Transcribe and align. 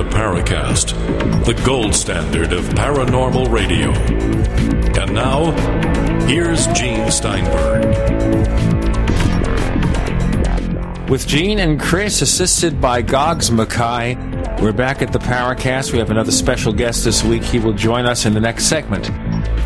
The 0.00 0.16
Paracast, 0.16 1.44
the 1.44 1.52
gold 1.62 1.94
standard 1.94 2.54
of 2.54 2.64
paranormal 2.70 3.50
radio. 3.50 3.92
And 4.98 5.12
now, 5.12 5.50
here's 6.26 6.66
Gene 6.68 7.10
Steinberg. 7.10 7.84
With 11.10 11.26
Gene 11.26 11.58
and 11.58 11.78
Chris, 11.78 12.22
assisted 12.22 12.80
by 12.80 13.02
Goggs 13.02 13.50
Mackay, 13.50 14.16
we're 14.62 14.72
back 14.72 15.02
at 15.02 15.12
the 15.12 15.18
Paracast. 15.18 15.92
We 15.92 15.98
have 15.98 16.10
another 16.10 16.32
special 16.32 16.72
guest 16.72 17.04
this 17.04 17.22
week. 17.22 17.42
He 17.42 17.58
will 17.58 17.74
join 17.74 18.06
us 18.06 18.24
in 18.24 18.32
the 18.32 18.40
next 18.40 18.70
segment. 18.70 19.10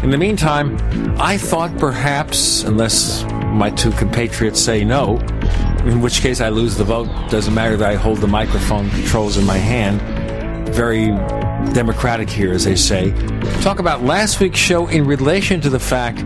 In 0.02 0.10
the 0.10 0.18
meantime, 0.18 0.76
I 1.20 1.38
thought 1.38 1.78
perhaps, 1.78 2.64
unless 2.64 3.22
my 3.22 3.70
two 3.70 3.92
compatriots 3.92 4.60
say 4.60 4.84
no, 4.84 5.18
in 5.84 6.00
which 6.00 6.22
case 6.22 6.40
I 6.40 6.48
lose 6.48 6.76
the 6.76 6.82
vote. 6.82 7.08
Doesn't 7.30 7.54
matter 7.54 7.76
that 7.76 7.88
I 7.88 7.94
hold 7.94 8.18
the 8.18 8.26
microphone 8.26 8.90
controls 8.90 9.36
in 9.36 9.44
my 9.44 9.58
hand. 9.58 10.00
Very 10.72 11.06
democratic 11.72 12.28
here, 12.28 12.52
as 12.52 12.64
they 12.64 12.76
say. 12.76 13.12
Talk 13.60 13.78
about 13.78 14.02
last 14.02 14.40
week's 14.40 14.58
show 14.58 14.86
in 14.88 15.04
relation 15.04 15.60
to 15.60 15.70
the 15.70 15.78
fact 15.78 16.18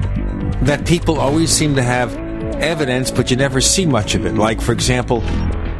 that 0.65 0.87
people 0.87 1.19
always 1.19 1.51
seem 1.51 1.75
to 1.77 1.83
have 1.83 2.17
evidence, 2.57 3.11
but 3.11 3.31
you 3.31 3.37
never 3.37 3.61
see 3.61 3.87
much 3.87 4.15
of 4.15 4.27
it. 4.27 4.35
Like, 4.35 4.61
for 4.61 4.73
example, 4.73 5.23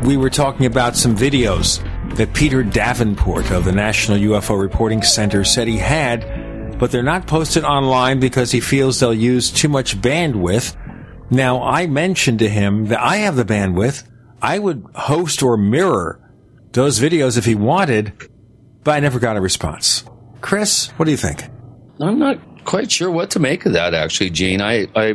we 0.03 0.17
were 0.17 0.31
talking 0.31 0.67
about 0.67 0.97
some 0.97 1.17
videos 1.17 1.83
that 2.17 2.33
Peter 2.35 2.63
Davenport 2.63 3.51
of 3.51 3.65
the 3.65 3.73
National 3.73 4.19
UFO 4.19 4.61
Reporting 4.61 5.03
Center 5.03 5.45
said 5.45 5.69
he 5.69 5.79
had, 5.79 6.79
but 6.79 6.91
they're 6.91 7.03
not 7.03 7.27
posted 7.27 7.65
online 7.65 8.21
because 8.21 8.53
he 8.53 8.61
feels 8.61 9.01
they'll 9.01 9.13
use 9.13 9.51
too 9.51 9.69
much 9.69 10.01
bandwidth 10.01 10.77
now, 11.31 11.63
I 11.63 11.87
mentioned 11.87 12.39
to 12.39 12.49
him 12.49 12.87
that 12.87 13.01
I 13.01 13.17
have 13.19 13.37
the 13.37 13.45
bandwidth. 13.45 14.05
I 14.41 14.59
would 14.59 14.87
host 14.95 15.43
or 15.43 15.57
mirror 15.57 16.21
those 16.73 17.01
videos 17.01 17.37
if 17.37 17.45
he 17.45 17.55
wanted, 17.55 18.13
but 18.89 18.95
I 18.95 19.01
never 19.01 19.19
got 19.19 19.37
a 19.37 19.41
response. 19.43 20.03
Chris, 20.41 20.87
what 20.97 21.05
do 21.05 21.11
you 21.11 21.19
think? 21.19 21.45
I'm 22.01 22.19
not 22.19 22.39
quite 22.65 22.91
sure 22.91 23.11
what 23.11 23.33
to 23.33 23.39
make 23.39 23.67
of 23.67 23.75
that, 23.75 23.93
actually, 23.93 24.31
Gene. 24.31 24.63
I, 24.63 24.87
I, 24.97 25.09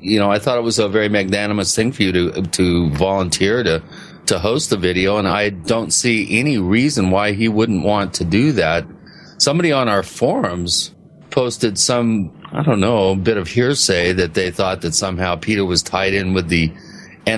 you 0.00 0.18
know, 0.18 0.32
I 0.32 0.40
thought 0.40 0.58
it 0.58 0.64
was 0.64 0.80
a 0.80 0.88
very 0.88 1.08
magnanimous 1.08 1.76
thing 1.76 1.92
for 1.92 2.02
you 2.02 2.10
to 2.10 2.42
to 2.42 2.90
volunteer 2.90 3.62
to 3.62 3.84
to 4.26 4.40
host 4.40 4.70
the 4.70 4.76
video, 4.76 5.16
and 5.16 5.28
I 5.28 5.50
don't 5.50 5.92
see 5.92 6.40
any 6.40 6.58
reason 6.58 7.12
why 7.12 7.30
he 7.30 7.46
wouldn't 7.46 7.84
want 7.84 8.14
to 8.14 8.24
do 8.24 8.50
that. 8.50 8.84
Somebody 9.38 9.70
on 9.70 9.88
our 9.88 10.02
forums 10.02 10.92
posted 11.30 11.78
some 11.78 12.36
I 12.50 12.64
don't 12.64 12.80
know, 12.80 13.14
bit 13.14 13.36
of 13.36 13.46
hearsay 13.46 14.12
that 14.14 14.34
they 14.34 14.50
thought 14.50 14.80
that 14.80 14.96
somehow 14.96 15.36
Peter 15.36 15.64
was 15.64 15.84
tied 15.84 16.14
in 16.14 16.34
with 16.34 16.48
the 16.48 16.72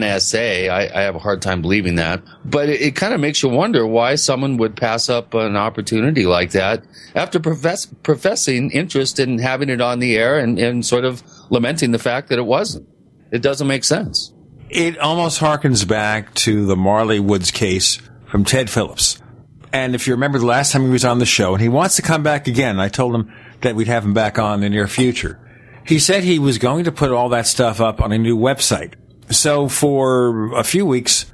NSA. 0.01 0.69
I, 0.69 0.91
I 0.95 1.03
have 1.03 1.15
a 1.15 1.19
hard 1.19 1.43
time 1.43 1.63
believing 1.63 1.97
that. 1.97 2.23
But 2.45 2.69
it, 2.69 2.81
it 2.81 2.97
kind 2.97 3.15
of 3.15 3.21
makes 3.21 3.43
you 3.43 3.49
wonder 3.49 3.87
why 3.87 4.15
someone 4.17 4.57
would 4.57 4.77
pass 4.77 5.09
up 5.09 5.35
an 5.35 5.57
opportunity 5.57 6.27
like 6.27 6.53
that 6.53 6.85
after 7.15 7.41
profess, 7.41 7.87
professing 7.87 8.71
interest 8.71 9.19
in 9.19 9.39
having 9.39 9.69
it 9.69 9.81
on 9.81 9.99
the 9.99 10.17
air 10.17 10.39
and, 10.39 10.59
and 10.59 10.85
sort 10.85 11.05
of 11.05 11.23
lamenting 11.51 11.93
the 11.93 11.99
fact 11.99 12.29
that 12.29 12.39
it 12.39 12.47
wasn't. 12.47 12.89
It 13.31 13.43
doesn't 13.43 13.67
make 13.67 13.85
sense. 13.85 14.33
It 14.69 14.99
almost 14.99 15.41
harkens 15.41 15.87
back 15.87 16.35
to 16.35 16.67
the 16.67 16.77
Marley 16.77 17.21
Woods 17.21 17.51
case 17.51 18.01
from 18.27 18.45
Ted 18.45 18.71
Phillips. 18.71 19.21
And 19.73 19.95
if 19.95 20.07
you 20.07 20.15
remember 20.15 20.39
the 20.39 20.47
last 20.47 20.73
time 20.73 20.83
he 20.83 20.91
was 20.91 21.05
on 21.05 21.19
the 21.19 21.27
show, 21.27 21.53
and 21.55 21.63
he 21.63 21.69
wants 21.69 21.97
to 21.97 22.03
come 22.03 22.23
back 22.23 22.47
again, 22.47 22.79
I 22.79 22.89
told 22.89 23.15
him, 23.15 23.33
that 23.63 23.75
we'd 23.75 23.87
have 23.87 24.05
him 24.05 24.13
back 24.13 24.39
on 24.39 24.55
in 24.55 24.61
the 24.61 24.69
near 24.69 24.87
future. 24.87 25.39
He 25.87 25.99
said 25.99 26.23
he 26.23 26.39
was 26.39 26.59
going 26.59 26.85
to 26.85 26.93
put 26.93 27.11
all 27.11 27.31
that 27.31 27.47
stuff 27.47 27.81
up 27.81 28.01
on 28.01 28.13
a 28.13 28.19
new 28.19 28.37
website. 28.37 28.95
So 29.33 29.69
for 29.69 30.53
a 30.55 30.65
few 30.65 30.87
weeks, 30.87 31.27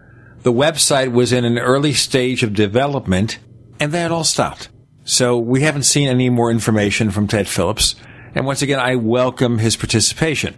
the 0.42 0.53
website 0.53 1.12
was 1.12 1.32
in 1.32 1.44
an 1.44 1.59
early 1.59 1.92
stage 1.92 2.42
of 2.42 2.54
development 2.54 3.38
and 3.81 3.92
then 3.92 4.06
it 4.06 4.12
all 4.12 4.25
stopped. 4.25 4.69
So 5.04 5.38
we 5.38 5.62
haven't 5.62 5.84
seen 5.84 6.09
any 6.09 6.31
more 6.31 6.50
information 6.50 7.10
from 7.10 7.28
Ted 7.28 7.48
Phillips. 7.48 7.97
And 8.34 8.47
once 8.47 8.62
again, 8.62 8.78
I 8.78 8.97
welcome 8.97 9.59
his 9.59 9.76
participation. 9.76 10.54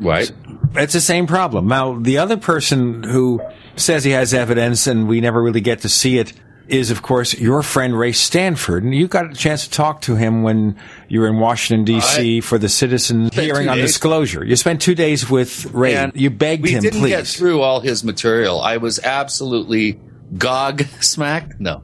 Right. 0.00 0.30
It's 0.76 0.92
the 0.92 1.00
same 1.00 1.26
problem. 1.26 1.66
Now, 1.66 1.98
the 1.98 2.18
other 2.18 2.36
person 2.36 3.02
who 3.02 3.40
says 3.76 4.04
he 4.04 4.12
has 4.12 4.32
evidence 4.32 4.86
and 4.86 5.08
we 5.08 5.20
never 5.20 5.42
really 5.42 5.60
get 5.60 5.80
to 5.80 5.88
see 5.88 6.18
it 6.18 6.32
is, 6.68 6.90
of 6.90 7.02
course, 7.02 7.34
your 7.34 7.62
friend 7.62 7.98
Ray 7.98 8.12
Stanford. 8.12 8.84
And 8.84 8.94
you 8.94 9.08
got 9.08 9.30
a 9.30 9.34
chance 9.34 9.64
to 9.64 9.70
talk 9.70 10.02
to 10.02 10.16
him 10.16 10.42
when 10.42 10.76
you 11.08 11.20
were 11.20 11.28
in 11.28 11.38
Washington, 11.38 11.84
D.C. 11.84 12.40
for 12.42 12.58
the 12.58 12.68
citizen 12.68 13.30
hearing 13.32 13.68
on 13.68 13.78
disclosure. 13.78 14.44
You 14.44 14.54
spent 14.56 14.82
two 14.82 14.94
days 14.94 15.28
with 15.28 15.66
Ray. 15.72 15.96
And 15.96 16.12
you 16.14 16.30
begged 16.30 16.60
him. 16.60 16.62
we 16.64 16.72
him, 16.72 16.82
didn't 16.82 17.00
please. 17.00 17.10
get 17.10 17.26
through 17.26 17.62
all 17.62 17.80
his 17.80 18.04
material. 18.04 18.60
I 18.60 18.76
was 18.76 18.98
absolutely 19.00 19.98
gog 20.36 20.82
smacked. 21.00 21.58
No. 21.58 21.82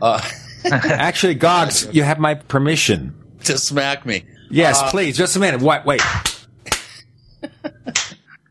Uh, 0.00 0.20
Actually, 0.64 1.34
Goggs, 1.34 1.88
you 1.92 2.02
have 2.02 2.18
my 2.18 2.34
permission. 2.34 3.14
To 3.44 3.58
smack 3.58 4.04
me. 4.04 4.24
Yes, 4.50 4.80
uh, 4.80 4.90
please. 4.90 5.16
Just 5.16 5.36
a 5.36 5.40
minute. 5.40 5.60
Wait, 5.60 5.84
wait. 5.84 6.02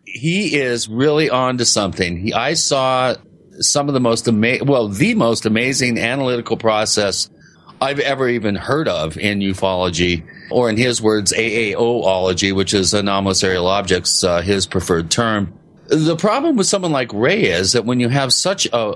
he 0.06 0.56
is 0.56 0.88
really 0.88 1.30
on 1.30 1.58
to 1.58 1.66
something. 1.66 2.18
He, 2.18 2.34
I 2.34 2.54
saw 2.54 3.16
some 3.60 3.88
of 3.88 3.94
the 3.94 4.00
most 4.00 4.28
amazing, 4.28 4.68
well, 4.68 4.88
the 4.88 5.16
most 5.16 5.46
amazing 5.46 5.98
analytical 5.98 6.58
process 6.58 7.30
I've 7.82 8.00
ever 8.00 8.28
even 8.28 8.56
heard 8.56 8.88
of 8.88 9.18
in 9.18 9.40
ufology, 9.40 10.24
or 10.50 10.70
in 10.70 10.78
his 10.78 11.02
words, 11.02 11.32
AAOology, 11.34 12.56
which 12.56 12.74
is 12.74 12.94
anomalous 12.94 13.44
aerial 13.44 13.68
objects, 13.68 14.24
uh, 14.24 14.42
his 14.42 14.66
preferred 14.66 15.12
term. 15.12 15.54
The 15.88 16.16
problem 16.16 16.56
with 16.56 16.68
someone 16.68 16.92
like 16.92 17.14
Ray 17.14 17.46
is 17.46 17.74
that 17.74 17.86
when 17.86 18.00
you 18.00 18.10
have 18.10 18.34
such 18.34 18.68
a 18.74 18.96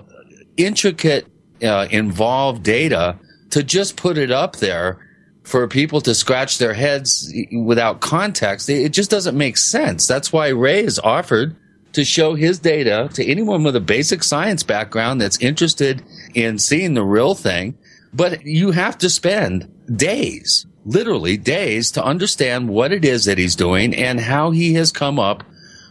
intricate, 0.58 1.28
uh, 1.64 1.88
involved 1.92 2.64
data, 2.64 3.20
to 3.52 3.64
just 3.64 3.98
put 3.98 4.18
it 4.18 4.32
up 4.32 4.58
there 4.58 5.00
for 5.44 5.68
people 5.68 6.02
to 6.02 6.16
scratch 6.16 6.58
their 6.58 6.74
heads 6.74 7.34
without 7.52 8.00
context, 8.02 8.70
it 8.70 8.90
just 8.90 9.12
doesn't 9.12 9.38
make 9.38 9.58
sense. 9.58 10.08
That's 10.08 10.34
why 10.34 10.50
Ray 10.50 10.84
is 10.84 11.00
offered 11.00 11.56
to 11.94 12.06
show 12.06 12.36
his 12.36 12.60
data 12.60 13.10
to 13.14 13.26
anyone 13.26 13.64
with 13.64 13.76
a 13.76 13.82
basic 13.82 14.24
science 14.24 14.64
background 14.64 15.20
that's 15.20 15.40
interested 15.40 16.04
in 16.34 16.58
seeing 16.58 16.94
the 16.94 17.04
real 17.04 17.36
thing. 17.36 17.78
But 18.14 18.46
you 18.46 18.72
have 18.72 18.98
to 19.00 19.10
spend 19.10 19.72
days, 19.96 20.66
literally 20.86 21.38
days 21.38 21.92
to 21.92 22.04
understand 22.04 22.70
what 22.70 22.92
it 22.92 23.06
is 23.06 23.26
that 23.26 23.38
he's 23.38 23.56
doing 23.56 23.96
and 23.96 24.20
how 24.20 24.52
he 24.52 24.74
has 24.74 24.92
come 24.92 25.20
up 25.20 25.44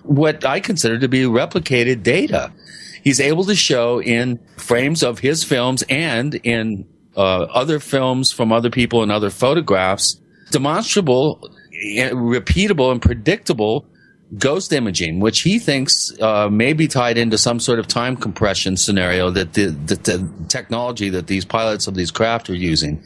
what 0.02 0.44
I 0.44 0.60
consider 0.60 0.98
to 0.98 1.08
be 1.08 1.22
replicated 1.22 2.02
data. 2.02 2.52
He's 3.02 3.20
able 3.20 3.44
to 3.44 3.54
show 3.54 4.00
in 4.00 4.38
frames 4.56 5.02
of 5.02 5.18
his 5.18 5.44
films 5.44 5.82
and 5.88 6.34
in 6.34 6.86
uh, 7.16 7.42
other 7.42 7.80
films 7.80 8.30
from 8.30 8.52
other 8.52 8.70
people 8.70 9.02
and 9.02 9.10
other 9.10 9.30
photographs, 9.30 10.20
demonstrable, 10.50 11.50
eh, 11.72 12.10
repeatable, 12.10 12.92
and 12.92 13.00
predictable 13.00 13.86
ghost 14.38 14.72
imaging, 14.72 15.20
which 15.20 15.40
he 15.40 15.58
thinks 15.58 16.12
uh, 16.20 16.48
may 16.48 16.72
be 16.72 16.86
tied 16.86 17.18
into 17.18 17.36
some 17.36 17.58
sort 17.58 17.78
of 17.78 17.88
time 17.88 18.16
compression 18.16 18.76
scenario 18.76 19.30
that 19.30 19.54
the, 19.54 19.66
the, 19.66 19.96
the, 19.96 20.30
technology 20.48 21.10
that 21.10 21.26
these 21.26 21.44
pilots 21.44 21.86
of 21.86 21.94
these 21.94 22.10
craft 22.10 22.48
are 22.48 22.54
using. 22.54 23.02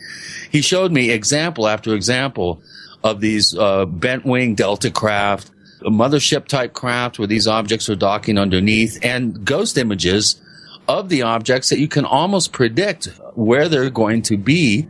He 0.50 0.60
showed 0.60 0.92
me 0.92 1.10
example 1.10 1.66
after 1.66 1.94
example 1.94 2.62
of 3.02 3.20
these 3.20 3.56
uh, 3.56 3.86
bent 3.86 4.24
wing 4.26 4.54
Delta 4.54 4.90
craft, 4.90 5.50
mothership 5.82 6.46
type 6.46 6.72
craft 6.74 7.18
where 7.18 7.28
these 7.28 7.47
objects 7.48 7.88
are 7.88 7.97
docking 7.97 8.38
underneath, 8.38 8.98
and 9.03 9.44
ghost 9.44 9.78
images 9.78 10.41
of 10.88 11.09
the 11.09 11.22
objects 11.22 11.70
that 11.70 11.78
you 11.78 11.88
can 11.88 12.04
almost 12.04 12.53
predict 12.53 13.06
where 13.34 13.68
they're 13.68 13.91
going 13.91 14.20
to 14.22 14.36
be 14.36 14.86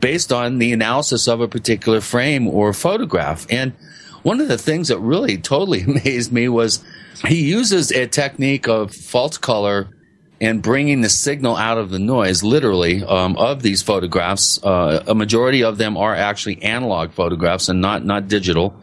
based 0.00 0.32
on 0.32 0.58
the 0.58 0.72
analysis 0.72 1.28
of 1.28 1.40
a 1.40 1.48
particular 1.48 2.00
frame 2.00 2.48
or 2.48 2.72
photograph. 2.72 3.46
And 3.50 3.72
one 4.22 4.40
of 4.40 4.48
the 4.48 4.58
things 4.58 4.88
that 4.88 4.98
really 4.98 5.38
totally 5.38 5.80
amazed 5.88 6.32
me 6.32 6.48
was 6.48 6.84
he 7.26 7.42
uses 7.42 7.90
a 7.90 8.06
technique 8.06 8.68
of 8.68 8.94
false 8.94 9.38
color 9.38 9.88
and 10.40 10.62
bringing 10.62 11.02
the 11.02 11.08
signal 11.08 11.54
out 11.54 11.76
of 11.76 11.90
the 11.90 11.98
noise, 11.98 12.42
literally, 12.42 13.04
um, 13.04 13.36
of 13.36 13.62
these 13.62 13.82
photographs. 13.82 14.62
Uh, 14.64 15.04
a 15.06 15.14
majority 15.14 15.62
of 15.62 15.76
them 15.76 15.96
are 15.98 16.14
actually 16.14 16.62
analog 16.62 17.12
photographs 17.12 17.68
and 17.68 17.80
not 17.80 18.04
not 18.04 18.26
digital. 18.28 18.74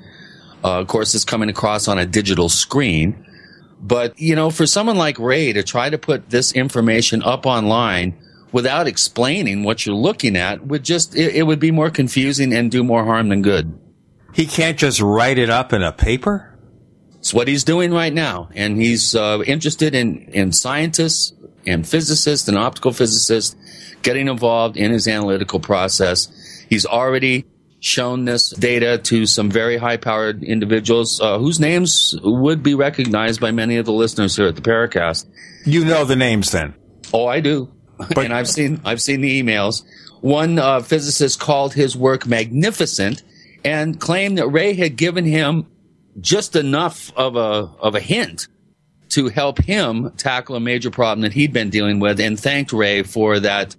Uh, 0.63 0.79
of 0.79 0.87
course, 0.87 1.15
it's 1.15 1.25
coming 1.25 1.49
across 1.49 1.87
on 1.87 1.97
a 1.97 2.05
digital 2.05 2.49
screen. 2.49 3.25
But 3.79 4.19
you 4.19 4.35
know, 4.35 4.49
for 4.49 4.67
someone 4.67 4.97
like 4.97 5.17
Ray 5.19 5.53
to 5.53 5.63
try 5.63 5.89
to 5.89 5.97
put 5.97 6.29
this 6.29 6.51
information 6.51 7.23
up 7.23 7.45
online 7.45 8.17
without 8.51 8.87
explaining 8.87 9.63
what 9.63 9.85
you're 9.85 9.95
looking 9.95 10.35
at 10.35 10.65
would 10.65 10.83
just 10.83 11.15
it, 11.15 11.35
it 11.35 11.43
would 11.43 11.59
be 11.59 11.71
more 11.71 11.89
confusing 11.89 12.53
and 12.53 12.71
do 12.71 12.83
more 12.83 13.03
harm 13.03 13.29
than 13.29 13.41
good. 13.41 13.79
He 14.37 14.45
can't 14.45 14.77
just 14.77 15.01
write 15.01 15.39
it 15.39 15.49
up 15.49 15.73
in 15.73 15.81
a 15.81 15.91
paper? 15.91 16.55
It's 17.17 17.33
what 17.33 17.47
he's 17.47 17.63
doing 17.63 17.91
right 17.91 18.13
now. 18.13 18.49
And 18.53 18.79
he's 18.79 19.15
uh, 19.15 19.41
interested 19.47 19.95
in, 19.95 20.29
in 20.29 20.51
scientists 20.51 21.33
and 21.65 21.87
physicists 21.87 22.47
and 22.47 22.55
optical 22.55 22.91
physicists 22.93 23.55
getting 24.03 24.27
involved 24.27 24.77
in 24.77 24.91
his 24.91 25.07
analytical 25.07 25.59
process. 25.59 26.27
He's 26.69 26.85
already 26.85 27.47
shown 27.79 28.25
this 28.25 28.51
data 28.51 28.99
to 28.99 29.25
some 29.25 29.49
very 29.49 29.77
high 29.77 29.97
powered 29.97 30.43
individuals 30.43 31.19
uh, 31.19 31.39
whose 31.39 31.59
names 31.59 32.13
would 32.21 32.61
be 32.61 32.75
recognized 32.75 33.41
by 33.41 33.49
many 33.49 33.77
of 33.77 33.87
the 33.87 33.91
listeners 33.91 34.35
here 34.35 34.45
at 34.45 34.55
the 34.55 34.61
Paracast. 34.61 35.25
You 35.65 35.83
know 35.83 36.05
the 36.05 36.15
names 36.15 36.51
then? 36.51 36.75
Oh, 37.11 37.25
I 37.25 37.39
do. 37.39 37.73
But, 37.97 38.25
and 38.25 38.35
I've 38.35 38.47
seen 38.47 38.81
I've 38.85 39.01
seen 39.01 39.21
the 39.21 39.41
emails. 39.41 39.83
One 40.21 40.59
uh, 40.59 40.81
physicist 40.81 41.39
called 41.39 41.73
his 41.73 41.97
work 41.97 42.27
magnificent 42.27 43.23
and 43.63 43.99
claimed 43.99 44.37
that 44.37 44.47
Ray 44.47 44.73
had 44.73 44.95
given 44.95 45.25
him 45.25 45.67
just 46.19 46.55
enough 46.55 47.11
of 47.15 47.35
a 47.35 47.71
of 47.79 47.95
a 47.95 47.99
hint 47.99 48.47
to 49.09 49.29
help 49.29 49.59
him 49.59 50.11
tackle 50.17 50.55
a 50.55 50.59
major 50.59 50.91
problem 50.91 51.21
that 51.21 51.33
he'd 51.33 51.53
been 51.53 51.69
dealing 51.69 51.99
with, 51.99 52.19
and 52.19 52.39
thanked 52.39 52.73
Ray 52.73 53.03
for 53.03 53.39
that 53.39 53.75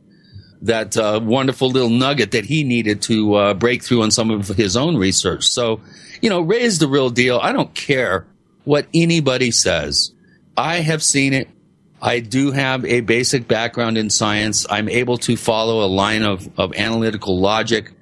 that 0.62 0.96
uh, 0.96 1.20
wonderful 1.22 1.70
little 1.70 1.90
nugget 1.90 2.32
that 2.32 2.44
he 2.44 2.64
needed 2.64 3.02
to 3.02 3.34
uh, 3.34 3.54
break 3.54 3.82
through 3.82 4.02
on 4.02 4.10
some 4.10 4.30
of 4.30 4.48
his 4.48 4.76
own 4.76 4.96
research. 4.96 5.46
So, 5.46 5.80
you 6.20 6.30
know, 6.30 6.40
Ray's 6.40 6.78
the 6.78 6.88
real 6.88 7.10
deal. 7.10 7.38
I 7.38 7.52
don't 7.52 7.72
care 7.74 8.26
what 8.64 8.86
anybody 8.92 9.50
says. 9.50 10.12
I 10.56 10.76
have 10.80 11.02
seen 11.02 11.32
it. 11.32 11.48
I 12.02 12.20
do 12.20 12.52
have 12.52 12.84
a 12.84 13.00
basic 13.00 13.48
background 13.48 13.98
in 13.98 14.10
science. 14.10 14.66
I'm 14.68 14.88
able 14.88 15.18
to 15.18 15.36
follow 15.36 15.84
a 15.84 15.86
line 15.86 16.22
of, 16.22 16.48
of 16.58 16.72
analytical 16.74 17.38
logic. 17.40 17.92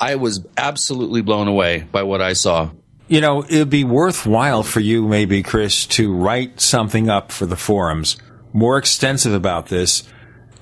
I 0.00 0.16
was 0.16 0.44
absolutely 0.56 1.22
blown 1.22 1.48
away 1.48 1.80
by 1.90 2.02
what 2.02 2.20
I 2.20 2.32
saw. 2.32 2.70
You 3.08 3.20
know, 3.20 3.44
it'd 3.44 3.70
be 3.70 3.84
worthwhile 3.84 4.62
for 4.62 4.80
you, 4.80 5.06
maybe, 5.06 5.42
Chris, 5.42 5.86
to 5.86 6.12
write 6.12 6.60
something 6.60 7.08
up 7.08 7.30
for 7.30 7.46
the 7.46 7.56
forums 7.56 8.16
more 8.56 8.78
extensive 8.78 9.34
about 9.34 9.66
this, 9.66 10.02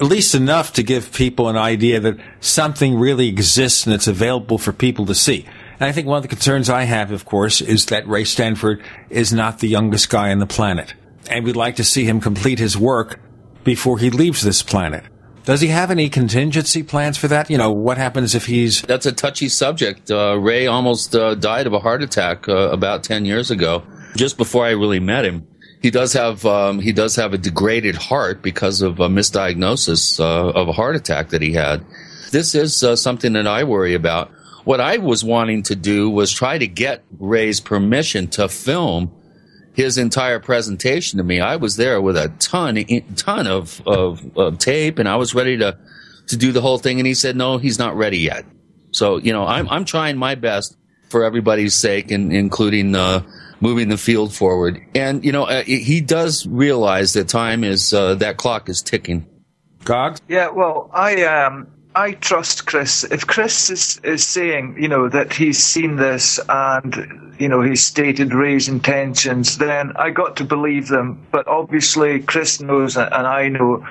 at 0.01 0.07
least 0.07 0.35
enough 0.35 0.73
to 0.73 0.83
give 0.83 1.13
people 1.13 1.49
an 1.49 1.57
idea 1.57 2.01
that 2.01 2.19
something 2.41 2.99
really 2.99 3.29
exists 3.29 3.87
and 3.87 3.95
it's 3.95 4.09
available 4.09 4.59
for 4.59 4.73
people 4.73 5.07
to 5.07 5.15
see. 5.15 5.47
And 5.75 5.85
I 5.89 5.93
think 5.93 6.09
one 6.09 6.17
of 6.17 6.23
the 6.23 6.29
concerns 6.29 6.69
I 6.69 6.83
have, 6.83 7.13
of 7.13 7.25
course, 7.25 7.61
is 7.61 7.87
that 7.87 8.09
Ray 8.09 8.25
Stanford 8.25 8.83
is 9.11 9.33
not 9.33 9.61
the 9.61 9.69
youngest 9.69 10.11
guy 10.11 10.33
on 10.33 10.41
the 10.41 10.47
planet. 10.47 10.95
And 11.31 11.45
we'd 11.45 11.57
like 11.57 11.77
to 11.77 11.85
see 11.85 12.05
him 12.05 12.21
complete 12.21 12.59
his 12.59 12.77
work 12.77 13.21
before 13.63 13.99
he 13.99 14.11
leaves 14.11 14.43
this 14.43 14.63
planet. 14.63 15.05
Does 15.45 15.61
he 15.61 15.69
have 15.69 15.91
any 15.91 16.09
contingency 16.09 16.83
plans 16.83 17.19
for 17.19 17.29
that? 17.29 17.51
You 17.51 17.59
know, 17.59 17.71
what 17.71 17.99
happens 17.99 18.35
if 18.35 18.47
he's. 18.47 18.81
That's 18.83 19.05
a 19.05 19.13
touchy 19.13 19.51
subject. 19.51 20.11
Uh, 20.11 20.39
Ray 20.39 20.67
almost 20.67 21.15
uh, 21.15 21.35
died 21.35 21.67
of 21.67 21.75
a 21.75 21.79
heart 21.81 22.03
attack 22.03 22.49
uh, 22.49 22.71
about 22.71 23.05
10 23.05 23.27
years 23.27 23.51
ago, 23.51 23.83
just 24.17 24.39
before 24.39 24.65
I 24.65 24.71
really 24.71 25.01
met 25.01 25.27
him. 25.27 25.47
He 25.83 25.91
does 25.91 26.15
have 26.15 26.47
um, 26.47 26.81
he 26.81 26.93
does 26.93 27.15
have 27.17 27.35
a 27.35 27.39
degraded 27.39 27.95
heart 27.95 28.41
because 28.41 28.81
of 28.81 29.01
a 29.01 29.09
misdiagnosis 29.09 30.19
uh, 30.19 30.59
of 30.59 30.69
a 30.69 30.73
heart 30.73 30.97
attack 30.97 31.29
that 31.29 31.43
he 31.43 31.53
had. 31.53 31.85
This 32.31 32.55
is 32.55 32.83
uh, 32.83 32.97
something 32.97 33.35
that 33.35 33.47
I 33.47 33.65
worry 33.65 33.93
about. 33.93 34.31
What 34.65 34.81
I 34.81 34.97
was 34.97 35.23
wanting 35.23 35.63
to 35.65 35.77
do 35.77 36.09
was 36.09 36.33
try 36.33 36.57
to 36.57 36.67
get 36.67 37.05
Ray's 37.19 37.61
permission 37.61 38.29
to 38.29 38.49
film 38.49 39.13
his 39.75 39.99
entire 39.99 40.39
presentation 40.39 41.19
to 41.19 41.25
me. 41.25 41.41
I 41.41 41.57
was 41.57 41.77
there 41.77 42.01
with 42.01 42.17
a 42.17 42.29
ton, 42.39 42.77
ton 43.17 43.47
of, 43.47 43.83
of, 43.87 44.37
of, 44.37 44.59
tape 44.59 44.99
and 44.99 45.09
I 45.09 45.17
was 45.17 45.35
ready 45.35 45.59
to, 45.59 45.77
to 46.29 46.37
do 46.37 46.53
the 46.53 46.61
whole 46.61 46.79
thing. 46.79 47.01
And 47.01 47.07
he 47.07 47.15
said, 47.15 47.37
no, 47.37 47.59
he's 47.59 47.79
not 47.79 47.97
ready 47.97 48.19
yet. 48.19 48.45
So, 48.93 49.17
you 49.17 49.33
know, 49.33 49.45
I'm, 49.45 49.69
I'm 49.69 49.85
trying 49.85 50.17
my 50.17 50.37
best 50.37 50.77
for 51.09 51.25
everybody's 51.25 51.75
sake 51.75 52.13
and 52.13 52.33
including, 52.33 52.95
uh, 52.95 53.23
moving 53.61 53.89
the 53.89 53.99
field 53.99 54.33
forward. 54.33 54.81
And, 54.95 55.25
you 55.25 55.33
know, 55.33 55.45
uh, 55.45 55.65
he 55.65 56.01
does 56.01 56.47
realize 56.47 57.15
that 57.15 57.29
time 57.29 57.65
is, 57.65 57.93
uh, 57.93 58.15
that 58.17 58.37
clock 58.37 58.69
is 58.69 58.81
ticking. 58.81 59.27
Goggs? 59.85 60.21
Yeah, 60.29 60.51
well, 60.51 60.89
I, 60.93 61.25
um, 61.25 61.67
I 61.97 62.13
trust 62.13 62.67
Chris. 62.67 63.05
If 63.05 63.27
Chris 63.27 63.71
is, 63.71 64.01
is 64.03 64.27
saying, 64.27 64.77
you 64.81 64.89
know, 64.89 65.09
that 65.09 65.33
he's 65.33 65.63
seen 65.63 65.95
this 65.95 66.41
and, 66.49 67.35
you 67.39 67.49
know, 67.49 67.63
he's 67.63 67.85
stated 67.85 68.35
Ray's 68.35 68.69
intentions, 68.69 69.59
then 69.59 69.93
I 69.97 70.11
got 70.11 70.37
to 70.37 70.45
believe 70.45 70.89
them. 70.89 71.25
But 71.31 71.47
obviously, 71.47 72.21
Chris 72.21 72.61
knows 72.61 72.97
and 72.97 73.15
I 73.15 73.49
know 73.49 73.87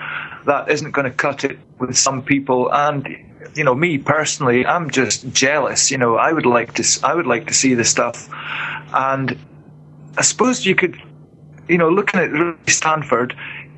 that 0.46 0.70
isn't 0.70 0.92
going 0.92 1.06
to 1.06 1.16
cut 1.16 1.46
it 1.46 1.58
with 1.80 1.96
some 1.98 2.22
people. 2.24 2.74
And, 2.74 3.08
you 3.56 3.64
know, 3.64 3.74
me 3.74 3.98
personally, 3.98 4.66
I'm 4.66 4.90
just 4.90 5.32
jealous. 5.32 5.90
You 5.90 5.98
know, 5.98 6.18
I 6.18 6.34
would 6.34 6.46
like 6.46 6.74
to, 6.74 7.00
I 7.04 7.14
would 7.14 7.28
like 7.28 7.48
to 7.48 7.54
see 7.54 7.74
the 7.74 7.86
stuff. 7.86 8.28
And 8.94 9.38
I 10.18 10.24
suppose 10.24 10.66
you 10.66 10.76
could, 10.76 11.02
you 11.70 11.78
know, 11.78 11.90
looking 11.90 12.20
at 12.20 12.70
Stanford, 12.70 13.34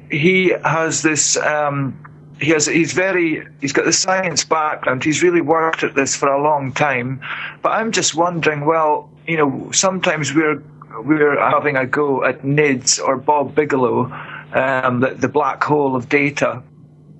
he 0.10 0.50
has 0.64 1.04
this, 1.04 1.38
um, 1.38 2.05
he 2.40 2.52
has 2.52 2.66
he's 2.66 2.94
very 2.94 3.48
he's 3.62 3.74
got 3.74 3.86
the 3.86 3.94
science 3.94 4.44
background. 4.44 5.04
He's 5.04 5.24
really 5.24 5.42
worked 5.42 5.84
at 5.84 5.96
this 5.96 6.16
for 6.16 6.28
a 6.30 6.42
long 6.42 6.74
time. 6.74 7.22
But 7.62 7.70
i'm 7.70 7.92
just 7.92 8.16
wondering 8.16 8.66
well 8.66 9.10
you 9.28 9.38
know 9.38 9.72
sometimes 9.72 10.34
we're 10.34 10.62
we're 11.04 11.40
having 11.40 11.76
a 11.76 11.86
go 11.86 12.24
at 12.24 12.42
nids 12.42 13.02
or 13.02 13.18
bob 13.18 13.56
bigelow 13.56 14.12
um, 14.54 15.02
the, 15.02 15.10
the 15.10 15.28
black 15.28 15.64
hole 15.64 15.96
of 15.96 16.10
data. 16.10 16.64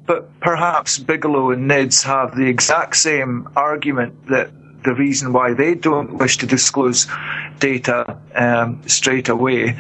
But 0.06 0.40
perhaps 0.40 1.00
bigelow 1.00 1.52
and 1.52 1.70
nids 1.70 2.04
have 2.04 2.36
the 2.36 2.46
exact 2.46 2.96
same 2.96 3.50
argument 3.56 4.28
that 4.28 4.52
the 4.84 4.94
reason 4.94 5.34
why 5.34 5.54
they 5.54 5.74
don't 5.74 6.18
wish 6.18 6.38
to 6.38 6.46
disclose 6.46 7.08
data 7.60 8.18
um, 8.36 8.82
straight 8.88 9.30
away 9.30 9.76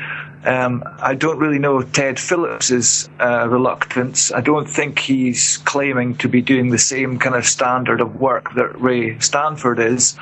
um, 0.45 0.83
I 0.99 1.15
don't 1.15 1.39
really 1.39 1.59
know 1.59 1.81
Ted 1.81 2.19
Phillips's 2.19 3.09
uh, 3.19 3.47
reluctance. 3.49 4.31
I 4.31 4.41
don't 4.41 4.69
think 4.69 4.99
he's 4.99 5.57
claiming 5.57 6.15
to 6.17 6.29
be 6.29 6.41
doing 6.41 6.69
the 6.69 6.77
same 6.77 7.17
kind 7.17 7.35
of 7.35 7.45
standard 7.45 7.99
of 7.99 8.19
work 8.19 8.53
that 8.55 8.79
Ray 8.79 9.17
Stanford 9.19 9.79
is. 9.79 10.17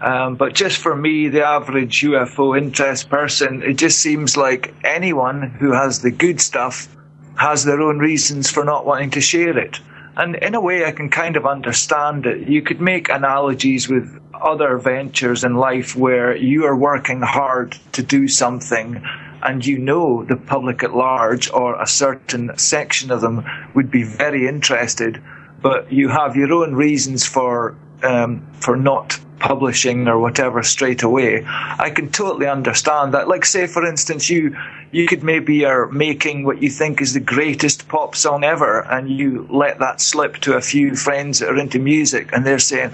Um, 0.00 0.34
but 0.34 0.54
just 0.54 0.78
for 0.78 0.96
me, 0.96 1.28
the 1.28 1.44
average 1.46 2.00
UFO 2.00 2.58
interest 2.58 3.10
person, 3.10 3.62
it 3.62 3.74
just 3.74 4.00
seems 4.00 4.36
like 4.36 4.74
anyone 4.82 5.42
who 5.42 5.72
has 5.72 6.00
the 6.00 6.10
good 6.10 6.40
stuff 6.40 6.88
has 7.36 7.64
their 7.64 7.80
own 7.80 7.98
reasons 7.98 8.50
for 8.50 8.64
not 8.64 8.86
wanting 8.86 9.10
to 9.10 9.20
share 9.20 9.56
it. 9.56 9.78
And 10.16 10.36
in 10.36 10.54
a 10.54 10.60
way, 10.60 10.84
I 10.84 10.92
can 10.92 11.10
kind 11.10 11.36
of 11.36 11.46
understand 11.46 12.26
it. 12.26 12.48
You 12.48 12.60
could 12.60 12.80
make 12.80 13.08
analogies 13.08 13.88
with 13.88 14.20
other 14.34 14.78
ventures 14.78 15.44
in 15.44 15.54
life 15.54 15.94
where 15.94 16.36
you 16.36 16.64
are 16.64 16.76
working 16.76 17.20
hard 17.20 17.78
to 17.92 18.02
do 18.02 18.26
something 18.26 19.02
and 19.42 19.64
you 19.64 19.78
know 19.78 20.24
the 20.24 20.36
public 20.36 20.82
at 20.82 20.94
large 20.94 21.50
or 21.50 21.80
a 21.80 21.86
certain 21.86 22.56
section 22.56 23.10
of 23.10 23.20
them 23.20 23.44
would 23.74 23.90
be 23.90 24.02
very 24.02 24.46
interested, 24.46 25.22
but 25.62 25.92
you 25.92 26.08
have 26.08 26.36
your 26.36 26.52
own 26.52 26.74
reasons 26.74 27.26
for 27.26 27.76
um, 28.02 28.46
for 28.54 28.76
not 28.76 29.18
publishing 29.40 30.06
or 30.06 30.18
whatever 30.18 30.62
straight 30.62 31.02
away. 31.02 31.44
I 31.46 31.90
can 31.90 32.10
totally 32.10 32.46
understand 32.46 33.14
that. 33.14 33.26
Like, 33.26 33.44
say, 33.44 33.66
for 33.66 33.84
instance, 33.84 34.30
you 34.30 34.56
you 34.92 35.06
could 35.06 35.22
maybe 35.22 35.64
are 35.64 35.86
making 35.86 36.44
what 36.44 36.62
you 36.62 36.68
think 36.68 37.00
is 37.00 37.14
the 37.14 37.20
greatest 37.20 37.88
pop 37.88 38.14
song 38.14 38.44
ever, 38.44 38.80
and 38.80 39.08
you 39.08 39.46
let 39.50 39.78
that 39.78 40.00
slip 40.00 40.36
to 40.38 40.56
a 40.56 40.60
few 40.60 40.94
friends 40.94 41.38
that 41.38 41.48
are 41.48 41.58
into 41.58 41.78
music, 41.78 42.30
and 42.32 42.46
they're 42.46 42.58
saying, 42.58 42.90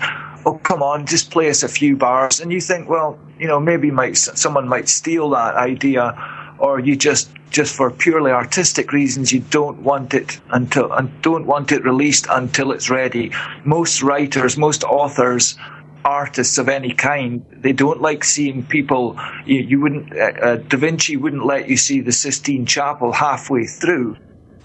"Oh, 0.47 0.61
come 0.63 0.83
on, 0.83 1.07
just 1.07 1.31
play 1.31 1.51
us 1.51 1.63
a 1.63 1.69
few 1.69 1.97
bars," 1.97 2.41
and 2.41 2.53
you 2.53 2.61
think, 2.61 2.89
well, 2.89 3.19
you 3.39 3.47
know, 3.47 3.61
maybe 3.61 3.91
might 3.91 4.17
someone 4.17 4.69
might 4.69 4.89
steal 4.89 5.31
that 5.31 5.55
idea 5.55 6.15
or 6.59 6.81
you 6.81 6.97
just 6.97 7.31
just 7.51 7.77
for 7.77 7.91
purely 7.91 8.33
artistic 8.33 8.93
reasons 8.93 9.33
you 9.33 9.41
don't 9.41 9.79
want 9.83 10.15
it 10.15 10.41
until 10.51 10.93
and 10.93 11.23
don't 11.23 11.47
want 11.47 11.73
it 11.73 11.85
released 11.85 12.27
until 12.31 12.73
it's 12.73 12.91
ready. 12.91 13.31
Most 13.65 14.03
writers, 14.03 14.57
most 14.57 14.85
authors, 14.85 15.57
artists 16.05 16.59
of 16.59 16.69
any 16.69 16.93
kind, 16.93 17.45
they 17.51 17.73
don't 17.73 18.01
like 18.01 18.25
seeing 18.25 18.65
people. 18.65 19.19
You, 19.45 19.61
you 19.61 19.81
wouldn't 19.81 20.13
uh, 20.17 20.33
uh, 20.41 20.57
Da 20.57 20.77
Vinci 20.77 21.17
wouldn't 21.17 21.45
let 21.45 21.69
you 21.69 21.77
see 21.77 22.01
the 22.01 22.13
Sistine 22.13 22.67
Chapel 22.67 23.13
halfway 23.13 23.67
through. 23.67 24.17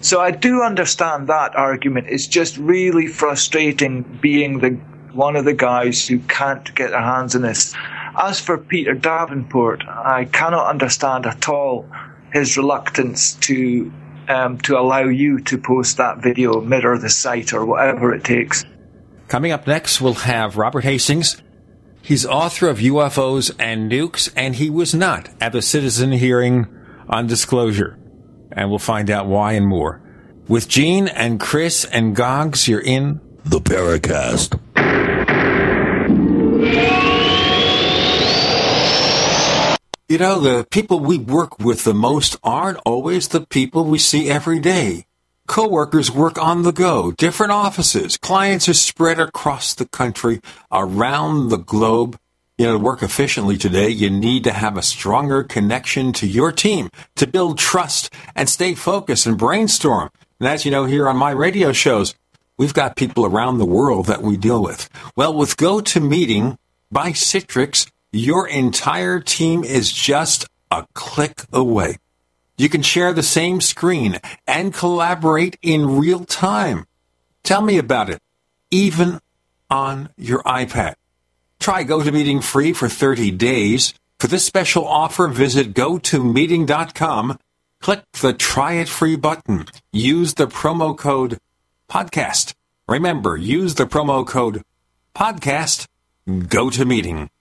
So 0.01 0.19
I 0.19 0.31
do 0.31 0.63
understand 0.63 1.27
that 1.27 1.55
argument. 1.55 2.07
It's 2.09 2.27
just 2.27 2.57
really 2.57 3.07
frustrating 3.07 4.01
being 4.21 4.59
the 4.59 4.71
one 5.13 5.35
of 5.35 5.45
the 5.45 5.53
guys 5.53 6.07
who 6.07 6.19
can't 6.19 6.73
get 6.73 6.91
their 6.91 7.01
hands 7.01 7.35
on 7.35 7.41
this. 7.41 7.75
As 8.19 8.39
for 8.39 8.57
Peter 8.57 8.93
Davenport, 8.93 9.83
I 9.87 10.25
cannot 10.25 10.67
understand 10.67 11.25
at 11.25 11.47
all 11.47 11.87
his 12.33 12.57
reluctance 12.57 13.33
to 13.35 13.91
um, 14.27 14.57
to 14.59 14.77
allow 14.77 15.03
you 15.03 15.41
to 15.41 15.57
post 15.57 15.97
that 15.97 16.19
video, 16.19 16.61
mirror 16.61 16.97
the 16.97 17.09
site, 17.09 17.53
or 17.53 17.65
whatever 17.65 18.13
it 18.13 18.23
takes. 18.23 18.63
Coming 19.27 19.51
up 19.51 19.67
next, 19.67 19.99
we'll 19.99 20.13
have 20.13 20.57
Robert 20.57 20.83
Hastings. 20.83 21.41
He's 22.01 22.25
author 22.25 22.67
of 22.67 22.79
UFOs 22.79 23.53
and 23.59 23.91
Nukes, 23.91 24.31
and 24.35 24.55
he 24.55 24.69
was 24.69 24.93
not 24.93 25.29
at 25.39 25.51
the 25.51 25.61
citizen 25.61 26.11
hearing 26.11 26.67
on 27.07 27.27
disclosure. 27.27 27.97
And 28.51 28.69
we'll 28.69 28.79
find 28.79 29.09
out 29.09 29.27
why 29.27 29.53
and 29.53 29.67
more. 29.67 30.01
With 30.47 30.67
Gene 30.67 31.07
and 31.07 31.39
Chris 31.39 31.85
and 31.85 32.15
Goggs, 32.15 32.67
you're 32.67 32.81
in 32.81 33.21
the 33.45 33.59
Paracast. 33.59 34.59
You 40.11 40.17
know, 40.17 40.41
the 40.41 40.67
people 40.69 40.99
we 40.99 41.17
work 41.17 41.57
with 41.59 41.85
the 41.85 41.93
most 41.93 42.35
aren't 42.43 42.79
always 42.85 43.29
the 43.29 43.45
people 43.47 43.85
we 43.85 43.97
see 43.97 44.29
every 44.29 44.59
day. 44.59 45.05
Coworkers 45.47 46.11
work 46.11 46.37
on 46.37 46.63
the 46.63 46.73
go, 46.73 47.13
different 47.13 47.53
offices. 47.53 48.17
Clients 48.17 48.67
are 48.67 48.73
spread 48.73 49.21
across 49.21 49.73
the 49.73 49.85
country, 49.85 50.41
around 50.69 51.47
the 51.47 51.57
globe. 51.57 52.19
You 52.57 52.65
know, 52.65 52.73
to 52.73 52.83
work 52.83 53.01
efficiently 53.01 53.57
today, 53.57 53.87
you 53.87 54.09
need 54.09 54.43
to 54.43 54.51
have 54.51 54.75
a 54.75 54.81
stronger 54.81 55.43
connection 55.43 56.11
to 56.11 56.27
your 56.27 56.51
team 56.51 56.89
to 57.15 57.25
build 57.25 57.57
trust 57.57 58.13
and 58.35 58.49
stay 58.49 58.75
focused 58.75 59.25
and 59.25 59.37
brainstorm. 59.37 60.09
And 60.41 60.49
as 60.49 60.65
you 60.65 60.71
know, 60.71 60.83
here 60.83 61.07
on 61.07 61.15
my 61.15 61.31
radio 61.31 61.71
shows, 61.71 62.15
we've 62.57 62.73
got 62.73 62.97
people 62.97 63.25
around 63.25 63.59
the 63.59 63.65
world 63.65 64.07
that 64.07 64.21
we 64.21 64.35
deal 64.35 64.61
with. 64.61 64.89
Well, 65.15 65.33
with 65.33 65.55
GoToMeeting 65.55 66.57
by 66.91 67.11
Citrix, 67.11 67.89
your 68.11 68.47
entire 68.47 69.19
team 69.19 69.63
is 69.63 69.91
just 69.91 70.45
a 70.69 70.85
click 70.93 71.43
away. 71.53 71.97
You 72.57 72.69
can 72.69 72.81
share 72.81 73.13
the 73.13 73.23
same 73.23 73.61
screen 73.61 74.19
and 74.45 74.73
collaborate 74.73 75.57
in 75.61 75.97
real 75.97 76.25
time. 76.25 76.85
Tell 77.43 77.61
me 77.61 77.77
about 77.77 78.09
it, 78.09 78.19
even 78.69 79.19
on 79.69 80.09
your 80.17 80.43
iPad. 80.43 80.95
Try 81.59 81.83
GoToMeeting 81.83 82.43
free 82.43 82.73
for 82.73 82.89
30 82.89 83.31
days. 83.31 83.93
For 84.19 84.27
this 84.27 84.45
special 84.45 84.87
offer, 84.87 85.27
visit 85.27 85.73
gotomeeting.com, 85.73 87.39
click 87.79 88.03
the 88.21 88.33
try 88.33 88.73
it 88.73 88.89
free 88.89 89.15
button, 89.15 89.65
use 89.91 90.35
the 90.35 90.47
promo 90.47 90.95
code 90.95 91.39
podcast. 91.89 92.53
Remember, 92.87 93.37
use 93.37 93.75
the 93.75 93.85
promo 93.85 94.27
code 94.27 94.61
podcast, 95.15 95.87
GoToMeeting. 96.27 97.29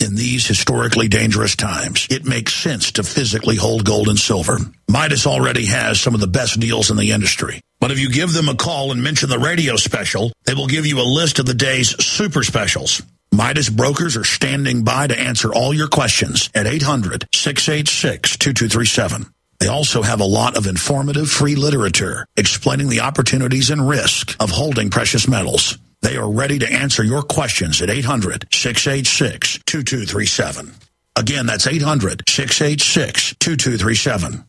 In 0.00 0.14
these 0.14 0.46
historically 0.46 1.08
dangerous 1.08 1.56
times, 1.56 2.06
it 2.08 2.24
makes 2.24 2.54
sense 2.54 2.92
to 2.92 3.02
physically 3.02 3.56
hold 3.56 3.84
gold 3.84 4.08
and 4.08 4.18
silver. 4.18 4.58
Midas 4.88 5.26
already 5.26 5.66
has 5.66 6.00
some 6.00 6.14
of 6.14 6.20
the 6.20 6.28
best 6.28 6.60
deals 6.60 6.90
in 6.90 6.96
the 6.96 7.10
industry. 7.10 7.60
But 7.80 7.90
if 7.90 7.98
you 7.98 8.10
give 8.10 8.32
them 8.32 8.48
a 8.48 8.54
call 8.54 8.92
and 8.92 9.02
mention 9.02 9.28
the 9.28 9.40
radio 9.40 9.76
special, 9.76 10.32
they 10.44 10.54
will 10.54 10.68
give 10.68 10.86
you 10.86 11.00
a 11.00 11.02
list 11.02 11.40
of 11.40 11.46
the 11.46 11.54
day's 11.54 12.02
super 12.04 12.44
specials. 12.44 13.02
Midas 13.32 13.68
brokers 13.68 14.16
are 14.16 14.24
standing 14.24 14.84
by 14.84 15.08
to 15.08 15.18
answer 15.18 15.52
all 15.52 15.74
your 15.74 15.88
questions 15.88 16.48
at 16.54 16.66
800 16.66 17.26
686 17.34 18.36
2237. 18.38 19.26
They 19.60 19.68
also 19.68 20.02
have 20.02 20.20
a 20.20 20.24
lot 20.24 20.56
of 20.56 20.66
informative 20.66 21.30
free 21.30 21.56
literature 21.56 22.26
explaining 22.36 22.88
the 22.88 23.00
opportunities 23.00 23.70
and 23.70 23.88
risk 23.88 24.36
of 24.40 24.50
holding 24.50 24.90
precious 24.90 25.26
metals. 25.26 25.78
They 26.02 26.16
are 26.16 26.30
ready 26.30 26.60
to 26.60 26.72
answer 26.72 27.02
your 27.02 27.22
questions 27.22 27.82
at 27.82 27.90
800 27.90 28.46
686 28.52 29.58
2237. 29.66 30.74
Again, 31.16 31.46
that's 31.46 31.66
800 31.66 32.22
686 32.28 33.34
2237. 33.40 34.47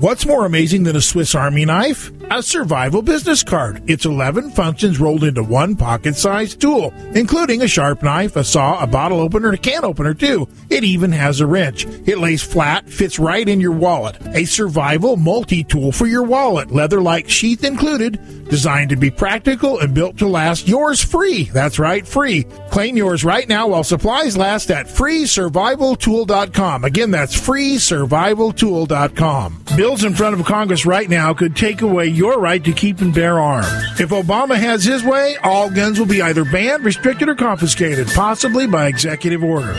What's 0.00 0.24
more 0.24 0.46
amazing 0.46 0.84
than 0.84 0.96
a 0.96 1.00
Swiss 1.02 1.34
Army 1.34 1.66
knife? 1.66 2.10
A 2.30 2.42
survival 2.42 3.02
business 3.02 3.42
card. 3.42 3.82
It's 3.90 4.06
11 4.06 4.52
functions 4.52 4.98
rolled 4.98 5.24
into 5.24 5.42
one 5.42 5.76
pocket 5.76 6.16
sized 6.16 6.58
tool, 6.58 6.94
including 7.14 7.60
a 7.60 7.68
sharp 7.68 8.02
knife, 8.02 8.34
a 8.36 8.44
saw, 8.44 8.82
a 8.82 8.86
bottle 8.86 9.20
opener, 9.20 9.48
and 9.48 9.58
a 9.58 9.60
can 9.60 9.84
opener, 9.84 10.14
too. 10.14 10.48
It 10.70 10.84
even 10.84 11.12
has 11.12 11.40
a 11.40 11.46
wrench. 11.46 11.84
It 12.06 12.16
lays 12.16 12.42
flat, 12.42 12.88
fits 12.88 13.18
right 13.18 13.46
in 13.46 13.60
your 13.60 13.72
wallet. 13.72 14.16
A 14.28 14.46
survival 14.46 15.18
multi 15.18 15.64
tool 15.64 15.92
for 15.92 16.06
your 16.06 16.22
wallet, 16.22 16.70
leather 16.70 17.02
like 17.02 17.28
sheath 17.28 17.62
included, 17.62 18.48
designed 18.48 18.88
to 18.90 18.96
be 18.96 19.10
practical 19.10 19.80
and 19.80 19.92
built 19.92 20.16
to 20.18 20.28
last. 20.28 20.66
Yours 20.66 21.04
free. 21.04 21.44
That's 21.52 21.78
right, 21.78 22.06
free. 22.06 22.44
Claim 22.70 22.96
yours 22.96 23.22
right 23.24 23.48
now 23.48 23.68
while 23.68 23.84
supplies 23.84 24.36
last 24.36 24.70
at 24.70 24.86
freesurvivaltool.com. 24.86 26.84
Again, 26.84 27.10
that's 27.10 27.38
freesurvivaltool.com. 27.38 29.64
Bills 29.90 30.04
in 30.04 30.14
front 30.14 30.38
of 30.38 30.46
Congress 30.46 30.86
right 30.86 31.10
now 31.10 31.34
could 31.34 31.56
take 31.56 31.82
away 31.82 32.06
your 32.06 32.38
right 32.38 32.62
to 32.62 32.72
keep 32.72 33.00
and 33.00 33.12
bear 33.12 33.40
arms. 33.40 33.66
If 33.98 34.10
Obama 34.10 34.54
has 34.54 34.84
his 34.84 35.02
way, 35.02 35.36
all 35.42 35.68
guns 35.68 35.98
will 35.98 36.06
be 36.06 36.22
either 36.22 36.44
banned, 36.44 36.84
restricted, 36.84 37.28
or 37.28 37.34
confiscated, 37.34 38.06
possibly 38.14 38.68
by 38.68 38.86
executive 38.86 39.42
order. 39.42 39.72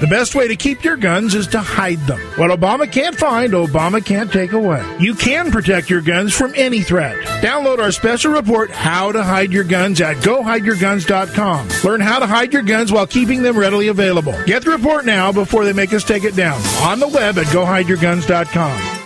The 0.00 0.06
best 0.08 0.34
way 0.34 0.48
to 0.48 0.56
keep 0.56 0.84
your 0.84 0.96
guns 0.96 1.34
is 1.34 1.46
to 1.48 1.60
hide 1.60 1.98
them. 2.06 2.18
What 2.36 2.50
Obama 2.50 2.90
can't 2.90 3.14
find, 3.14 3.52
Obama 3.52 4.02
can't 4.02 4.32
take 4.32 4.52
away. 4.52 4.82
You 4.98 5.14
can 5.14 5.50
protect 5.50 5.90
your 5.90 6.00
guns 6.00 6.32
from 6.32 6.54
any 6.56 6.80
threat. 6.80 7.18
Download 7.42 7.78
our 7.78 7.92
special 7.92 8.32
report, 8.32 8.70
How 8.70 9.12
to 9.12 9.22
Hide 9.22 9.52
Your 9.52 9.64
Guns, 9.64 10.00
at 10.00 10.16
gohideyourguns.com. 10.16 11.68
Learn 11.84 12.00
how 12.00 12.20
to 12.20 12.26
hide 12.26 12.54
your 12.54 12.62
guns 12.62 12.90
while 12.90 13.06
keeping 13.06 13.42
them 13.42 13.58
readily 13.58 13.88
available. 13.88 14.34
Get 14.46 14.64
the 14.64 14.70
report 14.70 15.04
now 15.04 15.30
before 15.30 15.66
they 15.66 15.74
make 15.74 15.92
us 15.92 16.04
take 16.04 16.24
it 16.24 16.34
down. 16.34 16.58
On 16.84 16.98
the 16.98 17.08
web 17.08 17.36
at 17.36 17.46
gohideyourguns.com. 17.48 18.97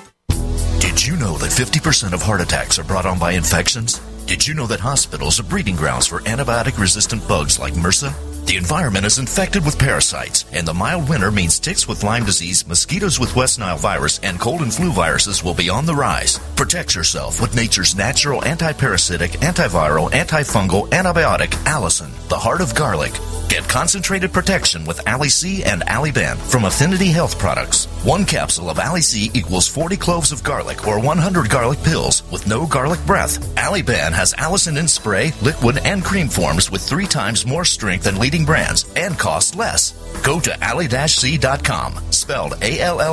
Did 0.93 1.07
you 1.07 1.17
know 1.17 1.39
that 1.39 1.51
50% 1.51 2.13
of 2.13 2.21
heart 2.21 2.43
attacks 2.43 2.79
are 2.79 2.85
brought 2.85 3.07
on 3.07 3.19
by 3.19 3.33
infections? 3.33 3.99
Did 4.27 4.47
you 4.47 4.53
know 4.53 4.67
that 4.67 4.79
hospitals 4.79 5.41
are 5.41 5.43
breeding 5.43 5.75
grounds 5.75 6.07
for 6.07 6.21
antibiotic 6.21 6.79
resistant 6.79 7.27
bugs 7.27 7.59
like 7.59 7.73
MRSA? 7.73 8.32
The 8.45 8.57
environment 8.57 9.07
is 9.07 9.19
infected 9.19 9.65
with 9.65 9.79
parasites, 9.79 10.45
and 10.53 10.67
the 10.67 10.75
mild 10.75 11.09
winter 11.09 11.31
means 11.31 11.59
ticks 11.59 11.87
with 11.87 12.03
Lyme 12.03 12.25
disease, 12.25 12.67
mosquitoes 12.67 13.19
with 13.19 13.35
West 13.37 13.59
Nile 13.59 13.79
virus, 13.79 14.19
and 14.19 14.39
cold 14.39 14.63
and 14.63 14.75
flu 14.75 14.91
viruses 14.91 15.45
will 15.45 15.55
be 15.55 15.71
on 15.71 15.87
the 15.87 15.95
rise. 15.95 16.39
Protect 16.57 16.95
yourself 16.95 17.41
with 17.41 17.55
nature's 17.55 17.97
natural 17.97 18.45
anti-parasitic, 18.45 19.33
antiviral, 19.41 20.11
antifungal, 20.11 20.89
antibiotic, 20.91 21.51
allicin, 21.65 22.11
the 22.29 22.39
heart 22.39 22.61
of 22.61 22.75
garlic. 22.75 23.13
Get 23.49 23.69
concentrated 23.69 24.33
protection 24.33 24.87
with 24.87 25.07
Ali 25.07 25.29
C 25.29 25.63
and 25.63 25.83
Ali 25.83 26.11
Ben 26.11 26.39
from 26.39 26.65
Affinity 26.65 27.09
Health 27.09 27.39
Products. 27.39 27.85
One 28.03 28.25
capsule 28.25 28.71
of 28.71 28.79
Ali 28.79 29.03
C 29.03 29.31
equals 29.35 29.69
40 29.69 29.97
cloves 29.99 30.33
of 30.33 30.43
garlic 30.43 30.87
or 30.89 30.99
100 30.99 31.51
garlic 31.51 31.83
pills 31.83 32.23
with 32.33 32.47
no 32.47 32.67
garlic 32.67 33.05
breath. 33.07 33.39
Ali 33.59 33.83
Ben 33.83 34.13
has 34.15 34.33
allicin 34.35 34.79
in 34.79 34.89
spray, 34.89 35.33
liquid, 35.43 35.79
and 35.85 36.03
cream 36.03 36.29
forms 36.29 36.71
with 36.71 36.81
three 36.81 37.07
times 37.07 37.45
more 37.45 37.65
strength 37.65 38.05
than 38.05 38.19
leading 38.33 38.47
brands 38.47 38.87
and 38.97 39.19
costs 39.19 39.55
less. 39.55 39.93
Go 40.23 40.41
to 40.41 40.65
ally-c.com, 40.65 42.01
spelled 42.11 42.55
A-L-L-I-C.com, 42.63 43.13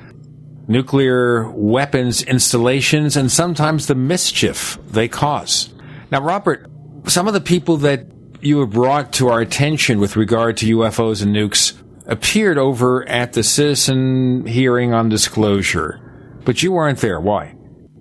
nuclear 0.68 1.50
weapons 1.52 2.22
installations 2.24 3.16
and 3.16 3.32
sometimes 3.32 3.88
the 3.88 3.96
mischief 3.96 4.78
they 4.88 5.08
cause. 5.08 5.74
Now, 6.12 6.22
Robert, 6.22 6.70
some 7.08 7.28
of 7.28 7.34
the 7.34 7.42
people 7.42 7.78
that 7.78 8.06
you 8.42 8.60
have 8.60 8.72
brought 8.72 9.14
to 9.14 9.30
our 9.30 9.42
attention 9.42 10.00
with 10.00 10.16
regard 10.16 10.58
to 10.58 10.78
UFOs 10.78 11.24
and 11.24 11.36
nukes 11.36 11.74
appeared 12.06 12.58
over 12.58 13.08
at 13.08 13.34
the 13.34 13.44
citizen 13.44 14.46
hearing 14.46 14.94
on 14.94 15.10
disclosure, 15.10 16.00
but 16.46 16.62
you 16.64 16.72
weren't 16.72 17.00
there. 17.00 17.20
Why? 17.20 17.57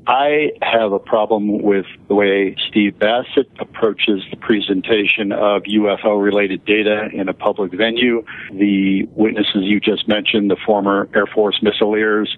I 0.07 0.53
have 0.63 0.93
a 0.93 1.01
problem 1.01 1.63
with 1.63 1.87
the 2.07 2.15
way 2.15 2.55
Steve 2.69 2.97
Bassett 2.97 3.51
approaches 3.59 4.23
the 4.31 4.37
presentation 4.37 5.33
of 5.33 5.63
UFO 5.63 6.23
related 6.23 6.65
data 6.65 7.09
in 7.13 7.29
a 7.29 7.35
public 7.35 7.73
venue. 7.73 8.25
The 8.53 9.09
witnesses 9.13 9.63
you 9.65 9.81
just 9.81 10.07
mentioned, 10.07 10.49
the 10.49 10.57
former 10.65 11.09
Air 11.13 11.27
Force 11.27 11.61
missileers, 11.61 12.29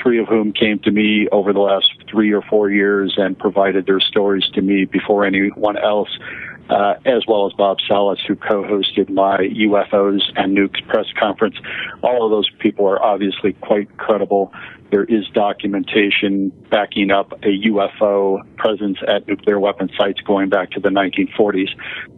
three 0.00 0.20
of 0.20 0.28
whom 0.28 0.52
came 0.52 0.78
to 0.80 0.92
me 0.92 1.26
over 1.32 1.52
the 1.52 1.58
last 1.58 1.90
three 2.08 2.32
or 2.32 2.42
four 2.42 2.70
years 2.70 3.14
and 3.16 3.36
provided 3.36 3.86
their 3.86 4.00
stories 4.00 4.44
to 4.54 4.62
me 4.62 4.84
before 4.84 5.24
anyone 5.24 5.76
else 5.76 6.10
uh, 6.68 6.94
as 7.04 7.24
well 7.26 7.46
as 7.46 7.52
Bob 7.52 7.78
Salas, 7.86 8.18
who 8.26 8.34
co-hosted 8.34 9.08
my 9.08 9.38
UFOs 9.38 10.22
and 10.36 10.56
nukes 10.56 10.84
press 10.88 11.06
conference. 11.18 11.56
All 12.02 12.24
of 12.24 12.30
those 12.30 12.50
people 12.58 12.86
are 12.86 13.02
obviously 13.02 13.52
quite 13.54 13.96
credible. 13.96 14.52
There 14.90 15.04
is 15.04 15.26
documentation 15.28 16.50
backing 16.70 17.10
up 17.10 17.32
a 17.42 17.60
UFO 17.68 18.42
presence 18.56 18.98
at 19.06 19.26
nuclear 19.26 19.58
weapon 19.58 19.90
sites 19.98 20.20
going 20.20 20.48
back 20.48 20.70
to 20.72 20.80
the 20.80 20.90
1940s. 20.90 21.68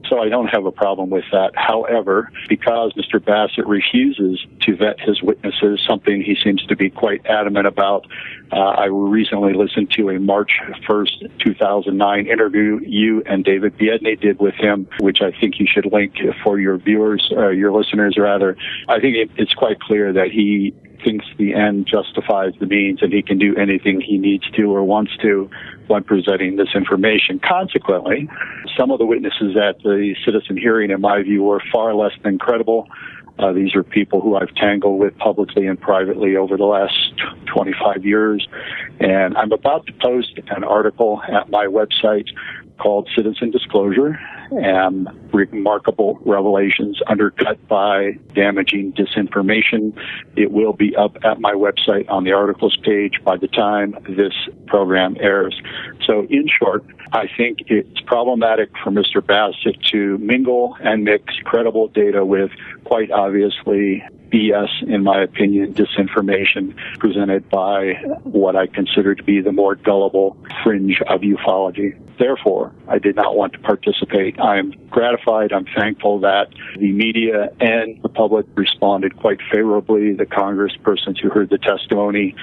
So 0.08 0.20
I 0.20 0.28
don't 0.28 0.48
have 0.48 0.64
a 0.64 0.72
problem 0.72 1.10
with 1.10 1.24
that. 1.32 1.52
However, 1.54 2.30
because 2.48 2.92
Mr. 2.94 3.22
Bassett 3.22 3.66
refuses 3.66 4.44
to 4.62 4.76
vet 4.76 5.00
his 5.00 5.22
witnesses, 5.22 5.80
something 5.86 6.22
he 6.22 6.36
seems 6.42 6.64
to 6.66 6.76
be 6.76 6.90
quite 6.90 7.24
adamant 7.26 7.66
about, 7.66 8.06
uh, 8.52 8.56
I 8.56 8.86
recently 8.86 9.52
listened 9.52 9.90
to 9.92 10.08
a 10.10 10.18
March 10.18 10.52
1st, 10.88 11.38
2009 11.44 12.26
interview 12.26 12.80
you 12.82 13.22
and 13.26 13.44
David 13.44 13.76
Biedney 13.76 14.16
did 14.20 14.38
with 14.38 14.54
him, 14.54 14.88
which 15.00 15.20
I 15.20 15.32
think 15.32 15.58
you 15.58 15.66
should 15.66 15.92
link 15.92 16.14
for 16.42 16.58
your 16.58 16.78
viewers, 16.78 17.30
uh, 17.36 17.48
your 17.48 17.72
listeners 17.72 18.16
rather. 18.18 18.56
I 18.88 19.00
think 19.00 19.16
it, 19.16 19.30
it's 19.36 19.54
quite 19.54 19.80
clear 19.80 20.12
that 20.12 20.30
he 20.30 20.74
thinks 21.04 21.26
the 21.36 21.54
end 21.54 21.86
justifies 21.86 22.52
the 22.60 22.66
means 22.66 23.02
and 23.02 23.12
he 23.12 23.22
can 23.22 23.38
do 23.38 23.56
anything 23.56 24.00
he 24.00 24.18
needs 24.18 24.48
to 24.52 24.64
or 24.64 24.82
wants 24.84 25.16
to 25.22 25.50
when 25.86 26.04
presenting 26.04 26.56
this 26.56 26.68
information. 26.74 27.40
Consequently, 27.40 28.28
some 28.76 28.90
of 28.90 28.98
the 28.98 29.06
witnesses 29.06 29.56
at 29.56 29.82
the 29.82 30.14
citizen 30.24 30.56
hearing, 30.56 30.90
in 30.90 31.00
my 31.00 31.22
view, 31.22 31.42
were 31.42 31.62
far 31.72 31.94
less 31.94 32.12
than 32.22 32.38
credible. 32.38 32.88
Uh, 33.38 33.52
these 33.52 33.74
are 33.74 33.84
people 33.84 34.20
who 34.20 34.36
I've 34.36 34.54
tangled 34.56 34.98
with 34.98 35.16
publicly 35.18 35.66
and 35.66 35.80
privately 35.80 36.36
over 36.36 36.56
the 36.56 36.64
last 36.64 37.12
25 37.46 38.04
years. 38.04 38.46
And 38.98 39.36
I'm 39.36 39.52
about 39.52 39.86
to 39.86 39.92
post 39.92 40.38
an 40.48 40.64
article 40.64 41.22
at 41.28 41.48
my 41.48 41.66
website 41.66 42.26
called 42.78 43.08
Citizen 43.14 43.50
Disclosure 43.50 44.18
and 44.50 45.08
remarkable 45.32 46.18
revelations 46.24 47.00
undercut 47.06 47.66
by 47.68 48.12
damaging 48.34 48.92
disinformation. 48.92 49.96
It 50.36 50.50
will 50.50 50.72
be 50.72 50.96
up 50.96 51.16
at 51.24 51.40
my 51.40 51.52
website 51.52 52.08
on 52.08 52.24
the 52.24 52.32
articles 52.32 52.76
page 52.82 53.20
by 53.24 53.36
the 53.36 53.48
time 53.48 53.96
this 54.08 54.32
program 54.66 55.16
airs. 55.20 55.60
So 56.06 56.26
in 56.30 56.48
short, 56.48 56.84
I 57.12 57.26
think 57.36 57.58
it's 57.66 58.00
problematic 58.02 58.70
for 58.82 58.90
Mr. 58.90 59.24
Bassett 59.24 59.82
to 59.92 60.18
mingle 60.18 60.76
and 60.80 61.04
mix 61.04 61.34
credible 61.44 61.88
data 61.88 62.24
with 62.24 62.50
quite 62.84 63.10
obviously 63.10 64.02
BS, 64.30 64.82
in 64.82 65.02
my 65.02 65.22
opinion, 65.22 65.74
disinformation 65.74 66.74
presented 66.98 67.48
by 67.48 67.94
what 68.24 68.56
I 68.56 68.66
consider 68.66 69.14
to 69.14 69.22
be 69.22 69.40
the 69.40 69.52
more 69.52 69.74
gullible 69.74 70.36
fringe 70.62 71.00
of 71.06 71.20
ufology. 71.20 71.98
Therefore, 72.18 72.72
I 72.88 72.98
did 72.98 73.16
not 73.16 73.36
want 73.36 73.52
to 73.54 73.58
participate. 73.60 74.40
I'm 74.40 74.72
gratified. 74.90 75.52
I'm 75.52 75.66
thankful 75.66 76.20
that 76.20 76.48
the 76.76 76.92
media 76.92 77.50
and 77.60 78.02
the 78.02 78.08
public 78.08 78.46
responded 78.54 79.16
quite 79.16 79.38
favorably. 79.52 80.14
The 80.14 80.26
congresspersons 80.26 81.20
who 81.20 81.30
heard 81.30 81.50
the 81.50 81.58
testimony 81.58 82.34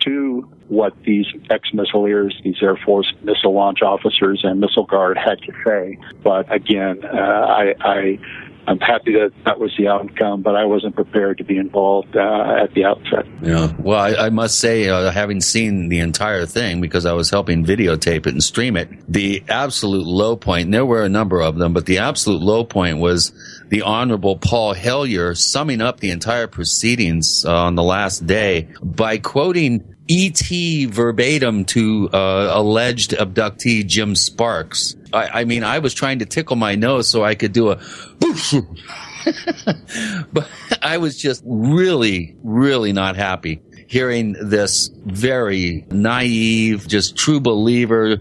to 0.00 0.48
what 0.68 0.94
these 1.04 1.26
ex-missileers, 1.50 2.42
these 2.42 2.56
Air 2.62 2.76
Force 2.76 3.12
missile 3.22 3.52
launch 3.52 3.82
officers 3.82 4.40
and 4.44 4.60
missile 4.60 4.84
guard 4.84 5.18
had 5.18 5.40
to 5.42 5.52
say. 5.64 5.98
But 6.22 6.52
again, 6.52 7.04
uh, 7.04 7.08
I, 7.08 7.74
I 7.80 8.18
I'm 8.66 8.80
happy 8.80 9.12
that 9.12 9.32
that 9.44 9.58
was 9.58 9.72
the 9.76 9.88
outcome, 9.88 10.42
but 10.42 10.56
I 10.56 10.64
wasn't 10.64 10.94
prepared 10.94 11.38
to 11.38 11.44
be 11.44 11.58
involved 11.58 12.16
uh, 12.16 12.62
at 12.62 12.72
the 12.74 12.84
outset. 12.84 13.26
Yeah. 13.42 13.72
Well, 13.78 13.98
I, 13.98 14.26
I 14.26 14.30
must 14.30 14.58
say, 14.58 14.88
uh, 14.88 15.10
having 15.10 15.40
seen 15.40 15.88
the 15.88 16.00
entire 16.00 16.46
thing 16.46 16.80
because 16.80 17.04
I 17.04 17.12
was 17.12 17.30
helping 17.30 17.64
videotape 17.64 18.26
it 18.26 18.28
and 18.28 18.42
stream 18.42 18.76
it, 18.76 18.88
the 19.06 19.42
absolute 19.48 20.06
low 20.06 20.36
point, 20.36 20.72
there 20.72 20.86
were 20.86 21.04
a 21.04 21.08
number 21.08 21.40
of 21.40 21.56
them, 21.56 21.72
but 21.72 21.86
the 21.86 21.98
absolute 21.98 22.40
low 22.40 22.64
point 22.64 22.98
was 22.98 23.32
the 23.68 23.82
Honorable 23.82 24.36
Paul 24.36 24.74
Hellyer 24.74 25.34
summing 25.34 25.80
up 25.80 26.00
the 26.00 26.10
entire 26.10 26.46
proceedings 26.46 27.44
uh, 27.44 27.54
on 27.54 27.74
the 27.74 27.82
last 27.82 28.26
day 28.26 28.68
by 28.82 29.18
quoting 29.18 29.94
ET 30.08 30.42
verbatim 30.90 31.64
to 31.64 32.10
uh, 32.12 32.50
alleged 32.52 33.12
abductee 33.12 33.86
Jim 33.86 34.14
Sparks. 34.14 34.96
I, 35.12 35.40
I, 35.40 35.44
mean, 35.44 35.64
I 35.64 35.78
was 35.78 35.94
trying 35.94 36.18
to 36.18 36.26
tickle 36.26 36.56
my 36.56 36.74
nose 36.74 37.08
so 37.08 37.24
I 37.24 37.34
could 37.34 37.52
do 37.52 37.70
a, 37.70 37.76
but 40.32 40.48
I 40.82 40.98
was 40.98 41.16
just 41.16 41.42
really, 41.46 42.36
really 42.42 42.92
not 42.92 43.16
happy 43.16 43.62
hearing 43.86 44.34
this 44.40 44.90
very 45.04 45.84
naive, 45.90 46.88
just 46.88 47.16
true 47.16 47.40
believer, 47.40 48.16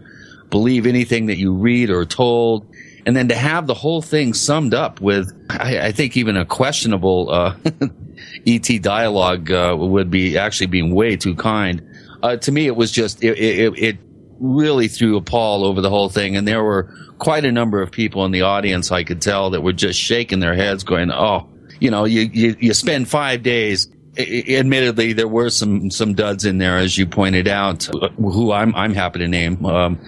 believe 0.50 0.86
anything 0.86 1.28
that 1.28 1.38
you 1.38 1.54
read 1.54 1.90
or 1.90 2.06
told. 2.06 2.68
And 3.06 3.16
then 3.16 3.28
to 3.28 3.36
have 3.36 3.68
the 3.68 3.74
whole 3.74 4.02
thing 4.02 4.34
summed 4.34 4.74
up 4.74 5.02
with, 5.02 5.32
I, 5.50 5.88
I 5.88 5.92
think 5.92 6.16
even 6.16 6.38
a 6.38 6.46
questionable, 6.46 7.30
uh, 7.30 7.56
ET 8.48 8.82
dialogue 8.82 9.52
uh, 9.52 9.76
would 9.78 10.10
be 10.10 10.38
actually 10.38 10.68
being 10.68 10.94
way 10.94 11.16
too 11.16 11.36
kind. 11.36 11.82
Uh, 12.22 12.38
to 12.38 12.52
me, 12.52 12.68
it 12.68 12.76
was 12.76 12.92
just 12.92 13.24
it, 13.24 13.38
it, 13.38 13.78
it 13.78 13.98
really 14.40 14.88
threw 14.88 15.18
a 15.18 15.22
pall 15.22 15.66
over 15.66 15.82
the 15.82 15.90
whole 15.90 16.10
thing, 16.10 16.36
and 16.36 16.48
there 16.48 16.64
were 16.64 16.94
quite 17.20 17.46
a 17.46 17.52
number 17.52 17.82
of 17.82 17.92
people 17.92 18.26
in 18.26 18.32
the 18.32 18.42
audience 18.42 18.92
I 18.92 19.04
could 19.04 19.22
tell 19.22 19.52
that 19.52 19.62
were 19.62 19.74
just 19.74 20.00
shaking 20.00 20.40
their 20.40 20.56
heads, 20.56 20.84
going, 20.84 21.12
"Oh, 21.12 21.50
you 21.80 21.92
know, 21.92 22.06
you 22.06 22.22
you, 22.22 22.56
you 22.60 22.74
spend 22.74 23.10
five 23.10 23.44
days." 23.44 23.90
Admittedly, 24.18 25.14
there 25.14 25.28
were 25.28 25.50
some 25.50 25.90
some 25.90 26.14
duds 26.14 26.46
in 26.46 26.60
there, 26.60 26.78
as 26.78 26.98
you 26.98 27.08
pointed 27.08 27.48
out, 27.48 27.86
who 28.18 28.52
I'm 28.52 28.76
I'm 28.76 28.94
happy 28.94 29.20
to 29.20 29.28
name. 29.28 29.66
Um, 29.66 30.00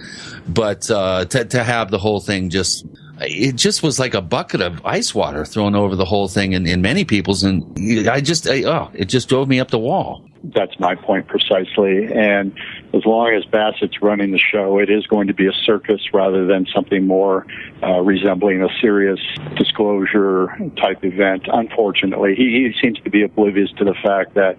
but 0.48 0.88
uh, 0.90 1.24
to 1.24 1.44
to 1.44 1.64
have 1.64 1.90
the 1.90 1.98
whole 1.98 2.20
thing 2.20 2.50
just 2.50 2.86
it 3.20 3.56
just 3.56 3.82
was 3.82 3.98
like 3.98 4.14
a 4.14 4.20
bucket 4.20 4.60
of 4.60 4.84
ice 4.84 5.14
water 5.14 5.44
thrown 5.44 5.74
over 5.74 5.96
the 5.96 6.04
whole 6.04 6.28
thing 6.28 6.52
in, 6.52 6.66
in 6.66 6.82
many 6.82 7.04
people's 7.04 7.42
and 7.42 7.64
i 8.08 8.20
just 8.20 8.46
I, 8.46 8.64
oh 8.64 8.90
it 8.92 9.06
just 9.06 9.28
drove 9.28 9.48
me 9.48 9.58
up 9.58 9.70
the 9.70 9.78
wall 9.78 10.22
that's 10.54 10.78
my 10.78 10.94
point 10.94 11.26
precisely 11.26 12.12
and 12.12 12.54
as 12.96 13.04
long 13.04 13.32
as 13.34 13.44
bassett's 13.44 14.00
running 14.00 14.30
the 14.32 14.38
show 14.38 14.78
it 14.78 14.90
is 14.90 15.06
going 15.06 15.26
to 15.26 15.34
be 15.34 15.46
a 15.46 15.52
circus 15.64 16.00
rather 16.12 16.46
than 16.46 16.66
something 16.74 17.06
more 17.06 17.46
uh, 17.82 18.00
resembling 18.00 18.62
a 18.62 18.68
serious 18.80 19.20
disclosure 19.56 20.48
type 20.80 21.04
event 21.04 21.46
unfortunately 21.52 22.34
he, 22.34 22.72
he 22.72 22.74
seems 22.80 22.98
to 23.00 23.10
be 23.10 23.22
oblivious 23.22 23.70
to 23.72 23.84
the 23.84 23.94
fact 24.02 24.34
that 24.34 24.56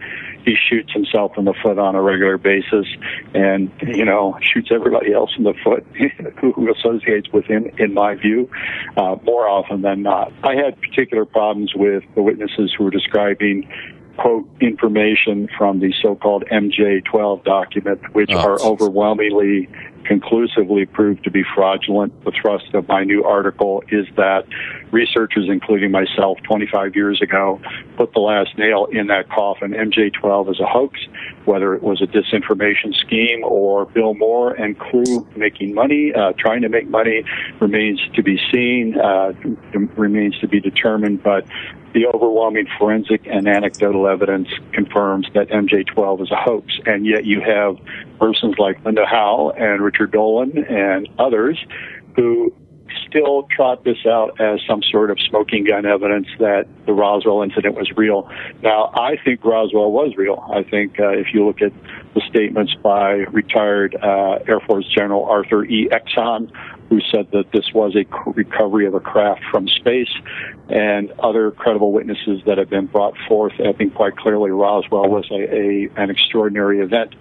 he 0.48 0.56
shoots 0.56 0.94
himself 0.94 1.38
in 1.38 1.44
the 1.44 1.54
foot 1.62 1.78
on 1.78 1.94
a 1.96 2.02
regular 2.02 2.38
basis 2.38 2.88
and, 3.34 3.70
you 3.86 4.06
know, 4.06 4.40
shoots 4.42 4.70
everybody 4.72 5.12
else 5.12 5.32
in 5.38 5.44
the 5.44 5.54
foot 5.62 5.86
who 6.40 6.72
associates 6.72 7.28
with 7.34 7.44
him, 7.46 7.70
in 7.78 7.94
my 7.94 8.16
view, 8.16 8.50
uh, 8.96 9.18
more 9.24 9.50
often 9.50 9.82
than 9.82 10.04
not. 10.04 10.32
I 10.44 10.56
had 10.56 10.80
particular 10.80 11.26
problems 11.26 11.74
with 11.76 12.04
the 12.16 12.22
witnesses 12.22 12.74
who 12.78 12.86
were 12.86 12.92
describing 12.92 13.70
quote 14.18 14.48
information 14.62 15.48
from 15.58 15.80
the 15.80 15.94
so-called 16.02 16.44
MJ12 16.52 17.44
document, 17.44 18.02
which 18.14 18.32
oh, 18.34 18.38
are 18.38 18.62
overwhelmingly 18.62 19.70
conclusively 20.08 20.86
proved 20.86 21.24
to 21.26 21.32
be 21.32 21.44
fraudulent. 21.54 22.24
The 22.24 22.32
thrust 22.32 22.74
of 22.74 22.88
my 22.88 23.04
new 23.04 23.24
article 23.24 23.84
is 23.90 24.08
that 24.16 24.46
researchers, 24.92 25.48
including 25.50 25.92
myself 25.92 26.38
25 26.44 26.96
years 26.96 27.22
ago, 27.22 27.60
put 27.98 28.14
the 28.14 28.20
last 28.20 28.58
nail 28.58 28.88
in 28.92 29.08
that 29.08 29.30
coffin. 29.30 29.72
MJ12 29.72 30.52
is 30.52 30.60
a 30.60 30.66
hoax, 30.66 31.00
whether 31.46 31.76
it 31.76 31.84
was 31.84 32.02
a 32.02 32.08
disinformation 32.08 32.96
scheme 32.96 33.44
or 33.44 33.86
Bill 33.86 34.14
Moore 34.14 34.54
and 34.54 34.80
crew 34.80 35.28
making 35.36 35.74
money, 35.74 36.14
uh, 36.14 36.32
trying 36.38 36.62
to 36.62 36.70
make 36.70 36.90
money 36.90 37.24
remains 37.60 38.00
to 38.16 38.24
be 38.24 38.40
seen, 38.52 38.98
uh, 39.00 39.34
remains 39.96 40.40
to 40.40 40.48
be 40.48 40.62
determined, 40.62 41.22
but 41.22 41.46
the 41.94 42.06
overwhelming 42.06 42.68
forensic 42.78 43.26
and 43.26 43.48
anecdotal 43.48 44.08
evidence 44.08 44.48
confirms 44.72 45.28
that 45.34 45.50
MJ12 45.50 46.22
is 46.22 46.32
a 46.32 46.36
hoax. 46.36 46.72
And 46.86 47.06
yet 47.06 47.26
you 47.26 47.42
have 47.42 47.78
persons 48.20 48.56
like 48.60 48.84
Linda 48.86 49.06
Howe 49.06 49.52
and 49.58 49.82
Richard 49.98 50.12
Dolan 50.12 50.66
and 50.70 51.08
others 51.18 51.58
who 52.16 52.54
still 53.08 53.48
trot 53.56 53.84
this 53.84 54.06
out 54.06 54.40
as 54.40 54.60
some 54.68 54.82
sort 54.92 55.12
of 55.12 55.18
smoking 55.30 55.66
gun 55.66 55.86
evidence 55.86 56.28
that 56.40 56.68
the 56.86 56.94
Roswell 56.94 57.42
incident 57.42 57.76
was 57.76 57.90
real. 57.96 58.30
Now, 58.62 58.92
I 58.94 59.18
think 59.24 59.44
Roswell 59.44 59.92
was 59.92 60.14
real. 60.16 60.44
I 60.54 60.64
think 60.64 61.00
uh, 61.00 61.10
if 61.10 61.28
you 61.34 61.46
look 61.46 61.62
at 61.62 61.74
the 62.14 62.22
statements 62.30 62.74
by 62.82 63.12
retired 63.32 63.96
uh, 63.96 64.40
Air 64.48 64.60
Force 64.62 64.88
General 64.88 65.26
Arthur 65.26 65.66
E. 65.66 65.90
Exon, 65.90 66.52
who 66.90 67.00
said 67.12 67.30
that 67.32 67.52
this 67.52 67.66
was 67.74 67.96
a 67.96 68.06
recovery 68.32 68.88
of 68.88 68.94
a 68.94 69.00
craft 69.00 69.42
from 69.52 69.68
space, 69.68 70.12
and 70.70 71.12
other 71.20 71.52
credible 71.52 71.92
witnesses 71.92 72.42
that 72.46 72.58
have 72.58 72.70
been 72.70 72.88
brought 72.88 73.16
forth. 73.28 73.54
I 73.60 73.74
think 73.74 73.96
quite 73.96 74.16
clearly 74.16 74.52
Roswell 74.52 75.10
was 75.10 75.30
a, 75.32 75.36
a 75.36 75.90
an 76.02 76.10
extraordinary 76.10 76.80
event. 76.80 77.16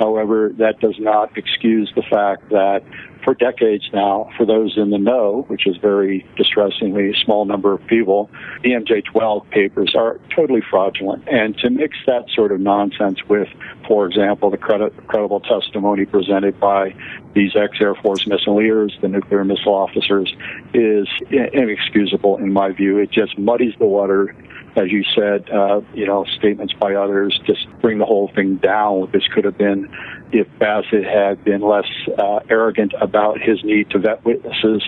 However, 0.00 0.50
that 0.56 0.80
does 0.80 0.96
not 0.98 1.36
excuse 1.36 1.92
the 1.94 2.02
fact 2.02 2.48
that 2.48 2.82
for 3.22 3.34
decades 3.34 3.84
now, 3.92 4.30
for 4.34 4.46
those 4.46 4.78
in 4.78 4.88
the 4.88 4.98
know, 4.98 5.44
which 5.48 5.66
is 5.66 5.76
very 5.76 6.26
distressingly 6.38 7.10
a 7.10 7.14
small 7.22 7.44
number 7.44 7.74
of 7.74 7.86
people, 7.86 8.30
the 8.62 8.70
MJ12 8.70 9.50
papers 9.50 9.94
are 9.94 10.18
totally 10.34 10.62
fraudulent. 10.70 11.28
And 11.28 11.54
to 11.58 11.68
mix 11.68 11.98
that 12.06 12.30
sort 12.34 12.50
of 12.50 12.60
nonsense 12.60 13.18
with, 13.28 13.48
for 13.86 14.06
example, 14.06 14.50
the 14.50 14.56
credible 14.56 15.40
testimony 15.40 16.06
presented 16.06 16.58
by 16.58 16.94
these 17.34 17.54
ex-Air 17.54 17.94
Force 17.96 18.24
missileers, 18.24 18.98
the 19.02 19.08
nuclear 19.08 19.44
missile 19.44 19.74
officers, 19.74 20.34
is 20.72 21.06
inexcusable 21.30 22.38
in 22.38 22.54
my 22.54 22.72
view. 22.72 22.96
It 22.96 23.10
just 23.10 23.38
muddies 23.38 23.74
the 23.78 23.84
water 23.84 24.34
as 24.76 24.90
you 24.90 25.04
said, 25.14 25.50
uh, 25.50 25.80
you 25.94 26.06
know, 26.06 26.24
statements 26.38 26.72
by 26.74 26.94
others 26.94 27.38
just 27.44 27.66
bring 27.80 27.98
the 27.98 28.04
whole 28.04 28.30
thing 28.34 28.56
down. 28.56 29.10
This 29.12 29.24
could 29.34 29.44
have 29.44 29.58
been 29.58 29.88
if 30.32 30.46
Bassett 30.58 31.04
had 31.04 31.42
been 31.44 31.60
less 31.60 31.88
uh, 32.18 32.40
arrogant 32.48 32.92
about 33.00 33.40
his 33.40 33.62
need 33.64 33.90
to 33.90 33.98
vet 33.98 34.24
witnesses 34.24 34.82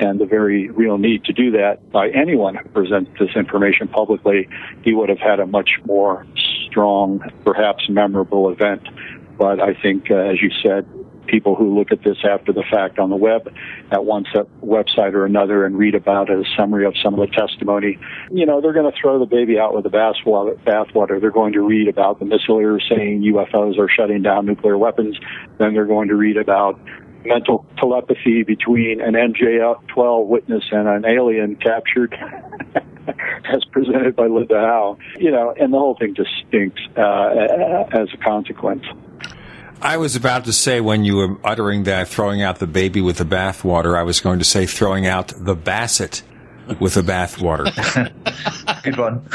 and 0.00 0.18
the 0.18 0.26
very 0.26 0.68
real 0.70 0.98
need 0.98 1.24
to 1.24 1.32
do 1.32 1.52
that 1.52 1.90
by 1.92 2.08
anyone 2.08 2.56
who 2.56 2.68
presents 2.70 3.10
this 3.20 3.30
information 3.36 3.86
publicly, 3.86 4.48
he 4.82 4.94
would 4.94 5.08
have 5.08 5.20
had 5.20 5.38
a 5.38 5.46
much 5.46 5.70
more 5.84 6.26
strong, 6.66 7.20
perhaps 7.44 7.88
memorable 7.88 8.50
event. 8.50 8.82
But 9.38 9.60
I 9.60 9.74
think, 9.74 10.10
uh, 10.10 10.16
as 10.16 10.42
you 10.42 10.50
said, 10.62 10.86
people 11.30 11.54
who 11.54 11.78
look 11.78 11.92
at 11.92 12.02
this 12.02 12.18
after 12.24 12.52
the 12.52 12.64
fact 12.70 12.98
on 12.98 13.10
the 13.10 13.16
web 13.16 13.52
at 13.90 14.04
one 14.04 14.24
website 14.62 15.14
or 15.14 15.24
another 15.24 15.64
and 15.64 15.78
read 15.78 15.94
about 15.94 16.28
a 16.28 16.42
summary 16.56 16.84
of 16.84 16.94
some 17.02 17.18
of 17.18 17.20
the 17.20 17.34
testimony, 17.34 17.98
you 18.30 18.44
know, 18.44 18.60
they're 18.60 18.72
going 18.72 18.90
to 18.90 18.98
throw 19.00 19.18
the 19.18 19.26
baby 19.26 19.58
out 19.58 19.74
with 19.74 19.84
the 19.84 19.90
bathwater. 19.90 21.20
They're 21.20 21.30
going 21.30 21.52
to 21.52 21.62
read 21.62 21.88
about 21.88 22.18
the 22.18 22.24
missileers 22.24 22.88
saying 22.88 23.22
UFOs 23.22 23.78
are 23.78 23.88
shutting 23.88 24.22
down 24.22 24.46
nuclear 24.46 24.76
weapons. 24.76 25.16
Then 25.58 25.74
they're 25.74 25.86
going 25.86 26.08
to 26.08 26.16
read 26.16 26.36
about 26.36 26.80
mental 27.24 27.66
telepathy 27.76 28.42
between 28.42 29.00
an 29.00 29.12
MJ-12 29.12 30.26
witness 30.26 30.64
and 30.72 30.88
an 30.88 31.04
alien 31.04 31.56
captured 31.56 32.14
as 33.52 33.64
presented 33.66 34.16
by 34.16 34.26
Linda 34.26 34.58
Howe. 34.58 34.98
You 35.18 35.30
know, 35.30 35.54
and 35.58 35.72
the 35.72 35.78
whole 35.78 35.96
thing 35.96 36.14
just 36.14 36.30
stinks 36.48 36.80
uh, 36.96 37.34
as 37.92 38.08
a 38.12 38.16
consequence. 38.16 38.84
I 39.82 39.96
was 39.96 40.14
about 40.14 40.44
to 40.44 40.52
say 40.52 40.80
when 40.80 41.04
you 41.04 41.16
were 41.16 41.36
uttering 41.42 41.84
that, 41.84 42.08
throwing 42.08 42.42
out 42.42 42.58
the 42.58 42.66
baby 42.66 43.00
with 43.00 43.16
the 43.16 43.24
bathwater, 43.24 43.96
I 43.96 44.02
was 44.02 44.20
going 44.20 44.38
to 44.38 44.44
say 44.44 44.66
throwing 44.66 45.06
out 45.06 45.32
the 45.36 45.54
basset 45.54 46.22
with 46.78 46.94
the 46.94 47.02
bathwater. 47.02 47.64
Good 48.82 48.98
one. 48.98 49.26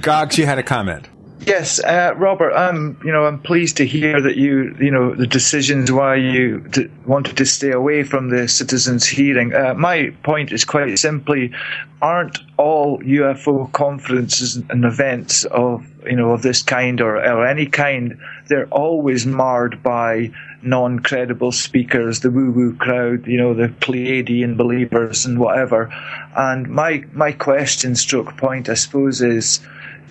Goggs, 0.00 0.38
you 0.38 0.46
had 0.46 0.58
a 0.58 0.62
comment. 0.62 1.08
Yes, 1.46 1.82
uh, 1.82 2.14
Robert. 2.16 2.52
I'm, 2.52 3.00
you 3.04 3.10
know, 3.10 3.24
I'm 3.24 3.40
pleased 3.40 3.78
to 3.78 3.86
hear 3.86 4.20
that 4.20 4.36
you, 4.36 4.76
you 4.78 4.92
know, 4.92 5.12
the 5.14 5.26
decisions 5.26 5.90
why 5.90 6.14
you 6.14 6.60
d- 6.60 6.88
wanted 7.04 7.36
to 7.38 7.44
stay 7.46 7.72
away 7.72 8.04
from 8.04 8.28
the 8.28 8.46
citizens' 8.46 9.06
hearing. 9.06 9.52
Uh, 9.52 9.74
my 9.74 10.14
point 10.22 10.52
is 10.52 10.64
quite 10.64 10.96
simply, 11.00 11.52
aren't 12.00 12.38
all 12.58 13.00
UFO 13.00 13.72
conferences 13.72 14.56
and 14.70 14.84
events 14.84 15.44
of, 15.46 15.84
you 16.06 16.14
know, 16.14 16.30
of 16.30 16.42
this 16.42 16.62
kind 16.62 17.00
or, 17.00 17.16
or 17.16 17.44
any 17.44 17.66
kind, 17.66 18.20
they're 18.48 18.68
always 18.68 19.26
marred 19.26 19.82
by 19.82 20.30
non-credible 20.62 21.52
speakers, 21.52 22.20
the 22.20 22.30
woo-woo 22.30 22.76
crowd, 22.76 23.26
you 23.26 23.38
know, 23.38 23.54
the 23.54 23.68
Pleiadian 23.68 24.56
believers 24.56 25.26
and 25.26 25.38
whatever. 25.38 25.92
And 26.36 26.68
my 26.68 27.04
my 27.12 27.32
question, 27.32 27.94
stroke 27.94 28.36
point, 28.36 28.68
I 28.68 28.74
suppose, 28.74 29.22
is, 29.22 29.60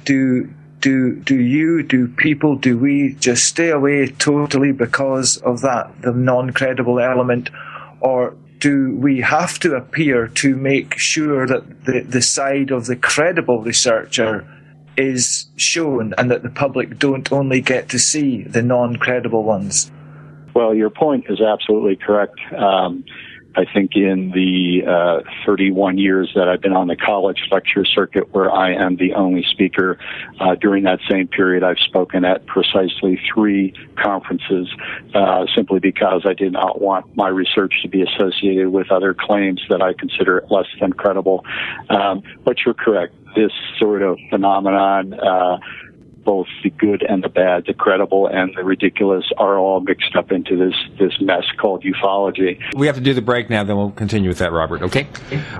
do 0.06 0.50
do 0.82 1.16
do 1.16 1.40
you 1.40 1.84
do 1.84 2.08
people 2.08 2.56
do 2.56 2.78
we 2.78 3.14
just 3.20 3.46
stay 3.46 3.70
away 3.70 4.08
totally 4.08 4.72
because 4.72 5.38
of 5.38 5.62
that 5.62 6.02
the 6.02 6.12
non-credible 6.12 7.00
element 7.00 7.52
or 8.00 8.36
do 8.58 8.96
we 8.96 9.22
have 9.22 9.60
to 9.60 9.76
appear 9.76 10.28
to 10.28 10.56
make 10.56 10.98
sure 10.98 11.48
that 11.48 11.86
the, 11.86 12.02
the 12.02 12.22
side 12.22 12.72
of 12.72 12.86
the 12.86 12.96
credible 12.96 13.62
researcher 13.62 14.48
is 14.98 15.46
shown 15.56 16.14
and 16.18 16.32
that 16.32 16.44
the 16.44 16.50
public 16.50 17.00
don't 17.00 17.32
only 17.32 17.62
get 17.62 17.90
to 17.90 18.00
see 18.00 18.44
the 18.44 18.62
non-credible 18.62 19.44
ones 19.44 19.92
well 20.54 20.74
your 20.74 20.90
point 20.90 21.26
is 21.30 21.42
absolutely 21.42 21.96
correct 21.96 22.40
um, 22.58 23.04
I 23.56 23.66
think 23.66 23.96
in 23.96 24.32
the 24.32 24.84
uh, 24.88 25.46
31 25.46 25.98
years 25.98 26.32
that 26.36 26.48
I've 26.48 26.62
been 26.62 26.74
on 26.74 26.88
the 26.88 26.96
college 26.96 27.48
lecture 27.52 27.84
circuit, 27.84 28.34
where 28.34 28.52
I 28.52 28.74
am 28.74 28.96
the 28.96 29.14
only 29.14 29.44
speaker, 29.50 29.98
uh, 30.40 30.56
during 30.56 30.84
that 30.84 31.00
same 31.10 31.28
period, 31.28 31.64
I've 31.64 31.80
spoken 31.80 32.24
at 32.24 32.46
precisely 32.46 33.20
three 33.34 33.74
conferences, 34.02 34.70
uh, 35.14 35.46
simply 35.54 35.80
because 35.80 36.26
I 36.26 36.34
did 36.34 36.54
not 36.54 36.82
want 36.82 37.16
my 37.16 37.28
research 37.28 37.74
to 37.82 37.90
be 37.90 38.04
associated 38.04 38.70
with 38.70 38.90
other 38.90 39.14
claims 39.14 39.62
that 39.70 39.82
I 39.82 39.94
consider 39.94 40.46
less 40.50 40.68
than 40.80 40.94
credible. 40.94 41.44
Um, 41.90 42.24
but 42.46 42.58
you're 42.66 42.74
correct. 42.74 43.14
This 43.36 43.52
sort 43.80 44.02
of 44.02 44.18
phenomenon 44.30 45.14
uh, 45.14 45.58
both 46.24 46.48
the 46.64 46.70
good 46.70 47.04
and 47.08 47.24
the 47.24 47.30
bad, 47.30 47.66
the 47.68 47.74
credible 47.74 48.28
and 48.28 48.52
the 48.56 48.64
ridiculous 48.64 49.26
are 49.38 49.58
all 49.58 49.80
mixed 49.80 50.16
up 50.16 50.32
into 50.32 50.58
this, 50.58 50.76
this 51.00 51.14
mess 51.20 51.44
called 51.60 51.84
ufology. 51.84 52.62
We 52.76 52.88
have 52.88 52.96
to 52.96 53.02
do 53.02 53.14
the 53.14 53.22
break 53.22 53.50
now, 53.50 53.64
then 53.64 53.78
we'll 53.78 53.92
continue 53.92 54.30
with 54.30 54.40
that, 54.40 54.52
Robert, 54.52 54.82
okay? 54.84 55.08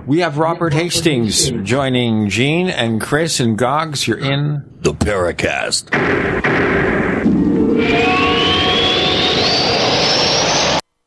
We 0.06 0.20
have 0.20 0.38
Robert 0.38 0.74
Hastings 0.74 1.52
joining 1.64 2.30
Gene 2.30 2.70
and 2.70 3.02
Chris 3.02 3.40
and 3.40 3.58
Goggs. 3.58 4.08
You're 4.08 4.20
in 4.20 4.64
the 4.82 4.94
Paracast. 4.94 5.90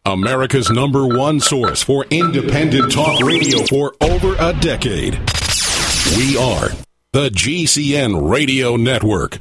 America's 0.06 0.70
number 0.70 1.06
one 1.06 1.40
source 1.40 1.82
for 1.82 2.04
independent 2.10 2.92
talk 2.92 3.20
radio 3.20 3.64
for 3.66 3.94
over 4.02 4.36
a 4.38 4.52
decade. 4.60 5.18
We 6.12 6.36
are 6.36 6.68
the 7.12 7.30
GCN 7.30 8.30
Radio 8.30 8.76
Network. 8.76 9.40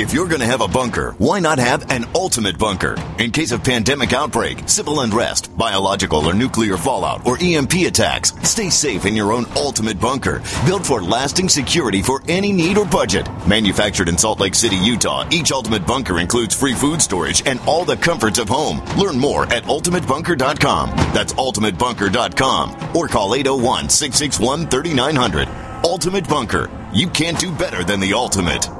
If 0.00 0.14
you're 0.14 0.28
going 0.28 0.40
to 0.40 0.46
have 0.46 0.62
a 0.62 0.66
bunker, 0.66 1.14
why 1.18 1.40
not 1.40 1.58
have 1.58 1.90
an 1.90 2.06
ultimate 2.14 2.56
bunker? 2.56 2.96
In 3.18 3.30
case 3.30 3.52
of 3.52 3.62
pandemic 3.62 4.14
outbreak, 4.14 4.66
civil 4.66 5.00
unrest, 5.00 5.54
biological 5.58 6.24
or 6.24 6.32
nuclear 6.32 6.78
fallout, 6.78 7.26
or 7.26 7.36
EMP 7.38 7.74
attacks, 7.86 8.32
stay 8.42 8.70
safe 8.70 9.04
in 9.04 9.14
your 9.14 9.34
own 9.34 9.44
ultimate 9.56 10.00
bunker, 10.00 10.42
built 10.64 10.86
for 10.86 11.02
lasting 11.02 11.50
security 11.50 12.00
for 12.00 12.22
any 12.28 12.50
need 12.50 12.78
or 12.78 12.86
budget. 12.86 13.28
Manufactured 13.46 14.08
in 14.08 14.16
Salt 14.16 14.40
Lake 14.40 14.54
City, 14.54 14.76
Utah, 14.76 15.28
each 15.30 15.52
ultimate 15.52 15.86
bunker 15.86 16.18
includes 16.18 16.58
free 16.58 16.74
food 16.74 17.02
storage 17.02 17.46
and 17.46 17.60
all 17.66 17.84
the 17.84 17.98
comforts 17.98 18.38
of 18.38 18.48
home. 18.48 18.82
Learn 18.96 19.18
more 19.18 19.44
at 19.52 19.64
ultimatebunker.com. 19.64 20.96
That's 21.12 21.34
ultimatebunker.com 21.34 22.96
or 22.96 23.06
call 23.06 23.34
801 23.34 23.90
661 23.90 24.66
3900. 24.68 25.46
Ultimate 25.84 26.26
Bunker. 26.26 26.70
You 26.94 27.08
can't 27.08 27.38
do 27.38 27.52
better 27.52 27.84
than 27.84 28.00
the 28.00 28.14
ultimate. 28.14 28.79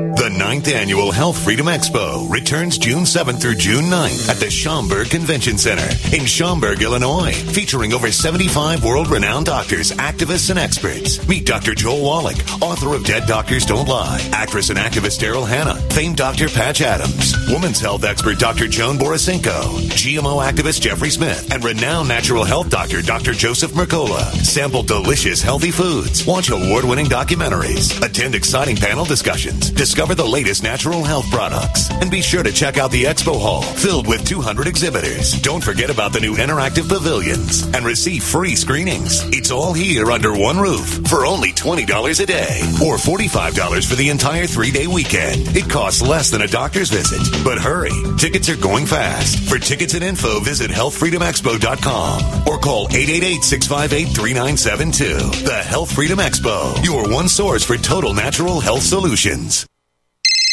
Ninth 0.37 0.67
annual 0.69 1.11
Health 1.11 1.43
Freedom 1.43 1.65
Expo 1.65 2.29
returns 2.29 2.77
June 2.77 3.03
7th 3.03 3.41
through 3.41 3.55
June 3.55 3.85
9th 3.85 4.29
at 4.29 4.37
the 4.37 4.49
Schaumburg 4.49 5.09
Convention 5.09 5.57
Center 5.57 5.87
in 6.15 6.25
Schaumburg, 6.25 6.81
Illinois, 6.81 7.33
featuring 7.33 7.93
over 7.93 8.11
75 8.11 8.83
world-renowned 8.83 9.45
doctors, 9.45 9.91
activists, 9.91 10.49
and 10.49 10.57
experts. 10.57 11.27
Meet 11.27 11.45
Dr. 11.45 11.75
Joel 11.75 12.01
Wallach, 12.01 12.37
author 12.61 12.95
of 12.95 13.03
Dead 13.05 13.27
Doctors 13.27 13.65
Don't 13.65 13.87
Lie, 13.87 14.25
actress 14.31 14.69
and 14.69 14.79
activist 14.79 15.19
Daryl 15.19 15.47
Hannah, 15.47 15.75
famed 15.91 16.17
Dr. 16.17 16.47
Patch 16.47 16.81
Adams, 16.81 17.35
women's 17.49 17.79
health 17.79 18.03
expert 18.03 18.39
Dr. 18.39 18.67
Joan 18.67 18.97
Borysenko, 18.97 19.61
GMO 19.91 20.43
activist 20.43 20.81
Jeffrey 20.81 21.09
Smith, 21.09 21.51
and 21.51 21.63
renowned 21.63 22.07
natural 22.07 22.43
health 22.43 22.69
doctor 22.69 23.01
Dr. 23.01 23.33
Joseph 23.33 23.71
Mercola. 23.71 24.21
Sample 24.43 24.83
delicious 24.83 25.41
healthy 25.41 25.71
foods, 25.71 26.25
watch 26.25 26.49
award-winning 26.49 27.07
documentaries, 27.07 28.01
attend 28.01 28.35
exciting 28.35 28.75
panel 28.75 29.05
discussions, 29.05 29.69
discover 29.71 30.15
the 30.15 30.20
latest 30.25 30.63
natural 30.63 31.03
health 31.03 31.29
products. 31.29 31.89
And 31.89 32.11
be 32.11 32.21
sure 32.21 32.43
to 32.43 32.51
check 32.51 32.77
out 32.77 32.91
the 32.91 33.03
expo 33.03 33.39
hall 33.39 33.61
filled 33.61 34.07
with 34.07 34.25
200 34.25 34.67
exhibitors. 34.67 35.33
Don't 35.41 35.63
forget 35.63 35.89
about 35.89 36.11
the 36.13 36.19
new 36.19 36.35
interactive 36.35 36.89
pavilions 36.89 37.63
and 37.73 37.85
receive 37.85 38.23
free 38.23 38.55
screenings. 38.55 39.23
It's 39.35 39.51
all 39.51 39.73
here 39.73 40.11
under 40.11 40.35
one 40.35 40.57
roof 40.57 41.07
for 41.07 41.25
only 41.25 41.51
$20 41.51 42.21
a 42.21 42.25
day 42.25 42.61
or 42.83 42.97
$45 42.97 43.87
for 43.87 43.95
the 43.95 44.09
entire 44.09 44.47
three 44.47 44.71
day 44.71 44.87
weekend. 44.87 45.55
It 45.55 45.69
costs 45.69 46.01
less 46.01 46.29
than 46.29 46.41
a 46.41 46.47
doctor's 46.47 46.89
visit. 46.89 47.21
But 47.43 47.59
hurry, 47.59 47.91
tickets 48.17 48.49
are 48.49 48.57
going 48.57 48.85
fast. 48.85 49.39
For 49.49 49.59
tickets 49.59 49.93
and 49.93 50.03
info, 50.03 50.39
visit 50.39 50.71
healthfreedomexpo.com 50.71 52.47
or 52.47 52.57
call 52.59 52.87
888-658-3972. 52.89 55.45
The 55.45 55.63
Health 55.63 55.91
Freedom 55.93 56.19
Expo, 56.19 56.83
your 56.83 57.09
one 57.09 57.27
source 57.27 57.63
for 57.63 57.77
total 57.77 58.13
natural 58.13 58.59
health 58.59 58.83
solutions. 58.83 59.65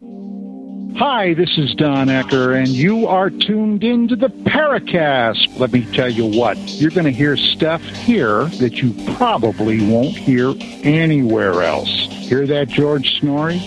Hi, 0.00 1.34
this 1.34 1.58
is 1.58 1.74
Don 1.74 2.06
Ecker, 2.06 2.56
and 2.56 2.68
you 2.68 3.08
are 3.08 3.30
tuned 3.30 3.82
into 3.82 4.14
the 4.14 4.28
Paracast. 4.28 5.58
Let 5.58 5.72
me 5.72 5.92
tell 5.92 6.08
you 6.08 6.24
what, 6.24 6.56
you're 6.56 6.92
going 6.92 7.06
to 7.06 7.10
hear 7.10 7.36
stuff 7.36 7.82
here 7.82 8.44
that 8.44 8.80
you 8.80 8.94
probably 9.16 9.84
won't 9.90 10.16
hear 10.16 10.54
anywhere 10.84 11.64
else. 11.64 11.88
Hear 11.88 12.46
that, 12.46 12.68
George 12.68 13.22
Noory? 13.22 13.58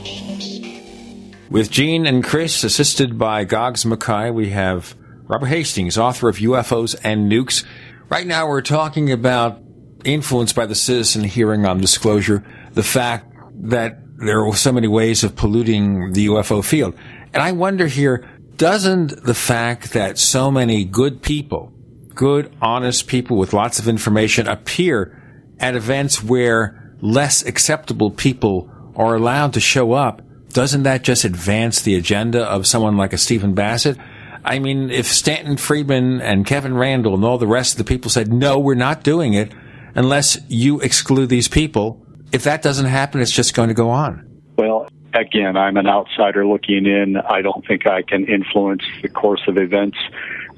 With 1.50 1.70
Gene 1.70 2.06
and 2.06 2.24
Chris, 2.24 2.64
assisted 2.64 3.18
by 3.18 3.44
Goggs 3.44 3.86
Mackay, 3.86 4.32
we 4.32 4.52
have 4.52 4.96
Robert 5.24 5.48
Hastings, 5.48 5.98
author 5.98 6.30
of 6.30 6.38
UFOs 6.38 6.98
and 7.04 7.30
Nukes. 7.30 7.66
Right 8.08 8.26
now, 8.26 8.48
we're 8.48 8.62
talking 8.62 9.12
about 9.12 9.62
influence 10.06 10.54
by 10.54 10.66
the 10.66 10.76
citizen 10.76 11.26
hearing 11.26 11.66
on 11.66 11.82
disclosure, 11.82 12.46
the 12.72 12.84
fact 12.84 13.36
that 13.64 14.01
there 14.22 14.46
are 14.46 14.56
so 14.56 14.72
many 14.72 14.88
ways 14.88 15.24
of 15.24 15.36
polluting 15.36 16.14
the 16.14 16.28
UFO 16.28 16.64
field. 16.64 16.96
And 17.34 17.42
I 17.42 17.52
wonder 17.52 17.88
here, 17.88 18.28
doesn't 18.56 19.24
the 19.24 19.34
fact 19.34 19.94
that 19.94 20.18
so 20.20 20.52
many 20.52 20.86
good 20.86 21.22
people, 21.22 21.74
good, 22.14 22.54
honest 22.62 23.08
people 23.08 23.38
with 23.38 23.54
lots 23.54 23.80
of 23.80 23.88
information 23.88 24.48
appear 24.48 25.18
at 25.60 25.76
events 25.76 26.24
where 26.24 26.96
less 27.02 27.44
acceptable 27.44 28.12
people 28.12 28.70
are 28.96 29.16
allowed 29.16 29.54
to 29.54 29.60
show 29.60 29.94
up, 29.94 30.22
doesn't 30.50 30.84
that 30.84 31.04
just 31.04 31.24
advance 31.24 31.82
the 31.82 31.96
agenda 31.96 32.44
of 32.44 32.68
someone 32.68 32.98
like 32.98 33.14
a 33.14 33.18
Stephen 33.18 33.54
Bassett? 33.54 33.98
I 34.44 34.60
mean, 34.60 34.90
if 34.90 35.08
Stanton 35.08 35.58
Friedman 35.58 36.22
and 36.22 36.46
Kevin 36.46 36.76
Randle 36.76 37.14
and 37.14 37.24
all 37.24 37.38
the 37.38 37.48
rest 37.48 37.74
of 37.74 37.78
the 37.78 37.84
people 37.84 38.10
said, 38.10 38.34
no, 38.34 38.60
we're 38.60 38.76
not 38.76 39.04
doing 39.04 39.34
it 39.34 39.52
unless 39.96 40.38
you 40.48 40.80
exclude 40.82 41.30
these 41.30 41.48
people, 41.48 42.01
if 42.32 42.44
that 42.44 42.62
doesn't 42.62 42.86
happen, 42.86 43.22
it's 43.22 43.32
just 43.32 43.54
going 43.54 43.70
to 43.70 43.74
go 43.74 43.90
on. 43.90 44.28
Well, 44.58 44.88
again, 45.14 45.58
I'm 45.58 45.78
an 45.78 45.88
outsider 45.88 46.46
looking 46.46 46.86
in. 46.86 47.18
I 47.18 47.42
don't 47.42 47.66
think 47.68 47.88
I 47.88 48.02
can 48.02 48.26
influence 48.28 48.84
the 49.02 49.10
course 49.10 49.42
of 49.48 49.58
events. 49.58 49.98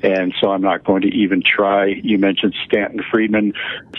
And 0.03 0.33
so 0.41 0.51
I'm 0.51 0.61
not 0.61 0.83
going 0.83 1.01
to 1.03 1.07
even 1.07 1.41
try. 1.41 1.87
You 1.87 2.17
mentioned 2.17 2.53
Stanton 2.65 3.01
Friedman. 3.09 3.53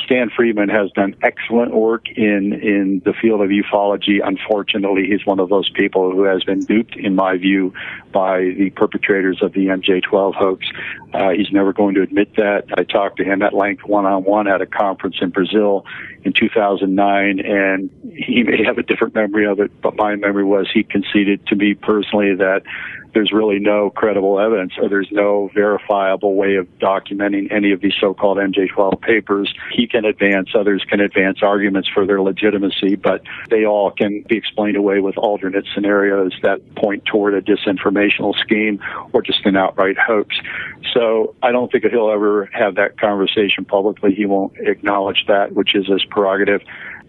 Stan 0.04 0.28
Friedman 0.28 0.68
has 0.68 0.90
done 0.90 1.16
excellent 1.22 1.74
work 1.74 2.10
in, 2.10 2.52
in 2.52 3.00
the 3.06 3.14
field 3.14 3.40
of 3.40 3.48
ufology. 3.48 4.20
Unfortunately, 4.22 5.06
he's 5.06 5.24
one 5.24 5.40
of 5.40 5.48
those 5.48 5.70
people 5.70 6.10
who 6.10 6.24
has 6.24 6.44
been 6.44 6.60
duped, 6.60 6.94
in 6.96 7.14
my 7.14 7.38
view, 7.38 7.72
by 8.12 8.52
the 8.56 8.70
perpetrators 8.76 9.38
of 9.40 9.54
the 9.54 9.66
MJ12 9.68 10.34
hoax. 10.34 10.66
Uh, 11.14 11.30
he's 11.30 11.50
never 11.50 11.72
going 11.72 11.94
to 11.94 12.02
admit 12.02 12.36
that. 12.36 12.64
I 12.76 12.84
talked 12.84 13.16
to 13.16 13.24
him 13.24 13.40
at 13.40 13.54
length 13.54 13.84
one 13.84 14.04
on 14.04 14.24
one 14.24 14.46
at 14.46 14.60
a 14.60 14.66
conference 14.66 15.16
in 15.22 15.30
Brazil 15.30 15.86
in 16.24 16.34
2009, 16.34 17.40
and 17.40 17.90
he 18.14 18.42
may 18.42 18.62
have 18.62 18.76
a 18.76 18.82
different 18.82 19.14
memory 19.14 19.46
of 19.46 19.58
it, 19.58 19.70
but 19.80 19.96
my 19.96 20.16
memory 20.16 20.44
was 20.44 20.68
he 20.72 20.82
conceded 20.82 21.46
to 21.46 21.56
me 21.56 21.74
personally 21.74 22.34
that 22.34 22.62
there's 23.14 23.32
really 23.32 23.58
no 23.58 23.90
credible 23.90 24.40
evidence 24.40 24.72
or 24.78 24.88
there's 24.88 25.08
no 25.10 25.50
verifiable 25.54 26.34
way 26.34 26.56
of 26.56 26.66
documenting 26.78 27.50
any 27.52 27.72
of 27.72 27.80
these 27.80 27.94
so-called 28.00 28.38
MJ12 28.38 29.00
papers. 29.00 29.54
He 29.72 29.86
can 29.86 30.04
advance, 30.04 30.50
others 30.54 30.84
can 30.88 31.00
advance 31.00 31.38
arguments 31.42 31.88
for 31.92 32.06
their 32.06 32.20
legitimacy, 32.20 32.96
but 32.96 33.22
they 33.50 33.64
all 33.64 33.90
can 33.90 34.24
be 34.28 34.36
explained 34.36 34.76
away 34.76 35.00
with 35.00 35.16
alternate 35.16 35.64
scenarios 35.74 36.32
that 36.42 36.74
point 36.74 37.04
toward 37.04 37.34
a 37.34 37.40
disinformational 37.40 38.34
scheme 38.40 38.80
or 39.12 39.22
just 39.22 39.46
an 39.46 39.56
outright 39.56 39.96
hoax. 39.96 40.36
So 40.92 41.34
I 41.42 41.52
don't 41.52 41.70
think 41.70 41.84
he'll 41.84 42.10
ever 42.10 42.50
have 42.52 42.74
that 42.76 42.98
conversation 42.98 43.64
publicly. 43.64 44.14
He 44.14 44.26
won't 44.26 44.54
acknowledge 44.58 45.24
that, 45.28 45.52
which 45.52 45.74
is 45.74 45.86
his 45.86 46.04
prerogative. 46.04 46.62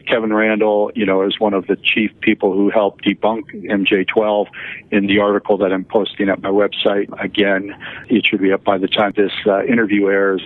Kevin 0.07 0.33
Randle, 0.33 0.91
you 0.95 1.05
know, 1.05 1.23
is 1.23 1.39
one 1.39 1.53
of 1.53 1.67
the 1.67 1.75
chief 1.75 2.11
people 2.21 2.53
who 2.53 2.69
helped 2.69 3.05
debunk 3.05 3.43
MJ12 3.65 4.47
in 4.91 5.07
the 5.07 5.19
article 5.19 5.57
that 5.57 5.71
I'm 5.71 5.85
posting 5.85 6.29
at 6.29 6.41
my 6.41 6.49
website. 6.49 7.09
Again, 7.21 7.75
it 8.09 8.25
should 8.25 8.41
be 8.41 8.51
up 8.51 8.63
by 8.63 8.77
the 8.77 8.87
time 8.87 9.13
this 9.15 9.31
uh, 9.45 9.63
interview 9.65 10.07
airs. 10.07 10.41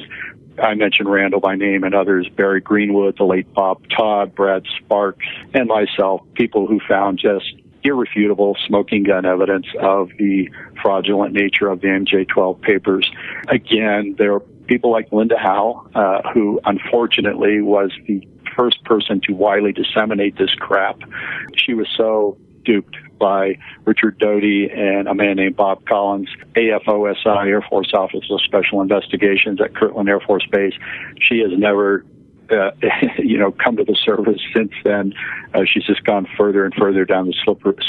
I 0.61 0.73
mentioned 0.75 1.09
Randle 1.09 1.39
by 1.39 1.55
name 1.55 1.83
and 1.83 1.95
others, 1.95 2.27
Barry 2.35 2.61
Greenwood, 2.61 3.17
the 3.17 3.23
late 3.23 3.51
Bob 3.53 3.81
Todd, 3.95 4.35
Brad 4.35 4.63
Sparks, 4.77 5.25
and 5.53 5.67
myself, 5.67 6.21
people 6.33 6.67
who 6.67 6.79
found 6.87 7.17
just 7.17 7.53
irrefutable 7.83 8.57
smoking 8.67 9.03
gun 9.03 9.25
evidence 9.25 9.67
of 9.81 10.09
the 10.17 10.49
fraudulent 10.81 11.33
nature 11.33 11.69
of 11.69 11.81
the 11.81 11.87
MJ12 11.87 12.61
papers. 12.61 13.09
Again, 13.47 14.15
there 14.17 14.33
are 14.33 14.41
people 14.67 14.91
like 14.91 15.11
Linda 15.11 15.37
Howe, 15.37 15.87
uh, 15.95 16.29
who 16.33 16.59
unfortunately 16.65 17.61
was 17.61 17.91
the 18.07 18.25
first 18.59 18.83
person 18.83 19.21
to 19.21 19.33
widely 19.33 19.71
disseminate 19.71 20.37
this 20.37 20.53
crap. 20.59 20.99
She 21.55 21.73
was 21.73 21.87
so 21.95 22.37
duped 22.65 22.97
by 23.17 23.57
Richard 23.85 24.17
Doty 24.17 24.69
and 24.69 25.07
a 25.07 25.15
man 25.15 25.37
named 25.37 25.55
Bob 25.55 25.85
Collins, 25.85 26.29
AFOSI, 26.55 27.47
Air 27.47 27.61
Force 27.69 27.91
Office 27.93 28.25
of 28.29 28.41
Special 28.41 28.81
Investigations 28.81 29.61
at 29.61 29.75
Kirtland 29.75 30.09
Air 30.09 30.19
Force 30.19 30.45
Base. 30.51 30.73
She 31.21 31.39
has 31.39 31.51
never 31.57 32.05
uh, 32.51 32.71
you 33.17 33.37
know, 33.37 33.51
come 33.51 33.77
to 33.77 33.83
the 33.83 33.97
surface 34.03 34.41
since 34.55 34.71
then. 34.83 35.13
Uh, 35.53 35.61
she's 35.65 35.83
just 35.85 36.03
gone 36.03 36.27
further 36.37 36.63
and 36.63 36.73
further 36.75 37.05
down 37.05 37.27
the 37.27 37.33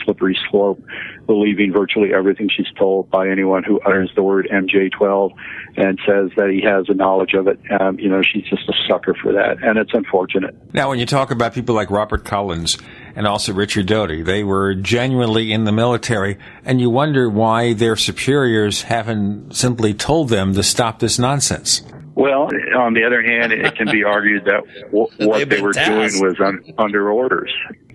slippery, 0.05 0.39
slope, 0.51 0.83
believing 1.27 1.73
virtually 1.73 2.15
everything 2.15 2.49
she's 2.55 2.71
told 2.79 3.11
by 3.11 3.29
anyone 3.29 3.63
who 3.63 3.81
utters 3.81 4.11
the 4.17 4.23
word 4.23 4.49
MJ12 4.51 5.33
and 5.77 5.99
says 6.07 6.31
that 6.37 6.51
he 6.51 6.63
has 6.63 6.87
a 6.89 6.95
knowledge 6.95 7.35
of 7.35 7.47
it. 7.49 7.61
Um, 7.81 7.99
you 7.99 8.09
know, 8.09 8.23
she's 8.23 8.45
just 8.45 8.69
a 8.69 8.73
sucker 8.89 9.15
for 9.15 9.33
that, 9.33 9.63
and 9.63 9.79
it's 9.79 9.93
unfortunate. 9.93 10.57
Now, 10.73 10.89
when 10.89 10.99
you 10.99 11.07
talk 11.07 11.31
about 11.31 11.55
people 11.55 11.75
like 11.75 11.91
Robert 11.91 12.25
Collins 12.25 12.79
and 13.15 13.27
also 13.27 13.53
Richard 13.53 13.87
Doty, 13.87 14.23
they 14.23 14.43
were 14.43 14.75
genuinely 14.75 15.53
in 15.53 15.65
the 15.65 15.73
military, 15.73 16.39
and 16.65 16.81
you 16.81 16.91
wonder 16.91 17.29
why 17.29 17.75
their 17.75 17.97
superiors 17.97 18.83
haven't 18.83 19.55
simply 19.55 19.95
told 19.95 20.29
them 20.29 20.55
to 20.55 20.63
stop 20.63 20.99
this 20.99 21.19
nonsense. 21.19 21.83
Well, 22.21 22.51
on 22.77 22.93
the 22.93 23.05
other 23.05 23.23
hand, 23.23 23.51
it 23.53 23.75
can 23.77 23.91
be 23.91 24.05
argued 24.17 24.45
that 24.45 24.63
w- 24.93 25.09
what 25.19 25.49
they 25.49 25.61
were 25.63 25.73
tasked. 25.73 26.19
doing 26.19 26.23
was 26.23 26.39
un- 26.39 26.63
under 26.77 27.11
orders. 27.11 27.51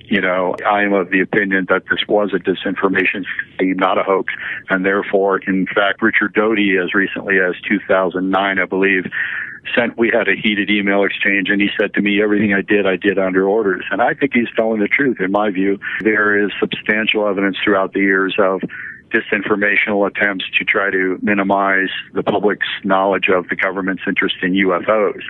You 0.07 0.21
know, 0.21 0.55
I 0.67 0.81
am 0.83 0.93
of 0.93 1.11
the 1.11 1.21
opinion 1.21 1.67
that 1.69 1.83
this 1.89 1.99
was 2.07 2.31
a 2.33 2.37
disinformation 2.37 3.23
scheme, 3.53 3.77
not 3.77 3.97
a 3.99 4.03
hoax, 4.03 4.33
and 4.69 4.83
therefore, 4.85 5.39
in 5.39 5.67
fact, 5.67 6.01
Richard 6.01 6.33
Doty, 6.33 6.75
as 6.77 6.93
recently 6.93 7.39
as 7.39 7.53
2009, 7.67 8.59
I 8.59 8.65
believe, 8.65 9.05
sent 9.75 9.97
we 9.97 10.11
had 10.13 10.27
a 10.27 10.35
heated 10.35 10.69
email 10.69 11.03
exchange 11.03 11.49
and 11.49 11.59
he 11.59 11.69
said 11.79 11.91
to 11.95 12.01
me 12.01 12.21
everything 12.21 12.53
i 12.53 12.61
did 12.61 12.85
i 12.85 12.95
did 12.95 13.17
under 13.17 13.47
orders 13.47 13.83
and 13.89 13.99
i 13.99 14.13
think 14.13 14.31
he's 14.31 14.47
telling 14.55 14.79
the 14.79 14.87
truth 14.87 15.17
in 15.19 15.31
my 15.31 15.49
view 15.49 15.79
there 16.01 16.37
is 16.45 16.51
substantial 16.59 17.27
evidence 17.27 17.57
throughout 17.63 17.91
the 17.93 17.99
years 17.99 18.35
of 18.37 18.61
disinformational 19.11 20.07
attempts 20.07 20.45
to 20.57 20.65
try 20.65 20.89
to 20.91 21.17
minimize 21.21 21.89
the 22.13 22.23
public's 22.23 22.67
knowledge 22.83 23.29
of 23.29 23.47
the 23.49 23.55
government's 23.55 24.03
interest 24.07 24.35
in 24.41 24.53
UFOs, 24.53 25.21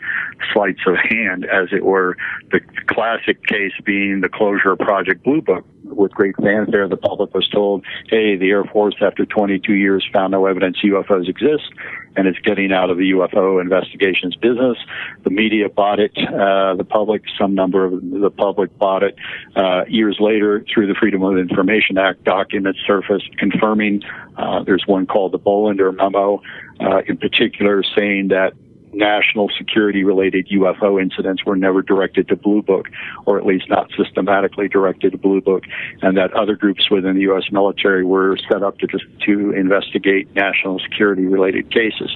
sleights 0.53 0.81
of 0.87 0.95
hand, 0.95 1.45
as 1.45 1.69
it 1.71 1.83
were. 1.83 2.17
The 2.51 2.61
classic 2.87 3.45
case 3.45 3.73
being 3.83 4.21
the 4.21 4.29
closure 4.29 4.71
of 4.71 4.79
Project 4.79 5.23
Blue 5.23 5.41
Book. 5.41 5.65
With 5.83 6.11
great 6.11 6.35
fanfare, 6.37 6.87
the 6.87 6.97
public 6.97 7.33
was 7.35 7.47
told, 7.47 7.85
hey, 8.09 8.35
the 8.35 8.49
Air 8.49 8.63
Force, 8.63 8.95
after 9.01 9.25
22 9.25 9.73
years, 9.73 10.05
found 10.11 10.31
no 10.31 10.47
evidence 10.47 10.77
UFOs 10.83 11.29
exist 11.29 11.71
and 12.15 12.27
it's 12.27 12.39
getting 12.39 12.71
out 12.71 12.89
of 12.89 12.97
the 12.97 13.11
UFO 13.11 13.61
investigations 13.61 14.35
business. 14.35 14.77
The 15.23 15.29
media 15.29 15.69
bought 15.69 15.99
it. 15.99 16.11
Uh, 16.17 16.75
the 16.75 16.85
public, 16.87 17.23
some 17.39 17.55
number 17.55 17.85
of 17.85 17.91
the 18.01 18.29
public 18.29 18.77
bought 18.77 19.03
it. 19.03 19.15
Uh, 19.55 19.85
years 19.87 20.17
later, 20.19 20.65
through 20.73 20.87
the 20.87 20.95
Freedom 20.95 21.23
of 21.23 21.37
Information 21.37 21.97
Act, 21.97 22.23
documents 22.23 22.79
surfaced 22.85 23.35
confirming. 23.37 24.01
Uh, 24.37 24.63
there's 24.63 24.83
one 24.85 25.05
called 25.05 25.31
the 25.31 25.39
Bolender 25.39 25.95
memo, 25.95 26.41
uh, 26.79 27.01
in 27.07 27.17
particular, 27.17 27.83
saying 27.95 28.29
that 28.29 28.53
national 28.95 29.49
security 29.57 30.03
related 30.03 30.47
UFO 30.47 31.01
incidents 31.01 31.45
were 31.45 31.55
never 31.55 31.81
directed 31.81 32.27
to 32.29 32.35
Blue 32.35 32.61
Book, 32.61 32.87
or 33.25 33.37
at 33.37 33.45
least 33.45 33.69
not 33.69 33.89
systematically 33.97 34.67
directed 34.67 35.11
to 35.11 35.17
Blue 35.17 35.41
Book, 35.41 35.63
and 36.01 36.17
that 36.17 36.33
other 36.33 36.55
groups 36.55 36.89
within 36.89 37.15
the 37.15 37.21
U.S. 37.21 37.43
military 37.51 38.03
were 38.03 38.37
set 38.51 38.63
up 38.63 38.77
to 38.79 38.87
just 38.87 39.05
to 39.25 39.51
investigate 39.51 40.33
national 40.35 40.79
security 40.79 41.25
related 41.25 41.71
cases. 41.71 42.15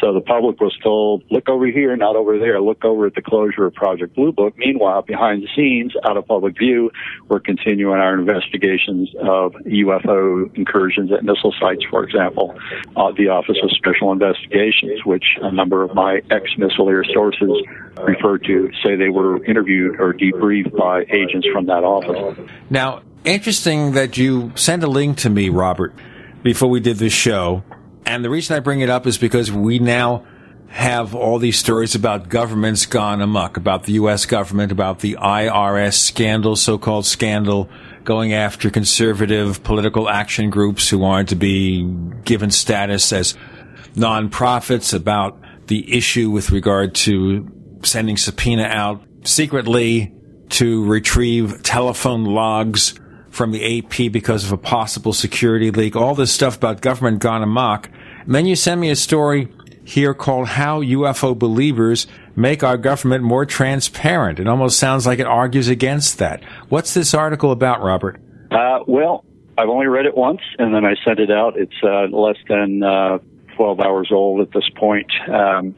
So 0.00 0.12
the 0.12 0.20
public 0.20 0.60
was 0.60 0.76
told, 0.82 1.22
look 1.30 1.48
over 1.48 1.66
here, 1.66 1.96
not 1.96 2.16
over 2.16 2.38
there, 2.38 2.60
look 2.60 2.84
over 2.84 3.06
at 3.06 3.14
the 3.14 3.22
closure 3.22 3.66
of 3.66 3.74
Project 3.74 4.14
Blue 4.14 4.32
Book. 4.32 4.54
Meanwhile, 4.56 5.02
behind 5.02 5.42
the 5.42 5.48
scenes, 5.56 5.94
out 6.04 6.16
of 6.16 6.26
public 6.26 6.58
view, 6.58 6.90
we're 7.28 7.40
continuing 7.40 7.98
our 7.98 8.14
investigations 8.14 9.08
of 9.20 9.52
UFO 9.52 10.54
incursions 10.56 11.12
at 11.12 11.24
missile 11.24 11.54
sites, 11.58 11.84
for 11.90 12.04
example. 12.04 12.54
Uh, 12.96 13.12
the 13.16 13.28
Office 13.28 13.58
of 13.62 13.70
Special 13.72 14.12
Investigations, 14.12 15.04
which 15.04 15.24
a 15.42 15.52
number 15.52 15.82
of 15.82 15.94
my 15.94 16.17
ex-Missileer 16.30 17.04
sources 17.12 17.50
referred 18.02 18.44
to 18.44 18.70
say 18.84 18.96
they 18.96 19.08
were 19.08 19.44
interviewed 19.44 20.00
or 20.00 20.12
debriefed 20.14 20.76
by 20.76 21.04
agents 21.10 21.46
from 21.52 21.66
that 21.66 21.84
office. 21.84 22.38
Now, 22.70 23.02
interesting 23.24 23.92
that 23.92 24.16
you 24.16 24.52
sent 24.54 24.82
a 24.82 24.86
link 24.86 25.18
to 25.18 25.30
me, 25.30 25.48
Robert, 25.48 25.94
before 26.42 26.68
we 26.68 26.80
did 26.80 26.96
this 26.98 27.12
show. 27.12 27.62
And 28.06 28.24
the 28.24 28.30
reason 28.30 28.56
I 28.56 28.60
bring 28.60 28.80
it 28.80 28.88
up 28.88 29.06
is 29.06 29.18
because 29.18 29.52
we 29.52 29.78
now 29.78 30.24
have 30.68 31.14
all 31.14 31.38
these 31.38 31.58
stories 31.58 31.94
about 31.94 32.28
governments 32.28 32.86
gone 32.86 33.22
amok, 33.22 33.56
about 33.56 33.84
the 33.84 33.92
U.S. 33.92 34.26
government, 34.26 34.70
about 34.70 35.00
the 35.00 35.14
IRS 35.14 35.94
scandal, 35.94 36.56
so-called 36.56 37.06
scandal, 37.06 37.70
going 38.04 38.32
after 38.32 38.70
conservative 38.70 39.62
political 39.62 40.08
action 40.08 40.50
groups 40.50 40.88
who 40.88 40.98
wanted 40.98 41.28
to 41.28 41.36
be 41.36 41.84
given 42.24 42.50
status 42.50 43.12
as 43.12 43.34
nonprofits, 43.94 44.94
about 44.94 45.38
the 45.68 45.96
issue 45.96 46.30
with 46.30 46.50
regard 46.50 46.94
to 46.94 47.48
sending 47.82 48.16
subpoena 48.16 48.64
out 48.64 49.02
secretly 49.24 50.12
to 50.50 50.84
retrieve 50.84 51.62
telephone 51.62 52.24
logs 52.24 52.98
from 53.30 53.52
the 53.52 53.78
AP 53.78 54.10
because 54.10 54.44
of 54.44 54.52
a 54.52 54.56
possible 54.56 55.12
security 55.12 55.70
leak, 55.70 55.94
all 55.94 56.14
this 56.14 56.32
stuff 56.32 56.56
about 56.56 56.80
government 56.80 57.20
gone 57.20 57.42
amok. 57.42 57.88
And 58.24 58.34
then 58.34 58.46
you 58.46 58.56
send 58.56 58.80
me 58.80 58.90
a 58.90 58.96
story 58.96 59.48
here 59.84 60.12
called 60.12 60.48
How 60.48 60.82
UFO 60.82 61.38
Believers 61.38 62.06
Make 62.36 62.62
Our 62.62 62.76
Government 62.76 63.24
More 63.24 63.46
Transparent. 63.46 64.38
It 64.38 64.48
almost 64.48 64.78
sounds 64.78 65.06
like 65.06 65.18
it 65.18 65.26
argues 65.26 65.68
against 65.68 66.18
that. 66.18 66.42
What's 66.68 66.94
this 66.94 67.14
article 67.14 67.52
about, 67.52 67.82
Robert? 67.82 68.20
Uh, 68.50 68.80
well, 68.86 69.24
I've 69.56 69.68
only 69.68 69.86
read 69.86 70.06
it 70.06 70.16
once 70.16 70.40
and 70.58 70.74
then 70.74 70.84
I 70.84 70.94
sent 71.04 71.20
it 71.20 71.30
out. 71.30 71.54
It's 71.56 71.72
uh, 71.82 72.06
less 72.16 72.36
than 72.48 72.82
uh, 72.82 73.18
12 73.58 73.80
hours 73.80 74.08
old 74.12 74.40
at 74.40 74.52
this 74.52 74.68
point. 74.76 75.10
Um, 75.28 75.74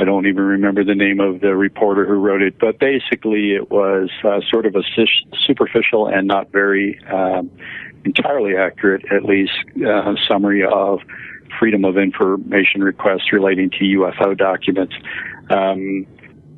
I 0.00 0.04
don't 0.04 0.26
even 0.26 0.42
remember 0.42 0.82
the 0.82 0.96
name 0.96 1.20
of 1.20 1.40
the 1.40 1.54
reporter 1.54 2.04
who 2.04 2.14
wrote 2.14 2.42
it, 2.42 2.58
but 2.58 2.80
basically 2.80 3.54
it 3.54 3.70
was 3.70 4.10
uh, 4.24 4.40
sort 4.50 4.66
of 4.66 4.74
a 4.74 4.82
superficial 5.46 6.08
and 6.08 6.26
not 6.26 6.50
very 6.50 6.98
um, 7.08 7.48
entirely 8.04 8.56
accurate, 8.56 9.04
at 9.12 9.24
least, 9.24 9.52
uh, 9.86 10.14
summary 10.26 10.64
of 10.64 10.98
freedom 11.56 11.84
of 11.84 11.96
information 11.96 12.82
requests 12.82 13.32
relating 13.32 13.70
to 13.70 13.78
UFO 13.78 14.36
documents. 14.36 14.94
Um, 15.50 16.06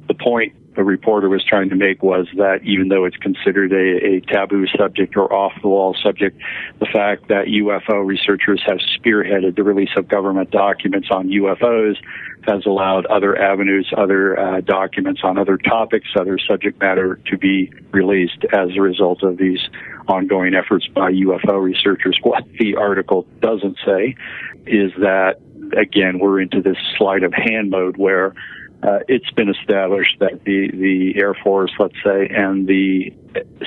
the 0.08 0.14
point 0.14 0.54
the 0.74 0.84
reporter 0.84 1.28
was 1.28 1.44
trying 1.44 1.68
to 1.68 1.76
make 1.76 2.02
was 2.02 2.26
that 2.36 2.60
even 2.64 2.88
though 2.88 3.04
it's 3.04 3.16
considered 3.16 3.72
a, 3.72 4.16
a 4.16 4.20
taboo 4.20 4.66
subject 4.78 5.16
or 5.16 5.32
off 5.32 5.52
the 5.60 5.68
wall 5.68 5.94
subject, 6.02 6.38
the 6.80 6.86
fact 6.86 7.28
that 7.28 7.46
UFO 7.46 8.06
researchers 8.06 8.62
have 8.66 8.78
spearheaded 8.78 9.56
the 9.56 9.62
release 9.62 9.90
of 9.96 10.08
government 10.08 10.50
documents 10.50 11.08
on 11.10 11.28
UFOs 11.28 11.96
has 12.46 12.66
allowed 12.66 13.06
other 13.06 13.38
avenues, 13.40 13.92
other 13.96 14.38
uh, 14.38 14.60
documents 14.60 15.20
on 15.22 15.38
other 15.38 15.56
topics, 15.56 16.08
other 16.18 16.38
subject 16.38 16.80
matter 16.80 17.20
to 17.26 17.38
be 17.38 17.72
released 17.92 18.44
as 18.52 18.70
a 18.76 18.80
result 18.80 19.22
of 19.22 19.36
these 19.36 19.60
ongoing 20.08 20.54
efforts 20.54 20.86
by 20.88 21.12
UFO 21.12 21.62
researchers. 21.62 22.18
What 22.32 22.44
the 22.58 22.76
article 22.76 23.26
doesn't 23.40 23.76
say 23.84 24.16
is 24.66 24.92
that, 24.98 25.34
again, 25.76 26.18
we're 26.18 26.40
into 26.40 26.62
this 26.62 26.78
sleight 26.96 27.24
of 27.24 27.34
hand 27.34 27.68
mode 27.68 27.98
where 27.98 28.32
uh, 28.82 28.98
it's 29.06 29.30
been 29.30 29.48
established 29.48 30.18
that 30.18 30.42
the, 30.44 30.70
the 30.72 31.12
Air 31.16 31.34
Force, 31.34 31.70
let's 31.78 31.94
say, 32.04 32.26
and 32.28 32.66
the 32.66 33.12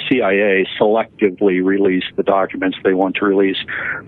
CIA 0.09 0.67
selectively 0.79 1.63
release 1.63 2.03
the 2.17 2.23
documents 2.23 2.77
they 2.83 2.93
want 2.93 3.15
to 3.15 3.25
release. 3.25 3.57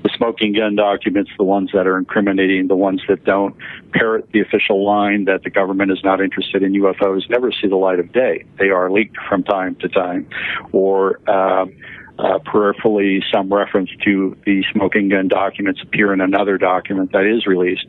The 0.03 0.09
smoking 0.17 0.53
gun 0.53 0.75
documents, 0.75 1.31
the 1.37 1.45
ones 1.45 1.71
that 1.73 1.87
are 1.87 1.97
incriminating, 1.97 2.67
the 2.67 2.75
ones 2.75 3.01
that 3.07 3.23
don't 3.23 3.55
parrot 3.93 4.29
the 4.33 4.41
official 4.41 4.85
line 4.85 5.25
that 5.25 5.43
the 5.43 5.49
government 5.49 5.91
is 5.91 5.99
not 6.03 6.19
interested 6.19 6.61
in 6.61 6.73
UFOs, 6.73 7.29
never 7.29 7.51
see 7.51 7.67
the 7.67 7.77
light 7.77 7.99
of 7.99 8.11
day. 8.11 8.43
They 8.59 8.69
are 8.69 8.91
leaked 8.91 9.17
from 9.29 9.43
time 9.43 9.75
to 9.75 9.87
time. 9.87 10.27
Or, 10.73 11.19
um, 11.29 11.73
uh, 12.19 12.39
peripherally 12.39 13.21
some 13.31 13.53
reference 13.53 13.89
to 14.03 14.35
the 14.45 14.63
smoking 14.73 15.09
gun 15.09 15.27
documents 15.27 15.81
appear 15.83 16.13
in 16.13 16.21
another 16.21 16.57
document 16.57 17.11
that 17.11 17.25
is 17.25 17.45
released. 17.45 17.85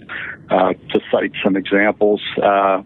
Uh, 0.51 0.73
to 0.93 1.01
cite 1.11 1.33
some 1.43 1.57
examples, 1.57 2.23
uh, 2.43 2.83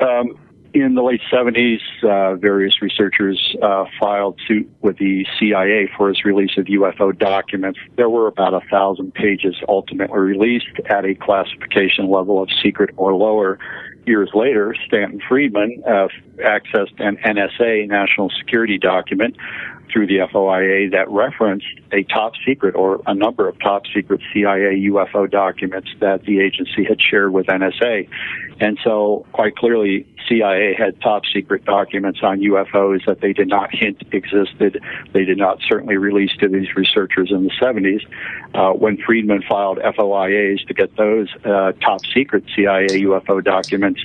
um, 0.00 0.38
in 0.74 0.96
the 0.96 1.02
late 1.02 1.20
70s, 1.32 1.78
uh, 2.02 2.34
various 2.34 2.82
researchers 2.82 3.54
uh, 3.62 3.84
filed 4.00 4.40
suit 4.46 4.68
with 4.80 4.98
the 4.98 5.24
CIA 5.38 5.88
for 5.96 6.10
its 6.10 6.24
release 6.24 6.58
of 6.58 6.64
UFO 6.64 7.16
documents. 7.16 7.78
There 7.96 8.10
were 8.10 8.26
about 8.26 8.54
a 8.54 8.60
thousand 8.68 9.14
pages 9.14 9.54
ultimately 9.68 10.18
released 10.18 10.80
at 10.86 11.04
a 11.04 11.14
classification 11.14 12.10
level 12.10 12.42
of 12.42 12.48
secret 12.60 12.90
or 12.96 13.14
lower. 13.14 13.58
Years 14.04 14.30
later, 14.34 14.74
Stanton 14.86 15.20
Friedman 15.26 15.82
uh, 15.86 16.08
accessed 16.38 16.98
an 16.98 17.18
NSA 17.18 17.88
national 17.88 18.30
security 18.36 18.76
document 18.76 19.36
through 19.92 20.08
the 20.08 20.18
FOIA 20.18 20.90
that 20.90 21.08
referenced 21.08 21.66
a 21.92 22.02
top 22.04 22.32
secret 22.44 22.74
or 22.74 23.00
a 23.06 23.14
number 23.14 23.48
of 23.48 23.58
top 23.60 23.84
secret 23.94 24.20
CIA 24.32 24.88
UFO 24.90 25.30
documents 25.30 25.88
that 26.00 26.24
the 26.24 26.40
agency 26.40 26.84
had 26.84 27.00
shared 27.00 27.32
with 27.32 27.46
NSA. 27.46 28.08
And 28.60 28.78
so, 28.84 29.26
quite 29.32 29.56
clearly, 29.56 30.06
CIA 30.28 30.74
had 30.76 31.00
top 31.00 31.22
secret 31.32 31.64
documents 31.64 32.20
on 32.22 32.40
UFOs 32.40 33.04
that 33.06 33.20
they 33.20 33.32
did 33.32 33.48
not 33.48 33.74
hint 33.74 34.02
existed. 34.12 34.82
They 35.12 35.24
did 35.24 35.38
not 35.38 35.58
certainly 35.68 35.96
release 35.96 36.30
to 36.40 36.48
these 36.48 36.74
researchers 36.76 37.30
in 37.30 37.44
the 37.44 37.50
70s. 37.60 38.00
Uh, 38.54 38.72
when 38.72 38.96
Friedman 38.96 39.42
filed 39.48 39.78
FOIAs 39.78 40.66
to 40.66 40.74
get 40.74 40.96
those 40.96 41.28
uh, 41.44 41.72
top 41.72 42.00
secret 42.14 42.44
CIA 42.54 42.86
UFO 42.86 43.42
documents, 43.42 44.00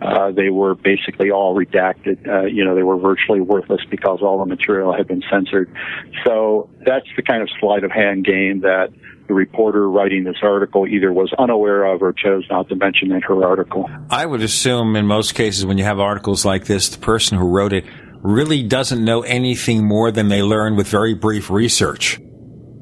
uh, 0.00 0.30
they 0.30 0.50
were 0.50 0.74
basically 0.74 1.30
all 1.30 1.56
redacted. 1.56 2.26
Uh, 2.26 2.42
you 2.46 2.64
know, 2.64 2.74
they 2.74 2.82
were 2.82 2.98
virtually 2.98 3.40
worthless 3.40 3.80
because 3.90 4.20
all 4.22 4.38
the 4.38 4.46
material 4.46 4.92
had 4.92 5.08
been 5.08 5.22
censored. 5.30 5.74
So 6.24 6.68
that's 6.84 7.06
the 7.16 7.22
kind 7.22 7.42
of 7.42 7.48
sleight 7.58 7.84
of 7.84 7.90
hand 7.90 8.24
game 8.24 8.60
that 8.60 8.92
the 9.26 9.34
reporter 9.34 9.88
writing 9.90 10.24
this 10.24 10.36
article 10.42 10.86
either 10.86 11.12
was 11.12 11.32
unaware 11.38 11.84
of 11.84 12.02
or 12.02 12.12
chose 12.12 12.44
not 12.50 12.68
to 12.68 12.76
mention 12.76 13.10
in 13.12 13.22
her 13.22 13.44
article. 13.44 13.88
I 14.10 14.26
would 14.26 14.42
assume 14.42 14.96
in 14.96 15.06
most 15.06 15.34
cases 15.34 15.64
when 15.64 15.78
you 15.78 15.84
have 15.84 15.98
articles 15.98 16.44
like 16.44 16.66
this, 16.66 16.90
the 16.90 16.98
person 16.98 17.38
who 17.38 17.48
wrote 17.48 17.72
it 17.72 17.84
really 18.20 18.62
doesn't 18.62 19.04
know 19.04 19.22
anything 19.22 19.86
more 19.86 20.10
than 20.10 20.28
they 20.28 20.42
learned 20.42 20.76
with 20.76 20.88
very 20.88 21.14
brief 21.14 21.50
research. 21.50 22.20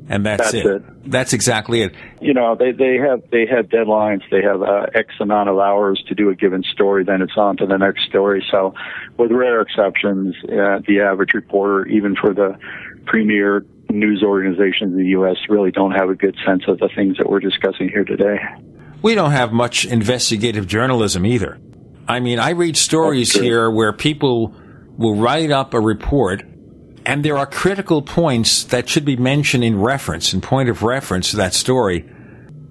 And 0.09 0.27
that's, 0.27 0.53
That's 0.53 0.55
it. 0.55 0.67
it. 0.67 1.11
That's 1.11 1.33
exactly 1.33 1.83
it. 1.83 1.95
you 2.21 2.35
know 2.35 2.55
they 2.55 2.71
they 2.73 2.97
have 2.97 3.23
they 3.31 3.47
have 3.47 3.67
deadlines 3.67 4.21
they 4.31 4.43
have 4.43 4.63
uh, 4.63 4.87
x 4.95 5.15
amount 5.21 5.49
of 5.49 5.59
hours 5.59 6.03
to 6.09 6.15
do 6.15 6.29
a 6.29 6.35
given 6.35 6.63
story 6.63 7.03
then 7.03 7.23
it's 7.23 7.37
on 7.37 7.57
to 7.57 7.67
the 7.67 7.77
next 7.77 8.05
story 8.09 8.45
so 8.51 8.73
with 9.17 9.33
rare 9.33 9.61
exceptions 9.61 10.35
uh, 10.45 10.79
the 10.87 11.01
average 11.01 11.35
reporter 11.35 11.87
even 11.87 12.15
for 12.15 12.33
the 12.35 12.57
premier 13.07 13.65
news 13.93 14.23
organizations 14.23 14.93
in 14.93 14.99
the 14.99 15.11
US 15.21 15.37
really 15.49 15.71
don't 15.71 15.93
have 15.93 16.09
a 16.09 16.15
good 16.15 16.37
sense 16.47 16.63
of 16.69 16.79
the 16.79 16.89
things 16.95 17.17
that 17.19 17.29
we're 17.29 17.41
discussing 17.41 17.89
here 17.89 18.05
today 18.05 18.39
We 19.03 19.17
don't 19.17 19.33
have 19.33 19.53
much 19.53 19.85
investigative 19.85 20.67
journalism 20.67 21.27
either. 21.27 21.59
I 22.07 22.21
mean, 22.21 22.39
I 22.39 22.51
read 22.51 22.77
stories 22.77 23.33
here 23.33 23.71
where 23.71 23.93
people 23.93 24.55
will 24.97 25.17
write 25.17 25.51
up 25.51 25.75
a 25.75 25.81
report 25.81 26.45
and 27.05 27.25
there 27.25 27.37
are 27.37 27.47
critical 27.47 28.03
points 28.03 28.63
that 28.65 28.89
should 28.89 29.05
be 29.05 29.17
mentioned 29.17 29.65
in 29.65 29.81
reference, 29.81 30.33
in 30.33 30.41
point 30.41 30.69
of 30.69 30.85
reference 30.85 31.31
to 31.31 31.37
that 31.39 31.53
story. 31.53 32.09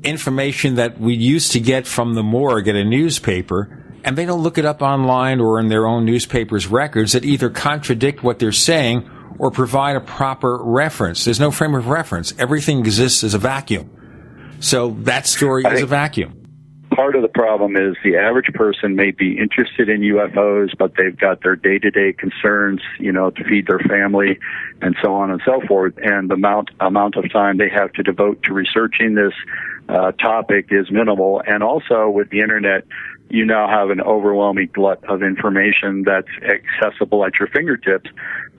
Information 0.03 0.76
that 0.76 0.99
we 0.99 1.15
used 1.15 1.51
to 1.51 1.59
get 1.59 1.86
from 1.86 2.13
the 2.13 2.24
morgue 2.24 2.69
at 2.69 2.76
a 2.76 2.86
newspaper, 2.86 3.84
and 4.05 4.17
they 4.17 4.26
don't 4.26 4.41
look 4.41 4.57
it 4.57 4.65
up 4.65 4.82
online 4.82 5.41
or 5.41 5.59
in 5.59 5.67
their 5.67 5.86
own 5.86 6.05
newspaper's 6.05 6.67
records 6.67 7.11
that 7.11 7.26
either 7.26 7.49
contradict 7.49 8.24
what 8.24 8.39
they're 8.39 8.53
saying 8.53 9.09
or 9.40 9.52
provide 9.52 9.96
a 9.96 10.02
proper 10.02 10.58
reference. 10.64 11.26
There's 11.26 11.40
no 11.40 11.52
frame 11.52 11.76
of 11.76 11.88
reference. 11.88 12.34
Everything 12.38 12.80
exists 12.80 13.24
as 13.24 13.34
a 13.34 13.40
vacuum. 13.40 13.90
So 14.60 14.92
that 15.02 15.26
story 15.26 15.64
is 15.66 15.82
a 15.82 15.86
vacuum. 15.88 16.38
part 16.92 17.16
of 17.16 17.24
the 17.24 17.30
problem 17.30 17.76
is 17.76 17.96
the 18.04 18.16
average 18.18 18.54
person 18.54 18.96
may 18.96 19.12
be 19.12 19.38
interested 19.38 19.90
in 19.90 20.02
UFOs, 20.02 20.78
but 20.78 20.94
they've 20.98 21.18
got 21.18 21.42
their 21.42 21.56
day-to-day 21.56 22.14
concerns, 22.14 22.82
you 23.00 23.12
know, 23.12 23.32
to 23.32 23.44
feed 23.44 23.66
their 23.68 23.80
family 23.80 24.38
and 24.82 24.96
so 25.02 25.16
on 25.16 25.32
and 25.32 25.42
so 25.44 25.62
forth. 25.68 25.94
And 25.98 26.30
the 26.30 26.36
amount 26.36 26.70
amount 26.80 27.16
of 27.16 27.32
time 27.32 27.58
they 27.58 27.70
have 27.70 27.92
to 27.94 28.04
devote 28.04 28.44
to 28.44 28.54
researching 28.54 29.16
this 29.16 29.34
uh, 29.90 30.12
topic 30.14 30.68
is 30.70 30.92
minimal. 30.92 31.42
And 31.48 31.64
also 31.64 32.10
with 32.10 32.30
the 32.30 32.40
internet, 32.40 32.86
you 33.34 33.46
now 33.46 33.68
have 33.68 33.90
an 33.90 34.02
overwhelming 34.02 34.70
glut 34.74 35.04
of 35.10 35.24
information 35.24 36.04
that's 36.04 36.28
accessible 36.44 37.26
at 37.26 37.34
your 37.40 37.48
fingertips. 37.48 38.10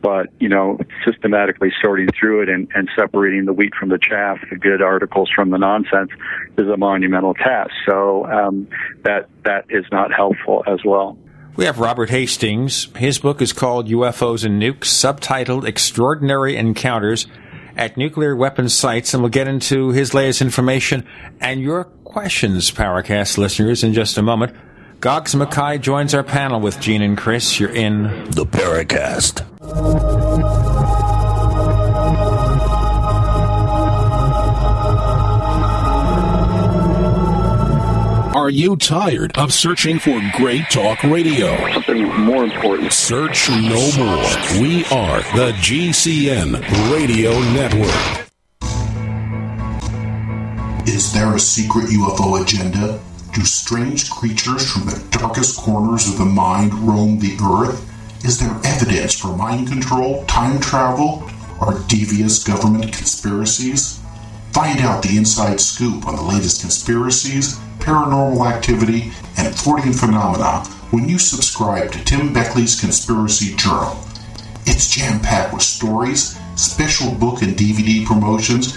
But, 0.01 0.29
you 0.41 0.49
know, 0.49 0.79
systematically 1.07 1.73
sorting 1.81 2.09
through 2.18 2.43
it 2.43 2.49
and, 2.49 2.68
and 2.75 2.91
separating 2.97 3.45
the 3.45 3.53
wheat 3.53 3.73
from 3.79 3.89
the 3.89 3.99
chaff, 3.99 4.39
the 4.51 4.57
good 4.57 4.83
articles 4.83 5.31
from 5.35 5.51
the 5.51 5.59
nonsense 5.59 6.11
is 6.59 6.66
a 6.66 6.77
monumental 6.77 7.35
task. 7.35 7.70
So, 7.89 8.27
um, 8.27 8.68
that, 9.05 9.29
that 9.45 9.66
is 9.68 9.85
not 9.93 10.12
helpful 10.12 10.64
as 10.66 10.81
well. 10.85 11.16
We 11.55 11.66
have 11.66 11.79
Robert 11.79 12.09
Hastings. 12.09 12.89
His 12.97 13.18
book 13.18 13.43
is 13.43 13.53
called 13.53 13.89
UFOs 13.89 14.45
and 14.45 14.61
Nukes, 14.61 14.87
subtitled 14.87 15.66
Extraordinary 15.66 16.57
Encounters 16.57 17.27
at 17.77 17.97
Nuclear 17.97 18.35
Weapons 18.35 18.75
Sites, 18.75 19.14
and 19.14 19.23
we'll 19.23 19.31
get 19.31 19.49
into 19.49 19.91
his 19.91 20.14
latest 20.14 20.43
information 20.43 21.07
and 21.41 21.61
your 21.61 21.85
questions, 22.12 22.70
Paracast 22.70 23.38
listeners, 23.38 23.82
in 23.82 23.94
just 23.94 24.18
a 24.18 24.22
moment. 24.22 24.54
Goggs 25.00 25.34
Mackay 25.34 25.78
joins 25.78 26.14
our 26.14 26.22
panel 26.22 26.60
with 26.60 26.78
Gene 26.78 27.02
and 27.02 27.16
Chris. 27.16 27.58
You're 27.58 27.74
in 27.74 28.02
the 28.30 28.44
Paracast. 28.44 29.42
Are 38.34 38.50
you 38.50 38.76
tired 38.76 39.36
of 39.38 39.52
searching 39.52 39.98
for 39.98 40.20
great 40.36 40.64
talk 40.70 41.02
radio? 41.04 41.56
Something 41.72 42.08
more 42.20 42.44
important. 42.44 42.92
Search 42.92 43.48
no 43.48 43.90
more. 43.96 44.60
We 44.60 44.84
are 44.86 45.20
the 45.36 45.52
GCN 45.60 46.92
Radio 46.92 47.32
Network. 47.52 48.32
Is 50.87 51.12
there 51.12 51.33
a 51.35 51.39
secret 51.39 51.87
UFO 51.87 52.43
agenda? 52.43 53.01
Do 53.33 53.45
strange 53.45 54.11
creatures 54.11 54.68
from 54.68 54.87
the 54.87 55.01
darkest 55.16 55.57
corners 55.57 56.09
of 56.09 56.18
the 56.18 56.24
mind 56.24 56.74
roam 56.74 57.20
the 57.20 57.37
earth? 57.41 57.89
Is 58.24 58.41
there 58.41 58.61
evidence 58.64 59.14
for 59.14 59.37
mind 59.37 59.68
control, 59.68 60.24
time 60.26 60.61
travel, 60.61 61.22
or 61.61 61.78
devious 61.87 62.43
government 62.43 62.93
conspiracies? 62.93 64.01
Find 64.53 64.80
out 64.80 65.03
the 65.05 65.16
inside 65.16 65.61
scoop 65.61 66.07
on 66.07 66.16
the 66.16 66.22
latest 66.22 66.62
conspiracies, 66.62 67.59
paranormal 67.78 68.45
activity, 68.51 69.12
and 69.37 69.55
Fortean 69.55 69.95
phenomena 69.95 70.64
when 70.91 71.09
you 71.09 71.18
subscribe 71.18 71.93
to 71.93 72.05
Tim 72.05 72.35
Beckley's 72.35 72.78
Conspiracy 72.78 73.55
Journal. 73.55 73.97
It's 74.66 74.91
jam 74.91 75.20
packed 75.20 75.53
with 75.53 75.62
stories, 75.62 76.39
special 76.57 77.12
book 77.12 77.43
and 77.43 77.57
DVD 77.57 78.05
promotions, 78.05 78.76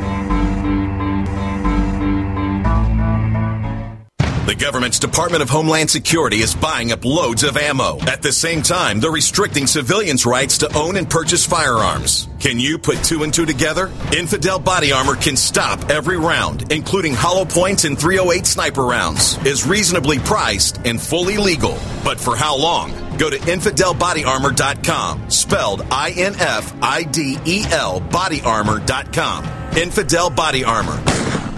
The 4.47 4.55
government's 4.55 4.97
Department 4.97 5.43
of 5.43 5.51
Homeland 5.51 5.91
Security 5.91 6.37
is 6.37 6.55
buying 6.55 6.91
up 6.91 7.05
loads 7.05 7.43
of 7.43 7.57
ammo. 7.57 7.99
At 7.99 8.23
the 8.23 8.31
same 8.31 8.63
time, 8.63 8.99
they're 8.99 9.11
restricting 9.11 9.67
civilians' 9.67 10.25
rights 10.25 10.57
to 10.59 10.75
own 10.75 10.97
and 10.97 11.07
purchase 11.07 11.45
firearms. 11.45 12.27
Can 12.39 12.59
you 12.59 12.79
put 12.79 13.03
two 13.03 13.21
and 13.21 13.31
two 13.31 13.45
together? 13.45 13.91
Infidel 14.17 14.57
Body 14.57 14.91
Armor 14.91 15.15
can 15.15 15.37
stop 15.37 15.91
every 15.91 16.17
round, 16.17 16.71
including 16.71 17.13
hollow 17.13 17.45
points 17.45 17.85
and 17.85 17.97
308 17.99 18.47
sniper 18.47 18.83
rounds, 18.83 19.37
is 19.45 19.67
reasonably 19.67 20.17
priced 20.17 20.79
and 20.85 20.99
fully 20.99 21.37
legal. 21.37 21.77
But 22.03 22.19
for 22.19 22.35
how 22.35 22.57
long? 22.57 22.91
Go 23.19 23.29
to 23.29 23.37
infidelbodyarmor.com, 23.37 25.29
spelled 25.29 25.83
I 25.91 26.11
N 26.17 26.33
F 26.39 26.73
I 26.81 27.03
D 27.03 27.37
E 27.45 27.63
L 27.69 28.01
bodyarmor.com. 28.01 29.77
Infidel 29.77 30.31
Body 30.31 30.63
Armor. 30.63 30.99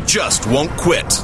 Just 0.06 0.46
won't 0.48 0.72
quit. 0.72 1.24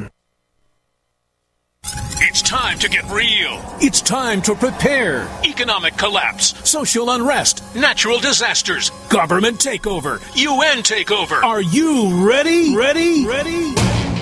It's 2.23 2.43
time 2.43 2.77
to 2.79 2.87
get 2.87 3.03
real. 3.09 3.59
It's 3.81 3.99
time 3.99 4.41
to 4.43 4.53
prepare. 4.53 5.27
Economic 5.43 5.97
collapse, 5.97 6.53
social 6.69 7.09
unrest, 7.09 7.63
natural 7.75 8.19
disasters, 8.19 8.91
government 9.09 9.57
takeover, 9.57 10.21
UN 10.35 10.83
takeover. 10.83 11.43
Are 11.43 11.61
you 11.61 12.25
ready? 12.29 12.75
Ready? 12.75 13.25
Ready? 13.25 13.73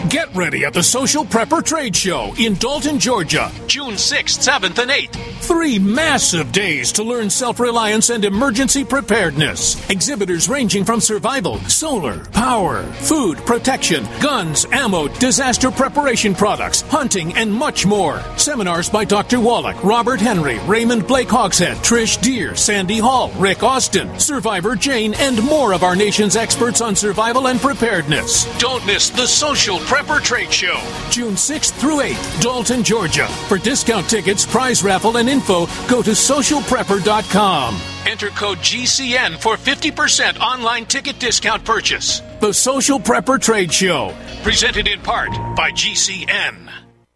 Get 0.10 0.34
ready 0.36 0.66
at 0.66 0.74
the 0.74 0.82
Social 0.82 1.24
Prepper 1.24 1.64
Trade 1.64 1.96
Show 1.96 2.34
in 2.40 2.56
Dalton, 2.56 2.98
Georgia, 2.98 3.52
June 3.68 3.94
6th, 3.94 4.40
7th, 4.40 4.80
and 4.80 4.90
8th. 4.90 5.16
Three 5.42 5.78
massive 5.78 6.52
days 6.52 6.92
to 6.94 7.04
learn 7.04 7.30
self 7.30 7.60
reliance 7.60 8.10
and 8.10 8.26
emergency 8.26 8.84
preparedness. 8.84 9.88
Exhibitors 9.92 10.50
ranging 10.50 10.84
from 10.84 11.00
survival, 11.00 11.60
solar, 11.62 12.26
power, 12.26 12.82
food, 12.84 13.38
protection, 13.46 14.04
guns, 14.20 14.66
ammo, 14.72 15.08
disaster 15.20 15.70
preparation 15.70 16.34
products, 16.34 16.82
hunting, 16.82 17.36
and 17.36 17.54
much 17.54 17.86
more. 17.86 18.20
Seminars 18.36 18.90
by 18.90 19.06
Dr. 19.06 19.40
Wallach, 19.40 19.84
Robert 19.84 20.20
Henry, 20.20 20.58
Raymond 20.62 21.06
Blake 21.06 21.30
Hogshead, 21.30 21.78
Trish 21.78 22.20
Deer, 22.20 22.56
Sandy 22.56 22.98
Hall, 22.98 23.32
Rick 23.38 23.62
Austin, 23.62 24.20
Survivor 24.20 24.76
Jane, 24.76 25.14
and 25.16 25.44
more 25.44 25.74
of 25.74 25.84
our 25.84 25.96
nation's 25.96 26.36
experts 26.36 26.82
on 26.82 26.96
survival 26.96 27.48
and 27.48 27.60
preparedness. 27.60 28.46
Don't 28.58 28.86
miss 28.88 29.10
the 29.10 29.28
Social 29.28 29.78
Prepper 29.78 29.99
Trade 30.00 30.52
Show, 30.54 30.80
June 31.10 31.34
6th 31.34 31.72
through 31.74 31.98
8th, 31.98 32.42
Dalton, 32.42 32.84
Georgia. 32.84 33.28
For 33.28 33.58
discount 33.58 34.10
tickets, 34.10 34.46
prize 34.46 34.82
raffle, 34.82 35.18
and 35.18 35.28
info, 35.28 35.66
go 35.88 36.02
to 36.02 36.12
socialprepper.com. 36.12 37.80
Enter 38.08 38.30
code 38.30 38.60
GCN 38.60 39.38
for 39.38 39.56
50% 39.56 40.40
online 40.40 40.86
ticket 40.86 41.20
discount 41.20 41.66
purchase. 41.66 42.22
The 42.40 42.54
Social 42.54 43.00
Prepper 43.00 43.42
Trade 43.42 43.74
Show, 43.74 44.16
presented 44.42 44.88
in 44.88 45.02
part 45.02 45.32
by 45.56 45.72
GCN. 45.72 46.69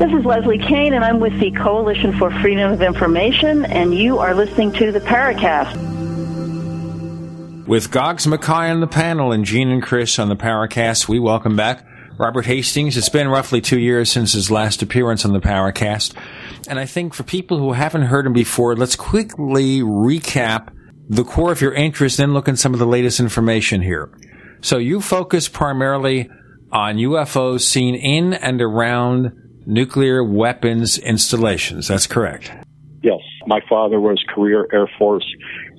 This 0.00 0.14
is 0.14 0.24
Leslie 0.24 0.56
Kean, 0.56 0.94
and 0.94 1.04
I'm 1.04 1.20
with 1.20 1.38
the 1.40 1.50
Coalition 1.50 2.16
for 2.16 2.30
Freedom 2.40 2.72
of 2.72 2.80
Information, 2.80 3.66
and 3.66 3.94
you 3.94 4.16
are 4.16 4.34
listening 4.34 4.72
to 4.72 4.90
the 4.90 5.00
Paracast. 5.00 5.76
With 7.66 7.90
Goggs 7.90 8.26
Mackay 8.26 8.70
on 8.70 8.80
the 8.80 8.86
panel 8.86 9.30
and 9.30 9.44
Gene 9.44 9.68
and 9.68 9.82
Chris 9.82 10.18
on 10.18 10.30
the 10.30 10.36
Paracast, 10.36 11.06
we 11.06 11.18
welcome 11.18 11.54
back 11.54 11.86
Robert 12.16 12.46
Hastings. 12.46 12.96
It's 12.96 13.10
been 13.10 13.28
roughly 13.28 13.60
two 13.60 13.78
years 13.78 14.10
since 14.10 14.32
his 14.32 14.50
last 14.50 14.80
appearance 14.80 15.26
on 15.26 15.34
the 15.34 15.38
Paracast. 15.38 16.14
And 16.66 16.78
I 16.78 16.86
think 16.86 17.12
for 17.12 17.22
people 17.22 17.58
who 17.58 17.72
haven't 17.72 18.04
heard 18.06 18.24
him 18.24 18.32
before, 18.32 18.74
let's 18.74 18.96
quickly 18.96 19.80
recap 19.80 20.72
the 21.10 21.24
core 21.24 21.52
of 21.52 21.60
your 21.60 21.74
interest, 21.74 22.16
then 22.16 22.32
look 22.32 22.48
at 22.48 22.58
some 22.58 22.72
of 22.72 22.78
the 22.80 22.86
latest 22.86 23.20
information 23.20 23.82
here. 23.82 24.10
So 24.62 24.78
you 24.78 25.02
focus 25.02 25.46
primarily 25.46 26.30
on 26.72 26.96
UFOs 26.96 27.60
seen 27.60 27.94
in 27.94 28.32
and 28.32 28.62
around 28.62 29.32
nuclear 29.66 30.22
weapons 30.24 30.98
installations. 30.98 31.88
That's 31.88 32.06
correct. 32.06 32.50
Yes. 33.02 33.20
My 33.46 33.60
father 33.68 33.98
was 33.98 34.22
career 34.28 34.68
Air 34.72 34.88
Force, 34.98 35.26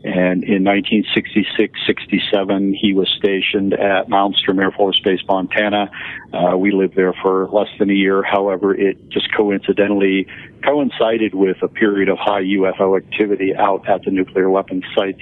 and 0.03 0.43
in 0.43 0.63
1966 0.63 1.79
67, 1.85 2.73
he 2.73 2.93
was 2.93 3.07
stationed 3.15 3.73
at 3.73 4.07
Malmstrom 4.07 4.59
Air 4.59 4.71
Force 4.71 4.99
Base, 5.03 5.19
Montana. 5.27 5.91
Uh, 6.33 6.57
we 6.57 6.71
lived 6.71 6.95
there 6.95 7.13
for 7.21 7.47
less 7.49 7.67
than 7.77 7.91
a 7.91 7.93
year. 7.93 8.23
However, 8.23 8.73
it 8.73 9.09
just 9.09 9.27
coincidentally 9.35 10.25
coincided 10.65 11.35
with 11.35 11.57
a 11.61 11.67
period 11.67 12.09
of 12.09 12.17
high 12.17 12.41
UFO 12.41 12.97
activity 12.97 13.53
out 13.55 13.87
at 13.87 14.03
the 14.03 14.11
nuclear 14.11 14.49
weapons 14.49 14.83
sites. 14.95 15.21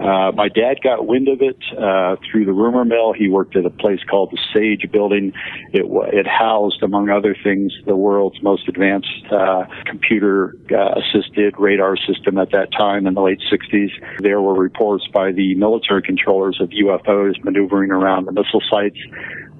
Uh, 0.00 0.32
my 0.34 0.48
dad 0.48 0.80
got 0.82 1.06
wind 1.06 1.28
of 1.28 1.40
it 1.40 1.56
uh, 1.78 2.16
through 2.30 2.44
the 2.44 2.52
rumor 2.52 2.84
mill. 2.84 3.12
He 3.12 3.28
worked 3.28 3.56
at 3.56 3.64
a 3.64 3.70
place 3.70 4.00
called 4.08 4.30
the 4.32 4.38
Sage 4.52 4.90
Building. 4.90 5.32
It, 5.72 5.86
it 6.12 6.26
housed, 6.26 6.82
among 6.82 7.10
other 7.10 7.36
things, 7.42 7.72
the 7.86 7.96
world's 7.96 8.42
most 8.42 8.68
advanced 8.68 9.24
uh, 9.30 9.64
computer 9.86 10.56
uh, 10.70 11.00
assisted 11.00 11.54
radar 11.58 11.96
system 11.96 12.38
at 12.38 12.50
that 12.50 12.72
time 12.72 13.06
in 13.06 13.14
the 13.14 13.22
late 13.22 13.40
60s. 13.52 13.90
There 14.20 14.40
were 14.40 14.54
reports 14.54 15.06
by 15.12 15.32
the 15.32 15.54
military 15.54 16.02
controllers 16.02 16.58
of 16.60 16.70
UFOs 16.70 17.42
maneuvering 17.44 17.90
around 17.90 18.26
the 18.26 18.32
missile 18.32 18.62
sites. 18.68 18.98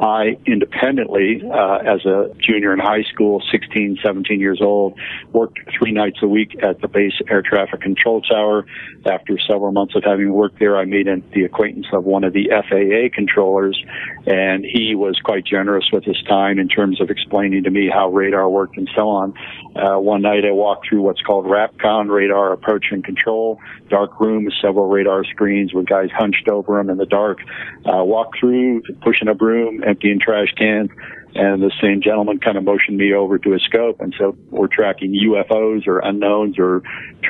I 0.04 0.36
independently, 0.44 1.42
uh, 1.50 1.76
as 1.76 2.04
a 2.04 2.28
junior 2.38 2.74
in 2.74 2.78
high 2.78 3.04
school, 3.04 3.42
16, 3.50 4.00
17 4.04 4.38
years 4.38 4.60
old, 4.60 4.98
worked 5.32 5.58
three 5.78 5.92
nights 5.92 6.18
a 6.20 6.28
week 6.28 6.62
at 6.62 6.82
the 6.82 6.88
base 6.88 7.14
air 7.30 7.40
traffic 7.40 7.80
control 7.80 8.20
tower. 8.20 8.66
After 9.06 9.38
several 9.38 9.72
months 9.72 9.96
of 9.96 10.04
having 10.04 10.30
worked 10.30 10.58
there, 10.58 10.76
I 10.76 10.84
made 10.84 11.06
the 11.32 11.44
acquaintance 11.44 11.86
of 11.90 12.04
one 12.04 12.22
of 12.22 12.34
the 12.34 12.50
FAA 12.50 13.14
controllers, 13.14 13.82
and 14.26 14.62
he 14.62 14.94
was 14.94 15.18
quite 15.24 15.46
generous 15.46 15.86
with 15.90 16.04
his 16.04 16.22
time 16.28 16.58
in 16.58 16.68
terms 16.68 17.00
of 17.00 17.08
explaining 17.08 17.64
to 17.64 17.70
me 17.70 17.88
how 17.88 18.10
radar 18.10 18.50
worked 18.50 18.76
and 18.76 18.90
so 18.94 19.08
on. 19.08 19.32
Uh, 19.74 19.98
one 19.98 20.20
night 20.20 20.44
I 20.44 20.52
walked 20.52 20.86
through 20.86 21.00
what's 21.00 21.22
called 21.22 21.46
RAPCON, 21.46 22.10
radar 22.10 22.52
approach 22.52 22.86
and 22.90 23.02
control, 23.02 23.58
dark 23.88 24.20
room, 24.20 24.48
several 24.60 24.88
radar 24.88 25.24
screens 25.24 25.72
with 25.72 25.86
guys 25.86 26.10
hunched 26.14 26.48
over 26.48 26.76
them 26.76 26.90
in 26.90 26.98
the 26.98 27.06
dark. 27.06 27.38
Uh, 27.86 28.04
walked 28.04 28.38
through, 28.38 28.82
pushing 29.02 29.28
a 29.28 29.34
broom, 29.34 29.82
emptying 29.94 30.18
trash 30.20 30.52
cans, 30.58 30.90
and 31.34 31.62
the 31.62 31.72
same 31.80 32.02
gentleman 32.02 32.38
kind 32.38 32.58
of 32.58 32.64
motioned 32.64 32.96
me 32.96 33.12
over 33.12 33.38
to 33.38 33.54
a 33.54 33.58
scope 33.58 34.00
and 34.00 34.14
said, 34.18 34.36
we're 34.50 34.68
tracking 34.68 35.12
UFOs 35.12 35.86
or 35.86 36.00
unknowns 36.00 36.58
or 36.58 36.82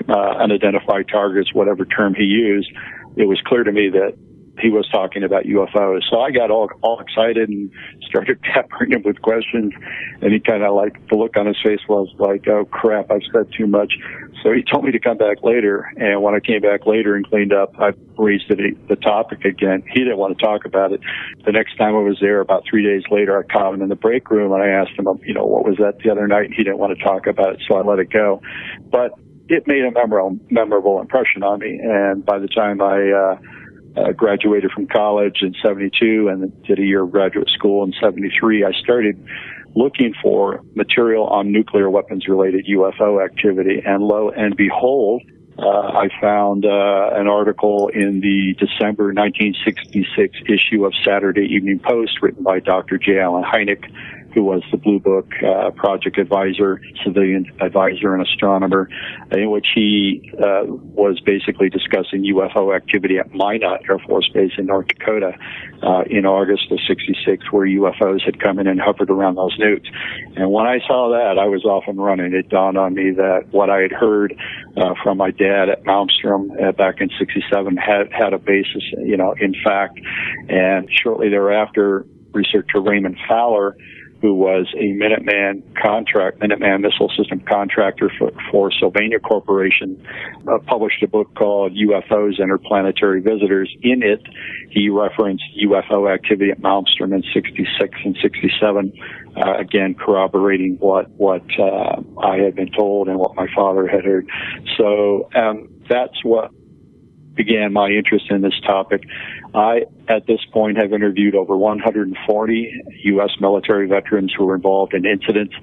uh, 0.09 0.43
unidentified 0.43 1.09
targets, 1.09 1.53
whatever 1.53 1.85
term 1.85 2.15
he 2.15 2.25
used. 2.25 2.71
It 3.17 3.25
was 3.25 3.41
clear 3.47 3.65
to 3.65 3.73
me 3.73 3.91
that 3.91 4.17
he 4.61 4.71
was 4.71 4.89
talking 4.91 5.25
about 5.25 5.45
UFOs. 5.45 6.03
So 6.11 6.21
I 6.21 6.31
got 6.31 6.51
all 6.51 6.71
all 6.83 7.01
excited 7.01 7.49
and 7.49 7.71
started 8.07 8.41
peppering 8.55 8.93
him 8.93 9.03
with 9.05 9.21
questions. 9.23 9.73
And 10.21 10.33
he 10.33 10.41
kind 10.41 10.63
of 10.63 10.75
like 10.75 10.95
the 11.09 11.17
look 11.17 11.37
on 11.37 11.47
his 11.47 11.57
face 11.65 11.81
was 11.89 12.09
like, 12.19 12.47
"Oh 12.49 12.65
crap, 12.65 13.11
I've 13.11 13.23
said 13.33 13.53
too 13.57 13.67
much." 13.67 13.95
So 14.43 14.53
he 14.53 14.63
told 14.63 14.85
me 14.85 14.93
to 14.93 15.01
come 15.01 15.17
back 15.17 15.43
later. 15.43 15.91
And 15.97 16.23
when 16.23 16.35
I 16.35 16.41
came 16.41 16.61
back 16.61 16.87
later 16.87 17.15
and 17.15 17.27
cleaned 17.27 17.53
up, 17.53 17.75
I 17.79 17.93
raised 18.19 18.49
the, 18.49 18.77
the 18.89 18.97
topic 18.97 19.45
again. 19.45 19.83
He 19.91 20.01
didn't 20.01 20.19
want 20.19 20.37
to 20.39 20.45
talk 20.45 20.67
about 20.67 20.93
it. 20.93 21.01
The 21.45 21.53
next 21.53 21.77
time 21.77 21.97
I 21.97 22.01
was 22.01 22.19
there, 22.21 22.41
about 22.41 22.65
three 22.69 22.85
days 22.85 23.03
later, 23.11 23.39
I 23.39 23.51
caught 23.51 23.75
him 23.75 23.83
in 23.83 23.89
the 23.89 23.97
break 23.97 24.31
room 24.31 24.53
and 24.53 24.63
I 24.63 24.69
asked 24.69 24.99
him, 24.99 25.09
you 25.25 25.33
know, 25.33 25.47
what 25.47 25.65
was 25.65 25.77
that 25.79 25.99
the 26.05 26.11
other 26.11 26.29
night? 26.29 26.45
And 26.47 26.55
he 26.55 26.63
didn't 26.63 26.79
want 26.79 26.97
to 26.97 27.03
talk 27.03 27.27
about 27.27 27.55
it, 27.55 27.63
so 27.67 27.77
I 27.77 27.83
let 27.83 27.99
it 27.99 28.11
go. 28.11 28.43
But 28.91 29.13
it 29.49 29.67
made 29.67 29.85
a 29.85 29.91
memorable, 29.91 30.39
memorable 30.51 31.01
impression 31.01 31.43
on 31.43 31.61
me. 31.61 31.81
And 31.83 32.25
by 32.25 32.39
the 32.39 32.49
time 32.49 32.81
I, 32.81 33.11
uh, 33.11 33.39
uh, 33.97 34.13
graduated 34.13 34.71
from 34.73 34.87
college 34.87 35.39
in 35.43 35.55
72 35.63 36.29
and 36.29 36.63
did 36.65 36.79
a 36.79 36.83
year 36.83 37.05
of 37.05 37.11
graduate 37.11 37.49
school 37.51 37.85
in 37.85 37.93
73. 38.01 38.65
I 38.65 38.73
started 38.73 39.25
looking 39.75 40.15
for 40.23 40.63
material 40.75 41.27
on 41.27 41.53
nuclear 41.53 41.91
weapons 41.91 42.29
related 42.29 42.67
UFO 42.67 43.25
activity 43.25 43.83
and 43.85 44.03
lo 44.03 44.31
and 44.31 44.57
behold, 44.57 45.23
uh, 45.57 45.63
I 45.69 46.09
found 46.21 46.65
uh, 46.65 47.11
an 47.13 47.29
article 47.29 47.89
in 47.89 48.21
the 48.21 48.55
December 48.59 49.13
1966 49.13 50.39
issue 50.49 50.85
of 50.85 50.93
Saturday 51.05 51.47
Evening 51.47 51.79
Post 51.79 52.23
written 52.23 52.43
by 52.43 52.59
Dr. 52.59 52.99
J. 52.99 53.21
Allen 53.21 53.45
Hynek, 53.45 53.85
who 54.35 54.43
was 54.43 54.63
the 54.71 54.77
Blue 54.77 54.99
Book 54.99 55.31
uh, 55.43 55.71
project 55.71 56.19
advisor, 56.19 56.81
civilian 57.05 57.47
advisor, 57.61 58.15
and 58.15 58.27
astronomer, 58.27 58.89
in 59.31 59.51
which 59.51 59.67
he 59.75 60.33
uh, 60.35 60.65
was 60.67 61.21
basically 61.21 61.71
discussing 61.71 62.25
UFO 62.35 62.75
activity 62.75 63.19
at 63.19 63.33
Minot 63.33 63.89
Air 63.89 64.01
Force 64.01 64.29
Base 64.35 64.53
in 64.59 64.67
North 64.67 64.89
Dakota 64.89 65.33
uh, 65.83 66.03
in 66.11 66.27
August 66.27 66.71
of 66.73 66.79
'66, 66.87 67.53
where 67.53 67.67
UFOs 67.67 68.23
had 68.25 68.41
come 68.41 68.59
in 68.59 68.67
and 68.67 68.81
hovered 68.81 69.11
around 69.11 69.37
those 69.37 69.57
nukes. 69.59 69.89
And 70.37 70.51
when 70.51 70.67
I 70.67 70.81
saw 70.87 71.11
that, 71.11 71.39
I 71.39 71.47
was 71.47 71.65
off 71.65 71.85
and 71.87 72.03
running. 72.03 72.35
It 72.35 72.49
dawned 72.49 72.77
on 72.77 72.95
me 72.95 73.13
that 73.13 73.47
what 73.53 73.71
I 73.71 73.81
had 73.83 73.93
heard 73.93 74.35
uh, 74.77 74.95
from 75.03 75.19
my 75.19 75.31
dad 75.31 75.69
at 75.69 75.85
Malmstrom 75.85 76.51
uh, 76.61 76.73
back 76.73 77.01
in 77.01 77.09
'67 77.19 77.77
had 77.77 78.13
had 78.13 78.33
a 78.33 78.39
basis, 78.39 78.83
you 78.99 79.17
know, 79.17 79.35
in 79.41 79.55
fact. 79.65 80.01
And 80.49 80.89
shortly 80.91 81.29
thereafter, 81.29 82.07
researcher 82.33 82.81
Raymond 82.81 83.17
Fowler 83.29 83.77
who 84.25 84.33
was 84.33 84.67
a 84.75 84.85
Minuteman 84.97 85.63
contract, 85.77 86.39
Minuteman 86.39 86.81
missile 86.81 87.11
system 87.15 87.41
contractor 87.41 88.11
for, 88.19 88.31
for 88.51 88.73
Sylvania 88.73 89.21
Corporation, 89.21 90.03
uh, 90.49 90.57
published 90.67 91.03
a 91.03 91.07
book 91.07 91.35
called 91.35 91.73
UFOs 91.73 92.41
Interplanetary 92.41 93.21
Visitors. 93.21 93.71
In 93.83 94.03
it, 94.03 94.23
he 94.71 94.89
referenced 94.89 95.45
UFO 95.63 96.11
activity 96.11 96.51
at 96.51 96.59
Malmstrom 96.59 97.15
in 97.15 97.23
66 97.35 97.99
and 98.03 98.17
67, 98.23 98.93
uh, 99.37 99.59
again 99.59 99.95
corroborating 99.95 100.79
what, 100.81 101.11
what, 101.11 101.45
uh, 101.61 102.01
I 102.23 102.39
had 102.39 102.55
been 102.55 102.73
told 102.73 103.09
and 103.09 103.19
what 103.19 103.37
my 103.37 103.49
father 103.55 103.87
had 103.87 104.07
heard. 104.07 104.27
So, 104.79 105.29
um, 105.35 105.69
that's 105.87 106.25
what 106.25 106.51
began 107.35 107.73
my 107.75 107.89
interest 107.89 108.27
in 108.31 108.41
this 108.41 108.59
topic. 108.67 109.03
I, 109.55 109.83
at 110.09 110.27
this 110.27 110.41
point, 110.53 110.79
have 110.79 110.93
interviewed 110.93 111.37
over 111.37 111.57
140 111.57 112.83
U.S. 113.05 113.31
military 113.41 113.87
veterans 113.87 114.33
who 114.37 114.47
were 114.47 114.57
involved 114.57 114.95
in 114.95 115.07
incidents 115.07 115.55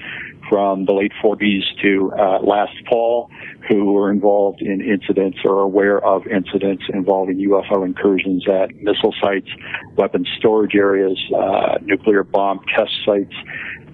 from 0.50 0.86
the 0.86 0.94
late 0.94 1.12
40s 1.24 1.62
to 1.82 2.12
uh, 2.18 2.39
last 2.42 2.74
fall 2.89 3.30
who 3.68 3.94
were 3.94 4.12
involved 4.12 4.62
in 4.62 4.82
incidents 4.82 5.39
or 5.46 5.62
aware 5.62 6.04
of 6.04 6.26
incidents 6.28 6.84
involving 6.94 7.38
UFO 7.50 7.86
incursions 7.86 8.46
at 8.50 8.74
missile 8.76 9.14
sites, 9.22 9.48
weapons 9.96 10.28
storage 10.38 10.76
areas, 10.76 11.18
uh, 11.36 11.78
nuclear 11.82 12.24
bomb 12.24 12.60
test 12.76 12.92
sites, 13.06 13.34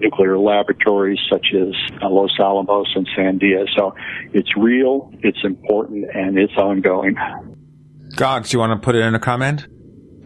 nuclear 0.00 0.38
laboratories 0.38 1.18
such 1.30 1.48
as 1.54 1.74
uh, 2.02 2.08
Los 2.08 2.32
Alamos 2.38 2.88
and 2.94 3.08
Sandia. 3.16 3.66
So 3.76 3.94
it's 4.32 4.56
real, 4.56 5.12
it's 5.22 5.44
important, 5.44 6.06
and 6.14 6.38
it's 6.38 6.56
ongoing. 6.56 7.16
Goggs, 8.16 8.52
you 8.52 8.58
want 8.58 8.72
to 8.72 8.84
put 8.84 8.94
in 8.94 9.14
a 9.14 9.20
comment? 9.20 9.66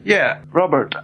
Yeah, 0.05 0.40
Robert, 0.50 0.94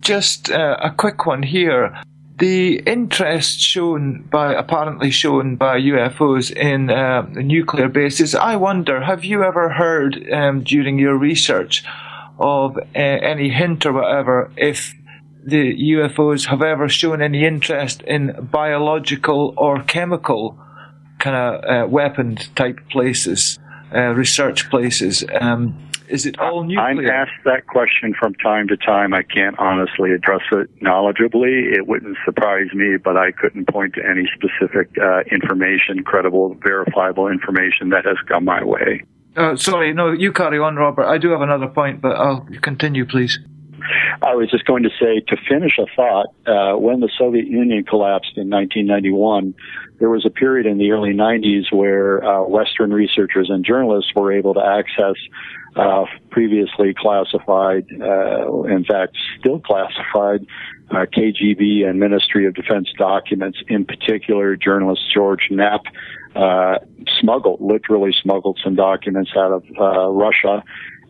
just 0.00 0.50
uh, 0.50 0.76
a 0.82 0.90
quick 0.90 1.26
one 1.26 1.42
here. 1.42 1.94
The 2.38 2.80
interest 2.80 3.60
shown 3.60 4.22
by, 4.30 4.54
apparently 4.54 5.10
shown 5.10 5.56
by 5.56 5.80
UFOs 5.80 6.54
in 6.54 6.90
uh, 6.90 7.22
nuclear 7.32 7.88
bases, 7.88 8.34
I 8.34 8.56
wonder, 8.56 9.02
have 9.02 9.24
you 9.24 9.42
ever 9.42 9.70
heard 9.70 10.26
um, 10.32 10.62
during 10.62 10.98
your 10.98 11.16
research 11.16 11.84
of 12.38 12.76
uh, 12.76 12.82
any 12.94 13.48
hint 13.48 13.86
or 13.86 13.94
whatever 13.94 14.50
if 14.56 14.94
the 15.44 15.74
UFOs 15.92 16.46
have 16.46 16.62
ever 16.62 16.88
shown 16.88 17.22
any 17.22 17.46
interest 17.46 18.02
in 18.02 18.36
biological 18.50 19.54
or 19.56 19.82
chemical 19.82 20.58
kind 21.18 21.36
of 21.36 21.64
uh, 21.64 21.88
weapon 21.88 22.36
type 22.54 22.80
places, 22.90 23.58
uh, 23.94 24.12
research 24.14 24.68
places? 24.68 25.24
Um, 25.40 25.85
is 26.08 26.26
it 26.26 26.38
all 26.38 26.64
nuclear? 26.64 26.80
I'm 26.80 27.06
asked 27.06 27.44
that 27.44 27.66
question 27.66 28.14
from 28.18 28.34
time 28.34 28.68
to 28.68 28.76
time. 28.76 29.14
I 29.14 29.22
can't 29.22 29.58
honestly 29.58 30.12
address 30.12 30.42
it 30.52 30.80
knowledgeably. 30.80 31.72
It 31.74 31.86
wouldn't 31.86 32.16
surprise 32.24 32.72
me, 32.74 32.96
but 32.96 33.16
I 33.16 33.32
couldn't 33.32 33.68
point 33.68 33.94
to 33.94 34.00
any 34.04 34.28
specific 34.34 34.90
uh, 35.00 35.20
information, 35.30 36.02
credible, 36.04 36.56
verifiable 36.62 37.28
information 37.28 37.90
that 37.90 38.04
has 38.04 38.16
come 38.28 38.44
my 38.44 38.64
way. 38.64 39.02
Uh, 39.36 39.54
sorry, 39.56 39.92
no, 39.92 40.12
you 40.12 40.32
carry 40.32 40.58
on, 40.58 40.76
Robert. 40.76 41.04
I 41.04 41.18
do 41.18 41.30
have 41.30 41.42
another 41.42 41.68
point, 41.68 42.00
but 42.00 42.16
I'll 42.16 42.46
continue, 42.62 43.04
please. 43.04 43.38
I 44.22 44.34
was 44.34 44.50
just 44.50 44.64
going 44.64 44.82
to 44.84 44.90
say, 45.00 45.20
to 45.20 45.36
finish 45.48 45.78
a 45.78 45.86
thought, 45.94 46.26
uh, 46.46 46.76
when 46.78 47.00
the 47.00 47.10
Soviet 47.18 47.46
Union 47.46 47.84
collapsed 47.84 48.32
in 48.36 48.48
1991, 48.50 49.54
there 49.98 50.10
was 50.10 50.24
a 50.26 50.30
period 50.30 50.66
in 50.66 50.78
the 50.78 50.90
early 50.90 51.12
90s 51.12 51.72
where 51.72 52.24
uh, 52.24 52.42
Western 52.42 52.92
researchers 52.92 53.48
and 53.50 53.64
journalists 53.64 54.12
were 54.14 54.32
able 54.32 54.54
to 54.54 54.60
access 54.60 55.16
uh, 55.76 56.04
previously 56.30 56.94
classified, 56.96 57.86
uh, 58.00 58.62
in 58.62 58.84
fact, 58.84 59.16
still 59.38 59.60
classified 59.60 60.46
uh, 60.90 61.04
KGB 61.14 61.86
and 61.86 62.00
Ministry 62.00 62.46
of 62.46 62.54
Defense 62.54 62.88
documents. 62.96 63.58
In 63.68 63.84
particular, 63.84 64.56
journalist 64.56 65.02
George 65.12 65.48
Knapp 65.50 65.82
uh, 66.34 66.78
smuggled, 67.20 67.60
literally 67.60 68.14
smuggled 68.22 68.58
some 68.62 68.74
documents 68.74 69.32
out 69.36 69.52
of 69.52 69.64
Russia 70.14 70.62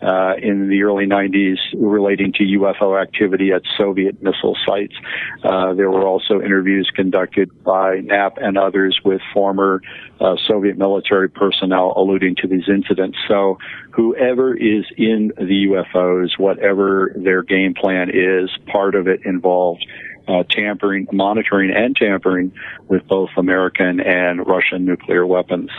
uh, 0.03 0.35
in 0.41 0.69
the 0.69 0.83
early 0.83 1.07
90s 1.07 1.57
relating 1.75 2.33
to 2.35 2.45
UFO 2.45 3.01
activity 3.01 3.53
at 3.53 3.63
Soviet 3.77 4.23
missile 4.23 4.57
sites. 4.67 4.95
Uh, 5.43 5.75
there 5.75 5.91
were 5.91 6.07
also 6.07 6.41
interviews 6.41 6.91
conducted 6.95 7.65
by 7.65 8.01
Knapp 8.01 8.39
and 8.39 8.59
others 8.59 9.01
with 9.05 9.21
former 9.33 9.81
uh, 10.21 10.37
Soviet 10.47 10.77
military 10.77 11.29
personnel 11.29 11.95
alluding 11.97 12.37
to 12.37 12.49
these 12.49 12.69
incidents. 12.69 13.19
So 13.29 13.59
whoever 13.91 14.55
is 14.55 14.85
in 14.97 15.33
the 15.37 15.67
UFOs, 15.71 16.39
whatever 16.39 17.13
their 17.17 17.43
game 17.43 17.75
plan 17.75 18.11
is, 18.13 18.51
part 18.67 18.95
of 18.95 19.09
it 19.09 19.21
involved 19.25 19.85
uh, 20.29 20.43
tampering, 20.51 21.07
monitoring 21.13 21.71
and 21.75 21.95
tampering 21.97 22.53
with 22.89 23.07
both 23.07 23.31
American 23.37 24.01
and 24.01 24.47
Russian 24.47 24.85
nuclear 24.85 25.27
weapons. 25.27 25.71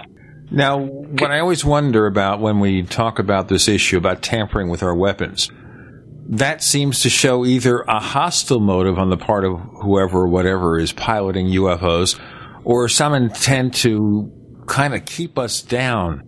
Now, 0.49 0.79
what 0.79 1.31
I 1.31 1.39
always 1.39 1.65
wonder 1.65 2.05
about 2.05 2.39
when 2.39 2.59
we 2.59 2.83
talk 2.83 3.19
about 3.19 3.49
this 3.49 3.67
issue 3.67 3.97
about 3.97 4.21
tampering 4.21 4.69
with 4.69 4.81
our 4.81 4.95
weapons, 4.95 5.51
that 6.29 6.63
seems 6.63 7.01
to 7.01 7.09
show 7.09 7.45
either 7.45 7.81
a 7.81 7.99
hostile 7.99 8.59
motive 8.59 8.97
on 8.97 9.09
the 9.09 9.17
part 9.17 9.43
of 9.45 9.59
whoever 9.81 10.19
or 10.19 10.27
whatever 10.27 10.79
is 10.79 10.93
piloting 10.93 11.47
UFOs, 11.47 12.19
or 12.63 12.87
some 12.87 13.13
intent 13.13 13.75
to 13.75 14.31
kind 14.67 14.93
of 14.93 15.05
keep 15.05 15.37
us 15.37 15.61
down, 15.61 16.23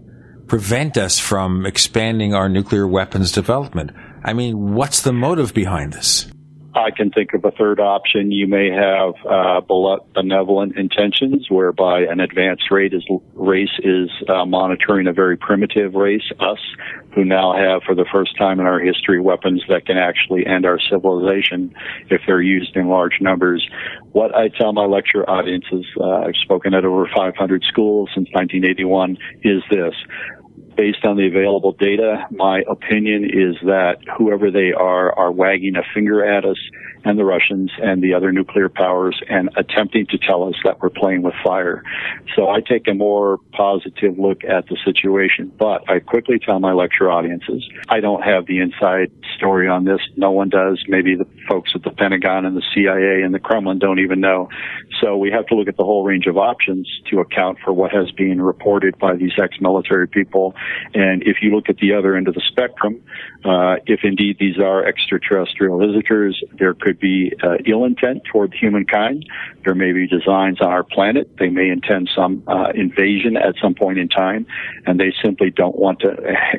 prevent 0.47 0.97
us 0.97 1.19
from 1.19 1.65
expanding 1.65 2.33
our 2.33 2.49
nuclear 2.49 2.87
weapons 2.87 3.31
development. 3.31 3.91
I 4.23 4.33
mean, 4.33 4.73
what's 4.73 5.01
the 5.01 5.13
motive 5.13 5.53
behind 5.53 5.93
this? 5.93 6.29
I 6.75 6.91
can 6.91 7.09
think 7.09 7.33
of 7.33 7.43
a 7.45 7.51
third 7.51 7.79
option. 7.79 8.31
You 8.31 8.47
may 8.47 8.69
have 8.69 9.13
uh, 9.25 9.61
benevolent 10.13 10.77
intentions, 10.77 11.49
whereby 11.49 12.01
an 12.01 12.19
advanced 12.19 12.69
race 12.69 12.93
is, 12.93 13.03
race 13.33 13.79
is 13.79 14.09
uh, 14.27 14.45
monitoring 14.45 15.07
a 15.07 15.13
very 15.13 15.35
primitive 15.35 15.95
race, 15.95 16.31
us, 16.39 16.59
who 17.15 17.25
now 17.25 17.55
have, 17.55 17.81
for 17.83 17.95
the 17.95 18.05
first 18.11 18.37
time 18.37 18.59
in 18.59 18.67
our 18.67 18.79
history, 18.79 19.19
weapons 19.19 19.63
that 19.67 19.87
can 19.87 19.97
actually 19.97 20.45
end 20.45 20.65
our 20.65 20.79
civilization 20.79 21.73
if 22.09 22.21
they're 22.27 22.41
used 22.41 22.75
in 22.75 22.87
large 22.87 23.19
numbers. 23.19 23.67
What 24.11 24.35
I 24.35 24.49
tell 24.49 24.71
my 24.71 24.85
lecture 24.85 25.27
audiences, 25.27 25.85
uh, 25.99 26.21
I've 26.21 26.35
spoken 26.43 26.75
at 26.75 26.85
over 26.85 27.09
500 27.15 27.63
schools 27.67 28.09
since 28.13 28.29
1981, 28.31 29.17
is 29.41 29.63
this 29.71 29.95
based 30.79 31.03
on 31.03 31.17
the 31.17 31.27
available 31.27 31.73
data, 31.73 32.25
my 32.31 32.63
opinion 32.69 33.25
is 33.25 33.57
that 33.65 33.97
whoever 34.17 34.49
they 34.49 34.71
are 34.71 35.11
are 35.19 35.29
wagging 35.29 35.75
a 35.75 35.83
finger 35.93 36.23
at 36.23 36.45
us 36.45 36.57
and 37.05 37.17
the 37.17 37.25
Russians 37.25 37.71
and 37.81 38.01
the 38.01 38.13
other 38.13 38.31
nuclear 38.31 38.69
powers 38.69 39.19
and 39.29 39.49
attempting 39.55 40.05
to 40.07 40.17
tell 40.17 40.43
us 40.43 40.55
that 40.63 40.81
we're 40.81 40.89
playing 40.89 41.21
with 41.21 41.33
fire. 41.43 41.83
So 42.35 42.49
I 42.49 42.61
take 42.61 42.87
a 42.87 42.93
more 42.93 43.39
positive 43.53 44.17
look 44.17 44.43
at 44.43 44.67
the 44.67 44.77
situation, 44.83 45.51
but 45.57 45.89
I 45.89 45.99
quickly 45.99 46.39
tell 46.39 46.59
my 46.59 46.73
lecture 46.73 47.09
audiences, 47.09 47.67
I 47.87 47.99
don't 47.99 48.21
have 48.21 48.45
the 48.45 48.59
inside 48.59 49.11
story 49.35 49.67
on 49.67 49.85
this. 49.85 49.99
No 50.15 50.31
one 50.31 50.49
does. 50.49 50.83
Maybe 50.87 51.15
the 51.15 51.27
folks 51.47 51.71
at 51.75 51.83
the 51.83 51.91
Pentagon 51.91 52.45
and 52.45 52.55
the 52.55 52.63
CIA 52.73 53.23
and 53.23 53.33
the 53.33 53.39
Kremlin 53.39 53.79
don't 53.79 53.99
even 53.99 54.19
know. 54.19 54.49
So 55.01 55.17
we 55.17 55.31
have 55.31 55.45
to 55.47 55.55
look 55.55 55.67
at 55.67 55.77
the 55.77 55.83
whole 55.83 56.03
range 56.03 56.27
of 56.27 56.37
options 56.37 56.89
to 57.09 57.19
account 57.19 57.59
for 57.63 57.73
what 57.73 57.91
has 57.91 58.11
been 58.11 58.41
reported 58.41 58.97
by 58.97 59.15
these 59.15 59.33
ex-military 59.41 60.07
people. 60.07 60.55
And 60.93 61.23
if 61.23 61.37
you 61.41 61.55
look 61.55 61.69
at 61.69 61.77
the 61.77 61.93
other 61.93 62.15
end 62.15 62.27
of 62.27 62.33
the 62.33 62.41
spectrum, 62.47 63.01
uh, 63.45 63.75
if 63.85 64.01
indeed 64.03 64.37
these 64.39 64.57
are 64.57 64.85
extraterrestrial 64.85 65.79
visitors, 65.79 66.41
there 66.57 66.73
could 66.73 66.88
could 66.89 66.99
be 66.99 67.31
uh, 67.43 67.57
ill 67.67 67.85
intent 67.85 68.23
toward 68.25 68.51
humankind. 68.51 69.23
There 69.63 69.75
may 69.75 69.91
be 69.91 70.07
designs 70.07 70.59
on 70.59 70.69
our 70.69 70.83
planet. 70.83 71.29
They 71.37 71.49
may 71.49 71.69
intend 71.69 72.09
some 72.15 72.41
uh, 72.47 72.71
invasion 72.73 73.37
at 73.37 73.53
some 73.61 73.75
point 73.75 73.99
in 73.99 74.09
time, 74.09 74.47
and 74.87 74.99
they 74.99 75.13
simply 75.23 75.51
don't 75.51 75.77
want 75.77 75.99
to 75.99 76.15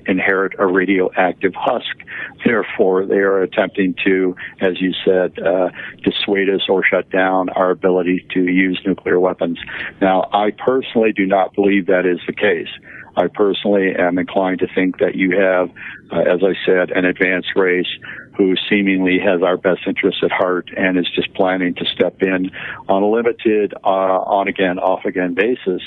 inherit 0.06 0.52
a 0.60 0.66
radioactive 0.66 1.52
husk. 1.56 1.96
Therefore, 2.44 3.06
they 3.06 3.16
are 3.16 3.42
attempting 3.42 3.96
to, 4.04 4.36
as 4.60 4.80
you 4.80 4.92
said, 5.04 5.36
uh, 5.40 5.70
dissuade 6.04 6.48
us 6.48 6.62
or 6.68 6.84
shut 6.84 7.10
down 7.10 7.48
our 7.48 7.72
ability 7.72 8.24
to 8.34 8.44
use 8.44 8.80
nuclear 8.86 9.18
weapons. 9.18 9.58
Now, 10.00 10.28
I 10.32 10.52
personally 10.52 11.12
do 11.12 11.26
not 11.26 11.54
believe 11.54 11.86
that 11.86 12.06
is 12.06 12.20
the 12.28 12.34
case. 12.34 12.68
I 13.16 13.26
personally 13.26 13.92
am 13.98 14.18
inclined 14.18 14.60
to 14.60 14.68
think 14.72 14.98
that 14.98 15.16
you 15.16 15.32
have, 15.38 15.70
uh, 16.12 16.20
as 16.20 16.40
I 16.44 16.54
said, 16.64 16.90
an 16.92 17.04
advanced 17.04 17.50
race 17.56 17.88
who 18.36 18.54
seemingly 18.68 19.18
has 19.18 19.42
our 19.42 19.56
best 19.56 19.80
interests 19.86 20.20
at 20.22 20.30
heart 20.30 20.70
and 20.76 20.98
is 20.98 21.08
just 21.14 21.32
planning 21.34 21.74
to 21.74 21.84
step 21.94 22.22
in 22.22 22.50
on 22.88 23.02
a 23.02 23.10
limited, 23.10 23.74
uh, 23.84 23.86
on 23.86 24.48
again, 24.48 24.78
off 24.78 25.04
again 25.04 25.34
basis, 25.34 25.82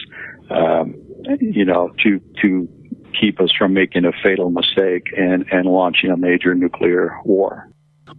um, 0.49 0.95
you 1.39 1.65
know, 1.65 1.91
to, 2.03 2.19
to 2.41 2.67
keep 3.19 3.39
us 3.39 3.51
from 3.57 3.73
making 3.73 4.05
a 4.05 4.11
fatal 4.23 4.49
mistake 4.49 5.07
and, 5.15 5.45
and 5.51 5.65
launching 5.65 6.09
a 6.09 6.17
major 6.17 6.53
nuclear 6.53 7.17
war. 7.23 7.69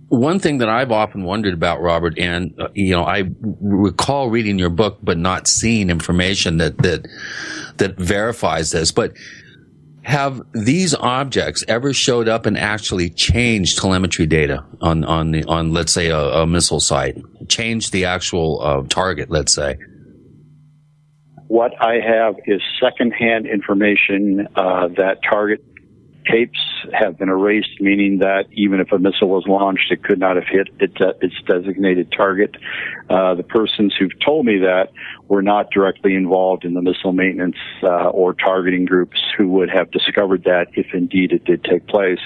One 0.09 0.39
thing 0.39 0.59
that 0.59 0.69
I've 0.69 0.91
often 0.91 1.25
wondered 1.25 1.55
about, 1.55 1.81
Robert, 1.81 2.19
and 2.19 2.55
uh, 2.59 2.69
you 2.75 2.91
know, 2.91 3.05
I 3.05 3.25
recall 3.41 4.31
reading 4.31 4.59
your 4.59 4.71
book, 4.71 4.99
but 5.03 5.19
not 5.19 5.47
seeing 5.47 5.91
information 5.91 6.59
that 6.59 6.79
that 6.79 7.07
that 7.77 7.97
verifies 7.97 8.71
this. 8.71 8.93
But 8.93 9.13
have 10.05 10.43
these 10.53 10.95
objects 10.95 11.65
ever 11.67 11.93
showed 11.93 12.29
up 12.29 12.45
and 12.47 12.59
actually 12.59 13.09
changed 13.11 13.79
telemetry 13.79 14.27
data 14.27 14.65
on 14.81 15.05
on 15.05 15.31
the 15.31 15.45
on 15.45 15.73
let's 15.73 15.93
say 15.93 16.09
a, 16.09 16.19
a 16.19 16.47
missile 16.47 16.81
site, 16.81 17.17
changed 17.49 17.93
the 17.93 18.05
actual 18.05 18.61
uh, 18.63 18.83
target, 18.89 19.31
let's 19.31 19.55
say? 19.55 19.77
What 21.47 21.73
I 21.81 21.95
have 21.95 22.35
is 22.47 22.61
secondhand 22.83 23.47
information 23.47 24.47
uh, 24.57 24.89
that 24.97 25.19
target 25.29 25.65
tapes 26.31 26.59
have 26.93 27.19
been 27.19 27.29
erased, 27.29 27.81
meaning 27.81 28.19
that 28.19 28.45
even 28.53 28.81
if 28.81 28.93
a 28.93 28.99
missile 28.99 29.29
was 29.29 29.45
launched, 29.47 29.91
it 29.91 30.03
could 30.03 30.19
not 30.19 30.37
have 30.37 30.47
hit 30.47 30.69
its, 30.81 30.95
uh, 31.01 31.13
its 31.21 31.35
designated 31.47 32.13
target. 32.13 32.57
Uh, 33.09 33.35
the 33.35 33.43
persons 33.43 33.95
who've 33.99 34.19
told 34.25 34.47
me 34.47 34.59
that 34.59 34.89
were 35.29 35.43
not 35.43 35.71
directly 35.71 36.15
involved 36.15 36.65
in 36.65 36.75
the 36.75 36.83
missile 36.83 37.13
maintenance 37.13 37.57
uh, 37.83 38.09
or 38.09 38.35
targeting 38.35 38.85
groups 38.85 39.19
who 39.37 39.49
would 39.49 39.69
have 39.71 39.91
discovered 39.91 40.45
that 40.45 40.67
if 40.75 40.87
indeed 40.93 41.33
it 41.33 41.45
did 41.45 41.65
take 41.65 41.87
place. 41.87 42.21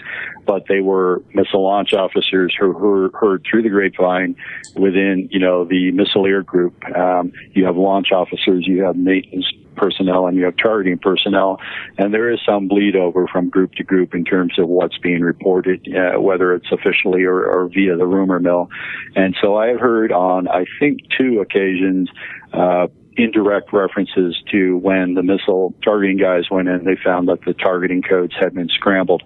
But 0.47 0.65
they 0.69 0.81
were 0.81 1.23
missile 1.35 1.63
launch 1.63 1.93
officers 1.93 2.55
who 2.59 2.73
heard, 2.73 3.13
heard 3.15 3.47
through 3.49 3.63
the 3.63 3.69
grapevine 3.69 4.35
within, 4.77 5.29
you 5.31 5.39
know, 5.39 5.65
the 5.65 5.93
missileer 5.93 6.45
group. 6.45 6.75
Um, 6.97 7.33
you 7.53 7.65
have 7.67 7.77
launch 7.77 8.13
officers, 8.13 8.67
you 8.67 8.83
have 8.83 8.97
maintenance 8.97 9.47
personnel 9.79 10.27
and 10.27 10.37
you 10.37 10.45
have 10.45 10.57
targeting 10.57 10.99
personnel, 10.99 11.59
and 11.97 12.13
there 12.13 12.31
is 12.31 12.41
some 12.45 12.69
bleed 12.69 12.97
over 12.97 13.27
from 13.27 13.49
group 13.49 13.73
to 13.75 13.85
group 13.85 14.15
in 14.15 14.25
terms 14.25 14.59
of 14.59 14.69
what's 14.69 14.99
being 14.99 15.21
reported, 15.23 15.87
uh, 15.95 16.21
whether 16.21 16.55
it's 16.55 16.71
officially 16.73 17.25
or, 17.25 17.45
or, 17.45 17.69
via 17.69 17.97
the 17.97 18.07
rumor 18.07 18.41
mill. 18.41 18.69
And 19.15 19.37
so 19.41 19.57
I've 19.57 19.81
heard 19.81 20.13
on, 20.13 20.49
I 20.49 20.65
think, 20.81 21.01
two 21.17 21.41
occasions, 21.41 22.09
uh, 22.53 22.89
indirect 23.19 23.73
references 23.73 24.41
to 24.53 24.79
when 24.79 25.15
the 25.15 25.23
missile 25.23 25.75
targeting 25.83 26.17
guys 26.17 26.45
went 26.51 26.69
in, 26.69 26.85
they 26.85 26.97
found 27.05 27.29
that 27.29 27.41
the 27.45 27.53
targeting 27.53 28.01
codes 28.01 28.33
had 28.39 28.55
been 28.55 28.69
scrambled. 28.69 29.23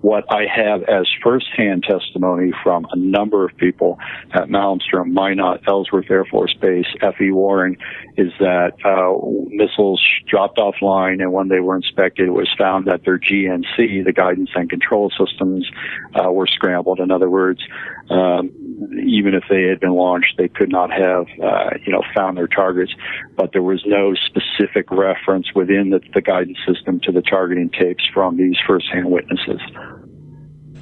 What 0.00 0.24
I 0.30 0.44
have 0.54 0.82
as 0.82 1.06
firsthand 1.22 1.84
testimony 1.84 2.52
from 2.62 2.86
a 2.90 2.96
number 2.96 3.44
of 3.44 3.56
people 3.56 3.98
at 4.32 4.48
Malmstrom, 4.48 5.12
Minot, 5.12 5.62
Ellsworth 5.68 6.10
Air 6.10 6.24
Force 6.24 6.54
Base, 6.60 6.86
F.E. 7.00 7.30
Warren, 7.30 7.76
is 8.16 8.32
that 8.38 8.72
uh, 8.84 9.12
missiles 9.48 10.02
dropped 10.28 10.58
offline, 10.58 11.20
and 11.22 11.32
when 11.32 11.48
they 11.48 11.60
were 11.60 11.76
inspected, 11.76 12.28
it 12.28 12.32
was 12.32 12.48
found 12.58 12.86
that 12.86 13.04
their 13.04 13.18
GNC, 13.18 14.04
the 14.04 14.12
guidance 14.14 14.50
and 14.54 14.68
control 14.68 15.10
systems, 15.10 15.68
uh, 16.14 16.30
were 16.30 16.46
scrambled. 16.46 17.00
In 17.00 17.10
other 17.10 17.30
words, 17.30 17.60
um, 18.10 18.50
even 19.06 19.34
if 19.34 19.44
they 19.48 19.64
had 19.64 19.80
been 19.80 19.94
launched, 19.94 20.34
they 20.36 20.48
could 20.48 20.70
not 20.70 20.90
have, 20.90 21.26
uh, 21.42 21.70
you 21.84 21.92
know, 21.92 22.02
found 22.14 22.36
their 22.36 22.46
targets. 22.46 22.92
But 23.36 23.52
there 23.52 23.62
was 23.62 23.82
no 23.86 24.14
specific 24.14 24.90
reference 24.90 25.46
within 25.54 25.90
the, 25.90 26.00
the 26.12 26.20
guidance 26.20 26.58
system 26.66 27.00
to 27.04 27.12
the 27.12 27.22
targeting 27.22 27.70
tapes 27.70 28.04
from 28.12 28.36
these 28.36 28.56
firsthand 28.66 29.10
witnesses. 29.10 29.60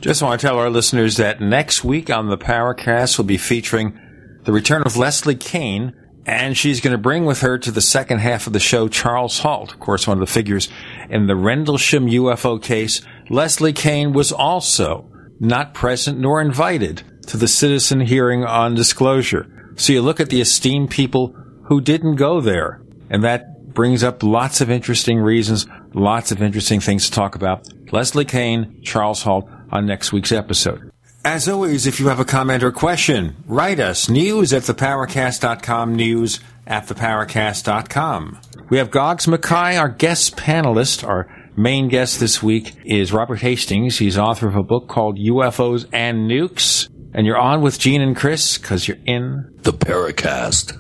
Just 0.00 0.20
want 0.20 0.40
to 0.40 0.46
tell 0.46 0.58
our 0.58 0.70
listeners 0.70 1.16
that 1.18 1.40
next 1.40 1.84
week 1.84 2.10
on 2.10 2.28
the 2.28 2.38
Paracast, 2.38 3.18
we'll 3.18 3.26
be 3.26 3.36
featuring 3.36 3.98
the 4.42 4.52
return 4.52 4.82
of 4.82 4.96
Leslie 4.96 5.36
Kean, 5.36 5.94
and 6.26 6.56
she's 6.56 6.80
going 6.80 6.92
to 6.92 6.98
bring 6.98 7.24
with 7.24 7.40
her 7.42 7.56
to 7.58 7.70
the 7.70 7.80
second 7.80 8.18
half 8.18 8.48
of 8.48 8.52
the 8.52 8.58
show 8.58 8.88
Charles 8.88 9.38
Halt, 9.38 9.72
of 9.72 9.78
course, 9.78 10.08
one 10.08 10.20
of 10.20 10.26
the 10.26 10.32
figures 10.32 10.68
in 11.08 11.28
the 11.28 11.36
Rendlesham 11.36 12.06
UFO 12.06 12.60
case. 12.60 13.00
Leslie 13.30 13.72
Kean 13.72 14.12
was 14.12 14.32
also 14.32 15.08
not 15.38 15.72
present 15.72 16.18
nor 16.18 16.40
invited 16.40 17.04
to 17.26 17.36
the 17.36 17.48
citizen 17.48 18.00
hearing 18.00 18.44
on 18.44 18.74
disclosure. 18.74 19.46
So 19.76 19.92
you 19.92 20.02
look 20.02 20.20
at 20.20 20.30
the 20.30 20.40
esteemed 20.40 20.90
people 20.90 21.34
who 21.64 21.80
didn't 21.80 22.16
go 22.16 22.40
there, 22.40 22.82
and 23.10 23.22
that 23.24 23.72
brings 23.72 24.04
up 24.04 24.22
lots 24.22 24.60
of 24.60 24.70
interesting 24.70 25.18
reasons, 25.18 25.66
lots 25.94 26.30
of 26.30 26.42
interesting 26.42 26.80
things 26.80 27.06
to 27.06 27.12
talk 27.12 27.34
about. 27.34 27.66
Leslie 27.92 28.24
Kean, 28.24 28.82
Charles 28.82 29.22
Halt 29.22 29.48
on 29.70 29.86
next 29.86 30.12
week's 30.12 30.32
episode. 30.32 30.90
As 31.24 31.48
always, 31.48 31.86
if 31.86 32.00
you 32.00 32.08
have 32.08 32.18
a 32.18 32.24
comment 32.24 32.64
or 32.64 32.72
question, 32.72 33.36
write 33.46 33.78
us 33.78 34.08
news 34.08 34.52
at 34.52 34.62
theparacast.com, 34.62 35.94
news 35.94 36.40
at 36.66 36.86
theparacast.com. 36.86 38.40
We 38.70 38.78
have 38.78 38.90
Goggs 38.90 39.28
Mackay, 39.28 39.76
our 39.76 39.88
guest 39.88 40.36
panelist, 40.36 41.06
our 41.06 41.28
main 41.56 41.88
guest 41.88 42.18
this 42.18 42.42
week 42.42 42.74
is 42.84 43.12
Robert 43.12 43.40
Hastings. 43.40 43.98
He's 43.98 44.18
author 44.18 44.48
of 44.48 44.56
a 44.56 44.62
book 44.62 44.88
called 44.88 45.18
UFOs 45.18 45.86
and 45.92 46.28
Nukes. 46.30 46.88
And 47.14 47.26
you're 47.26 47.38
on 47.38 47.60
with 47.60 47.78
Gene 47.78 48.00
and 48.00 48.16
Chris 48.16 48.56
because 48.56 48.88
you're 48.88 48.96
in 49.04 49.54
the 49.62 49.72
Paracast. 49.72 50.78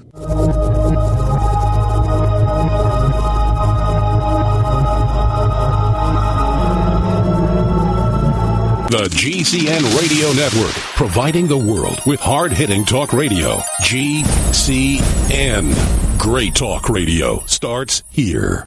The 8.92 9.08
GCN 9.08 9.98
Radio 9.98 10.32
Network, 10.32 10.74
providing 10.96 11.48
the 11.48 11.56
world 11.56 11.98
with 12.06 12.20
hard 12.20 12.52
hitting 12.52 12.84
talk 12.84 13.12
radio. 13.12 13.56
GCN. 13.82 15.72
Great 16.18 16.54
talk 16.54 16.88
radio 16.88 17.42
starts 17.46 18.02
here. 18.10 18.66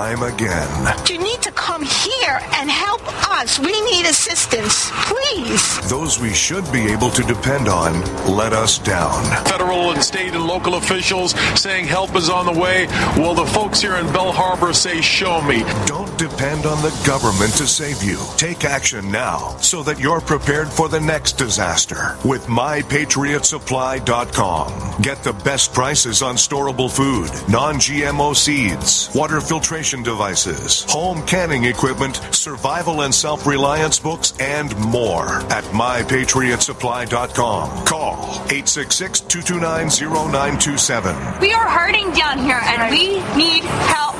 Time 0.00 0.22
again. 0.22 1.29
You 1.40 1.46
need 1.46 1.54
to 1.54 1.62
come 1.62 1.82
here 1.82 2.38
and 2.56 2.70
help 2.70 3.00
us. 3.30 3.58
We 3.58 3.72
need 3.92 4.04
assistance, 4.04 4.90
please. 5.06 5.88
Those 5.88 6.20
we 6.20 6.34
should 6.34 6.70
be 6.70 6.92
able 6.92 7.08
to 7.10 7.22
depend 7.22 7.66
on 7.66 7.94
let 8.36 8.52
us 8.52 8.78
down. 8.78 9.24
Federal 9.46 9.92
and 9.92 10.02
state 10.02 10.34
and 10.34 10.44
local 10.44 10.74
officials 10.74 11.32
saying 11.58 11.86
help 11.86 12.14
is 12.14 12.28
on 12.28 12.44
the 12.44 12.52
way. 12.60 12.88
Well, 13.16 13.32
the 13.34 13.46
folks 13.46 13.80
here 13.80 13.96
in 13.96 14.04
Belle 14.12 14.32
Harbor 14.32 14.74
say, 14.74 15.00
show 15.00 15.40
me. 15.40 15.64
Don't 15.86 16.14
depend 16.18 16.66
on 16.66 16.82
the 16.82 16.90
government 17.06 17.54
to 17.54 17.66
save 17.66 18.02
you. 18.02 18.18
Take 18.36 18.66
action 18.66 19.10
now 19.10 19.56
so 19.58 19.82
that 19.84 19.98
you're 19.98 20.20
prepared 20.20 20.68
for 20.68 20.90
the 20.90 21.00
next 21.00 21.38
disaster 21.38 22.18
with 22.24 22.44
mypatriotsupply.com. 22.48 24.90
Get 25.00 25.24
the 25.24 25.32
best 25.32 25.72
prices 25.72 26.20
on 26.20 26.34
storable 26.34 26.94
food, 26.94 27.30
non 27.50 27.76
GMO 27.76 28.36
seeds, 28.36 29.08
water 29.14 29.40
filtration 29.40 30.02
devices, 30.02 30.84
home 30.88 31.22
canning 31.30 31.64
equipment, 31.64 32.16
survival 32.32 33.00
and 33.02 33.14
self 33.14 33.46
reliance 33.46 34.00
books, 34.00 34.32
and 34.40 34.76
more 34.78 35.28
at 35.52 35.62
mypatriotsupply.com. 35.64 37.86
Call 37.86 38.16
866 38.50 39.20
229 39.20 39.90
0927. 39.90 41.40
We 41.40 41.52
are 41.52 41.68
hurting 41.68 42.10
down 42.12 42.38
here 42.38 42.58
and 42.60 42.90
we 42.90 43.20
need 43.36 43.62
help 43.62 44.16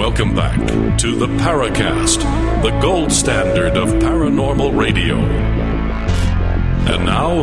Welcome 0.08 0.36
back 0.36 0.56
to 0.98 1.16
the 1.16 1.26
Paracast, 1.26 2.20
the 2.62 2.70
gold 2.80 3.10
standard 3.10 3.76
of 3.76 3.88
paranormal 3.94 4.78
radio. 4.78 5.16
And 6.86 7.04
now, 7.04 7.42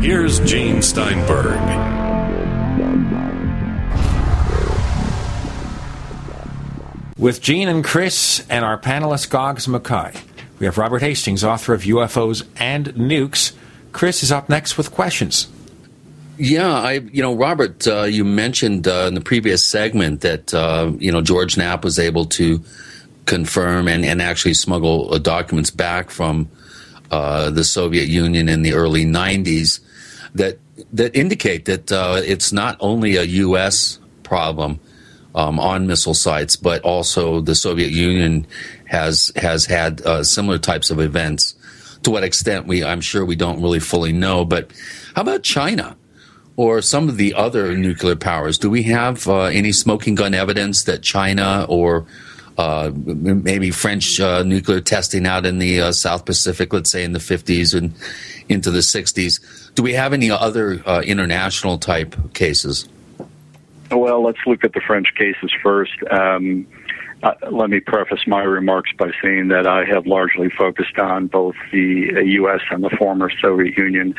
here's 0.00 0.40
Gene 0.40 0.82
Steinberg. 0.82 1.54
With 7.16 7.40
Gene 7.40 7.68
and 7.68 7.84
Chris 7.84 8.44
and 8.50 8.64
our 8.64 8.76
panelist 8.76 9.30
Goggs 9.30 9.68
Mackay, 9.68 10.18
we 10.58 10.66
have 10.66 10.76
Robert 10.76 11.00
Hastings, 11.00 11.44
author 11.44 11.74
of 11.74 11.82
UFOs 11.82 12.44
and 12.56 12.86
Nukes. 12.94 13.52
Chris 13.92 14.24
is 14.24 14.32
up 14.32 14.48
next 14.48 14.76
with 14.76 14.90
questions. 14.90 15.46
Yeah, 16.36 16.72
I 16.72 16.92
you 16.94 17.22
know 17.22 17.34
Robert, 17.34 17.86
uh, 17.86 18.02
you 18.02 18.24
mentioned 18.24 18.88
uh, 18.88 19.04
in 19.06 19.14
the 19.14 19.20
previous 19.20 19.64
segment 19.64 20.22
that 20.22 20.52
uh, 20.52 20.92
you 20.98 21.12
know 21.12 21.20
George 21.20 21.56
Knapp 21.56 21.84
was 21.84 21.98
able 21.98 22.24
to 22.26 22.60
confirm 23.26 23.86
and, 23.86 24.04
and 24.04 24.20
actually 24.20 24.54
smuggle 24.54 25.14
uh, 25.14 25.18
documents 25.18 25.70
back 25.70 26.10
from 26.10 26.48
uh, 27.10 27.50
the 27.50 27.62
Soviet 27.62 28.08
Union 28.08 28.48
in 28.48 28.62
the 28.62 28.72
early 28.72 29.04
'90s 29.04 29.78
that 30.34 30.58
that 30.92 31.14
indicate 31.14 31.66
that 31.66 31.92
uh, 31.92 32.20
it's 32.24 32.52
not 32.52 32.76
only 32.80 33.14
a 33.14 33.22
U.S. 33.22 34.00
problem 34.24 34.80
um, 35.36 35.60
on 35.60 35.86
missile 35.86 36.14
sites, 36.14 36.56
but 36.56 36.82
also 36.82 37.40
the 37.42 37.54
Soviet 37.54 37.92
Union 37.92 38.44
has 38.86 39.30
has 39.36 39.66
had 39.66 40.00
similar 40.26 40.58
types 40.58 40.90
of 40.90 40.98
events. 40.98 41.54
To 42.02 42.10
what 42.10 42.24
extent 42.24 42.66
we, 42.66 42.84
I'm 42.84 43.00
sure 43.00 43.24
we 43.24 43.36
don't 43.36 43.62
really 43.62 43.80
fully 43.80 44.12
know. 44.12 44.44
But 44.44 44.72
how 45.14 45.22
about 45.22 45.44
China? 45.44 45.96
Or 46.56 46.80
some 46.82 47.08
of 47.08 47.16
the 47.16 47.34
other 47.34 47.76
nuclear 47.76 48.16
powers? 48.16 48.58
Do 48.58 48.70
we 48.70 48.84
have 48.84 49.26
uh, 49.28 49.44
any 49.44 49.72
smoking 49.72 50.14
gun 50.14 50.34
evidence 50.34 50.84
that 50.84 51.02
China 51.02 51.66
or 51.68 52.06
uh, 52.56 52.92
maybe 52.94 53.70
French 53.70 54.20
uh, 54.20 54.42
nuclear 54.44 54.80
testing 54.80 55.26
out 55.26 55.44
in 55.44 55.58
the 55.58 55.80
uh, 55.80 55.92
South 55.92 56.24
Pacific, 56.24 56.72
let's 56.72 56.90
say 56.90 57.04
in 57.04 57.12
the 57.12 57.18
50s 57.18 57.76
and 57.76 57.94
into 58.48 58.70
the 58.70 58.78
60s? 58.78 59.74
Do 59.74 59.82
we 59.82 59.94
have 59.94 60.12
any 60.12 60.30
other 60.30 60.80
uh, 60.86 61.00
international 61.00 61.78
type 61.78 62.14
cases? 62.34 62.88
Well, 63.90 64.22
let's 64.22 64.38
look 64.46 64.64
at 64.64 64.72
the 64.72 64.80
French 64.80 65.08
cases 65.16 65.52
first. 65.62 65.92
Um, 66.10 66.66
uh, 67.24 67.32
let 67.50 67.70
me 67.70 67.80
preface 67.80 68.26
my 68.26 68.42
remarks 68.42 68.90
by 68.98 69.10
saying 69.22 69.48
that 69.48 69.66
I 69.66 69.84
have 69.86 70.06
largely 70.06 70.50
focused 70.50 70.98
on 70.98 71.26
both 71.26 71.54
the 71.72 72.22
U.S. 72.22 72.60
and 72.70 72.84
the 72.84 72.90
former 72.98 73.30
Soviet 73.40 73.78
Union, 73.78 74.14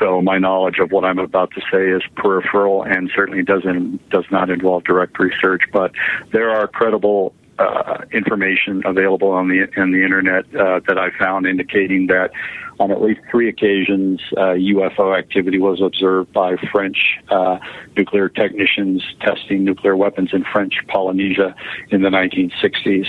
so 0.00 0.22
my 0.22 0.38
knowledge 0.38 0.78
of 0.78 0.90
what 0.90 1.04
I'm 1.04 1.18
about 1.18 1.52
to 1.52 1.60
say 1.70 1.88
is 1.90 2.02
peripheral 2.16 2.82
and 2.82 3.10
certainly 3.14 3.42
doesn't 3.42 4.08
does 4.08 4.24
not 4.30 4.48
involve 4.48 4.84
direct 4.84 5.18
research. 5.18 5.62
But 5.70 5.92
there 6.32 6.50
are 6.50 6.66
credible 6.66 7.34
uh, 7.58 7.98
information 8.12 8.82
available 8.84 9.30
on 9.30 9.48
the 9.48 9.66
on 9.76 9.92
the 9.92 10.02
internet 10.02 10.44
uh, 10.54 10.80
that 10.86 10.98
I 10.98 11.10
found 11.18 11.46
indicating 11.46 12.06
that 12.08 12.30
on 12.78 12.90
at 12.90 13.00
least 13.00 13.20
three 13.30 13.48
occasions, 13.48 14.20
uh, 14.36 14.52
UFO 14.52 15.16
activity 15.18 15.58
was 15.58 15.80
observed 15.80 16.32
by 16.32 16.56
French 16.70 17.18
uh, 17.30 17.58
nuclear 17.96 18.28
technicians 18.28 19.02
testing 19.20 19.64
nuclear 19.64 19.96
weapons 19.96 20.30
in 20.32 20.44
French 20.44 20.74
Polynesia 20.88 21.54
in 21.90 22.02
the 22.02 22.10
1960s. 22.10 23.06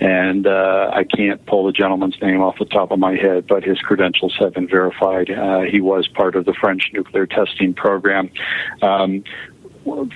And 0.00 0.46
uh, 0.46 0.90
I 0.92 1.04
can't 1.04 1.44
pull 1.46 1.66
the 1.66 1.72
gentleman's 1.72 2.20
name 2.22 2.40
off 2.40 2.58
the 2.58 2.64
top 2.64 2.92
of 2.92 2.98
my 2.98 3.16
head, 3.16 3.46
but 3.48 3.64
his 3.64 3.78
credentials 3.80 4.36
have 4.38 4.54
been 4.54 4.68
verified. 4.68 5.30
Uh, 5.30 5.62
he 5.62 5.80
was 5.80 6.06
part 6.06 6.36
of 6.36 6.44
the 6.44 6.54
French 6.54 6.90
nuclear 6.92 7.26
testing 7.26 7.74
program. 7.74 8.30
Um, 8.82 9.24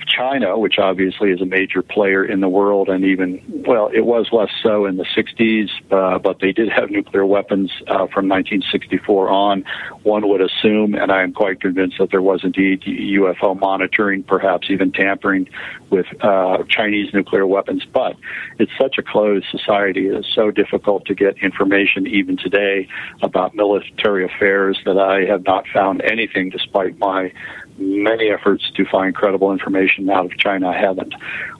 China, 0.05 0.57
which 0.57 0.77
obviously 0.77 1.31
is 1.31 1.41
a 1.41 1.45
major 1.45 1.81
player 1.81 2.23
in 2.23 2.39
the 2.39 2.49
world, 2.49 2.89
and 2.89 3.03
even, 3.03 3.63
well, 3.67 3.89
it 3.93 4.05
was 4.05 4.27
less 4.31 4.49
so 4.61 4.85
in 4.85 4.97
the 4.97 5.05
60s, 5.05 5.69
uh, 5.91 6.19
but 6.19 6.39
they 6.39 6.51
did 6.51 6.69
have 6.69 6.89
nuclear 6.89 7.25
weapons 7.25 7.71
uh, 7.87 8.07
from 8.07 8.27
1964 8.29 9.29
on. 9.29 9.65
One 10.03 10.27
would 10.27 10.41
assume, 10.41 10.95
and 10.95 11.11
I 11.11 11.23
am 11.23 11.33
quite 11.33 11.61
convinced 11.61 11.97
that 11.99 12.11
there 12.11 12.21
was 12.21 12.43
indeed 12.43 12.81
UFO 12.83 13.59
monitoring, 13.59 14.23
perhaps 14.23 14.69
even 14.69 14.91
tampering 14.91 15.49
with 15.89 16.05
uh, 16.21 16.63
Chinese 16.69 17.13
nuclear 17.13 17.47
weapons. 17.47 17.83
But 17.91 18.15
it's 18.59 18.71
such 18.79 18.97
a 18.97 19.03
closed 19.03 19.45
society, 19.49 20.07
it 20.07 20.15
is 20.15 20.25
so 20.33 20.51
difficult 20.51 21.05
to 21.05 21.15
get 21.15 21.37
information 21.37 22.07
even 22.07 22.37
today 22.37 22.87
about 23.21 23.55
military 23.55 24.25
affairs 24.25 24.79
that 24.85 24.97
I 24.97 25.25
have 25.25 25.45
not 25.45 25.65
found 25.73 26.01
anything, 26.01 26.49
despite 26.49 26.97
my 26.97 27.31
many 27.77 28.29
efforts 28.29 28.69
to 28.75 28.85
find 28.85 29.15
credible 29.15 29.51
information 29.51 30.09
out 30.09 30.25
of 30.25 30.37
China 30.37 30.73
haven't. 30.73 31.13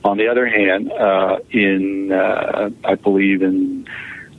On 0.03 0.18
the 0.18 0.28
other 0.28 0.47
hand, 0.47 0.91
uh, 0.91 1.39
in 1.51 2.11
uh, 2.11 2.70
I 2.84 2.95
believe 2.95 3.41
in 3.41 3.88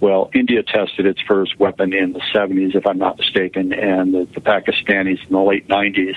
well, 0.00 0.28
India 0.34 0.62
tested 0.62 1.06
its 1.06 1.20
first 1.22 1.58
weapon 1.58 1.94
in 1.94 2.12
the 2.12 2.20
70s, 2.34 2.74
if 2.74 2.86
I'm 2.86 2.98
not 2.98 3.16
mistaken, 3.16 3.72
and 3.72 4.12
the, 4.12 4.28
the 4.34 4.40
Pakistanis 4.42 5.24
in 5.24 5.32
the 5.32 5.40
late 5.40 5.66
90s. 5.66 6.14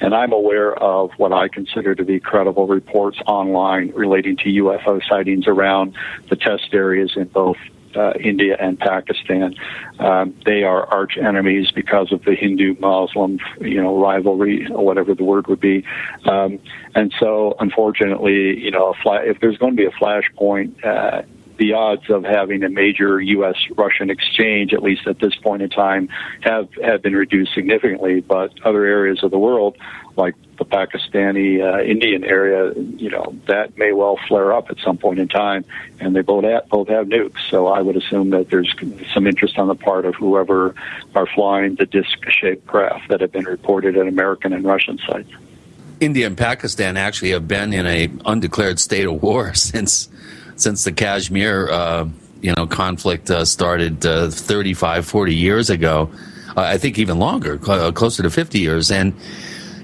And 0.00 0.12
I'm 0.12 0.32
aware 0.32 0.74
of 0.74 1.12
what 1.18 1.32
I 1.32 1.46
consider 1.46 1.94
to 1.94 2.04
be 2.04 2.18
credible 2.18 2.66
reports 2.66 3.18
online 3.26 3.92
relating 3.92 4.38
to 4.38 4.44
UFO 4.44 5.00
sightings 5.08 5.46
around 5.46 5.94
the 6.28 6.34
test 6.34 6.72
areas 6.72 7.12
in 7.14 7.28
both 7.28 7.58
uh, 7.96 8.12
India 8.20 8.56
and 8.60 8.78
Pakistan. 8.78 9.54
Um, 9.98 10.34
they 10.44 10.62
are 10.62 10.86
arch 10.86 11.16
enemies 11.16 11.70
because 11.74 12.12
of 12.12 12.24
the 12.24 12.34
Hindu-Muslim, 12.34 13.38
you 13.60 13.82
know, 13.82 14.00
rivalry 14.00 14.66
or 14.70 14.84
whatever 14.84 15.14
the 15.14 15.24
word 15.24 15.46
would 15.48 15.60
be. 15.60 15.84
Um, 16.24 16.58
and 16.94 17.12
so, 17.18 17.56
unfortunately, 17.60 18.58
you 18.58 18.70
know, 18.70 18.94
if 19.04 19.40
there's 19.40 19.58
going 19.58 19.76
to 19.76 19.82
be 19.82 19.86
a 19.86 19.90
flashpoint. 19.90 21.26
The 21.58 21.72
odds 21.74 22.08
of 22.08 22.24
having 22.24 22.62
a 22.62 22.68
major 22.68 23.20
U.S. 23.20 23.56
Russian 23.76 24.10
exchange, 24.10 24.72
at 24.72 24.82
least 24.82 25.06
at 25.06 25.18
this 25.18 25.34
point 25.36 25.62
in 25.62 25.70
time, 25.70 26.08
have 26.40 26.68
have 26.82 27.02
been 27.02 27.14
reduced 27.14 27.54
significantly. 27.54 28.20
But 28.20 28.52
other 28.64 28.84
areas 28.84 29.22
of 29.22 29.30
the 29.30 29.38
world, 29.38 29.76
like 30.16 30.34
the 30.58 30.64
Pakistani 30.64 31.62
uh, 31.62 31.82
Indian 31.82 32.24
area, 32.24 32.72
you 32.74 33.10
know, 33.10 33.36
that 33.46 33.78
may 33.78 33.92
well 33.92 34.18
flare 34.28 34.52
up 34.52 34.70
at 34.70 34.78
some 34.84 34.98
point 34.98 35.18
in 35.18 35.28
time, 35.28 35.64
and 36.00 36.14
they 36.14 36.22
both 36.22 36.44
have, 36.44 36.68
both 36.68 36.88
have 36.88 37.06
nukes. 37.06 37.38
So 37.48 37.68
I 37.68 37.80
would 37.80 37.96
assume 37.96 38.30
that 38.30 38.50
there's 38.50 38.74
some 39.14 39.26
interest 39.26 39.58
on 39.58 39.68
the 39.68 39.74
part 39.74 40.04
of 40.04 40.14
whoever 40.14 40.74
are 41.14 41.26
flying 41.26 41.76
the 41.76 41.86
disc-shaped 41.86 42.66
craft 42.66 43.08
that 43.08 43.20
have 43.20 43.32
been 43.32 43.44
reported 43.44 43.96
at 43.96 44.06
American 44.06 44.52
and 44.52 44.64
Russian 44.64 44.98
sites. 44.98 45.30
India 46.00 46.26
and 46.26 46.36
Pakistan 46.36 46.96
actually 46.96 47.30
have 47.30 47.48
been 47.48 47.72
in 47.72 47.86
a 47.86 48.10
undeclared 48.24 48.78
state 48.78 49.06
of 49.06 49.22
war 49.22 49.54
since 49.54 50.08
since 50.58 50.84
the 50.84 50.92
Kashmir, 50.92 51.70
uh, 51.70 52.08
you 52.42 52.52
know, 52.54 52.66
conflict 52.66 53.30
uh, 53.30 53.44
started 53.44 54.04
uh, 54.04 54.28
35, 54.28 55.06
40 55.06 55.34
years 55.34 55.70
ago. 55.70 56.10
Uh, 56.56 56.62
I 56.62 56.78
think 56.78 56.98
even 56.98 57.18
longer, 57.18 57.58
uh, 57.68 57.92
closer 57.92 58.22
to 58.24 58.30
50 58.30 58.58
years. 58.58 58.90
And 58.90 59.14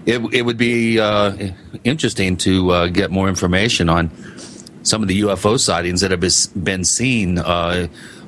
it, 0.04 0.18
it 0.34 0.42
would 0.42 0.58
be 0.58 0.98
uh, 0.98 1.52
interesting 1.84 2.36
to 2.38 2.90
get 2.90 3.10
more 3.10 3.28
information 3.28 3.88
on 3.88 4.10
some 4.82 5.00
of 5.00 5.08
the 5.08 5.22
UFO 5.22 5.58
sightings 5.58 6.02
that 6.02 6.10
have 6.10 6.20
been 6.62 6.84
seen 6.84 7.38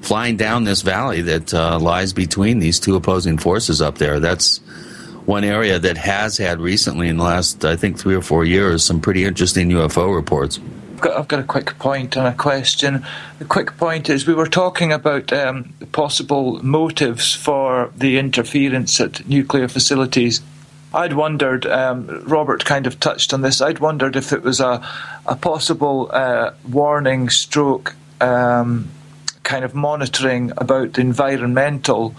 flying 0.00 0.36
down 0.36 0.64
this 0.64 0.82
valley 0.82 1.20
that 1.22 1.52
lies 1.52 2.12
between 2.12 2.60
these 2.60 2.80
two 2.80 2.96
opposing 2.96 3.36
forces 3.36 3.82
up 3.82 3.98
there. 3.98 4.20
That's 4.20 4.58
one 5.26 5.42
area 5.42 5.78
that 5.80 5.98
has 5.98 6.38
had 6.38 6.60
recently, 6.60 7.08
in 7.08 7.16
the 7.16 7.24
last, 7.24 7.64
I 7.64 7.74
think, 7.74 7.98
three 7.98 8.14
or 8.14 8.22
four 8.22 8.44
years, 8.44 8.84
some 8.84 9.00
pretty 9.00 9.24
interesting 9.24 9.68
UFO 9.70 10.14
reports. 10.14 10.60
I've 10.96 11.02
got, 11.02 11.18
I've 11.18 11.28
got 11.28 11.40
a 11.40 11.44
quick 11.44 11.78
point 11.78 12.16
and 12.16 12.26
a 12.26 12.32
question. 12.32 13.04
The 13.38 13.44
quick 13.44 13.76
point 13.76 14.08
is 14.08 14.26
we 14.26 14.32
were 14.32 14.46
talking 14.46 14.94
about 14.94 15.30
um, 15.30 15.74
possible 15.92 16.64
motives 16.64 17.34
for 17.34 17.92
the 17.94 18.16
interference 18.16 18.98
at 18.98 19.28
nuclear 19.28 19.68
facilities. 19.68 20.40
I'd 20.94 21.12
wondered, 21.12 21.66
um, 21.66 22.22
Robert 22.26 22.64
kind 22.64 22.86
of 22.86 22.98
touched 22.98 23.34
on 23.34 23.42
this, 23.42 23.60
I'd 23.60 23.78
wondered 23.78 24.16
if 24.16 24.32
it 24.32 24.42
was 24.42 24.58
a, 24.58 24.82
a 25.26 25.36
possible 25.36 26.08
uh, 26.14 26.52
warning 26.66 27.28
stroke 27.28 27.94
um, 28.22 28.88
kind 29.42 29.66
of 29.66 29.74
monitoring 29.74 30.50
about 30.56 30.94
the 30.94 31.02
environmental 31.02 32.14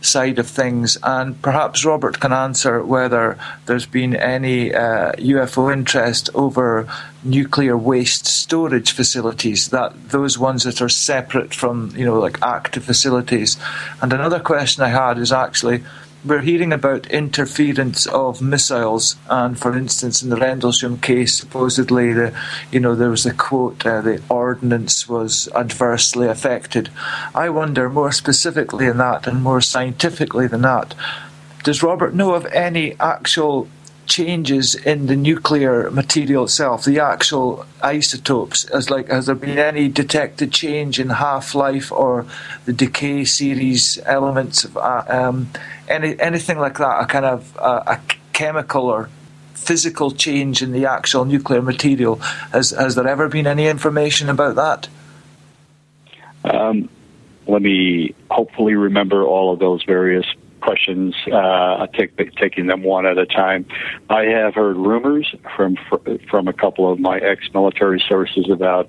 side 0.00 0.38
of 0.38 0.48
things, 0.48 0.98
and 1.02 1.40
perhaps 1.42 1.84
Robert 1.84 2.20
can 2.20 2.32
answer 2.32 2.82
whether 2.82 3.38
there's 3.66 3.86
been 3.86 4.16
any 4.16 4.74
uh, 4.74 5.12
UFO 5.12 5.72
interest 5.72 6.30
over 6.34 6.88
nuclear 7.22 7.76
waste 7.76 8.26
storage 8.26 8.92
facilities, 8.92 9.68
that 9.68 10.10
those 10.10 10.38
ones 10.38 10.64
that 10.64 10.80
are 10.80 10.88
separate 10.88 11.54
from 11.54 11.92
you 11.96 12.04
know 12.04 12.18
like 12.18 12.40
active 12.42 12.84
facilities. 12.84 13.56
And 14.00 14.12
another 14.12 14.40
question 14.40 14.82
I 14.82 14.88
had 14.88 15.18
is 15.18 15.32
actually 15.32 15.82
we're 16.24 16.40
hearing 16.40 16.72
about 16.72 17.06
interference 17.06 18.06
of 18.06 18.42
missiles, 18.42 19.16
and 19.28 19.58
for 19.58 19.76
instance, 19.76 20.22
in 20.22 20.30
the 20.30 20.36
Rendlesham 20.36 20.98
case, 20.98 21.38
supposedly 21.38 22.12
the, 22.12 22.34
you 22.70 22.80
know, 22.80 22.94
there 22.94 23.10
was 23.10 23.26
a 23.26 23.32
quote, 23.32 23.84
uh, 23.86 24.00
the 24.00 24.22
ordnance 24.28 25.08
was 25.08 25.48
adversely 25.54 26.26
affected. 26.26 26.90
I 27.34 27.48
wonder 27.48 27.88
more 27.88 28.12
specifically 28.12 28.86
than 28.88 28.98
that, 28.98 29.26
and 29.26 29.42
more 29.42 29.60
scientifically 29.60 30.46
than 30.46 30.62
that, 30.62 30.94
does 31.62 31.82
Robert 31.82 32.14
know 32.14 32.34
of 32.34 32.46
any 32.46 32.96
actual 33.00 33.68
changes 34.10 34.74
in 34.74 35.06
the 35.06 35.14
nuclear 35.16 35.88
material 35.90 36.44
itself, 36.44 36.84
the 36.84 36.98
actual 36.98 37.64
isotopes? 37.82 38.64
As 38.64 38.90
like, 38.90 39.08
has 39.08 39.26
there 39.26 39.34
been 39.34 39.58
any 39.58 39.88
detected 39.88 40.52
change 40.52 40.98
in 40.98 41.10
half 41.10 41.54
life 41.54 41.92
or 41.92 42.26
the 42.64 42.72
decay 42.72 43.24
series 43.24 43.98
elements 44.04 44.64
of 44.64 44.76
uh, 44.76 45.04
um, 45.08 45.48
any 45.90 46.18
anything 46.18 46.58
like 46.58 46.78
that? 46.78 47.02
A 47.02 47.06
kind 47.06 47.24
of 47.24 47.56
uh, 47.58 47.82
a 47.86 48.00
chemical 48.32 48.84
or 48.84 49.10
physical 49.54 50.10
change 50.10 50.62
in 50.62 50.72
the 50.72 50.86
actual 50.86 51.24
nuclear 51.24 51.62
material. 51.62 52.16
Has 52.52 52.70
has 52.70 52.94
there 52.94 53.06
ever 53.06 53.28
been 53.28 53.46
any 53.46 53.66
information 53.66 54.28
about 54.28 54.56
that? 54.56 54.88
Um, 56.44 56.88
let 57.46 57.60
me 57.62 58.14
hopefully 58.30 58.74
remember 58.74 59.24
all 59.24 59.52
of 59.52 59.58
those 59.58 59.82
various 59.84 60.24
questions, 60.60 61.14
uh, 61.32 61.86
take, 61.88 62.16
taking 62.36 62.66
them 62.66 62.82
one 62.82 63.06
at 63.06 63.18
a 63.18 63.26
time. 63.26 63.66
I 64.08 64.24
have 64.24 64.54
heard 64.54 64.76
rumors 64.76 65.34
from 65.56 65.76
from 66.30 66.48
a 66.48 66.52
couple 66.52 66.90
of 66.90 66.98
my 66.98 67.18
ex-military 67.18 68.02
sources 68.08 68.48
about 68.50 68.88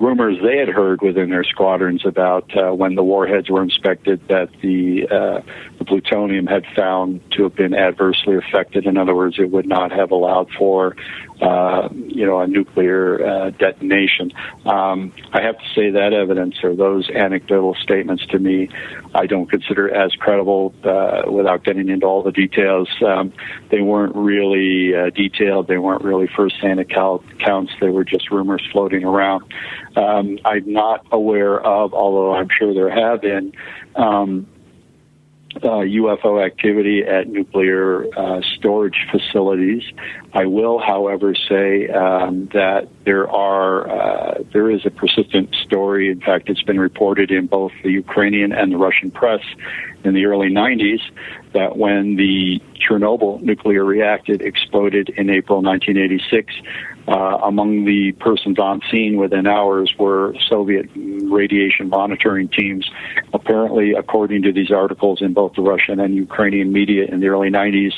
rumors 0.00 0.36
they 0.42 0.58
had 0.58 0.68
heard 0.68 1.02
within 1.02 1.30
their 1.30 1.44
squadrons 1.44 2.04
about 2.04 2.56
uh, 2.56 2.72
when 2.72 2.94
the 2.94 3.02
warheads 3.02 3.50
were 3.50 3.62
inspected 3.62 4.20
that 4.28 4.48
the 4.62 5.08
uh, 5.08 5.40
the 5.78 5.84
plutonium 5.84 6.46
had 6.46 6.64
found 6.76 7.20
to 7.32 7.44
have 7.44 7.54
been 7.54 7.74
adversely 7.74 8.36
affected. 8.36 8.86
In 8.86 8.96
other 8.96 9.14
words, 9.14 9.38
it 9.38 9.50
would 9.50 9.66
not 9.66 9.90
have 9.92 10.10
allowed 10.10 10.50
for 10.58 10.96
uh, 11.40 11.88
you 11.92 12.26
know, 12.26 12.40
a 12.40 12.46
nuclear 12.46 13.24
uh, 13.24 13.50
detonation. 13.50 14.32
Um, 14.66 15.12
I 15.32 15.42
have 15.42 15.58
to 15.58 15.64
say 15.74 15.90
that 15.90 16.12
evidence 16.12 16.56
or 16.62 16.74
those 16.74 17.08
anecdotal 17.10 17.74
statements 17.74 18.26
to 18.26 18.38
me, 18.38 18.68
I 19.14 19.26
don't 19.26 19.48
consider 19.48 19.94
as 19.94 20.12
credible 20.14 20.74
uh, 20.84 21.30
without 21.30 21.64
getting 21.64 21.88
into 21.88 22.06
all 22.06 22.22
the 22.22 22.32
details. 22.32 22.88
Um, 23.06 23.32
they 23.70 23.80
weren't 23.80 24.16
really 24.16 24.94
uh, 24.94 25.10
detailed. 25.10 25.68
They 25.68 25.78
weren't 25.78 26.02
really 26.02 26.28
first-hand 26.36 26.80
accounts. 26.80 27.72
They 27.80 27.88
were 27.88 28.04
just 28.04 28.30
rumors 28.30 28.66
floating 28.72 29.04
around. 29.04 29.44
Um, 29.96 30.38
I'm 30.44 30.72
not 30.72 31.06
aware 31.12 31.60
of, 31.60 31.94
although 31.94 32.34
I'm 32.34 32.48
sure 32.56 32.74
there 32.74 32.90
have 32.90 33.20
been, 33.22 33.52
um, 33.94 34.46
uh, 35.64 35.84
UFO 35.84 36.44
activity 36.44 37.02
at 37.02 37.28
nuclear 37.28 38.06
uh, 38.18 38.40
storage 38.56 39.06
facilities. 39.10 39.82
I 40.32 40.46
will, 40.46 40.78
however, 40.78 41.34
say 41.34 41.88
um, 41.88 42.48
that 42.52 42.88
there 43.04 43.30
are 43.30 43.88
uh, 43.88 44.42
there 44.52 44.70
is 44.70 44.84
a 44.86 44.90
persistent 44.90 45.54
story. 45.54 46.10
In 46.10 46.20
fact, 46.20 46.48
it's 46.48 46.62
been 46.62 46.80
reported 46.80 47.30
in 47.30 47.46
both 47.46 47.72
the 47.82 47.90
Ukrainian 47.90 48.52
and 48.52 48.72
the 48.72 48.76
Russian 48.76 49.10
press 49.10 49.42
in 50.04 50.14
the 50.14 50.26
early 50.26 50.48
90s 50.48 51.00
that 51.52 51.76
when 51.76 52.16
the 52.16 52.60
Chernobyl 52.76 53.40
nuclear 53.40 53.84
reactor 53.84 54.34
exploded 54.34 55.08
in 55.10 55.30
April 55.30 55.62
1986, 55.62 56.54
uh, 57.08 57.38
among 57.42 57.86
the 57.86 58.12
persons 58.12 58.58
on 58.58 58.82
scene 58.90 59.16
within 59.16 59.46
hours 59.46 59.94
were 59.98 60.34
Soviet 60.46 60.90
radiation 60.94 61.88
monitoring 61.88 62.48
teams. 62.48 62.88
Apparently, 63.32 63.94
according 63.94 64.42
to 64.42 64.52
these 64.52 64.70
articles 64.70 65.22
in 65.22 65.32
both 65.32 65.54
the 65.54 65.62
Russian 65.62 66.00
and 66.00 66.14
Ukrainian 66.14 66.70
media 66.70 67.06
in 67.06 67.20
the 67.20 67.28
early 67.28 67.48
90s, 67.48 67.92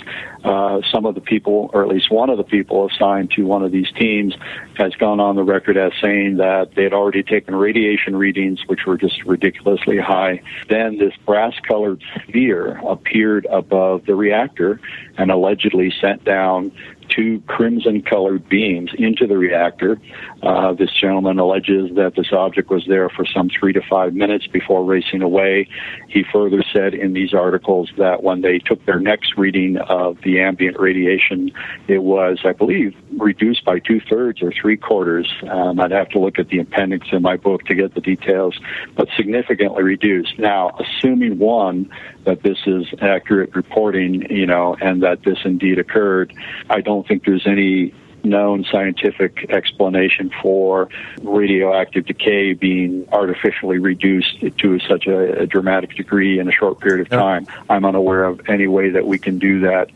uh, 0.45 0.81
some 0.93 1.07
of 1.07 1.17
the 1.17 1.21
people, 1.21 1.71
or 1.73 1.83
at 1.83 1.89
least 1.89 2.11
one 2.11 2.31
of 2.31 2.39
the 2.39 2.45
people 2.45 2.89
assigned 2.89 3.33
to 3.33 3.43
one 3.43 3.65
of 3.65 3.73
these 3.73 3.91
teams, 3.99 4.35
has 4.79 4.95
gone 4.95 5.19
on 5.19 5.35
the 5.35 5.43
record 5.43 5.77
as 5.77 5.93
saying 6.01 6.37
that 6.37 6.75
they 6.77 6.85
had 6.85 6.93
already 6.93 7.25
taken 7.25 7.57
radiation 7.57 8.15
readings, 8.15 8.61
which 8.67 8.87
were 8.87 8.97
just 8.97 9.25
ridiculously 9.25 9.99
high. 9.99 10.41
Then 10.69 10.99
this 10.99 11.15
brass 11.27 11.55
colored 11.67 12.03
sphere 12.29 12.81
appeared 12.87 13.47
above 13.51 14.07
the 14.07 14.15
reactor 14.15 14.81
and 15.19 15.31
allegedly 15.33 15.93
sent 16.01 16.25
down 16.25 16.71
two 17.15 17.43
crimson 17.47 18.03
colored 18.03 18.49
beams 18.49 18.91
into 18.99 19.27
the 19.27 19.37
reactor. 19.37 20.01
Uh, 20.43 20.73
this 20.73 20.91
gentleman 20.99 21.39
alleges 21.39 21.95
that 21.97 22.15
this 22.17 22.33
object 22.33 22.71
was 22.71 22.85
there 22.87 23.09
for 23.11 23.25
some 23.27 23.51
three 23.51 23.73
to 23.73 23.81
five 23.89 24.15
minutes 24.15 24.47
before 24.47 24.85
racing 24.85 25.23
away. 25.23 25.69
He 26.09 26.25
further 26.33 26.63
said 26.73 26.95
in 26.95 27.13
these 27.13 27.35
articles 27.35 27.91
that 27.99 28.23
when 28.23 28.41
they 28.41 28.59
took 28.59 28.85
their 28.87 29.01
next 29.01 29.37
reading 29.37 29.77
of 29.77 30.19
the 30.23 30.41
ambient 30.41 30.79
radiation, 30.79 31.53
it 31.89 32.03
was, 32.03 32.41
I 32.45 32.53
believe, 32.53 32.95
reduced 33.19 33.65
by 33.65 33.79
two 33.79 34.01
thirds 34.01 34.43
or 34.43 34.53
three 34.53 34.77
quarters. 34.77 35.33
Um, 35.51 35.81
I'd 35.81 35.91
have 35.91 36.09
to 36.11 36.19
look 36.19 36.39
at 36.39 36.49
the 36.49 36.59
appendix 36.59 37.09
in 37.13 37.23
my 37.23 37.37
book 37.37 37.65
to 37.65 37.75
get 37.75 37.95
the 37.95 38.01
details, 38.01 38.59
but 38.97 39.09
significantly 39.17 39.83
reduced. 39.83 40.39
Now, 40.39 40.77
assuming 40.79 41.39
one, 41.39 41.91
that 42.25 42.43
this 42.43 42.59
is 42.67 42.87
accurate 43.01 43.55
reporting, 43.55 44.31
you 44.31 44.47
know, 44.47 44.77
and 44.81 45.03
that 45.03 45.23
this 45.23 45.39
indeed 45.45 45.79
occurred, 45.79 46.33
I 46.69 46.81
don't 46.81 47.07
think 47.07 47.25
there's 47.25 47.47
any 47.47 47.95
known 48.25 48.65
scientific 48.71 49.47
explanation 49.51 50.31
for 50.43 50.89
radioactive 51.23 52.07
decay 52.07 52.53
being 52.53 53.09
artificially 53.13 53.79
reduced 53.79 54.41
to 54.59 54.79
such 54.81 55.07
a, 55.07 55.41
a 55.41 55.47
dramatic 55.47 55.97
degree 55.97 56.39
in 56.39 56.49
a 56.49 56.53
short 56.53 56.81
period 56.81 57.01
of 57.01 57.09
time. 57.09 57.47
I'm 57.69 57.85
unaware 57.85 58.25
of 58.25 58.41
any 58.49 58.67
way 58.67 58.91
that 58.91 59.07
we 59.07 59.19
can 59.19 59.39
do 59.39 59.61
that 59.61 59.91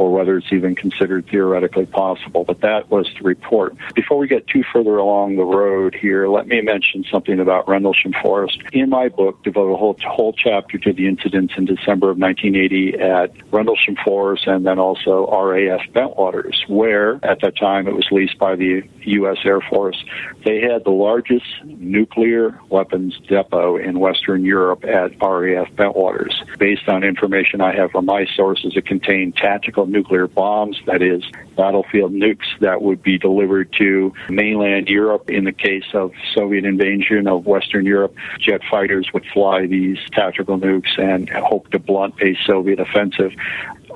or 0.00 0.10
whether 0.10 0.38
it's 0.38 0.50
even 0.50 0.74
considered 0.74 1.28
theoretically 1.30 1.84
possible. 1.84 2.42
But 2.42 2.62
that 2.62 2.90
was 2.90 3.06
the 3.18 3.22
report. 3.22 3.76
Before 3.94 4.16
we 4.16 4.28
get 4.28 4.46
too 4.46 4.64
further 4.72 4.96
along 4.96 5.36
the 5.36 5.44
road 5.44 5.94
here, 5.94 6.26
let 6.26 6.46
me 6.46 6.62
mention 6.62 7.04
something 7.12 7.38
about 7.38 7.68
Rendlesham 7.68 8.14
Forest. 8.22 8.62
In 8.72 8.88
my 8.88 9.08
book, 9.10 9.42
devote 9.42 9.70
a 9.70 9.76
whole, 9.76 9.98
whole 10.02 10.32
chapter 10.32 10.78
to 10.78 10.94
the 10.94 11.06
incidents 11.06 11.52
in 11.58 11.66
December 11.66 12.08
of 12.08 12.16
1980 12.16 12.98
at 12.98 13.52
Rendlesham 13.52 13.94
Forest 14.02 14.46
and 14.46 14.64
then 14.64 14.78
also 14.78 15.28
RAF 15.30 15.82
Bentwaters, 15.92 16.66
where 16.66 17.20
at 17.22 17.42
that 17.42 17.58
time 17.58 17.86
it 17.86 17.94
was 17.94 18.06
leased 18.10 18.38
by 18.38 18.56
the 18.56 18.82
U.S. 19.02 19.36
Air 19.44 19.60
Force. 19.60 20.02
They 20.46 20.62
had 20.62 20.84
the 20.84 20.92
largest 20.92 21.44
nuclear 21.62 22.58
weapons 22.70 23.18
depot 23.28 23.76
in 23.76 24.00
Western 24.00 24.46
Europe 24.46 24.82
at 24.84 25.10
RAF 25.20 25.70
Bentwaters. 25.72 26.32
Based 26.58 26.88
on 26.88 27.04
information 27.04 27.60
I 27.60 27.76
have 27.76 27.90
from 27.90 28.06
my 28.06 28.24
sources, 28.34 28.72
it 28.76 28.86
contained 28.86 29.36
tactical 29.36 29.89
nuclear 29.90 30.26
bombs, 30.26 30.78
that 30.86 31.02
is, 31.02 31.22
battlefield 31.56 32.12
nukes 32.12 32.46
that 32.60 32.82
would 32.82 33.02
be 33.02 33.18
delivered 33.18 33.72
to 33.78 34.12
mainland 34.28 34.88
Europe. 34.88 35.28
In 35.30 35.44
the 35.44 35.52
case 35.52 35.84
of 35.94 36.12
Soviet 36.34 36.64
invasion 36.64 37.26
of 37.26 37.46
Western 37.46 37.84
Europe, 37.84 38.14
jet 38.38 38.62
fighters 38.70 39.08
would 39.12 39.26
fly 39.32 39.66
these 39.66 39.98
tactical 40.12 40.58
nukes 40.58 40.98
and 40.98 41.28
hope 41.28 41.70
to 41.70 41.78
blunt 41.78 42.14
a 42.22 42.36
Soviet 42.46 42.80
offensive. 42.80 43.32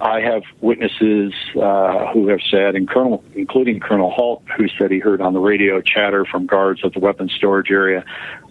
I 0.01 0.21
have 0.21 0.43
witnesses 0.61 1.33
uh, 1.57 2.13
who 2.13 2.29
have 2.29 2.41
said, 2.51 2.75
and 2.75 2.89
Colonel, 2.89 3.23
including 3.35 3.81
Colonel 3.81 4.11
Halt, 4.11 4.43
who 4.57 4.67
said 4.77 4.91
he 4.91 4.99
heard 4.99 5.21
on 5.21 5.33
the 5.33 5.39
radio 5.39 5.81
chatter 5.81 6.25
from 6.25 6.47
guards 6.47 6.81
at 6.85 6.93
the 6.93 6.99
weapons 6.99 7.33
storage 7.33 7.71
area 7.71 8.05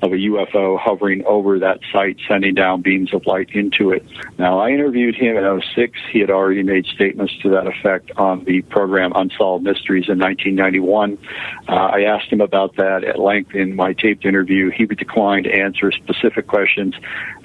of 0.03 0.11
a 0.11 0.17
UFO 0.17 0.77
hovering 0.77 1.23
over 1.25 1.59
that 1.59 1.79
site, 1.93 2.17
sending 2.27 2.53
down 2.53 2.81
beams 2.81 3.13
of 3.13 3.25
light 3.25 3.49
into 3.53 3.91
it. 3.91 4.05
Now, 4.37 4.59
I 4.59 4.71
interviewed 4.71 5.15
him 5.15 5.37
in 5.37 5.61
06. 5.75 5.97
He 6.11 6.19
had 6.19 6.29
already 6.29 6.61
made 6.61 6.85
statements 6.87 7.33
to 7.41 7.49
that 7.51 7.67
effect 7.67 8.11
on 8.17 8.43
the 8.43 8.63
program 8.63 9.13
Unsolved 9.15 9.63
Mysteries 9.63 10.09
in 10.09 10.19
1991. 10.19 11.17
Uh, 11.69 11.71
I 11.71 12.01
asked 12.01 12.31
him 12.31 12.41
about 12.41 12.75
that 12.75 13.05
at 13.05 13.17
length 13.17 13.55
in 13.55 13.77
my 13.77 13.93
taped 13.93 14.25
interview. 14.25 14.71
He 14.71 14.85
declined 14.85 15.45
to 15.45 15.53
answer 15.53 15.89
specific 15.93 16.47
questions 16.47 16.95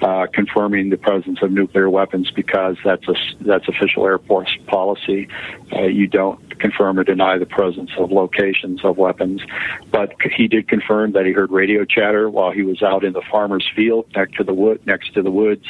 uh, 0.01 0.27
confirming 0.33 0.89
the 0.89 0.97
presence 0.97 1.39
of 1.41 1.51
nuclear 1.51 1.89
weapons 1.89 2.29
because 2.31 2.75
that's 2.83 3.07
a 3.07 3.15
that's 3.41 3.67
official 3.69 4.05
Air 4.05 4.19
Force 4.19 4.55
policy. 4.67 5.29
Uh, 5.73 5.83
you 5.83 6.07
don't 6.07 6.59
confirm 6.59 6.99
or 6.99 7.03
deny 7.03 7.37
the 7.37 7.45
presence 7.45 7.91
of 7.97 8.11
locations 8.11 8.83
of 8.83 8.97
weapons, 8.97 9.41
but 9.91 10.13
he 10.35 10.47
did 10.47 10.67
confirm 10.67 11.13
that 11.13 11.25
he 11.25 11.31
heard 11.31 11.51
radio 11.51 11.85
chatter 11.85 12.29
while 12.29 12.48
he 12.51 12.63
was 12.63 12.81
out 12.81 13.03
in 13.03 13.13
the 13.13 13.21
farmer's 13.29 13.67
field 13.75 14.05
next 14.15 14.35
to 14.37 14.43
the 14.43 14.53
wood 14.53 14.85
next 14.85 15.13
to 15.13 15.21
the 15.21 15.31
woods. 15.31 15.65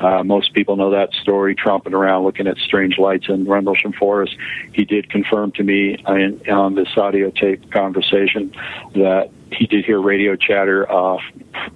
Uh, 0.00 0.24
most 0.24 0.52
people 0.54 0.76
know 0.76 0.90
that 0.90 1.12
story, 1.12 1.54
tromping 1.54 1.92
around 1.92 2.24
looking 2.24 2.46
at 2.46 2.56
strange 2.58 2.98
lights 2.98 3.26
in 3.28 3.46
Rendlesham 3.46 3.92
Forest. 3.92 4.36
He 4.72 4.84
did 4.84 5.08
confirm 5.08 5.52
to 5.52 5.62
me 5.62 5.96
in, 6.08 6.40
on 6.50 6.74
this 6.74 6.88
audio 6.96 7.30
tape 7.30 7.70
conversation 7.70 8.52
that 8.94 9.30
he 9.56 9.66
did 9.66 9.84
hear 9.84 10.00
radio 10.00 10.36
chatter, 10.36 10.90
uh, 10.90 11.18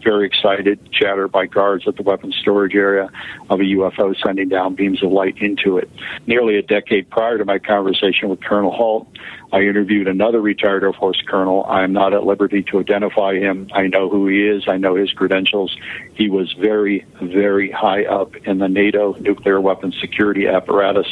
very 0.03 0.27
excited 0.27 0.91
chatter 0.93 1.29
by 1.29 1.47
guards 1.47 1.87
at 1.87 1.97
the 1.97 2.03
weapons 2.03 2.37
storage 2.41 2.75
area 2.75 3.11
of 3.51 3.61
a 3.61 3.65
UFO 3.65 4.15
sending 4.25 4.49
down 4.49 4.75
beams 4.75 5.03
of 5.03 5.11
light 5.11 5.37
into 5.39 5.79
it. 5.79 5.91
Nearly 6.27 6.57
a 6.57 6.63
decade 6.63 7.11
prior 7.11 7.39
to 7.39 7.45
my 7.45 7.59
conversation 7.59 8.29
with 8.29 8.43
Colonel 8.43 8.71
Halt, 8.71 9.09
I 9.53 9.63
interviewed 9.63 10.09
another 10.09 10.41
retired 10.41 10.83
Air 10.83 10.93
Force 10.93 11.23
colonel. 11.27 11.65
I 11.65 11.83
am 11.83 11.93
not 11.93 12.13
at 12.13 12.25
liberty 12.25 12.63
to 12.65 12.81
identify 12.81 13.35
him. 13.35 13.69
I 13.73 13.87
know 13.87 14.11
who 14.11 14.27
he 14.29 14.47
is. 14.47 14.69
I 14.69 14.77
know 14.77 14.95
his 14.95 15.11
credentials. 15.13 15.75
He 16.15 16.29
was 16.29 16.53
very, 16.53 17.07
very 17.23 17.71
high 17.71 18.05
up 18.05 18.37
in 18.37 18.59
the 18.59 18.69
NATO 18.69 19.15
nuclear 19.15 19.61
weapons 19.61 19.97
security 20.01 20.47
apparatus. 20.47 21.07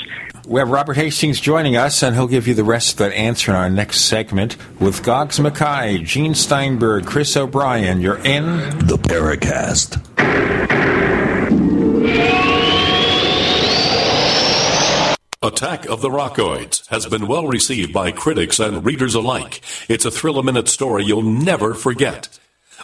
We 0.47 0.61
have 0.61 0.71
Robert 0.71 0.95
Hastings 0.95 1.41
joining 1.41 1.77
us, 1.77 2.05
and 2.05 2.15
he'll 2.15 2.29
give 2.29 2.47
you 2.47 2.55
the 2.55 2.63
rest 2.63 2.93
of 2.93 2.99
that 2.99 3.13
answer 3.15 3.51
in 3.51 3.57
our 3.57 3.69
next 3.69 4.03
segment 4.03 4.57
with 4.81 5.03
Goggs 5.03 5.41
Mackay, 5.41 5.99
Gene 6.05 6.37
Steinberg, 6.37 7.05
Chris 7.05 7.37
O'Brien. 7.37 8.01
You're 8.01 8.19
in 8.19 8.47
the 8.87 8.97
Paracast. 8.97 9.97
Attack 15.43 15.87
of 15.87 16.01
the 16.01 16.11
Rockoids 16.11 16.87
has 16.91 17.07
been 17.07 17.27
well 17.27 17.49
received 17.49 17.93
by 17.93 18.13
critics 18.13 18.61
and 18.61 18.85
readers 18.85 19.17
alike. 19.17 19.63
It's 19.89 20.05
a 20.05 20.13
thrill 20.13 20.39
a 20.39 20.45
minute 20.45 20.69
story 20.69 21.05
you'll 21.05 21.23
never 21.23 21.75
forget. 21.75 22.39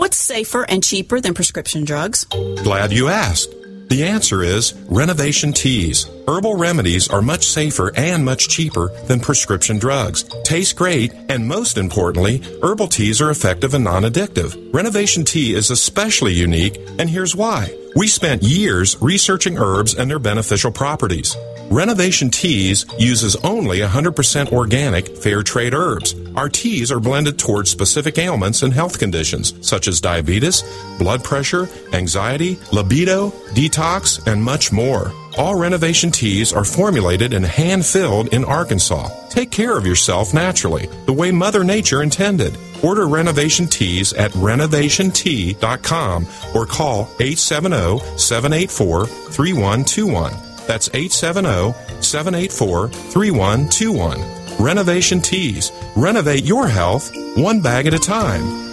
What's 0.00 0.16
safer 0.16 0.64
and 0.66 0.82
cheaper 0.82 1.20
than 1.20 1.34
prescription 1.34 1.84
drugs? 1.84 2.24
Glad 2.24 2.90
you 2.90 3.08
asked. 3.08 3.54
The 3.90 4.04
answer 4.04 4.42
is 4.42 4.72
Renovation 4.88 5.52
Teas. 5.52 6.06
Herbal 6.28 6.56
remedies 6.56 7.08
are 7.08 7.22
much 7.22 7.46
safer 7.46 7.92
and 7.96 8.24
much 8.24 8.48
cheaper 8.48 8.88
than 9.06 9.20
prescription 9.20 9.78
drugs. 9.78 10.24
Taste 10.44 10.76
great, 10.76 11.12
and 11.28 11.46
most 11.46 11.76
importantly, 11.76 12.42
herbal 12.62 12.88
teas 12.88 13.20
are 13.20 13.30
effective 13.30 13.74
and 13.74 13.84
non 13.84 14.04
addictive. 14.04 14.72
Renovation 14.72 15.24
Tea 15.24 15.54
is 15.54 15.70
especially 15.70 16.32
unique, 16.32 16.78
and 16.98 17.10
here's 17.10 17.34
why. 17.34 17.74
We 17.96 18.06
spent 18.06 18.42
years 18.42 18.96
researching 19.00 19.58
herbs 19.58 19.94
and 19.94 20.08
their 20.10 20.20
beneficial 20.20 20.70
properties. 20.70 21.36
Renovation 21.70 22.30
Teas 22.30 22.84
uses 22.98 23.36
only 23.36 23.78
100% 23.78 24.52
organic, 24.52 25.16
fair 25.16 25.42
trade 25.42 25.72
herbs. 25.72 26.14
Our 26.34 26.48
teas 26.48 26.90
are 26.90 26.98
blended 26.98 27.38
towards 27.38 27.70
specific 27.70 28.18
ailments 28.18 28.62
and 28.62 28.72
health 28.72 28.98
conditions 28.98 29.54
such 29.60 29.86
as 29.86 30.00
diabetes, 30.00 30.64
blood 30.98 31.22
pressure, 31.22 31.68
anxiety, 31.92 32.58
libido, 32.72 33.30
detox, 33.54 34.24
and 34.26 34.42
much 34.42 34.72
more. 34.72 35.12
All 35.38 35.54
renovation 35.54 36.10
teas 36.10 36.52
are 36.52 36.64
formulated 36.64 37.32
and 37.34 37.44
hand 37.46 37.86
filled 37.86 38.34
in 38.34 38.44
Arkansas. 38.44 39.08
Take 39.28 39.50
care 39.50 39.76
of 39.76 39.86
yourself 39.86 40.34
naturally, 40.34 40.86
the 41.06 41.12
way 41.12 41.30
Mother 41.30 41.64
Nature 41.64 42.02
intended. 42.02 42.56
Order 42.82 43.06
renovation 43.06 43.66
teas 43.66 44.12
at 44.12 44.32
renovationtea.com 44.32 46.26
or 46.54 46.66
call 46.66 47.02
870 47.20 48.18
784 48.18 49.06
3121. 49.06 50.32
That's 50.66 50.88
870 50.94 51.72
784 52.02 52.88
3121. 52.88 54.40
Renovation 54.60 55.20
Teas. 55.20 55.72
Renovate 55.96 56.44
your 56.44 56.68
health 56.68 57.10
one 57.36 57.60
bag 57.60 57.86
at 57.86 57.94
a 57.94 57.98
time. 57.98 58.69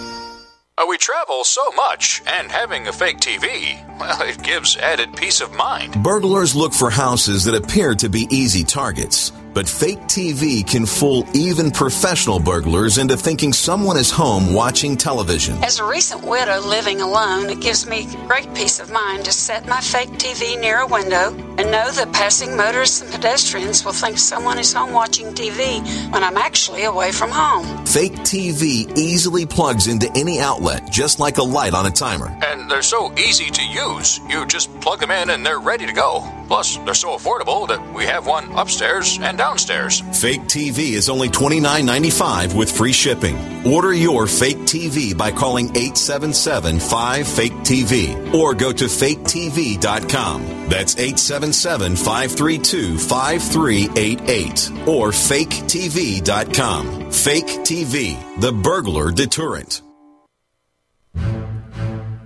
Uh, 0.78 0.86
we 0.86 0.96
travel 0.96 1.42
so 1.42 1.72
much, 1.72 2.22
and 2.24 2.52
having 2.52 2.86
a 2.86 2.92
fake 2.92 3.18
TV, 3.18 3.76
well, 3.98 4.22
it 4.22 4.40
gives 4.44 4.76
added 4.76 5.12
peace 5.16 5.40
of 5.40 5.52
mind. 5.52 6.00
Burglars 6.04 6.54
look 6.54 6.72
for 6.72 6.88
houses 6.88 7.44
that 7.44 7.54
appear 7.56 7.96
to 7.96 8.08
be 8.08 8.28
easy 8.30 8.62
targets. 8.62 9.32
But 9.58 9.68
fake 9.68 10.02
TV 10.02 10.64
can 10.64 10.86
fool 10.86 11.26
even 11.34 11.72
professional 11.72 12.38
burglars 12.38 12.96
into 12.96 13.16
thinking 13.16 13.52
someone 13.52 13.96
is 13.96 14.08
home 14.08 14.54
watching 14.54 14.96
television. 14.96 15.58
As 15.64 15.80
a 15.80 15.84
recent 15.84 16.22
widow 16.22 16.60
living 16.60 17.00
alone, 17.00 17.50
it 17.50 17.58
gives 17.58 17.84
me 17.84 18.06
great 18.28 18.54
peace 18.54 18.78
of 18.78 18.92
mind 18.92 19.24
to 19.24 19.32
set 19.32 19.66
my 19.66 19.80
fake 19.80 20.10
TV 20.10 20.56
near 20.60 20.78
a 20.82 20.86
window 20.86 21.34
and 21.58 21.72
know 21.72 21.90
that 21.90 22.12
passing 22.12 22.56
motorists 22.56 23.00
and 23.02 23.10
pedestrians 23.10 23.84
will 23.84 23.90
think 23.90 24.16
someone 24.16 24.60
is 24.60 24.72
home 24.72 24.92
watching 24.92 25.34
TV 25.34 25.82
when 26.12 26.22
I'm 26.22 26.36
actually 26.36 26.84
away 26.84 27.10
from 27.10 27.32
home. 27.32 27.84
Fake 27.84 28.14
TV 28.18 28.96
easily 28.96 29.44
plugs 29.44 29.88
into 29.88 30.08
any 30.14 30.38
outlet, 30.38 30.88
just 30.88 31.18
like 31.18 31.38
a 31.38 31.42
light 31.42 31.74
on 31.74 31.84
a 31.84 31.90
timer. 31.90 32.28
And 32.46 32.70
they're 32.70 32.80
so 32.80 33.12
easy 33.18 33.50
to 33.50 33.66
use. 33.66 34.20
You 34.28 34.46
just 34.46 34.70
plug 34.80 35.00
them 35.00 35.10
in 35.10 35.30
and 35.30 35.44
they're 35.44 35.58
ready 35.58 35.84
to 35.84 35.92
go. 35.92 36.32
Plus, 36.48 36.78
they're 36.78 36.94
so 36.94 37.10
affordable 37.10 37.68
that 37.68 37.94
we 37.94 38.04
have 38.06 38.26
one 38.26 38.50
upstairs 38.52 39.18
and 39.20 39.38
downstairs. 39.38 40.00
Fake 40.20 40.42
TV 40.42 40.94
is 40.94 41.08
only 41.08 41.28
$29.95 41.28 42.56
with 42.56 42.74
free 42.74 42.92
shipping. 42.92 43.36
Order 43.66 43.92
your 43.92 44.26
fake 44.26 44.58
TV 44.58 45.16
by 45.16 45.30
calling 45.30 45.66
877 45.66 46.80
5 46.80 47.28
Fake 47.28 47.52
TV 47.52 48.34
or 48.34 48.54
go 48.54 48.72
to 48.72 48.84
faketv.com. 48.86 50.42
That's 50.68 50.96
877 50.96 51.96
532 51.96 52.98
5388 52.98 54.88
or 54.88 55.08
faketv.com. 55.10 57.12
Fake 57.12 57.46
TV, 57.46 58.40
the 58.40 58.52
burglar 58.52 59.10
deterrent. 59.10 59.82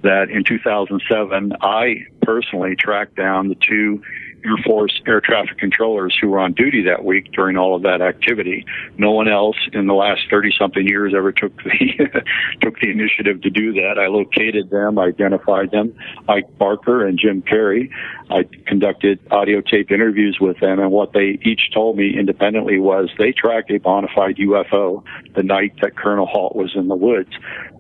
that 0.03 0.31
in 0.31 0.45
2007, 0.45 1.53
I 1.61 2.07
personally 2.23 2.77
tracked 2.77 3.17
down 3.17 3.49
the 3.49 3.57
two 3.57 4.03
Air 4.45 4.57
Force 4.65 5.01
air 5.07 5.21
traffic 5.21 5.59
controllers 5.59 6.17
who 6.21 6.29
were 6.29 6.39
on 6.39 6.53
duty 6.53 6.83
that 6.85 7.05
week 7.05 7.31
during 7.33 7.57
all 7.57 7.77
of 7.77 7.83
that 7.83 8.01
activity. 8.01 8.65
No 8.99 9.13
one 9.13 9.29
else 9.29 9.57
in 9.73 9.87
the 9.87 9.95
last 9.95 10.23
30 10.31 10.53
something 10.59 10.87
years 10.87 11.15
ever 11.17 11.33
took 11.33 11.57
the 11.63 12.25
took 12.61 12.79
the 12.81 12.91
initiative 12.91 13.41
to 13.43 13.51
do 13.51 13.73
that. 13.75 13.99
I 13.99 14.09
located 14.09 14.71
them, 14.71 14.99
identified 14.99 15.71
them, 15.71 15.95
Ike 16.29 16.59
Barker 16.59 17.07
and 17.07 17.19
Jim 17.19 17.43
Perry. 17.43 17.91
I 18.31 18.45
conducted 18.67 19.21
audio 19.31 19.61
tape 19.61 19.91
interviews 19.91 20.39
with 20.41 20.59
them 20.61 20.81
and 20.81 20.91
what 20.91 21.13
they 21.13 21.39
each 21.43 21.71
told 21.73 21.97
me 21.97 22.19
independently 22.19 22.79
was 22.79 23.11
they 23.19 23.33
tracked 23.33 23.71
a 23.71 23.79
bona 23.79 24.09
fide 24.15 24.37
UFO 24.37 25.05
the 25.35 25.43
night 25.43 25.75
that 25.83 25.97
Colonel 25.97 26.27
Halt 26.27 26.57
was 26.57 26.73
in 26.75 26.89
the 26.89 26.97
woods. 26.97 27.31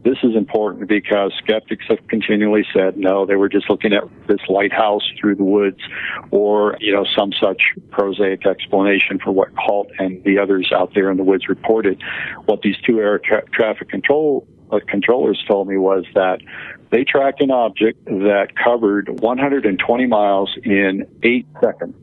This 0.05 0.19
is 0.25 0.35
important 0.35 0.89
because 0.89 1.33
skeptics 1.39 1.85
have 1.89 2.05
continually 2.09 2.65
said 2.75 2.97
no, 2.97 3.25
they 3.25 3.37
were 3.37 3.49
just 3.49 3.71
looking 3.71 3.93
at 3.93 4.03
this 4.27 4.41
lighthouse 4.49 5.09
through 5.21 5.37
the 5.37 5.45
woods 5.45 5.79
or, 6.33 6.77
you 6.81 6.93
know, 6.93 7.05
some 7.17 7.33
such 7.41 7.63
prosaic 7.91 8.45
explanation 8.45 9.21
for 9.23 9.31
what 9.31 9.49
Halt 9.57 9.91
and 9.99 10.23
the 10.25 10.39
others 10.39 10.73
out 10.75 10.93
there 10.95 11.11
in 11.11 11.19
the 11.19 11.23
woods 11.23 11.49
reported. 11.49 12.03
What 12.47 12.63
these 12.63 12.77
two 12.85 12.99
air 12.99 13.21
tra- 13.21 13.45
traffic 13.53 13.89
control 13.91 14.47
uh, 14.73 14.81
controllers 14.89 15.43
told 15.47 15.69
me 15.69 15.77
was 15.77 16.05
that 16.15 16.41
they 16.91 17.05
tracked 17.05 17.41
an 17.41 17.51
object 17.51 18.05
that 18.07 18.49
covered 18.57 19.21
120 19.21 20.07
miles 20.07 20.57
in 20.65 21.07
eight 21.23 21.47
seconds. 21.63 21.95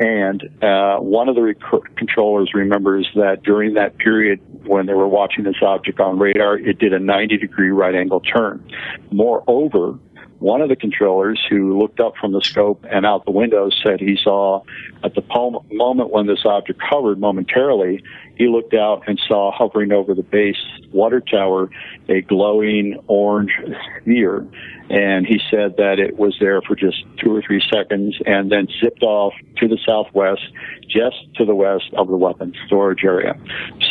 And 0.00 0.42
uh, 0.62 0.96
one 0.96 1.28
of 1.28 1.34
the 1.34 1.42
rec- 1.42 1.94
controllers 1.96 2.52
remembers 2.54 3.06
that 3.14 3.42
during 3.42 3.74
that 3.74 3.98
period 3.98 4.40
when 4.66 4.86
they 4.86 4.94
were 4.94 5.06
watching 5.06 5.44
this 5.44 5.56
object 5.60 6.00
on 6.00 6.18
radar, 6.18 6.56
it 6.56 6.78
did 6.78 6.94
a 6.94 6.98
90 6.98 7.36
degree 7.36 7.68
right 7.68 7.94
angle 7.94 8.20
turn. 8.20 8.66
Moreover, 9.12 9.98
one 10.38 10.62
of 10.62 10.70
the 10.70 10.76
controllers 10.76 11.38
who 11.50 11.78
looked 11.78 12.00
up 12.00 12.14
from 12.18 12.32
the 12.32 12.40
scope 12.40 12.86
and 12.90 13.04
out 13.04 13.26
the 13.26 13.30
window 13.30 13.68
said 13.84 14.00
he 14.00 14.16
saw 14.16 14.62
at 15.04 15.14
the 15.14 15.22
moment 15.70 16.10
when 16.10 16.26
this 16.26 16.46
object 16.46 16.80
hovered 16.82 17.20
momentarily, 17.20 18.02
he 18.36 18.48
looked 18.48 18.72
out 18.72 19.02
and 19.06 19.20
saw 19.28 19.52
hovering 19.52 19.92
over 19.92 20.14
the 20.14 20.22
base 20.22 20.56
water 20.92 21.20
tower 21.20 21.68
a 22.08 22.22
glowing 22.22 22.98
orange 23.06 23.52
sphere. 24.00 24.46
And 24.90 25.24
he 25.24 25.40
said 25.50 25.76
that 25.76 26.00
it 26.00 26.18
was 26.18 26.36
there 26.40 26.60
for 26.62 26.74
just 26.74 27.04
two 27.22 27.34
or 27.34 27.42
three 27.42 27.62
seconds 27.72 28.16
and 28.26 28.50
then 28.50 28.66
zipped 28.82 29.02
off 29.02 29.32
to 29.58 29.68
the 29.68 29.78
southwest, 29.86 30.42
just 30.88 31.32
to 31.36 31.44
the 31.44 31.54
west 31.54 31.90
of 31.96 32.08
the 32.08 32.16
weapons 32.16 32.56
storage 32.66 33.04
area. 33.04 33.38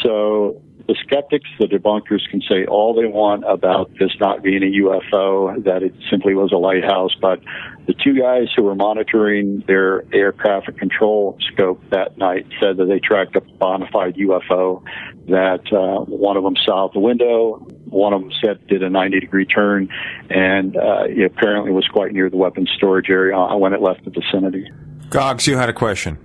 So 0.04 0.62
the 0.90 0.96
skeptics, 1.06 1.48
the 1.60 1.68
debunkers 1.68 2.28
can 2.32 2.42
say 2.42 2.66
all 2.66 2.96
they 2.96 3.06
want 3.06 3.44
about 3.48 3.92
this 4.00 4.10
not 4.20 4.42
being 4.42 4.64
a 4.64 4.82
UFO, 4.82 5.64
that 5.64 5.84
it 5.84 5.94
simply 6.10 6.34
was 6.34 6.52
a 6.52 6.58
lighthouse, 6.58 7.14
but 7.22 7.40
the 7.86 7.94
two 7.94 8.20
guys 8.20 8.48
who 8.56 8.64
were 8.64 8.74
monitoring 8.74 9.64
their 9.68 10.04
air 10.12 10.32
traffic 10.32 10.80
control 10.80 11.38
scope 11.54 11.80
that 11.92 12.18
night 12.18 12.48
said 12.60 12.78
that 12.78 12.86
they 12.86 12.98
tracked 12.98 13.36
a 13.36 13.42
bona 13.42 13.88
fide 13.94 14.16
UFO, 14.16 14.84
that 15.28 15.62
uh, 15.72 16.06
one 16.06 16.36
of 16.36 16.44
them 16.44 16.56
saw 16.66 16.86
out 16.86 16.94
the 16.94 17.00
window, 17.00 17.64
one 17.86 18.12
of 18.12 18.22
them 18.22 18.32
said 18.44 18.66
did 18.66 18.82
a 18.82 18.90
90 18.90 19.20
degree 19.20 19.46
turn, 19.46 19.90
and 20.32 20.76
uh, 20.76 21.04
apparently 21.24 21.72
was 21.72 21.88
quite 21.88 22.14
near 22.14 22.32
the 22.32 22.38
weapons 22.38 22.72
storage 22.76 23.12
area 23.12 23.38
when 23.56 23.74
it 23.74 23.82
left 23.82 24.04
the 24.06 24.10
vicinity. 24.10 24.68
Goggs, 25.12 25.46
you 25.46 25.56
had 25.56 25.70
a 25.70 25.74
question. 25.74 26.18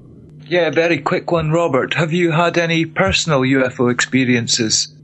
Yeah, 0.47 0.71
very 0.71 0.99
quick 0.99 1.33
one, 1.33 1.51
Robert. 1.51 1.95
Have 1.95 2.13
you 2.13 2.31
had 2.31 2.59
any 2.59 2.85
personal 2.85 3.41
UFO 3.41 3.91
experiences? 3.91 4.95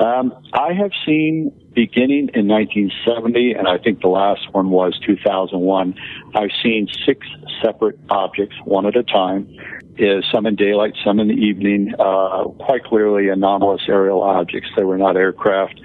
Um, 0.00 0.32
I 0.52 0.72
have 0.72 0.90
seen 1.06 1.52
beginning 1.74 2.30
in 2.34 2.48
1970, 2.48 3.52
and 3.52 3.68
I 3.68 3.78
think 3.78 4.00
the 4.00 4.08
last 4.08 4.52
one 4.52 4.70
was 4.70 4.98
2001. 5.06 5.94
I've 6.34 6.50
seen 6.62 6.88
six 7.06 7.26
separate 7.62 7.98
objects, 8.08 8.56
one 8.64 8.86
at 8.86 8.96
a 8.96 9.02
time, 9.02 9.48
is 9.96 10.24
some 10.32 10.46
in 10.46 10.56
daylight, 10.56 10.94
some 11.04 11.20
in 11.20 11.28
the 11.28 11.34
evening, 11.34 11.94
uh, 11.98 12.44
quite 12.58 12.82
clearly 12.84 13.28
anomalous 13.28 13.82
aerial 13.88 14.22
objects. 14.22 14.70
They 14.76 14.84
were 14.84 14.98
not 14.98 15.16
aircraft. 15.16 15.80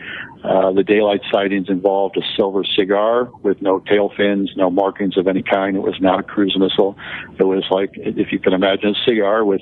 Uh, 0.45 0.71
the 0.73 0.83
daylight 0.83 1.21
sightings 1.31 1.69
involved 1.69 2.15
a 2.17 2.21
silver 2.35 2.63
cigar 2.63 3.25
with 3.41 3.61
no 3.63 3.79
tail 3.79 4.11
fins, 4.15 4.51
no 4.55 4.69
markings 4.69 5.17
of 5.17 5.27
any 5.27 5.41
kind. 5.41 5.75
It 5.75 5.81
was 5.81 5.99
not 5.99 6.19
a 6.19 6.23
cruise 6.23 6.55
missile. 6.59 6.95
It 7.39 7.45
was 7.45 7.65
like, 7.71 7.91
if 7.95 8.31
you 8.31 8.37
can 8.37 8.53
imagine 8.53 8.89
a 8.89 9.09
cigar 9.09 9.43
with, 9.43 9.61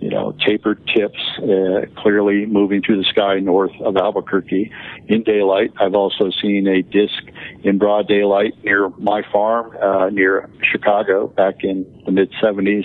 you 0.00 0.10
know, 0.10 0.36
tapered 0.46 0.86
tips, 0.94 1.18
uh, 1.38 1.86
clearly 2.02 2.44
moving 2.44 2.82
through 2.82 2.98
the 2.98 3.08
sky 3.08 3.38
north 3.38 3.72
of 3.80 3.96
Albuquerque 3.96 4.70
in 5.06 5.22
daylight. 5.22 5.72
I've 5.80 5.94
also 5.94 6.30
seen 6.42 6.66
a 6.66 6.82
disc 6.82 7.22
in 7.64 7.78
broad 7.78 8.06
daylight 8.06 8.52
near 8.62 8.90
my 8.98 9.22
farm, 9.32 9.74
uh, 9.82 10.10
near 10.10 10.50
Chicago 10.62 11.28
back 11.28 11.64
in 11.64 11.86
the 12.04 12.12
mid 12.12 12.30
70s. 12.42 12.84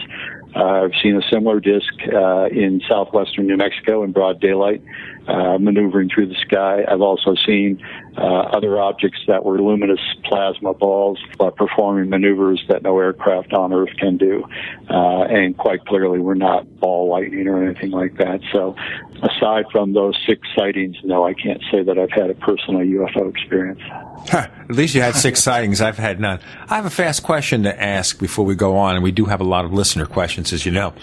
Uh, 0.56 0.86
I've 0.86 0.91
seen 1.02 1.15
a 1.18 1.22
similar 1.32 1.60
disc 1.60 1.91
uh, 2.14 2.45
in 2.45 2.82
southwestern 2.88 3.48
New 3.48 3.57
Mexico 3.57 4.03
in 4.03 4.11
broad 4.11 4.40
daylight, 4.40 4.84
uh, 5.28 5.58
maneuvering 5.58 6.10
through 6.14 6.28
the 6.28 6.36
sky. 6.45 6.84
I've 6.90 7.02
also 7.02 7.36
seen 7.45 7.84
uh, 8.18 8.22
other 8.22 8.80
objects 8.80 9.20
that 9.28 9.44
were 9.44 9.62
luminous 9.62 10.00
plasma 10.26 10.74
balls, 10.74 11.20
but 11.38 11.56
performing 11.56 12.10
maneuvers 12.10 12.64
that 12.70 12.84
no 12.84 13.00
aircraft 13.00 13.54
on 13.54 13.74
Earth 13.74 13.95
can 13.98 14.18
do. 14.18 14.44
Uh, 14.90 15.24
and 15.24 15.58
quite 15.58 15.86
clearly, 15.86 16.20
we're 16.20 16.34
not 16.34 16.80
ball 16.80 17.10
lightning 17.10 17.48
or 17.48 17.64
anything 17.64 17.91
like 17.91 18.18
that. 18.18 18.41
So, 18.52 18.76
aside 19.22 19.66
from 19.72 19.94
those 19.94 20.18
six 20.28 20.48
sightings, 20.56 20.98
no, 21.04 21.26
I 21.26 21.34
can't 21.34 21.62
say 21.72 21.84
that 21.84 21.98
I've 21.98 22.12
had 22.12 22.30
a 22.30 22.36
personal 22.36 22.82
UFO 22.82 23.30
experience. 23.30 23.82
Huh, 24.30 24.48
at 24.70 24.76
least 24.76 24.95
you 24.95 25.02
had 25.02 25.16
six 25.16 25.41
sightings. 25.44 25.82
I've 25.82 25.98
had 25.98 26.20
none. 26.20 26.40
I 26.70 26.76
have 26.76 26.86
a 26.86 26.90
fast 26.90 27.24
question 27.24 27.64
to 27.64 27.84
ask 27.84 28.20
before 28.20 28.45
we 28.45 28.56
go 28.56 28.78
on, 28.78 28.95
and 28.95 29.04
we 29.04 29.12
do 29.12 29.26
have 29.26 29.41
a 29.41 29.45
lot 29.45 29.66
of 29.66 29.74
listener 29.74 30.06
questions, 30.06 30.54
as 30.54 30.66
you 30.66 30.72
know, 30.72 30.94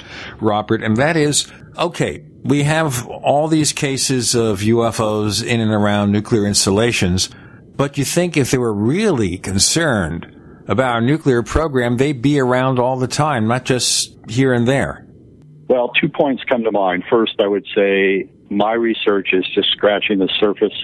Robert, 0.41 0.83
and 0.83 0.97
that 0.99 1.17
is, 1.17 1.51
okay, 1.79 2.23
we 2.43 2.63
have 2.63 3.07
all 3.07 3.49
these 3.49 3.73
cases 3.73 4.35
of 4.35 4.61
UFOs 4.61 5.45
in 5.45 5.61
and 5.61 5.71
around 5.71 6.13
nuclear 6.13 6.47
installations, 6.47 7.29
but 7.77 7.99
you 7.99 8.05
think 8.05 8.37
if 8.37 8.51
they 8.51 8.59
were 8.59 8.73
really 8.73 9.39
concerned 9.39 10.37
about 10.67 10.95
our 10.95 11.01
nuclear 11.01 11.43
program, 11.43 11.97
they'd 11.97 12.23
be 12.23 12.39
around 12.39 12.79
all 12.79 12.97
the 12.97 13.09
time, 13.09 13.47
not 13.47 13.65
just 13.65 14.17
here 14.29 14.53
and 14.53 14.67
there. 14.67 15.07
Well, 15.69 15.91
two 16.01 16.09
points 16.09 16.43
come 16.49 16.65
to 16.65 16.73
mind. 16.73 17.05
First, 17.11 17.41
I 17.41 17.47
would 17.47 17.67
say 17.75 18.31
my 18.51 18.73
research 18.73 19.29
is 19.33 19.47
just 19.55 19.71
scratching 19.71 20.19
the 20.19 20.29
surface. 20.41 20.75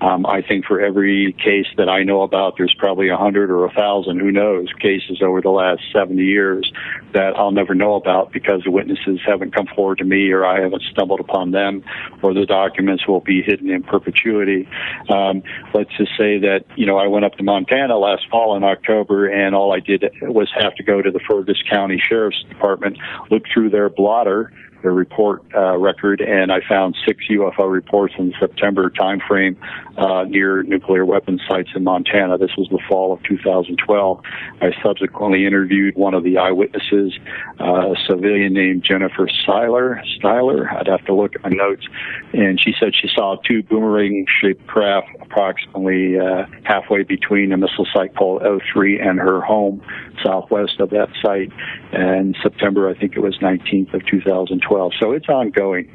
Um, 0.00 0.26
I 0.26 0.42
think 0.42 0.66
for 0.66 0.80
every 0.80 1.32
case 1.34 1.66
that 1.76 1.88
I 1.88 2.02
know 2.02 2.22
about, 2.22 2.54
there's 2.58 2.74
probably 2.76 3.08
a 3.08 3.16
hundred 3.16 3.48
or 3.50 3.64
a 3.64 3.72
thousand, 3.72 4.18
who 4.18 4.32
knows, 4.32 4.68
cases 4.80 5.22
over 5.22 5.40
the 5.40 5.50
last 5.50 5.82
70 5.92 6.20
years 6.20 6.72
that 7.14 7.36
I'll 7.36 7.52
never 7.52 7.74
know 7.74 7.94
about 7.94 8.32
because 8.32 8.62
the 8.64 8.72
witnesses 8.72 9.20
haven't 9.24 9.54
come 9.54 9.68
forward 9.74 9.98
to 9.98 10.04
me 10.04 10.32
or 10.32 10.44
I 10.44 10.60
haven't 10.60 10.82
stumbled 10.90 11.20
upon 11.20 11.52
them 11.52 11.84
or 12.22 12.34
the 12.34 12.44
documents 12.44 13.06
will 13.06 13.20
be 13.20 13.40
hidden 13.40 13.70
in 13.70 13.84
perpetuity. 13.84 14.68
Um, 15.08 15.44
let's 15.74 15.90
just 15.96 16.10
say 16.18 16.38
that, 16.40 16.64
you 16.74 16.86
know, 16.86 16.98
I 16.98 17.06
went 17.06 17.24
up 17.24 17.34
to 17.34 17.44
Montana 17.44 17.98
last 17.98 18.28
fall 18.30 18.56
in 18.56 18.64
October 18.64 19.28
and 19.28 19.54
all 19.54 19.72
I 19.72 19.78
did 19.78 20.04
was 20.22 20.50
have 20.58 20.74
to 20.74 20.82
go 20.82 21.00
to 21.00 21.10
the 21.10 21.20
Fergus 21.20 21.62
County 21.70 22.02
Sheriff's 22.04 22.42
Department, 22.48 22.98
look 23.30 23.44
through 23.52 23.70
their 23.70 23.88
blotter, 23.88 24.50
their 24.82 24.92
report 24.92 25.42
uh, 25.54 25.76
record, 25.76 26.20
and 26.20 26.52
I 26.52 26.60
found 26.68 26.96
six 27.06 27.24
UFO 27.30 27.70
reports 27.70 28.14
in 28.18 28.28
the 28.28 28.34
September 28.38 28.90
timeframe 28.90 29.56
uh, 29.96 30.24
near 30.24 30.62
nuclear 30.62 31.04
weapon 31.04 31.40
sites 31.48 31.70
in 31.74 31.84
Montana. 31.84 32.38
This 32.38 32.50
was 32.56 32.68
the 32.70 32.80
fall 32.88 33.12
of 33.12 33.22
2012. 33.22 34.20
I 34.60 34.70
subsequently 34.82 35.46
interviewed 35.46 35.96
one 35.96 36.14
of 36.14 36.24
the 36.24 36.38
eyewitnesses, 36.38 37.18
uh, 37.60 37.92
a 37.92 37.96
civilian 38.08 38.52
named 38.52 38.84
Jennifer 38.84 39.28
Styler. 39.28 40.02
Styler, 40.18 40.72
I'd 40.72 40.88
have 40.88 41.04
to 41.06 41.14
look 41.14 41.34
at 41.36 41.42
my 41.42 41.50
notes, 41.50 41.86
and 42.32 42.60
she 42.60 42.72
said 42.78 42.92
she 42.94 43.08
saw 43.14 43.36
two 43.46 43.62
boomerang-shaped 43.62 44.66
craft 44.66 45.08
approximately 45.20 46.18
uh, 46.18 46.46
halfway 46.64 47.02
between 47.02 47.52
a 47.52 47.56
missile 47.56 47.86
site 47.92 48.14
called 48.16 48.42
O3 48.42 49.06
and 49.06 49.18
her 49.18 49.40
home 49.40 49.82
southwest 50.24 50.80
of 50.80 50.90
that 50.90 51.08
site. 51.22 51.50
And 51.92 52.36
September, 52.42 52.88
I 52.88 52.94
think 52.98 53.16
it 53.16 53.20
was 53.20 53.38
19th 53.38 53.94
of 53.94 54.06
2012. 54.06 54.92
So 55.00 55.12
it's 55.12 55.28
ongoing. 55.28 55.94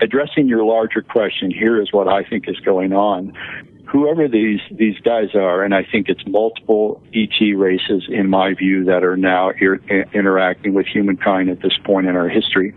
Addressing 0.00 0.48
your 0.48 0.64
larger 0.64 1.02
question, 1.02 1.50
here 1.50 1.80
is 1.80 1.92
what 1.92 2.08
I 2.08 2.24
think 2.24 2.48
is 2.48 2.58
going 2.60 2.92
on 2.92 3.32
whoever 3.94 4.26
these 4.26 4.60
these 4.72 4.98
guys 5.04 5.36
are, 5.36 5.62
and 5.62 5.72
I 5.72 5.84
think 5.84 6.08
it's 6.08 6.26
multiple 6.26 7.00
ET 7.14 7.40
races, 7.56 8.04
in 8.08 8.28
my 8.28 8.52
view, 8.52 8.84
that 8.84 9.04
are 9.04 9.16
now 9.16 9.50
ir- 9.60 9.82
interacting 10.12 10.74
with 10.74 10.86
humankind 10.86 11.48
at 11.48 11.62
this 11.62 11.78
point 11.84 12.08
in 12.08 12.16
our 12.16 12.28
history. 12.28 12.74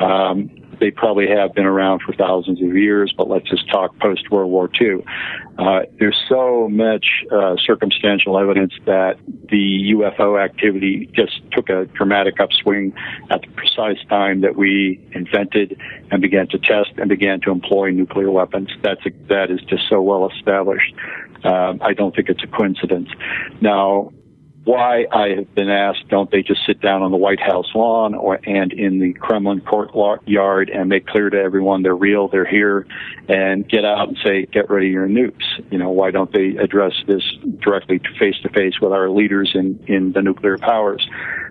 Um, 0.00 0.50
they 0.80 0.90
probably 0.90 1.28
have 1.28 1.54
been 1.54 1.66
around 1.66 2.02
for 2.02 2.12
thousands 2.14 2.60
of 2.62 2.76
years, 2.76 3.12
but 3.16 3.28
let's 3.28 3.48
just 3.48 3.68
talk 3.70 3.98
post 3.98 4.30
World 4.30 4.50
War 4.50 4.70
II. 4.80 5.04
Uh, 5.58 5.80
there's 5.98 6.20
so 6.28 6.68
much 6.68 7.06
uh, 7.30 7.56
circumstantial 7.64 8.38
evidence 8.38 8.72
that 8.86 9.18
the 9.50 9.92
UFO 9.94 10.42
activity 10.42 11.08
just 11.14 11.40
took 11.52 11.68
a 11.68 11.86
dramatic 11.86 12.40
upswing 12.40 12.92
at 13.30 13.42
the 13.42 13.48
precise 13.48 13.98
time 14.08 14.40
that 14.40 14.56
we 14.56 15.00
invented 15.12 15.78
and 16.10 16.20
began 16.20 16.48
to 16.48 16.58
test 16.58 16.90
and 16.96 17.08
began 17.08 17.40
to 17.42 17.50
employ 17.50 17.90
nuclear 17.90 18.30
weapons. 18.30 18.70
That's 18.82 19.04
a, 19.06 19.10
that 19.28 19.50
is 19.50 19.60
just 19.62 19.88
so 19.88 20.00
well 20.00 20.28
established. 20.30 20.94
Um, 21.44 21.78
I 21.82 21.92
don't 21.92 22.14
think 22.14 22.28
it's 22.28 22.42
a 22.42 22.46
coincidence. 22.46 23.08
Now, 23.60 24.10
why 24.64 25.06
I 25.12 25.28
have 25.36 25.54
been 25.54 25.68
asked, 25.68 26.08
don't 26.08 26.30
they 26.30 26.42
just 26.42 26.60
sit 26.66 26.80
down 26.80 27.02
on 27.02 27.10
the 27.10 27.16
White 27.16 27.40
House 27.40 27.66
lawn 27.74 28.14
or 28.14 28.40
and 28.44 28.72
in 28.72 28.98
the 28.98 29.12
Kremlin 29.12 29.60
courtyard 29.60 30.70
and 30.70 30.88
make 30.88 31.06
clear 31.06 31.28
to 31.28 31.38
everyone 31.38 31.82
they're 31.82 31.94
real, 31.94 32.28
they're 32.28 32.46
here, 32.46 32.86
and 33.28 33.68
get 33.68 33.84
out 33.84 34.08
and 34.08 34.18
say, 34.24 34.46
get 34.46 34.70
ready 34.70 34.88
your 34.88 35.06
nukes. 35.06 35.44
You 35.70 35.78
know, 35.78 35.90
why 35.90 36.10
don't 36.10 36.32
they 36.32 36.56
address 36.56 36.94
this 37.06 37.22
directly 37.62 38.00
face 38.18 38.36
to 38.42 38.48
face 38.50 38.80
with 38.80 38.92
our 38.92 39.10
leaders 39.10 39.52
in 39.54 39.84
in 39.86 40.12
the 40.12 40.22
nuclear 40.22 40.56
powers? 40.56 41.06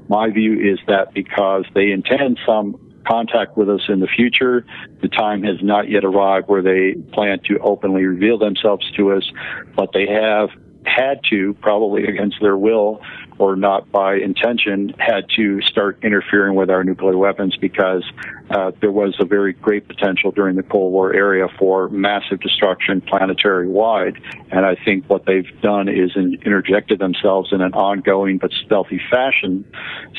My 0.09 0.29
view 0.31 0.59
is 0.59 0.79
that 0.87 1.13
because 1.13 1.65
they 1.75 1.91
intend 1.91 2.39
some 2.45 2.79
contact 3.07 3.57
with 3.57 3.69
us 3.69 3.81
in 3.89 3.99
the 3.99 4.07
future. 4.07 4.65
The 5.01 5.09
time 5.09 5.43
has 5.43 5.57
not 5.61 5.89
yet 5.89 6.03
arrived 6.03 6.47
where 6.47 6.61
they 6.61 6.93
plan 7.11 7.39
to 7.47 7.59
openly 7.59 8.05
reveal 8.05 8.37
themselves 8.37 8.89
to 8.97 9.11
us, 9.11 9.29
but 9.75 9.91
they 9.93 10.07
have 10.07 10.49
had 10.85 11.21
to, 11.29 11.53
probably 11.55 12.05
against 12.05 12.37
their 12.41 12.57
will 12.57 13.01
or 13.39 13.55
not 13.55 13.91
by 13.91 14.15
intention, 14.15 14.93
had 14.99 15.25
to 15.35 15.61
start 15.61 15.97
interfering 16.03 16.55
with 16.55 16.69
our 16.69 16.83
nuclear 16.83 17.17
weapons 17.17 17.57
because 17.57 18.03
uh, 18.51 18.71
there 18.79 18.91
was 18.91 19.15
a 19.19 19.25
very 19.25 19.53
great 19.53 19.87
potential 19.87 20.31
during 20.31 20.55
the 20.55 20.63
Cold 20.63 20.91
War 20.91 21.13
area 21.13 21.47
for 21.57 21.89
massive 21.89 22.39
destruction 22.39 23.01
planetary 23.01 23.67
wide. 23.67 24.21
And 24.51 24.65
I 24.65 24.75
think 24.75 25.09
what 25.09 25.25
they've 25.25 25.49
done 25.61 25.89
is 25.89 26.11
in, 26.15 26.35
interjected 26.45 26.99
themselves 26.99 27.51
in 27.51 27.61
an 27.61 27.73
ongoing 27.73 28.37
but 28.37 28.51
stealthy 28.65 29.01
fashion. 29.09 29.65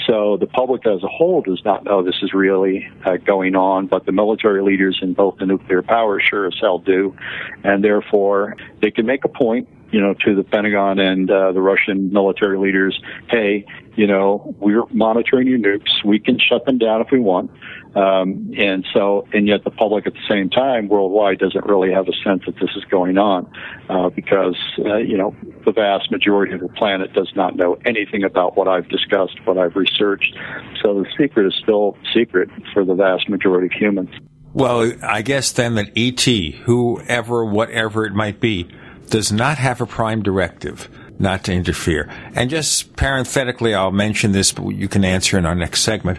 So 0.07 0.37
the 0.37 0.47
public 0.47 0.87
as 0.87 1.03
a 1.03 1.09
whole 1.09 1.43
does 1.43 1.63
not 1.65 1.85
know 1.85 2.03
this 2.03 2.23
is 2.23 2.35
really 2.35 2.89
uh, 3.05 3.17
going 3.19 3.55
on, 3.55 3.87
but 3.87 4.07
the 4.07 4.13
military 4.13 4.63
leaders 4.63 4.99
in 5.03 5.15
both 5.15 5.39
the 5.39 5.47
nuclear 5.47 5.83
powers 5.83 6.25
sure 6.29 6.47
as 6.47 6.55
hell 6.61 6.79
do. 6.79 7.17
And 7.63 7.85
therefore, 7.85 8.57
they 8.81 8.91
can 8.91 9.07
make 9.07 9.25
a 9.25 9.29
point 9.29 9.69
you 9.95 10.01
know, 10.01 10.13
to 10.13 10.35
the 10.35 10.43
Pentagon 10.43 10.99
and 10.99 11.31
uh, 11.31 11.53
the 11.53 11.61
Russian 11.61 12.13
military 12.13 12.59
leaders, 12.59 13.01
hey, 13.31 13.65
you 13.95 14.09
know, 14.09 14.53
we're 14.59 14.83
monitoring 14.91 15.47
your 15.47 15.61
nukes. 15.61 16.05
We 16.05 16.19
can 16.19 16.37
shut 16.41 16.67
them 16.67 16.79
down 16.79 17.01
if 17.01 17.13
we 17.13 17.21
want. 17.21 17.53
Um, 17.95 18.51
and 18.59 18.85
so, 18.93 19.29
and 19.33 19.47
yet 19.47 19.63
the 19.63 19.71
public 19.71 20.09
at 20.09 20.15
the 20.15 20.27
same 20.29 20.51
time 20.51 20.89
worldwide 20.89 21.39
doesn't 21.39 21.65
really 21.67 21.93
have 21.93 22.09
a 22.09 22.13
sense 22.25 22.43
that 22.47 22.57
this 22.57 22.71
is 22.75 22.83
going 22.91 23.19
on, 23.19 23.49
uh, 23.89 24.09
because, 24.09 24.57
uh, 24.81 24.97
you 24.97 25.17
know, 25.17 25.37
the 25.65 25.71
vast 25.71 26.11
majority 26.11 26.55
of 26.55 26.61
the 26.61 26.71
planet 26.71 27.13
does 27.13 27.31
not 27.37 27.55
know 27.55 27.79
anything 27.87 28.25
about 28.25 28.57
what 28.57 28.67
I've 28.67 28.89
discussed, 28.89 29.39
what 29.45 29.59
I've 29.59 29.77
researched. 29.77 30.37
So 30.83 31.05
the 31.05 31.07
secret 31.17 31.47
is 31.47 31.55
still 31.63 31.97
secret 32.13 32.49
for 32.73 32.85
the 32.85 32.95
vast 32.95 33.29
majority 33.29 33.67
of 33.67 33.81
humans. 33.81 34.11
Well, 34.55 34.93
I 35.05 35.23
guess 35.23 35.53
then 35.53 35.77
that 35.77 35.93
ET, 35.97 36.25
whoever, 36.65 37.45
whatever 37.45 38.07
it 38.07 38.13
might 38.13 38.41
be, 38.41 38.69
does 39.11 39.33
not 39.33 39.59
have 39.59 39.81
a 39.81 39.87
prime 39.87 40.23
directive 40.23 40.89
not 41.19 41.45
to 41.45 41.53
interfere. 41.53 42.11
And 42.35 42.51
just 42.51 42.97
parenthetically, 42.97 43.75
I'll 43.75 43.93
mention 43.93 44.33
this, 44.33 44.53
but 44.53 44.69
you 44.71 44.89
can 44.89 45.05
answer 45.05 45.39
in 45.39 45.47
our 45.47 45.55
next 45.55 45.83
segment. 45.83 46.19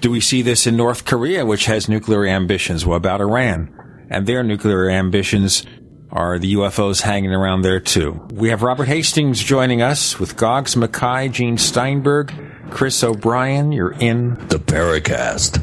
Do 0.00 0.10
we 0.10 0.20
see 0.20 0.42
this 0.42 0.66
in 0.66 0.76
North 0.76 1.04
Korea, 1.04 1.46
which 1.46 1.66
has 1.66 1.88
nuclear 1.88 2.26
ambitions? 2.26 2.84
What 2.84 2.96
about 2.96 3.20
Iran? 3.20 3.72
And 4.10 4.26
their 4.26 4.42
nuclear 4.42 4.90
ambitions 4.90 5.64
are 6.10 6.38
the 6.38 6.54
UFOs 6.54 7.02
hanging 7.02 7.32
around 7.32 7.62
there 7.62 7.80
too. 7.80 8.20
We 8.32 8.50
have 8.50 8.62
Robert 8.62 8.86
Hastings 8.86 9.42
joining 9.42 9.80
us 9.80 10.18
with 10.18 10.36
Goggs 10.36 10.76
Mackay, 10.76 11.28
Gene 11.28 11.56
Steinberg, 11.56 12.34
Chris 12.70 13.02
O'Brien. 13.02 13.72
You're 13.72 13.92
in 13.92 14.34
the 14.48 14.58
Paracast. 14.58 15.62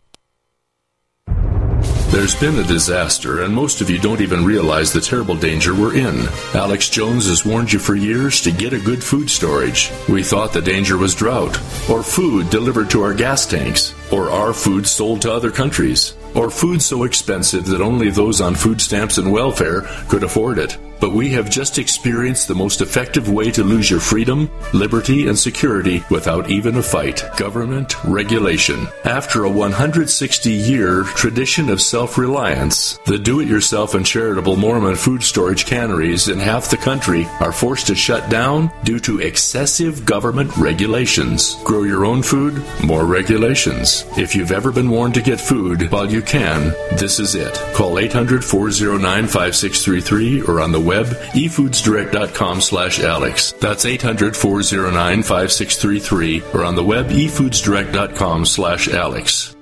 There's 2.11 2.35
been 2.35 2.59
a 2.59 2.63
disaster, 2.67 3.43
and 3.43 3.55
most 3.55 3.79
of 3.79 3.89
you 3.89 3.97
don't 3.97 4.19
even 4.19 4.43
realize 4.43 4.91
the 4.91 4.99
terrible 4.99 5.33
danger 5.33 5.73
we're 5.73 5.95
in. 5.95 6.27
Alex 6.53 6.89
Jones 6.89 7.25
has 7.29 7.45
warned 7.45 7.71
you 7.71 7.79
for 7.79 7.95
years 7.95 8.41
to 8.41 8.51
get 8.51 8.73
a 8.73 8.79
good 8.79 9.01
food 9.01 9.29
storage. 9.29 9.89
We 10.09 10.21
thought 10.21 10.51
the 10.51 10.61
danger 10.61 10.97
was 10.97 11.15
drought, 11.15 11.57
or 11.89 12.03
food 12.03 12.49
delivered 12.49 12.89
to 12.89 13.01
our 13.01 13.13
gas 13.13 13.45
tanks, 13.45 13.93
or 14.11 14.29
our 14.29 14.53
food 14.53 14.87
sold 14.87 15.21
to 15.21 15.31
other 15.31 15.51
countries. 15.51 16.13
or 16.35 16.49
food 16.49 16.81
so 16.81 17.03
expensive 17.03 17.65
that 17.65 17.81
only 17.81 18.09
those 18.09 18.41
on 18.41 18.55
food 18.55 18.79
stamps 18.79 19.17
and 19.17 19.31
welfare 19.31 19.81
could 20.07 20.23
afford 20.23 20.57
it. 20.57 20.77
But 20.99 21.13
we 21.13 21.29
have 21.29 21.49
just 21.49 21.79
experienced 21.79 22.47
the 22.47 22.53
most 22.53 22.79
effective 22.79 23.27
way 23.27 23.49
to 23.51 23.63
lose 23.63 23.89
your 23.89 23.99
freedom, 23.99 24.51
liberty, 24.71 25.27
and 25.27 25.37
security 25.37 26.03
without 26.11 26.51
even 26.51 26.77
a 26.77 26.83
fight 26.83 27.23
government 27.37 27.95
regulation. 28.03 28.87
After 29.03 29.43
a 29.43 29.49
160 29.49 30.51
year 30.51 31.03
tradition 31.03 31.69
of 31.69 31.81
self 31.81 32.19
reliance, 32.19 32.99
the 33.07 33.17
do 33.17 33.39
it 33.39 33.47
yourself 33.47 33.95
and 33.95 34.05
charitable 34.05 34.57
Mormon 34.57 34.95
food 34.95 35.23
storage 35.23 35.65
canneries 35.65 36.27
in 36.27 36.37
half 36.37 36.69
the 36.69 36.77
country 36.77 37.25
are 37.39 37.51
forced 37.51 37.87
to 37.87 37.95
shut 37.95 38.29
down 38.29 38.71
due 38.83 38.99
to 38.99 39.21
excessive 39.21 40.05
government 40.05 40.55
regulations. 40.55 41.55
Grow 41.63 41.81
your 41.81 42.05
own 42.05 42.21
food, 42.21 42.63
more 42.83 43.05
regulations. 43.05 44.00
If 44.17 44.35
you've 44.35 44.51
ever 44.51 44.71
been 44.71 44.89
warned 44.89 45.13
to 45.15 45.21
get 45.21 45.39
food 45.39 45.91
while 45.91 46.09
you 46.09 46.21
can, 46.21 46.69
this 46.97 47.19
is 47.19 47.35
it. 47.35 47.53
Call 47.73 47.99
800 47.99 48.43
409 48.43 49.27
5633 49.27 50.41
or 50.43 50.59
on 50.59 50.71
the 50.71 50.79
web, 50.79 51.05
efoodsdirect.com 51.05 52.61
slash 52.61 52.99
Alex. 52.99 53.51
That's 53.53 53.85
800-409-5633 53.85 56.55
or 56.55 56.65
on 56.65 56.75
the 56.75 56.83
web, 56.83 57.07
efoodsdirect.com 57.07 58.45
slash 58.45 58.87
Alex. 58.87 59.55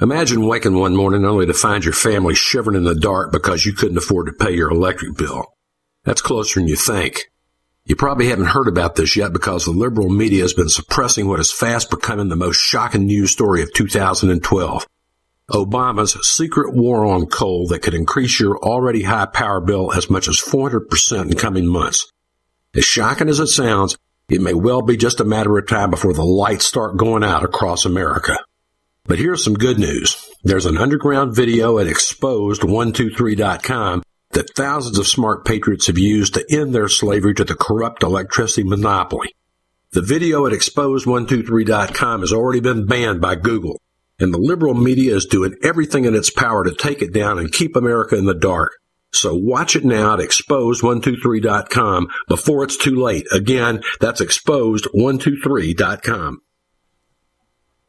Imagine 0.00 0.46
waking 0.46 0.78
one 0.78 0.96
morning 0.96 1.24
only 1.24 1.46
to 1.46 1.54
find 1.54 1.84
your 1.84 1.94
family 1.94 2.34
shivering 2.34 2.76
in 2.76 2.84
the 2.84 2.94
dark 2.94 3.30
because 3.30 3.64
you 3.64 3.72
couldn't 3.72 3.98
afford 3.98 4.26
to 4.26 4.32
pay 4.32 4.52
your 4.52 4.70
electric 4.70 5.16
bill. 5.16 5.54
That's 6.04 6.20
closer 6.20 6.58
than 6.58 6.68
you 6.68 6.76
think. 6.76 7.31
You 7.84 7.96
probably 7.96 8.28
haven't 8.28 8.46
heard 8.46 8.68
about 8.68 8.94
this 8.94 9.16
yet 9.16 9.32
because 9.32 9.64
the 9.64 9.72
liberal 9.72 10.08
media 10.08 10.42
has 10.42 10.52
been 10.52 10.68
suppressing 10.68 11.26
what 11.26 11.40
is 11.40 11.50
fast 11.50 11.90
becoming 11.90 12.28
the 12.28 12.36
most 12.36 12.58
shocking 12.58 13.06
news 13.06 13.32
story 13.32 13.60
of 13.62 13.72
2012. 13.72 14.86
Obama's 15.50 16.12
secret 16.26 16.74
war 16.74 17.04
on 17.04 17.26
coal 17.26 17.66
that 17.68 17.82
could 17.82 17.94
increase 17.94 18.38
your 18.38 18.56
already 18.58 19.02
high 19.02 19.26
power 19.26 19.60
bill 19.60 19.92
as 19.92 20.08
much 20.08 20.28
as 20.28 20.36
400% 20.36 21.32
in 21.32 21.36
coming 21.36 21.66
months. 21.66 22.12
As 22.74 22.84
shocking 22.84 23.28
as 23.28 23.40
it 23.40 23.48
sounds, 23.48 23.98
it 24.28 24.40
may 24.40 24.54
well 24.54 24.82
be 24.82 24.96
just 24.96 25.18
a 25.18 25.24
matter 25.24 25.58
of 25.58 25.66
time 25.66 25.90
before 25.90 26.14
the 26.14 26.24
lights 26.24 26.64
start 26.64 26.96
going 26.96 27.24
out 27.24 27.42
across 27.44 27.84
America. 27.84 28.38
But 29.04 29.18
here's 29.18 29.42
some 29.42 29.54
good 29.54 29.80
news. 29.80 30.30
There's 30.44 30.66
an 30.66 30.78
underground 30.78 31.34
video 31.34 31.80
at 31.80 31.88
exposed123.com 31.88 34.04
that 34.32 34.54
thousands 34.54 34.98
of 34.98 35.06
smart 35.06 35.44
patriots 35.44 35.86
have 35.86 35.98
used 35.98 36.34
to 36.34 36.44
end 36.50 36.74
their 36.74 36.88
slavery 36.88 37.34
to 37.34 37.44
the 37.44 37.54
corrupt 37.54 38.02
electricity 38.02 38.64
monopoly. 38.64 39.34
The 39.92 40.02
video 40.02 40.46
at 40.46 40.52
exposed123.com 40.52 42.20
has 42.20 42.32
already 42.32 42.60
been 42.60 42.86
banned 42.86 43.20
by 43.20 43.36
Google 43.36 43.78
and 44.22 44.32
the 44.32 44.38
liberal 44.38 44.72
media 44.74 45.14
is 45.16 45.26
doing 45.26 45.56
everything 45.64 46.04
in 46.04 46.14
its 46.14 46.30
power 46.30 46.62
to 46.64 46.72
take 46.72 47.02
it 47.02 47.12
down 47.12 47.40
and 47.40 47.52
keep 47.52 47.74
America 47.74 48.16
in 48.16 48.24
the 48.24 48.34
dark. 48.34 48.74
So 49.12 49.34
watch 49.34 49.74
it 49.76 49.84
now 49.84 50.14
at 50.14 50.20
exposed123.com 50.20 52.06
before 52.28 52.62
it's 52.62 52.76
too 52.76 52.94
late. 52.94 53.26
Again, 53.32 53.82
that's 54.00 54.20
exposed123.com. 54.22 56.40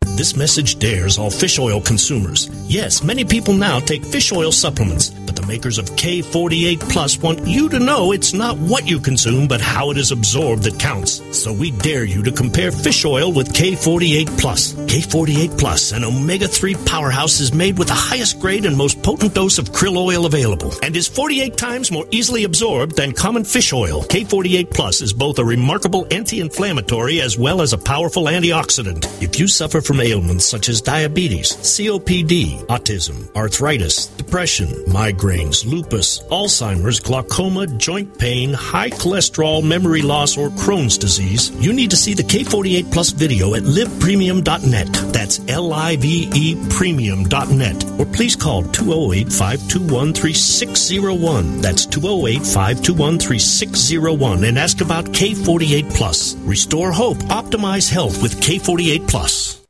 This 0.06 0.36
message 0.36 0.78
dares 0.78 1.18
all 1.18 1.32
fish 1.32 1.58
oil 1.58 1.82
consumers. 1.82 2.50
Yes, 2.68 3.04
many 3.04 3.26
people 3.26 3.54
now 3.54 3.80
take 3.80 4.06
fish 4.06 4.32
oil 4.32 4.52
supplements, 4.52 5.10
but 5.10 5.36
the 5.36 5.48
makers 5.48 5.78
of 5.78 5.90
K48 5.92 6.80
Plus 6.90 7.18
want 7.18 7.48
you 7.48 7.68
to 7.70 7.80
know 7.80 8.12
it's 8.12 8.34
not 8.34 8.58
what 8.58 8.88
you 8.88 9.00
consume, 9.00 9.48
but 9.48 9.62
how 9.62 9.92
it 9.92 9.98
is 9.98 10.12
absorbed 10.12 10.64
that 10.64 10.80
counts. 10.80 11.22
So 11.38 11.52
we 11.52 11.72
dare 11.72 12.04
you 12.04 12.22
to 12.24 12.32
compare 12.32 12.72
fish 12.72 13.06
oil 13.06 13.32
with 13.32 13.54
K48 13.54 14.38
Plus. 14.38 14.74
K48 14.74 15.58
Plus, 15.58 15.92
an 15.94 16.04
omega 16.04 16.48
3 16.48 16.76
powerhouse, 16.86 17.40
is 17.40 17.54
made 17.54 17.80
with 17.80 17.88
the 17.88 17.94
highest 17.94 18.40
grade 18.40 18.66
and 18.66 18.78
most 18.78 19.02
potent 19.02 19.34
dose 19.34 19.58
of 19.58 19.72
krill 19.72 19.98
oil 19.98 20.26
available 20.26 20.74
and 20.84 20.96
is 20.96 21.08
48 21.08 21.58
times 21.58 21.92
more 21.92 22.06
easily 22.12 22.44
absorbed 22.44 22.96
than 22.96 23.14
common 23.14 23.44
fish 23.44 23.74
oil. 23.74 24.04
K48 24.04 24.70
Plus 24.70 25.02
is 25.02 25.14
both 25.14 25.40
a 25.40 25.46
remarkable 25.46 26.06
anti 26.12 26.40
inflammatory 26.40 27.22
as 27.22 27.38
well 27.38 27.62
as 27.62 27.74
a 27.74 27.78
powerful 27.78 28.26
antioxidant. 28.26 29.06
If 29.22 29.40
you 29.40 29.48
suffer 29.48 29.82
from 29.82 29.93
ailments 30.02 30.46
such 30.46 30.70
as 30.70 30.82
diabetes, 30.82 31.54
COPD, 31.54 32.66
autism, 32.68 33.34
arthritis, 33.36 34.08
depression, 34.08 34.68
migraines, 34.88 35.66
lupus, 35.66 36.20
Alzheimer's, 36.24 37.00
glaucoma, 37.00 37.68
joint 37.68 38.18
pain, 38.18 38.54
high 38.54 38.90
cholesterol, 38.90 39.64
memory 39.64 40.02
loss, 40.02 40.38
or 40.38 40.50
Crohn's 40.50 40.98
disease, 40.98 41.52
you 41.64 41.74
need 41.74 41.90
to 41.90 41.98
see 41.98 42.14
the 42.14 42.24
K48 42.24 42.92
Plus 42.92 43.12
video 43.12 43.56
at 43.56 43.64
livepremium.net. 43.64 44.88
That's 45.14 45.40
L 45.48 45.74
I 45.74 45.96
V 45.98 46.30
E 46.34 46.56
premium.net. 46.70 47.86
Or 48.00 48.06
please 48.06 48.36
call 48.36 48.64
208 48.64 49.32
521 49.32 50.14
3601. 50.14 51.62
That's 51.62 51.86
208 51.86 52.46
521 52.46 53.20
3601 53.20 54.44
and 54.44 54.58
ask 54.58 54.82
about 54.82 55.06
K48 55.06 55.96
Plus. 55.96 56.36
Restore 56.38 56.92
hope, 56.92 57.18
optimize 57.30 57.90
health 57.90 58.22
with 58.22 58.40
K48 58.42 59.08
Plus. 59.08 59.63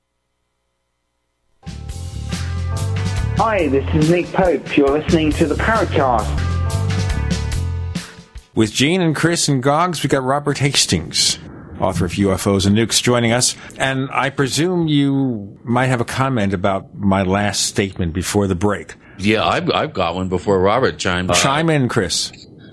Hi, 3.37 3.67
this 3.67 3.83
is 3.95 4.11
Nick 4.11 4.27
Pope. 4.27 4.77
You're 4.77 4.91
listening 4.91 5.31
to 5.31 5.47
the 5.47 5.55
Paracast. 5.55 6.29
With 8.53 8.71
Gene 8.71 9.01
and 9.01 9.15
Chris 9.15 9.47
and 9.47 9.61
Goggs, 9.61 10.03
we 10.03 10.07
got 10.07 10.21
Robert 10.21 10.59
Hastings, 10.59 11.39
author 11.79 12.05
of 12.05 12.11
UFOs 12.11 12.67
and 12.67 12.77
Nukes, 12.77 13.01
joining 13.01 13.31
us. 13.31 13.55
And 13.79 14.07
I 14.11 14.29
presume 14.29 14.87
you 14.87 15.57
might 15.63 15.87
have 15.87 15.99
a 15.99 16.05
comment 16.05 16.53
about 16.53 16.93
my 16.93 17.23
last 17.23 17.65
statement 17.65 18.13
before 18.13 18.45
the 18.45 18.53
break. 18.53 18.93
Yeah, 19.17 19.43
I've, 19.43 19.67
I've 19.71 19.93
got 19.93 20.13
one 20.13 20.29
before 20.29 20.59
Robert 20.59 20.99
chimed 20.99 21.31
in. 21.31 21.35
Chime 21.35 21.71
in, 21.71 21.89
Chris. 21.89 22.31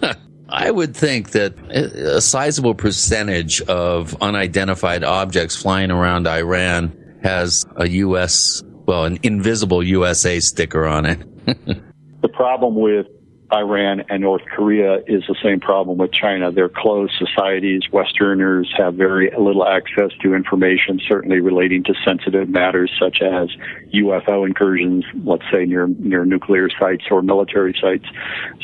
I 0.50 0.70
would 0.70 0.94
think 0.94 1.30
that 1.30 1.58
a 1.70 2.20
sizable 2.20 2.74
percentage 2.74 3.62
of 3.62 4.14
unidentified 4.20 5.04
objects 5.04 5.56
flying 5.56 5.90
around 5.90 6.28
Iran 6.28 6.94
has 7.22 7.64
a 7.76 7.88
U.S 7.88 8.62
well, 8.90 9.04
an 9.04 9.20
invisible 9.22 9.84
USA 9.84 10.40
sticker 10.40 10.84
on 10.84 11.06
it. 11.06 11.20
the 12.22 12.28
problem 12.28 12.74
with 12.74 13.06
Iran 13.52 14.02
and 14.08 14.22
North 14.22 14.42
Korea 14.52 14.96
is 15.06 15.22
the 15.28 15.36
same 15.44 15.60
problem 15.60 15.96
with 15.96 16.12
China. 16.12 16.50
They're 16.50 16.68
closed 16.68 17.12
societies. 17.16 17.82
Westerners 17.92 18.68
have 18.76 18.94
very 18.94 19.30
little 19.38 19.64
access 19.64 20.10
to 20.22 20.34
information, 20.34 21.00
certainly 21.06 21.38
relating 21.38 21.84
to 21.84 21.94
sensitive 22.04 22.48
matters 22.48 22.90
such 23.00 23.18
as 23.22 23.48
UFO 23.94 24.44
incursions, 24.44 25.04
let's 25.24 25.44
say 25.52 25.66
near 25.66 25.86
near 25.86 26.24
nuclear 26.24 26.68
sites 26.76 27.04
or 27.12 27.22
military 27.22 27.76
sites. 27.80 28.06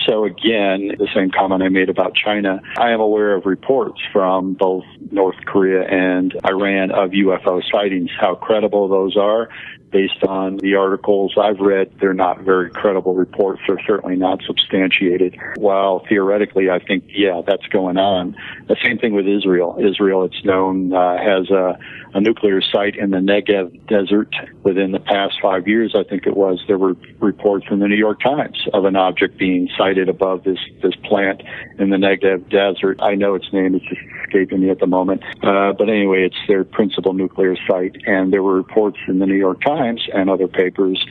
So 0.08 0.24
again, 0.24 0.90
the 0.98 1.08
same 1.14 1.30
comment 1.30 1.62
I 1.62 1.68
made 1.68 1.88
about 1.88 2.14
China. 2.16 2.60
I 2.78 2.90
am 2.90 3.00
aware 3.00 3.36
of 3.36 3.46
reports 3.46 4.00
from 4.12 4.54
both 4.54 4.84
North 5.12 5.36
Korea 5.46 5.82
and 5.82 6.32
Iran 6.44 6.90
of 6.90 7.10
UFO 7.10 7.62
sightings. 7.70 8.10
How 8.20 8.34
credible 8.34 8.88
those 8.88 9.16
are, 9.16 9.48
based 9.96 10.22
on 10.24 10.58
the 10.58 10.74
articles 10.74 11.32
I've 11.40 11.58
read, 11.58 11.90
they're 12.00 12.12
not 12.12 12.42
very 12.42 12.68
credible 12.68 13.14
reports. 13.14 13.62
They're 13.66 13.80
certainly 13.86 14.14
not 14.14 14.42
substantiated. 14.46 15.38
While 15.56 16.04
theoretically, 16.06 16.68
I 16.68 16.80
think, 16.80 17.04
yeah, 17.08 17.40
that's 17.46 17.66
going 17.68 17.96
on. 17.96 18.36
The 18.68 18.76
same 18.84 18.98
thing 18.98 19.14
with 19.14 19.26
Israel. 19.26 19.78
Israel, 19.80 20.24
it's 20.24 20.44
known, 20.44 20.92
uh, 20.92 21.16
has 21.16 21.48
a, 21.48 21.78
a 22.12 22.20
nuclear 22.20 22.60
site 22.60 22.96
in 22.96 23.08
the 23.10 23.22
Negev 23.30 23.86
desert. 23.86 24.34
Within 24.64 24.92
the 24.92 25.00
past 25.00 25.36
five 25.40 25.66
years, 25.66 25.94
I 25.96 26.04
think 26.04 26.26
it 26.26 26.36
was, 26.36 26.62
there 26.68 26.76
were 26.76 26.94
reports 27.18 27.64
from 27.66 27.78
the 27.78 27.88
New 27.88 27.96
York 27.96 28.20
Times 28.20 28.58
of 28.74 28.84
an 28.84 28.96
object 28.96 29.38
being 29.38 29.66
sighted 29.78 30.10
above 30.10 30.44
this, 30.44 30.58
this 30.82 30.94
plant 31.04 31.42
in 31.78 31.88
the 31.88 31.96
Negev 31.96 32.50
desert. 32.50 33.00
I 33.00 33.14
know 33.14 33.34
its 33.34 33.50
name 33.50 33.74
is 33.74 33.80
just 33.88 34.02
escaping 34.26 34.60
me 34.60 34.70
at 34.70 34.78
the 34.78 34.86
moment. 34.86 35.22
Uh, 35.42 35.72
but 35.72 35.88
anyway, 35.88 36.24
it's 36.24 36.36
their 36.48 36.64
principal 36.64 37.12
nuclear 37.12 37.56
site. 37.68 37.96
And 38.06 38.32
there 38.32 38.42
were 38.42 38.54
reports 38.54 38.98
in 39.08 39.18
the 39.18 39.26
New 39.26 39.36
York 39.36 39.60
Times 39.62 40.02
and 40.12 40.28
other 40.28 40.48
papers 40.48 41.04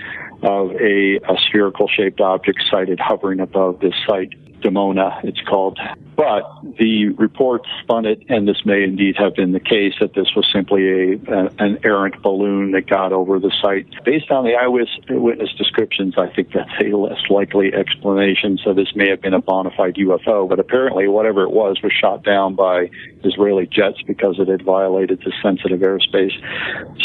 of 0.43 0.71
a, 0.71 1.17
a 1.17 1.37
spherical 1.47 1.87
shaped 1.87 2.21
object 2.21 2.61
sighted 2.69 2.99
hovering 2.99 3.39
above 3.39 3.79
this 3.79 3.93
site. 4.07 4.33
Dimona, 4.65 5.23
it's 5.23 5.41
called. 5.41 5.79
But 6.15 6.43
the 6.79 7.09
reports 7.09 7.67
spun 7.83 8.05
it, 8.05 8.23
and 8.29 8.47
this 8.47 8.65
may 8.65 8.83
indeed 8.83 9.15
have 9.17 9.35
been 9.35 9.51
the 9.51 9.59
case, 9.59 9.93
that 9.99 10.13
this 10.13 10.27
was 10.35 10.49
simply 10.51 10.87
a, 10.87 11.13
a 11.27 11.49
an 11.59 11.79
errant 11.83 12.21
balloon 12.21 12.71
that 12.71 12.87
got 12.87 13.11
over 13.11 13.39
the 13.39 13.51
site. 13.61 13.87
Based 14.03 14.31
on 14.31 14.45
the 14.45 14.55
eyewitness 14.55 15.53
descriptions, 15.57 16.15
I 16.17 16.33
think 16.33 16.53
that's 16.53 16.71
a 16.81 16.95
less 16.95 17.19
likely 17.29 17.73
explanation. 17.73 18.57
So 18.63 18.73
this 18.73 18.95
may 18.95 19.09
have 19.09 19.21
been 19.21 19.33
a 19.33 19.41
bona 19.41 19.71
fide 19.75 19.95
UFO, 19.95 20.47
but 20.47 20.59
apparently 20.59 21.07
whatever 21.07 21.43
it 21.43 21.51
was 21.51 21.77
was 21.83 21.91
shot 21.91 22.23
down 22.23 22.55
by 22.55 22.89
Israeli 23.23 23.67
jets 23.67 24.01
because 24.07 24.39
it 24.39 24.47
had 24.47 24.63
violated 24.63 25.19
the 25.19 25.33
sensitive 25.43 25.81
airspace. 25.81 26.33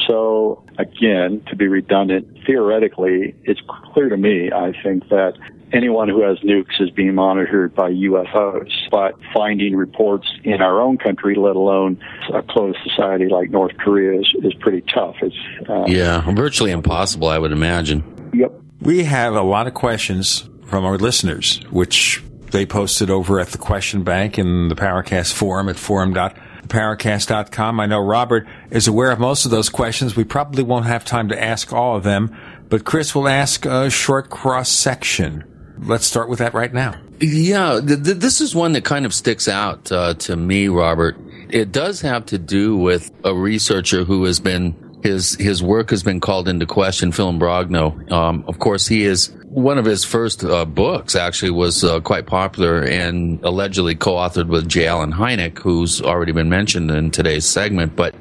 So 0.08 0.62
again, 0.78 1.42
to 1.48 1.56
be 1.56 1.66
redundant, 1.66 2.28
theoretically, 2.46 3.34
it's 3.44 3.60
clear 3.92 4.08
to 4.08 4.16
me, 4.16 4.50
I 4.52 4.72
think, 4.82 5.08
that 5.08 5.34
anyone 5.72 6.08
who 6.08 6.22
has 6.22 6.38
nukes 6.40 6.80
is 6.80 6.90
being 6.90 7.14
monitored 7.14 7.74
by 7.74 7.90
UFOs. 7.90 8.70
But 8.90 9.14
finding 9.34 9.76
reports 9.76 10.28
in 10.44 10.60
our 10.60 10.80
own 10.80 10.98
country, 10.98 11.34
let 11.36 11.56
alone 11.56 12.00
a 12.32 12.42
closed 12.42 12.78
society 12.84 13.28
like 13.28 13.50
North 13.50 13.76
Korea, 13.78 14.20
is, 14.20 14.34
is 14.42 14.54
pretty 14.54 14.82
tough. 14.92 15.16
It's 15.22 15.36
uh, 15.68 15.84
yeah, 15.86 16.22
virtually 16.32 16.70
impossible, 16.70 17.28
I 17.28 17.38
would 17.38 17.52
imagine. 17.52 18.30
Yep. 18.34 18.52
We 18.80 19.04
have 19.04 19.34
a 19.34 19.42
lot 19.42 19.66
of 19.66 19.74
questions 19.74 20.48
from 20.64 20.84
our 20.84 20.96
listeners, 20.96 21.60
which 21.70 22.22
they 22.50 22.66
posted 22.66 23.10
over 23.10 23.40
at 23.40 23.48
the 23.48 23.58
question 23.58 24.02
bank 24.02 24.38
in 24.38 24.68
the 24.68 24.74
Paracast 24.74 25.32
forum 25.32 25.68
at 25.68 25.76
forum.paracast.com. 25.76 27.80
I 27.80 27.86
know 27.86 28.00
Robert 28.00 28.46
is 28.70 28.88
aware 28.88 29.10
of 29.10 29.18
most 29.18 29.44
of 29.44 29.50
those 29.50 29.68
questions. 29.68 30.16
We 30.16 30.24
probably 30.24 30.62
won't 30.62 30.86
have 30.86 31.04
time 31.04 31.28
to 31.28 31.42
ask 31.42 31.72
all 31.72 31.96
of 31.96 32.02
them, 32.02 32.36
but 32.68 32.84
Chris 32.84 33.14
will 33.14 33.28
ask 33.28 33.66
a 33.66 33.90
short 33.90 34.30
cross 34.30 34.70
section. 34.70 35.44
Let's 35.82 36.06
start 36.06 36.28
with 36.28 36.40
that 36.40 36.54
right 36.54 36.72
now. 36.72 36.94
Yeah, 37.20 37.80
th- 37.80 38.02
th- 38.04 38.16
this 38.18 38.40
is 38.40 38.54
one 38.54 38.72
that 38.72 38.84
kind 38.84 39.06
of 39.06 39.14
sticks 39.14 39.48
out 39.48 39.90
uh, 39.90 40.14
to 40.14 40.36
me, 40.36 40.68
Robert. 40.68 41.16
It 41.48 41.72
does 41.72 42.00
have 42.02 42.26
to 42.26 42.38
do 42.38 42.76
with 42.76 43.10
a 43.24 43.34
researcher 43.34 44.04
who 44.04 44.24
has 44.24 44.40
been 44.40 44.74
his 45.02 45.34
his 45.36 45.62
work 45.62 45.90
has 45.90 46.02
been 46.02 46.20
called 46.20 46.48
into 46.48 46.66
question. 46.66 47.12
Phil 47.12 47.32
Imbrogno, 47.32 48.10
Um, 48.12 48.44
of 48.46 48.58
course, 48.58 48.86
he 48.86 49.04
is 49.04 49.30
one 49.44 49.78
of 49.78 49.84
his 49.84 50.04
first 50.04 50.44
uh, 50.44 50.64
books. 50.64 51.16
Actually, 51.16 51.52
was 51.52 51.82
uh, 51.82 52.00
quite 52.00 52.26
popular 52.26 52.82
and 52.82 53.42
allegedly 53.42 53.94
co-authored 53.94 54.48
with 54.48 54.68
J. 54.68 54.86
Allen 54.86 55.12
Hynek, 55.12 55.58
who's 55.58 56.02
already 56.02 56.32
been 56.32 56.50
mentioned 56.50 56.90
in 56.90 57.10
today's 57.10 57.46
segment. 57.46 57.96
But 57.96 58.14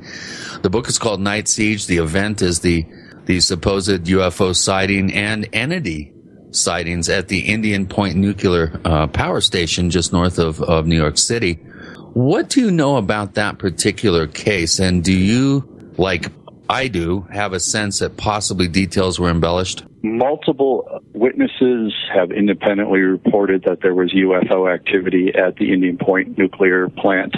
the 0.62 0.70
book 0.70 0.88
is 0.88 0.98
called 0.98 1.20
Night 1.20 1.48
Siege. 1.50 1.88
The 1.88 1.98
event 1.98 2.42
is 2.42 2.62
the 2.62 2.86
the 3.26 3.42
supposed 3.42 4.06
UFO 4.06 4.56
sighting 4.56 5.14
and 5.14 5.48
entity 5.54 6.14
sightings 6.52 7.10
at 7.10 7.28
the 7.28 7.40
Indian 7.40 7.88
Point 7.88 8.16
nuclear 8.16 8.80
uh, 8.86 9.08
power 9.08 9.42
station 9.42 9.90
just 9.90 10.14
north 10.14 10.40
of, 10.40 10.62
of 10.62 10.88
New 10.88 10.98
York 10.98 11.18
City. 11.18 11.56
What 12.14 12.50
do 12.50 12.62
you 12.62 12.72
know 12.72 12.98
about 12.98 13.36
that 13.36 13.60
particular 13.60 14.28
case? 14.28 14.80
And 14.80 15.04
do 15.04 15.14
you, 15.14 15.94
like 15.98 16.32
I 16.70 16.88
do, 16.88 17.22
have 17.32 17.54
a 17.54 17.60
sense 17.60 18.00
that 18.00 18.18
possibly 18.18 18.68
details 18.68 19.20
were 19.20 19.30
embellished? 19.30 19.84
Multiple 20.02 21.02
witnesses 21.14 21.94
have 22.14 22.32
independently 22.32 23.00
reported 23.00 23.64
that 23.64 23.82
there 23.82 23.94
was 23.94 24.14
UFO 24.14 24.74
activity 24.74 25.34
at 25.36 25.56
the 25.58 25.74
Indian 25.74 25.98
Point 25.98 26.38
nuclear 26.38 26.90
plant 26.90 27.36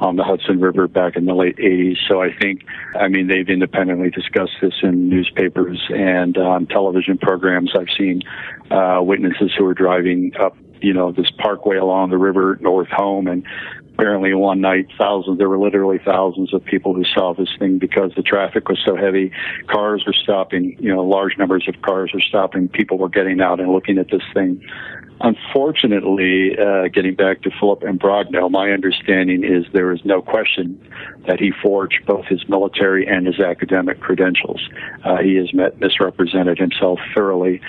on 0.00 0.16
the 0.16 0.24
Hudson 0.24 0.60
River 0.60 0.88
back 0.88 1.16
in 1.16 1.26
the 1.26 1.34
late 1.34 1.56
80s. 1.56 1.96
So 2.08 2.22
I 2.22 2.34
think, 2.34 2.64
I 2.98 3.08
mean, 3.08 3.28
they've 3.28 3.48
independently 3.48 4.10
discussed 4.10 4.56
this 4.62 4.74
in 4.82 5.08
newspapers 5.08 5.78
and 5.90 6.36
on 6.38 6.66
television 6.66 7.18
programs. 7.18 7.72
I've 7.78 7.88
seen 7.96 8.22
uh, 8.70 9.00
witnesses 9.02 9.52
who 9.56 9.66
are 9.66 9.74
driving 9.74 10.32
up, 10.40 10.56
you 10.80 10.94
know, 10.94 11.12
this 11.12 11.30
parkway 11.30 11.76
along 11.76 12.10
the 12.10 12.18
river 12.18 12.58
north 12.60 12.88
home 12.88 13.26
and 13.26 13.44
apparently 14.00 14.34
one 14.34 14.60
night 14.60 14.86
thousands 14.98 15.38
there 15.38 15.48
were 15.48 15.58
literally 15.58 15.98
thousands 16.04 16.52
of 16.54 16.64
people 16.64 16.94
who 16.94 17.04
saw 17.04 17.34
this 17.34 17.48
thing 17.58 17.78
because 17.78 18.12
the 18.16 18.22
traffic 18.22 18.68
was 18.68 18.78
so 18.84 18.96
heavy 18.96 19.30
cars 19.66 20.02
were 20.06 20.12
stopping 20.12 20.76
you 20.80 20.94
know 20.94 21.04
large 21.04 21.36
numbers 21.38 21.66
of 21.68 21.80
cars 21.82 22.10
were 22.14 22.20
stopping 22.20 22.68
people 22.68 22.98
were 22.98 23.08
getting 23.08 23.40
out 23.40 23.60
and 23.60 23.70
looking 23.72 23.98
at 23.98 24.10
this 24.10 24.22
thing 24.34 24.60
Unfortunately, 25.22 26.56
uh, 26.58 26.88
getting 26.88 27.14
back 27.14 27.42
to 27.42 27.50
Philip 27.60 27.80
Imbrogno, 27.80 28.50
my 28.50 28.70
understanding 28.70 29.44
is 29.44 29.66
there 29.74 29.92
is 29.92 30.00
no 30.02 30.22
question 30.22 30.80
that 31.26 31.38
he 31.38 31.52
forged 31.62 32.06
both 32.06 32.24
his 32.24 32.48
military 32.48 33.06
and 33.06 33.26
his 33.26 33.38
academic 33.38 34.00
credentials. 34.00 34.66
Uh, 35.04 35.18
he 35.18 35.34
has 35.34 35.52
met, 35.52 35.78
misrepresented 35.78 36.58
himself 36.58 36.98
thoroughly. 37.14 37.60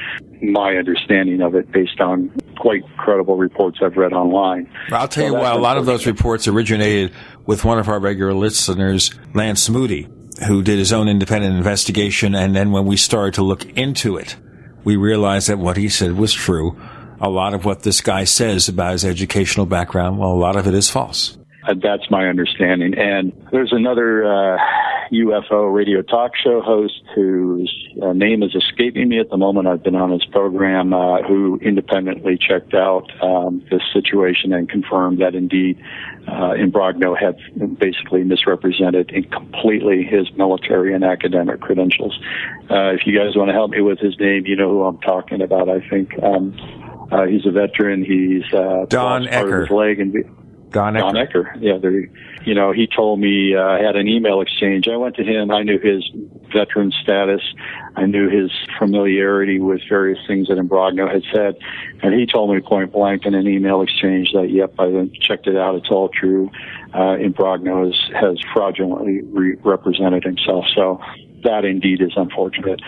My 0.42 0.76
understanding 0.76 1.42
of 1.42 1.56
it, 1.56 1.72
based 1.72 2.00
on 2.00 2.32
quite 2.58 2.84
credible 2.98 3.38
reports 3.38 3.80
I've 3.82 3.96
read 3.96 4.14
online. 4.14 4.72
I'll 4.92 5.08
tell 5.08 5.24
so 5.24 5.28
you 5.28 5.34
why 5.34 5.52
a 5.52 5.58
lot 5.58 5.78
of 5.78 5.86
those 5.86 6.06
reports 6.06 6.48
originated 6.48 7.14
with 7.46 7.64
one 7.64 7.80
of 7.80 7.88
our 7.88 8.00
regular 8.00 8.34
listeners, 8.34 9.12
Lance 9.34 9.70
Moody, 9.70 10.08
who 10.48 10.64
did 10.64 10.80
his 10.80 10.92
own 10.92 11.08
independent 11.08 11.56
investigation. 11.56 12.36
And 12.36 12.56
then 12.56 12.72
when 12.72 12.86
we 12.86 12.98
started 12.98 13.36
to 13.36 13.44
look 13.44 13.66
into 13.78 14.18
it, 14.18 14.36
we 14.84 14.96
realized 14.96 15.50
that 15.50 15.60
what 15.60 15.78
he 15.78 15.90
said 15.90 16.14
was 16.14 16.34
true 16.34 16.80
a 17.22 17.30
lot 17.30 17.54
of 17.54 17.64
what 17.64 17.84
this 17.84 18.02
guy 18.02 18.24
says 18.24 18.68
about 18.68 18.94
his 18.94 19.06
educational 19.06 19.68
background, 19.68 20.18
well, 20.18 20.32
a 20.32 20.34
lot 20.34 20.56
of 20.56 20.68
it 20.68 20.74
is 20.74 20.90
false. 20.90 21.38
Uh, 21.68 21.76
that's 21.82 22.10
my 22.10 22.28
understanding. 22.28 22.96
And 22.98 23.32
there's 23.52 23.72
another 23.72 24.26
uh, 24.26 24.58
UFO 25.12 25.74
radio 25.74 26.02
talk 26.02 26.32
show 26.42 26.62
host 26.62 27.02
whose 27.14 27.72
uh, 28.02 28.14
name 28.14 28.44
is 28.44 28.56
escaping 28.56 29.10
me 29.10 29.20
at 29.20 29.30
the 29.30 29.38
moment. 29.38 29.68
I've 29.68 29.84
been 29.84 29.96
on 29.96 30.12
his 30.12 30.24
program, 30.26 30.94
uh, 30.94 31.22
who 31.24 31.60
independently 31.62 32.38
checked 32.38 32.74
out 32.74 33.12
um, 33.22 33.64
this 33.70 33.82
situation 33.94 34.54
and 34.54 34.70
confirmed 34.70 35.20
that 35.20 35.36
indeed 35.36 35.82
uh, 36.28 36.54
Imbrogno 36.56 37.18
had 37.20 37.38
basically 37.78 38.24
misrepresented 38.24 39.12
completely 39.32 40.04
his 40.04 40.32
military 40.38 40.94
and 40.96 41.04
academic 41.04 41.60
credentials. 41.60 42.18
Uh, 42.70 42.94
if 42.94 43.02
you 43.06 43.18
guys 43.18 43.36
want 43.36 43.50
to 43.50 43.54
help 43.54 43.72
me 43.72 43.82
with 43.82 44.00
his 44.00 44.18
name, 44.20 44.46
you 44.46 44.56
know 44.56 44.70
who 44.70 44.84
I'm 44.84 45.00
talking 45.00 45.42
about. 45.42 45.70
I 45.70 45.88
think. 45.90 46.12
Um, 46.24 46.56
uh, 47.12 47.26
he's 47.26 47.46
a 47.46 47.52
veteran. 47.52 48.06
He's 48.06 48.46
uh, 48.54 48.86
Don 48.88 49.26
Ecker. 49.26 49.62
his 49.62 49.70
leg 49.70 50.00
and 50.00 50.14
Don 50.72 50.94
Ecker. 50.94 51.00
Don 51.00 51.16
Ecker. 51.16 51.58
Yeah, 51.60 51.78
there. 51.78 52.08
You 52.46 52.56
know, 52.56 52.72
he 52.72 52.88
told 52.88 53.20
me 53.20 53.56
uh, 53.56 53.62
I 53.62 53.80
had 53.80 53.96
an 53.96 54.08
email 54.08 54.42
exchange. 54.42 54.88
I 54.88 54.96
went 54.98 55.16
to 55.18 55.24
him. 55.24 55.52
I 55.52 55.64
knew 55.64 55.78
his 55.78 56.10
veteran 56.52 56.92
status. 57.04 57.42
I 57.96 58.06
knew 58.06 58.30
his 58.30 58.52
familiarity 58.80 59.60
with 59.60 59.82
various 59.88 60.20
things 60.26 60.48
that 60.48 60.58
Imbrogno 60.58 61.12
had 61.12 61.24
said, 61.34 61.58
and 62.02 62.14
he 62.14 62.26
told 62.26 62.54
me 62.54 62.62
point 62.62 62.94
blank 62.94 63.26
in 63.26 63.36
an 63.36 63.48
email 63.48 63.82
exchange 63.82 64.32
that, 64.34 64.50
yep, 64.50 64.74
I 64.80 64.90
then 64.90 65.12
checked 65.22 65.48
it 65.48 65.58
out. 65.58 65.76
It's 65.76 65.90
all 65.90 66.10
true. 66.10 66.50
Uh, 66.94 67.18
Imbrogno 67.18 67.86
has, 67.86 68.16
has 68.20 68.38
fraudulently 68.54 69.22
re- 69.24 69.58
represented 69.64 70.24
himself. 70.24 70.66
So 70.74 71.02
that 71.44 71.66
indeed 71.66 72.02
is 72.02 72.14
unfortunate. 72.16 72.82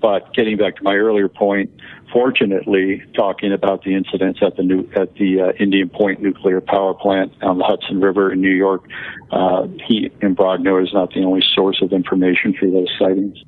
But 0.00 0.32
getting 0.34 0.56
back 0.56 0.76
to 0.76 0.82
my 0.82 0.94
earlier 0.94 1.28
point, 1.28 1.70
fortunately, 2.12 3.02
talking 3.14 3.52
about 3.52 3.84
the 3.84 3.94
incidents 3.94 4.40
at 4.42 4.56
the 4.56 4.62
new, 4.62 4.88
at 4.96 5.14
the 5.14 5.40
uh, 5.40 5.52
Indian 5.58 5.88
Point 5.88 6.22
nuclear 6.22 6.60
power 6.60 6.94
plant 6.94 7.32
on 7.42 7.58
the 7.58 7.64
Hudson 7.64 8.00
River 8.00 8.32
in 8.32 8.40
New 8.40 8.50
York, 8.50 8.84
uh, 9.30 9.66
he 9.86 10.10
Imbrogno 10.20 10.82
is 10.82 10.92
not 10.92 11.12
the 11.12 11.22
only 11.22 11.42
source 11.54 11.80
of 11.82 11.92
information 11.92 12.54
for 12.58 12.70
those 12.70 12.88
sightings. 12.98 13.38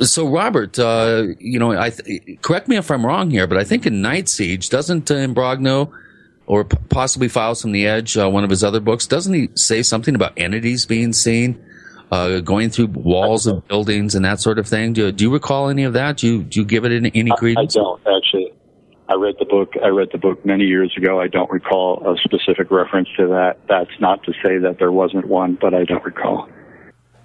So, 0.00 0.28
Robert, 0.28 0.78
uh, 0.78 1.26
you 1.40 1.58
know, 1.58 1.72
I 1.72 1.90
th- 1.90 2.40
correct 2.40 2.68
me 2.68 2.76
if 2.76 2.90
I'm 2.90 3.04
wrong 3.04 3.30
here, 3.30 3.46
but 3.46 3.58
I 3.58 3.64
think 3.64 3.84
in 3.84 4.00
Night 4.00 4.28
Siege, 4.28 4.68
doesn't 4.68 5.10
uh, 5.10 5.14
Imbrogno 5.14 5.92
or 6.46 6.64
p- 6.64 6.76
possibly 6.88 7.28
Files 7.28 7.62
from 7.62 7.72
the 7.72 7.86
Edge, 7.86 8.16
uh, 8.16 8.28
one 8.28 8.44
of 8.44 8.50
his 8.50 8.62
other 8.62 8.80
books, 8.80 9.06
doesn't 9.06 9.34
he 9.34 9.48
say 9.54 9.82
something 9.82 10.14
about 10.14 10.32
entities 10.36 10.86
being 10.86 11.12
seen? 11.12 11.62
Uh, 12.10 12.40
going 12.40 12.70
through 12.70 12.88
walls 12.88 13.46
of 13.46 13.66
buildings 13.68 14.14
and 14.14 14.24
that 14.24 14.40
sort 14.40 14.58
of 14.58 14.66
thing. 14.66 14.92
Do, 14.92 15.12
do 15.12 15.24
you 15.24 15.32
recall 15.32 15.68
any 15.68 15.84
of 15.84 15.92
that? 15.94 16.18
Do 16.18 16.26
you, 16.26 16.42
do 16.42 16.60
you 16.60 16.66
give 16.66 16.84
it 16.84 16.92
any, 16.92 17.10
any 17.14 17.30
credence? 17.36 17.76
I, 17.76 17.80
I 17.80 17.82
don't 17.82 18.00
actually. 18.06 18.52
I 19.10 19.14
read 19.14 19.36
the 19.38 19.46
book. 19.46 19.72
I 19.82 19.88
read 19.88 20.08
the 20.12 20.18
book 20.18 20.44
many 20.44 20.64
years 20.64 20.92
ago. 20.94 21.18
I 21.18 21.28
don't 21.28 21.50
recall 21.50 22.02
a 22.06 22.18
specific 22.18 22.70
reference 22.70 23.08
to 23.16 23.28
that. 23.28 23.56
That's 23.66 23.90
not 24.00 24.22
to 24.24 24.32
say 24.44 24.58
that 24.58 24.76
there 24.78 24.92
wasn't 24.92 25.26
one, 25.26 25.56
but 25.58 25.72
I 25.72 25.84
don't 25.84 26.04
recall. 26.04 26.48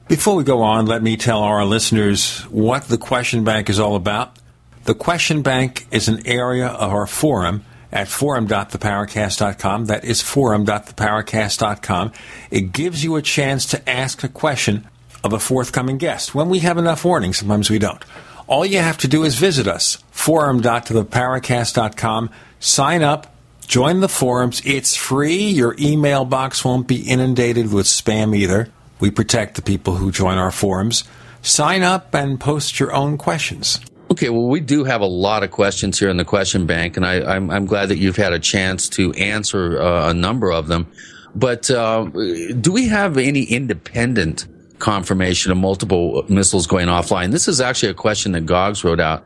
Before 0.07 0.35
we 0.35 0.45
go 0.45 0.61
on, 0.61 0.85
let 0.85 1.03
me 1.03 1.17
tell 1.17 1.39
our 1.39 1.65
listeners 1.65 2.39
what 2.43 2.85
the 2.85 2.97
question 2.97 3.43
bank 3.43 3.69
is 3.69 3.79
all 3.81 3.95
about. 3.95 4.37
The 4.85 4.93
question 4.93 5.41
bank 5.41 5.87
is 5.91 6.07
an 6.07 6.25
area 6.25 6.67
of 6.67 6.91
our 6.91 7.07
forum 7.07 7.65
at 7.93 8.09
forum.theparacast.com. 8.09 9.85
That 9.85 10.03
is 10.03 10.21
forum.theparacast.com. 10.21 12.11
It 12.51 12.73
gives 12.73 13.01
you 13.03 13.15
a 13.15 13.21
chance 13.21 13.65
to 13.67 13.89
ask 13.89 14.23
a 14.23 14.29
question 14.29 14.87
of 15.23 15.31
a 15.31 15.39
forthcoming 15.39 15.99
guest 15.99 16.35
when 16.35 16.49
we 16.49 16.59
have 16.59 16.77
enough 16.77 17.05
warning. 17.05 17.31
Sometimes 17.31 17.69
we 17.69 17.79
don't. 17.79 18.03
All 18.47 18.65
you 18.65 18.79
have 18.79 18.97
to 18.97 19.07
do 19.07 19.23
is 19.23 19.35
visit 19.35 19.67
us, 19.67 20.03
forum.theparacast.com, 20.11 22.29
sign 22.59 23.01
up, 23.01 23.33
join 23.67 24.01
the 24.01 24.09
forums. 24.09 24.61
It's 24.65 24.97
free. 24.97 25.45
Your 25.45 25.77
email 25.79 26.25
box 26.25 26.65
won't 26.65 26.87
be 26.87 27.01
inundated 27.01 27.71
with 27.71 27.85
spam 27.85 28.35
either. 28.35 28.69
We 28.99 29.11
protect 29.11 29.55
the 29.55 29.61
people 29.61 29.95
who 29.95 30.11
join 30.11 30.37
our 30.37 30.51
forums. 30.51 31.05
Sign 31.41 31.83
up 31.83 32.13
and 32.13 32.37
post 32.39 32.79
your 32.79 32.93
own 32.93 33.17
questions. 33.17 33.79
Okay, 34.11 34.29
well, 34.29 34.47
we 34.47 34.59
do 34.59 34.83
have 34.83 35.01
a 35.01 35.07
lot 35.07 35.43
of 35.43 35.51
questions 35.51 35.97
here 35.97 36.09
in 36.09 36.17
the 36.17 36.25
question 36.25 36.65
bank, 36.65 36.97
and 36.97 37.05
I, 37.05 37.35
am 37.35 37.65
glad 37.65 37.89
that 37.89 37.97
you've 37.97 38.15
had 38.15 38.33
a 38.33 38.39
chance 38.39 38.87
to 38.89 39.11
answer 39.13 39.81
uh, 39.81 40.09
a 40.09 40.13
number 40.13 40.51
of 40.51 40.67
them. 40.67 40.87
But 41.35 41.71
uh, 41.71 42.05
do 42.05 42.71
we 42.71 42.87
have 42.89 43.17
any 43.17 43.43
independent 43.43 44.45
confirmation 44.77 45.51
of 45.51 45.57
multiple 45.57 46.25
missiles 46.29 46.67
going 46.67 46.87
offline? 46.87 47.31
This 47.31 47.47
is 47.47 47.59
actually 47.59 47.89
a 47.89 47.95
question 47.95 48.33
that 48.33 48.45
Goggs 48.45 48.83
wrote 48.83 48.99
out, 48.99 49.25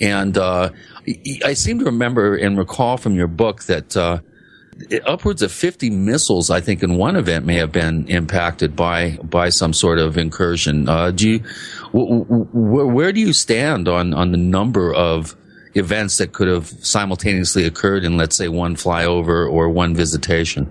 and 0.00 0.36
uh, 0.36 0.70
I 1.44 1.52
seem 1.52 1.78
to 1.78 1.84
remember 1.84 2.36
and 2.36 2.58
recall 2.58 2.96
from 2.96 3.14
your 3.14 3.28
book 3.28 3.64
that 3.64 3.96
uh, 3.96 4.20
upwards 5.06 5.42
of 5.42 5.52
50 5.52 5.90
missiles, 5.90 6.50
I 6.50 6.60
think, 6.60 6.82
in 6.82 6.96
one 6.96 7.16
event 7.16 7.46
may 7.46 7.56
have 7.56 7.72
been 7.72 8.06
impacted 8.08 8.76
by 8.76 9.18
by 9.22 9.48
some 9.48 9.72
sort 9.72 9.98
of 9.98 10.16
incursion. 10.18 10.88
Uh, 10.88 11.10
do 11.10 11.30
you, 11.30 11.38
w- 11.92 12.24
w- 12.24 12.86
where 12.86 13.12
do 13.12 13.20
you 13.20 13.32
stand 13.32 13.88
on 13.88 14.14
on 14.14 14.32
the 14.32 14.38
number 14.38 14.92
of 14.92 15.36
events 15.74 16.18
that 16.18 16.32
could 16.32 16.48
have 16.48 16.68
simultaneously 16.68 17.64
occurred 17.64 18.04
in, 18.04 18.16
let's 18.16 18.36
say, 18.36 18.48
one 18.48 18.76
flyover 18.76 19.50
or 19.50 19.68
one 19.68 19.94
visitation? 19.94 20.70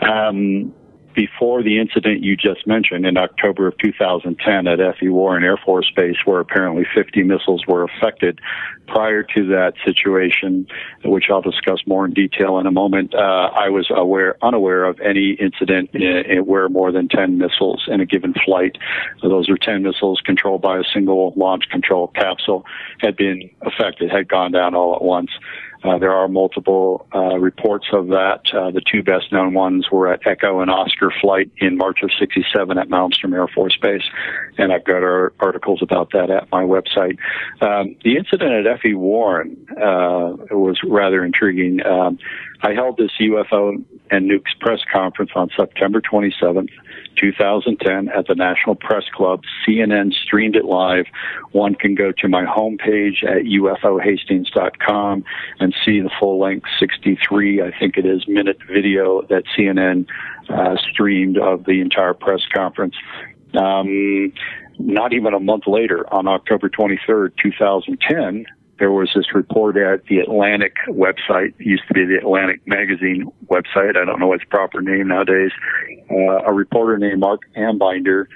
Um, 0.00 0.74
before 1.14 1.62
the 1.62 1.78
incident 1.78 2.22
you 2.22 2.36
just 2.36 2.66
mentioned 2.66 3.06
in 3.06 3.16
October 3.16 3.66
of 3.66 3.74
2010 3.78 4.66
at 4.66 4.80
F.E. 4.80 5.08
Warren 5.08 5.44
Air 5.44 5.56
Force 5.56 5.90
Base, 5.94 6.16
where 6.24 6.40
apparently 6.40 6.84
50 6.94 7.22
missiles 7.22 7.64
were 7.66 7.84
affected. 7.84 8.40
Prior 8.86 9.22
to 9.22 9.46
that 9.46 9.74
situation, 9.84 10.66
which 11.04 11.24
I'll 11.30 11.40
discuss 11.40 11.80
more 11.86 12.04
in 12.04 12.12
detail 12.12 12.58
in 12.58 12.66
a 12.66 12.70
moment, 12.70 13.14
uh, 13.14 13.50
I 13.54 13.68
was 13.68 13.86
aware, 13.90 14.36
unaware 14.42 14.84
of 14.84 15.00
any 15.00 15.32
incident 15.40 15.90
in, 15.94 16.02
in 16.02 16.46
where 16.46 16.68
more 16.68 16.92
than 16.92 17.08
10 17.08 17.38
missiles 17.38 17.84
in 17.88 18.00
a 18.00 18.06
given 18.06 18.34
flight, 18.44 18.76
those 19.22 19.48
are 19.48 19.56
10 19.56 19.82
missiles 19.82 20.20
controlled 20.24 20.62
by 20.62 20.78
a 20.78 20.84
single 20.92 21.32
launch 21.36 21.64
control 21.70 22.08
capsule, 22.08 22.64
had 23.00 23.16
been 23.16 23.50
affected, 23.62 24.10
had 24.10 24.28
gone 24.28 24.52
down 24.52 24.74
all 24.74 24.94
at 24.94 25.02
once. 25.02 25.30
Uh, 25.84 25.98
there 25.98 26.12
are 26.12 26.28
multiple 26.28 27.06
uh, 27.14 27.38
reports 27.38 27.86
of 27.92 28.08
that. 28.08 28.42
Uh, 28.52 28.70
the 28.70 28.80
two 28.80 29.02
best 29.02 29.32
known 29.32 29.52
ones 29.52 29.86
were 29.90 30.12
at 30.12 30.26
Echo 30.26 30.60
and 30.60 30.70
Oscar 30.70 31.12
flight 31.20 31.50
in 31.58 31.76
March 31.76 31.98
of 32.02 32.10
67 32.18 32.78
at 32.78 32.88
Malmstrom 32.88 33.34
Air 33.34 33.48
Force 33.48 33.76
Base. 33.80 34.04
And 34.58 34.72
I've 34.72 34.84
got 34.84 35.02
articles 35.40 35.82
about 35.82 36.12
that 36.12 36.30
at 36.30 36.50
my 36.50 36.62
website. 36.62 37.18
Um, 37.60 37.96
the 38.04 38.16
incident 38.16 38.52
at 38.52 38.66
F.E. 38.78 38.94
Warren 38.94 39.56
uh, 39.72 40.36
was 40.50 40.78
rather 40.84 41.24
intriguing. 41.24 41.84
Um, 41.84 42.18
I 42.62 42.74
held 42.74 42.96
this 42.96 43.10
UFO 43.20 43.82
and 44.10 44.30
nukes 44.30 44.58
press 44.60 44.80
conference 44.92 45.32
on 45.34 45.50
September 45.56 46.00
27th 46.00 46.70
2010 47.16 48.08
at 48.08 48.26
the 48.26 48.34
National 48.34 48.74
Press 48.74 49.04
Club. 49.14 49.42
CNN 49.66 50.12
streamed 50.12 50.56
it 50.56 50.64
live. 50.64 51.06
One 51.52 51.74
can 51.74 51.94
go 51.94 52.12
to 52.18 52.28
my 52.28 52.44
homepage 52.44 53.22
at 53.24 53.44
ufohastings.com 53.44 55.24
and 55.60 55.74
see 55.84 56.00
the 56.00 56.10
full 56.18 56.40
length 56.40 56.66
63, 56.78 57.62
I 57.62 57.70
think 57.78 57.96
it 57.96 58.06
is, 58.06 58.26
minute 58.26 58.58
video 58.66 59.22
that 59.22 59.44
CNN 59.56 60.06
uh, 60.48 60.76
streamed 60.90 61.38
of 61.38 61.64
the 61.64 61.80
entire 61.80 62.14
press 62.14 62.42
conference. 62.54 62.94
Um, 63.54 64.32
not 64.78 65.12
even 65.12 65.34
a 65.34 65.40
month 65.40 65.66
later, 65.66 66.12
on 66.12 66.26
October 66.26 66.68
23rd, 66.68 67.32
2010, 67.42 68.46
there 68.82 68.90
was 68.90 69.12
this 69.14 69.32
report 69.32 69.76
at 69.76 70.06
the 70.06 70.18
Atlantic 70.18 70.74
website. 70.88 71.54
It 71.60 71.66
used 71.66 71.86
to 71.86 71.94
be 71.94 72.04
the 72.04 72.16
Atlantic 72.16 72.66
magazine 72.66 73.30
website. 73.46 73.96
I 73.96 74.04
don't 74.04 74.18
know 74.18 74.32
its 74.32 74.42
proper 74.50 74.82
name 74.82 75.06
nowadays. 75.06 75.52
Uh, 76.10 76.42
a 76.44 76.52
reporter 76.52 76.98
named 76.98 77.20
Marc 77.20 77.42
Ambinder 77.56 78.26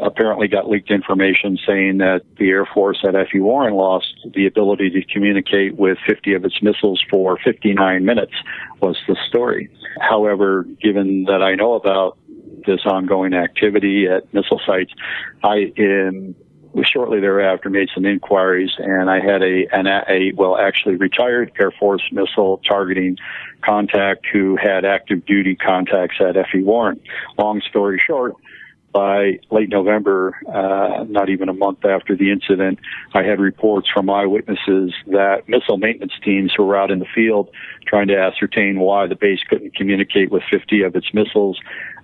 apparently 0.00 0.48
got 0.48 0.70
leaked 0.70 0.90
information 0.90 1.58
saying 1.66 1.98
that 1.98 2.22
the 2.38 2.48
Air 2.48 2.64
Force 2.64 3.04
at 3.06 3.14
F.E. 3.14 3.40
Warren 3.40 3.74
lost 3.74 4.14
the 4.32 4.46
ability 4.46 4.88
to 4.88 5.04
communicate 5.04 5.76
with 5.76 5.98
50 6.08 6.32
of 6.32 6.46
its 6.46 6.62
missiles 6.62 7.04
for 7.10 7.38
59 7.44 8.02
minutes 8.02 8.32
was 8.80 8.96
the 9.06 9.18
story. 9.28 9.68
However, 10.00 10.64
given 10.80 11.24
that 11.24 11.42
I 11.42 11.56
know 11.56 11.74
about 11.74 12.16
this 12.66 12.80
ongoing 12.86 13.34
activity 13.34 14.06
at 14.06 14.32
missile 14.32 14.62
sites, 14.66 14.92
I 15.44 15.74
am 15.76 16.34
shortly 16.82 17.20
thereafter 17.20 17.70
made 17.70 17.88
some 17.94 18.04
inquiries 18.04 18.70
and 18.78 19.10
I 19.10 19.20
had 19.20 19.42
a, 19.42 19.66
an, 19.72 19.86
a, 19.86 20.32
well, 20.34 20.56
actually 20.56 20.96
retired 20.96 21.52
Air 21.58 21.70
Force 21.70 22.02
missile 22.12 22.60
targeting 22.66 23.16
contact 23.62 24.26
who 24.32 24.56
had 24.56 24.84
active 24.84 25.24
duty 25.26 25.56
contacts 25.56 26.16
at 26.20 26.36
F.E. 26.36 26.62
Warren. 26.62 27.00
Long 27.38 27.60
story 27.60 28.00
short, 28.04 28.34
by 28.92 29.38
late 29.50 29.68
November, 29.68 30.36
uh, 30.48 31.04
not 31.08 31.28
even 31.28 31.48
a 31.48 31.52
month 31.52 31.84
after 31.84 32.16
the 32.16 32.30
incident, 32.30 32.80
I 33.14 33.22
had 33.22 33.40
reports 33.40 33.88
from 33.88 34.10
eyewitnesses 34.10 34.92
that 35.06 35.48
missile 35.48 35.76
maintenance 35.76 36.14
teams 36.24 36.52
who 36.56 36.64
were 36.64 36.76
out 36.76 36.90
in 36.90 36.98
the 36.98 37.06
field 37.14 37.50
trying 37.86 38.08
to 38.08 38.18
ascertain 38.18 38.80
why 38.80 39.06
the 39.06 39.14
base 39.14 39.40
couldn't 39.48 39.76
communicate 39.76 40.30
with 40.30 40.42
50 40.50 40.82
of 40.82 40.96
its 40.96 41.14
missiles, 41.14 41.60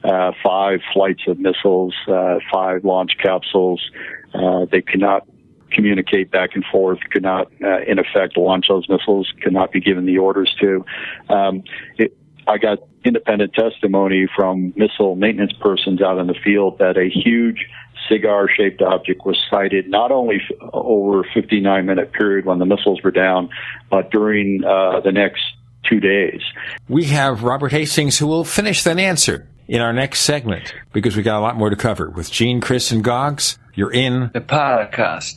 uh, 0.07 0.33
five 0.43 0.81
flights 0.93 1.23
of 1.27 1.39
missiles, 1.39 1.95
uh, 2.09 2.37
five 2.53 2.85
launch 2.85 3.13
capsules. 3.21 3.91
Uh, 4.33 4.67
they 4.71 4.83
could 4.83 5.01
not 5.01 5.27
communicate 5.73 6.31
back 6.31 6.51
and 6.55 6.65
forth, 6.71 6.99
could 7.11 7.23
not, 7.23 7.51
uh, 7.63 7.81
in 7.87 7.99
effect, 7.99 8.37
launch 8.37 8.67
those 8.69 8.89
missiles, 8.89 9.33
could 9.43 9.53
not 9.53 9.73
be 9.73 9.81
given 9.81 10.07
the 10.07 10.19
orders 10.19 10.55
to. 10.61 10.85
Um, 11.29 11.65
it, 11.99 12.17
I 12.47 12.59
got 12.59 12.79
independent 13.05 13.55
testimony 13.55 14.29
from 14.35 14.73
missile 14.77 15.17
maintenance 15.17 15.53
persons 15.61 16.01
out 16.01 16.19
in 16.19 16.29
the 16.29 16.37
field 16.45 16.79
that 16.79 16.97
a 16.97 17.09
huge 17.09 17.67
cigar 18.09 18.49
shaped 18.49 18.81
object 18.83 19.27
was 19.27 19.37
sighted 19.51 19.89
not 19.89 20.13
only 20.13 20.37
f- 20.37 20.71
over 20.73 21.23
a 21.23 21.25
59 21.35 21.85
minute 21.85 22.13
period 22.13 22.45
when 22.45 22.61
the 22.61 22.67
missiles 22.67 23.03
were 23.03 23.11
down, 23.11 23.49
but 23.91 24.11
during 24.13 24.63
uh, 24.65 25.01
the 25.01 25.11
next 25.11 25.43
two 25.89 25.99
days. 25.99 26.41
We 26.89 27.05
have 27.07 27.43
Robert 27.43 27.73
Hastings 27.73 28.19
who 28.19 28.29
will 28.29 28.45
finish 28.45 28.85
that 28.85 28.99
answer 28.99 29.49
in 29.69 29.81
our 29.81 29.93
next 29.93 30.21
segment 30.21 30.75
because 30.93 31.17
we 31.17 31.23
got 31.23 31.39
a 31.39 31.41
lot 31.41 31.57
more 31.57 31.71
to 31.71 31.77
cover 31.77 32.11
with 32.11 32.31
Gene, 32.31 32.61
Chris, 32.61 32.91
and 32.91 33.03
Goggs. 33.03 33.59
You're 33.75 33.93
in 33.93 34.31
the 34.33 34.41
podcast. 34.41 35.37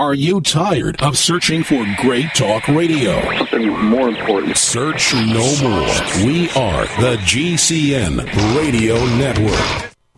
Are 0.00 0.14
you 0.14 0.40
tired 0.40 1.02
of 1.02 1.18
searching 1.18 1.62
for 1.64 1.84
great 1.98 2.32
talk 2.34 2.68
radio? 2.68 3.20
Something 3.36 3.68
more 3.68 4.08
important. 4.08 4.56
Search 4.56 5.12
no 5.12 5.44
more. 5.62 6.24
We 6.24 6.48
are 6.50 6.86
the 7.00 7.18
GCN 7.24 8.24
Radio 8.56 8.94
Network. 9.16 9.97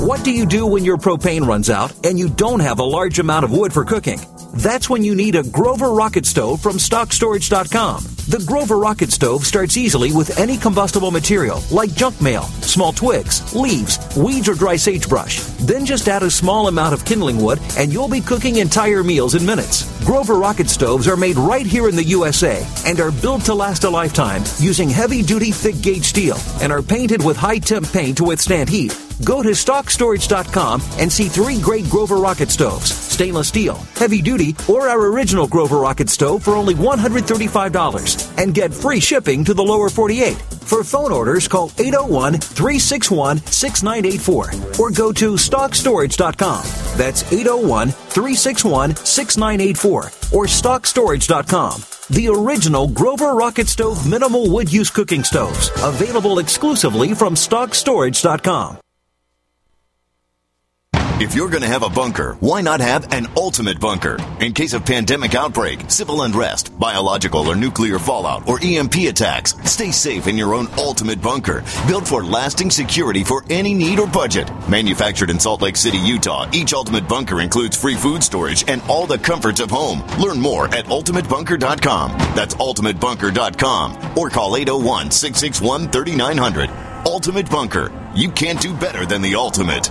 What 0.00 0.24
do 0.24 0.32
you 0.32 0.46
do 0.46 0.66
when 0.66 0.82
your 0.82 0.96
propane 0.96 1.46
runs 1.46 1.68
out 1.68 1.92
and 2.06 2.18
you 2.18 2.30
don't 2.30 2.60
have 2.60 2.78
a 2.78 2.82
large 2.84 3.18
amount 3.18 3.44
of 3.44 3.50
wood 3.50 3.70
for 3.70 3.84
cooking? 3.84 4.18
That's 4.54 4.88
when 4.88 5.04
you 5.04 5.14
need 5.14 5.36
a 5.36 5.42
Grover 5.42 5.90
rocket 5.90 6.24
stove 6.24 6.62
from 6.62 6.78
StockStorage.com. 6.78 8.04
The 8.26 8.42
Grover 8.46 8.78
rocket 8.78 9.12
stove 9.12 9.44
starts 9.44 9.76
easily 9.76 10.10
with 10.10 10.38
any 10.38 10.56
combustible 10.56 11.10
material 11.10 11.62
like 11.70 11.92
junk 11.92 12.18
mail, 12.22 12.44
small 12.62 12.94
twigs, 12.94 13.54
leaves, 13.54 13.98
weeds, 14.16 14.48
or 14.48 14.54
dry 14.54 14.76
sagebrush. 14.76 15.40
Then 15.60 15.84
just 15.84 16.08
add 16.08 16.22
a 16.22 16.30
small 16.30 16.68
amount 16.68 16.94
of 16.94 17.04
kindling 17.04 17.36
wood 17.36 17.58
and 17.76 17.92
you'll 17.92 18.08
be 18.08 18.22
cooking 18.22 18.56
entire 18.56 19.04
meals 19.04 19.34
in 19.34 19.44
minutes. 19.44 19.84
Grover 20.06 20.36
rocket 20.36 20.70
stoves 20.70 21.08
are 21.08 21.16
made 21.16 21.36
right 21.36 21.66
here 21.66 21.90
in 21.90 21.94
the 21.94 22.04
USA 22.04 22.66
and 22.86 23.00
are 23.00 23.12
built 23.12 23.44
to 23.44 23.54
last 23.54 23.84
a 23.84 23.90
lifetime 23.90 24.44
using 24.56 24.88
heavy 24.88 25.20
duty 25.20 25.50
thick 25.50 25.78
gauge 25.82 26.06
steel 26.06 26.38
and 26.62 26.72
are 26.72 26.80
painted 26.80 27.22
with 27.22 27.36
high 27.36 27.58
temp 27.58 27.86
paint 27.92 28.16
to 28.16 28.24
withstand 28.24 28.70
heat. 28.70 28.98
Go 29.24 29.42
to 29.42 29.50
StockStorage.com 29.50 30.82
and 30.98 31.12
see 31.12 31.28
three 31.28 31.60
great 31.60 31.88
Grover 31.88 32.16
rocket 32.16 32.50
stoves 32.50 33.00
stainless 33.10 33.48
steel, 33.48 33.74
heavy 33.96 34.22
duty, 34.22 34.56
or 34.66 34.88
our 34.88 35.08
original 35.08 35.46
Grover 35.46 35.76
rocket 35.76 36.08
stove 36.08 36.42
for 36.42 36.54
only 36.54 36.74
$135 36.74 38.38
and 38.38 38.54
get 38.54 38.72
free 38.72 38.98
shipping 38.98 39.44
to 39.44 39.52
the 39.52 39.62
lower 39.62 39.90
48. 39.90 40.36
For 40.36 40.82
phone 40.82 41.12
orders, 41.12 41.46
call 41.46 41.70
801 41.76 42.34
361 42.38 43.38
6984 43.38 44.80
or 44.80 44.90
go 44.90 45.12
to 45.12 45.34
StockStorage.com. 45.34 46.62
That's 46.96 47.30
801 47.30 47.90
361 47.90 48.96
6984 48.96 50.04
or 50.32 50.46
StockStorage.com. 50.46 51.82
The 52.08 52.28
original 52.28 52.88
Grover 52.88 53.34
Rocket 53.34 53.68
Stove 53.68 54.08
minimal 54.08 54.50
wood 54.50 54.72
use 54.72 54.88
cooking 54.88 55.24
stoves, 55.24 55.70
available 55.82 56.38
exclusively 56.38 57.14
from 57.14 57.34
StockStorage.com. 57.34 58.78
If 61.20 61.34
you're 61.34 61.50
going 61.50 61.60
to 61.60 61.68
have 61.68 61.82
a 61.82 61.90
bunker, 61.90 62.38
why 62.40 62.62
not 62.62 62.80
have 62.80 63.12
an 63.12 63.26
ultimate 63.36 63.78
bunker? 63.78 64.16
In 64.40 64.54
case 64.54 64.72
of 64.72 64.86
pandemic 64.86 65.34
outbreak, 65.34 65.90
civil 65.90 66.22
unrest, 66.22 66.72
biological 66.80 67.46
or 67.46 67.54
nuclear 67.54 67.98
fallout, 67.98 68.48
or 68.48 68.58
EMP 68.62 68.94
attacks, 69.06 69.54
stay 69.70 69.90
safe 69.90 70.28
in 70.28 70.38
your 70.38 70.54
own 70.54 70.68
ultimate 70.78 71.20
bunker, 71.20 71.62
built 71.86 72.08
for 72.08 72.24
lasting 72.24 72.70
security 72.70 73.22
for 73.22 73.44
any 73.50 73.74
need 73.74 73.98
or 73.98 74.06
budget. 74.06 74.50
Manufactured 74.66 75.28
in 75.28 75.38
Salt 75.38 75.60
Lake 75.60 75.76
City, 75.76 75.98
Utah, 75.98 76.48
each 76.54 76.72
ultimate 76.72 77.06
bunker 77.06 77.42
includes 77.42 77.78
free 77.78 77.96
food 77.96 78.24
storage 78.24 78.64
and 78.66 78.80
all 78.88 79.06
the 79.06 79.18
comforts 79.18 79.60
of 79.60 79.70
home. 79.70 80.02
Learn 80.18 80.40
more 80.40 80.74
at 80.74 80.86
ultimatebunker.com. 80.86 82.12
That's 82.34 82.54
ultimatebunker.com 82.54 84.16
or 84.16 84.30
call 84.30 84.56
801 84.56 85.10
661 85.10 85.90
3900. 85.90 86.70
Ultimate 87.04 87.50
Bunker. 87.50 87.92
You 88.14 88.30
can't 88.30 88.60
do 88.60 88.72
better 88.72 89.04
than 89.04 89.20
the 89.20 89.34
ultimate. 89.34 89.90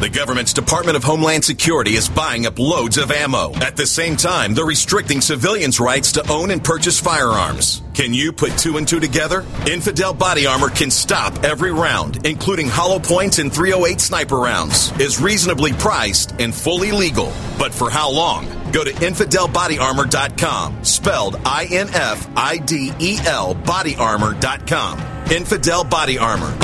The 0.00 0.08
government's 0.08 0.52
Department 0.52 0.96
of 0.96 1.04
Homeland 1.04 1.44
Security 1.44 1.92
is 1.92 2.08
buying 2.08 2.46
up 2.46 2.58
loads 2.58 2.98
of 2.98 3.12
ammo. 3.12 3.54
At 3.54 3.76
the 3.76 3.86
same 3.86 4.16
time, 4.16 4.52
they're 4.52 4.64
restricting 4.64 5.20
civilians' 5.20 5.78
rights 5.78 6.12
to 6.12 6.32
own 6.32 6.50
and 6.50 6.62
purchase 6.62 6.98
firearms. 6.98 7.80
Can 7.94 8.12
you 8.12 8.32
put 8.32 8.58
two 8.58 8.76
and 8.76 8.88
two 8.88 8.98
together? 8.98 9.44
Infidel 9.70 10.12
Body 10.12 10.46
Armor 10.46 10.68
can 10.68 10.90
stop 10.90 11.44
every 11.44 11.72
round, 11.72 12.26
including 12.26 12.68
hollow 12.68 12.98
points 12.98 13.38
and 13.38 13.52
308 13.52 14.00
sniper 14.00 14.36
rounds, 14.36 14.90
is 15.00 15.22
reasonably 15.22 15.72
priced 15.72 16.32
and 16.40 16.52
fully 16.52 16.90
legal. 16.90 17.32
But 17.56 17.72
for 17.72 17.88
how 17.88 18.10
long? 18.10 18.46
Go 18.72 18.82
to 18.82 18.90
infidelbodyarmor.com, 18.90 20.84
spelled 20.84 21.36
I 21.44 21.68
N 21.70 21.88
F 21.92 22.28
I 22.36 22.58
D 22.58 22.92
E 22.98 23.18
L 23.24 23.54
bodyarmor.com. 23.54 24.98
Infidel 25.30 25.84
Body 25.84 26.18
Armor. 26.18 26.58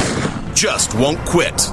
Just 0.53 0.95
won't 0.97 1.25
quit. 1.25 1.73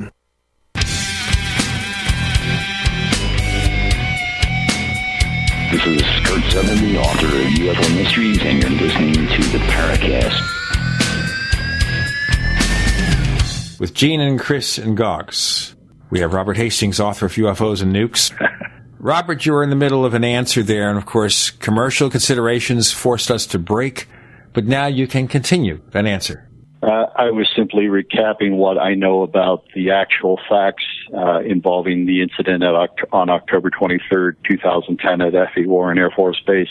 This 5.71 5.85
is 5.85 6.01
Kurt 6.25 6.43
Sutherland, 6.51 6.81
the 6.81 6.97
author 6.97 7.27
of 7.27 7.31
UFO 7.31 7.95
Mysteries, 7.95 8.39
and 8.41 8.61
you're 8.61 8.71
listening 8.71 9.13
to 9.13 9.41
the 9.53 9.59
Paracast. 9.69 10.49
With 13.79 13.93
Gene 13.93 14.19
and 14.19 14.37
Chris 14.37 14.77
and 14.77 14.97
Goggs. 14.97 15.73
We 16.09 16.19
have 16.19 16.33
Robert 16.33 16.57
Hastings, 16.57 16.99
author 16.99 17.27
of 17.27 17.31
UFOs 17.35 17.81
and 17.81 17.95
Nukes. 17.95 18.33
Robert, 18.99 19.45
you 19.45 19.53
were 19.53 19.63
in 19.63 19.69
the 19.69 19.77
middle 19.77 20.03
of 20.03 20.13
an 20.13 20.25
answer 20.25 20.61
there, 20.61 20.89
and 20.89 20.97
of 20.97 21.05
course, 21.05 21.51
commercial 21.51 22.09
considerations 22.09 22.91
forced 22.91 23.31
us 23.31 23.45
to 23.47 23.57
break, 23.57 24.09
but 24.51 24.65
now 24.65 24.87
you 24.87 25.07
can 25.07 25.29
continue 25.29 25.79
that 25.91 26.05
answer. 26.05 26.50
Uh, 26.81 27.05
I 27.15 27.29
was 27.29 27.47
simply 27.55 27.85
recapping 27.85 28.55
what 28.55 28.79
I 28.79 28.95
know 28.95 29.21
about 29.21 29.65
the 29.75 29.91
actual 29.91 30.39
facts 30.49 30.83
uh, 31.13 31.41
involving 31.41 32.07
the 32.07 32.21
incident 32.21 32.63
at, 32.63 32.73
on 33.11 33.29
October 33.29 33.69
23rd, 33.69 34.35
2010 34.49 35.21
at 35.21 35.35
F.E. 35.35 35.67
Warren 35.67 35.99
Air 35.99 36.09
Force 36.09 36.41
Base. 36.45 36.69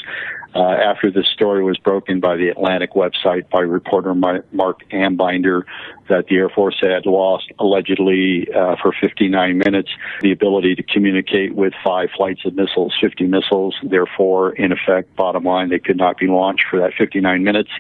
Uh, 0.55 0.61
after 0.61 1.11
this 1.11 1.27
story 1.29 1.63
was 1.63 1.79
broken 1.79 2.19
by 2.19 2.37
the 2.37 2.49
Atlantic 2.49 2.93
website 2.95 3.49
by 3.51 3.61
reporter 3.61 4.15
Marc 4.15 4.89
Ambinder 4.91 5.65
that 6.11 6.27
the 6.27 6.37
Air 6.37 6.49
Force 6.49 6.77
had 6.83 7.07
lost 7.07 7.51
allegedly 7.59 8.49
uh, 8.53 8.75
for 8.83 8.93
59 9.01 9.57
minutes 9.57 9.91
the 10.21 10.33
ability 10.33 10.75
to 10.75 10.83
communicate 10.83 11.55
with 11.55 11.73
five 11.85 12.09
flights 12.17 12.45
of 12.45 12.55
missiles, 12.55 12.93
50 13.01 13.27
missiles. 13.29 13.77
Therefore, 13.83 14.53
in 14.53 14.73
effect, 14.73 15.15
bottom 15.15 15.45
line, 15.45 15.71
they 15.71 15.79
could 15.79 15.97
not 15.97 16.19
be 16.19 16.27
launched 16.27 16.65
for 16.69 16.81
that 16.81 16.93
59 16.99 17.45
minutes. 17.45 17.71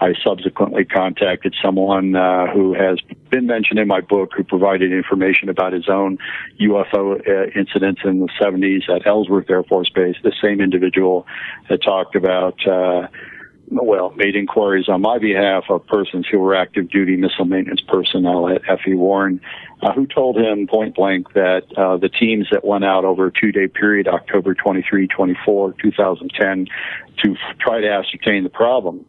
I 0.00 0.12
subsequently 0.22 0.84
contacted 0.84 1.56
someone 1.62 2.14
uh, 2.14 2.46
who 2.52 2.74
has 2.74 3.00
been 3.30 3.46
mentioned 3.46 3.78
in 3.78 3.88
my 3.88 4.00
book 4.00 4.32
who 4.36 4.44
provided 4.44 4.92
information 4.92 5.48
about 5.48 5.72
his 5.72 5.88
own 5.88 6.18
UFO 6.60 7.26
uh, 7.26 7.58
incidents 7.58 8.02
in 8.04 8.20
the 8.20 8.28
70s 8.40 8.88
at 8.94 9.06
Ellsworth 9.06 9.48
Air 9.48 9.64
Force 9.64 9.88
Base. 9.88 10.16
The 10.22 10.32
same 10.42 10.60
individual 10.60 11.26
had 11.68 11.80
talked 11.82 12.14
about, 12.18 12.66
uh, 12.66 13.08
well, 13.70 14.10
made 14.16 14.36
inquiries 14.36 14.88
on 14.88 15.00
my 15.00 15.18
behalf 15.18 15.64
of 15.70 15.86
persons 15.86 16.26
who 16.30 16.38
were 16.38 16.54
active 16.54 16.90
duty 16.90 17.16
missile 17.16 17.44
maintenance 17.44 17.80
personnel 17.80 18.48
at 18.48 18.62
FE 18.82 18.94
Warren, 18.94 19.40
uh, 19.82 19.92
who 19.92 20.06
told 20.06 20.36
him 20.36 20.66
point 20.66 20.94
blank 20.94 21.32
that 21.34 21.62
uh, 21.76 21.96
the 21.96 22.08
teams 22.08 22.48
that 22.50 22.64
went 22.64 22.84
out 22.84 23.04
over 23.04 23.26
a 23.26 23.32
two 23.32 23.52
day 23.52 23.68
period, 23.68 24.08
October 24.08 24.54
23, 24.54 25.06
24, 25.06 25.74
2010, 25.80 26.66
to 27.22 27.32
f- 27.32 27.58
try 27.58 27.80
to 27.80 27.88
ascertain 27.88 28.42
the 28.44 28.50
problem, 28.50 29.04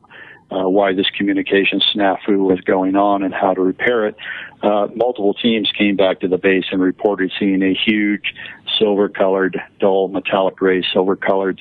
uh, 0.52 0.68
why 0.68 0.94
this 0.94 1.10
communication 1.16 1.80
snafu 1.94 2.38
was 2.40 2.60
going 2.62 2.96
on 2.96 3.24
and 3.24 3.34
how 3.34 3.54
to 3.54 3.62
repair 3.62 4.08
it, 4.08 4.16
uh, 4.62 4.88
multiple 4.94 5.34
teams 5.34 5.72
came 5.78 5.96
back 5.96 6.20
to 6.20 6.28
the 6.28 6.38
base 6.38 6.66
and 6.72 6.82
reported 6.82 7.32
seeing 7.40 7.62
a 7.64 7.74
huge 7.74 8.34
silver 8.78 9.10
colored, 9.10 9.60
dull 9.80 10.08
metallic 10.08 10.56
gray, 10.56 10.84
silver 10.94 11.16
colored 11.16 11.60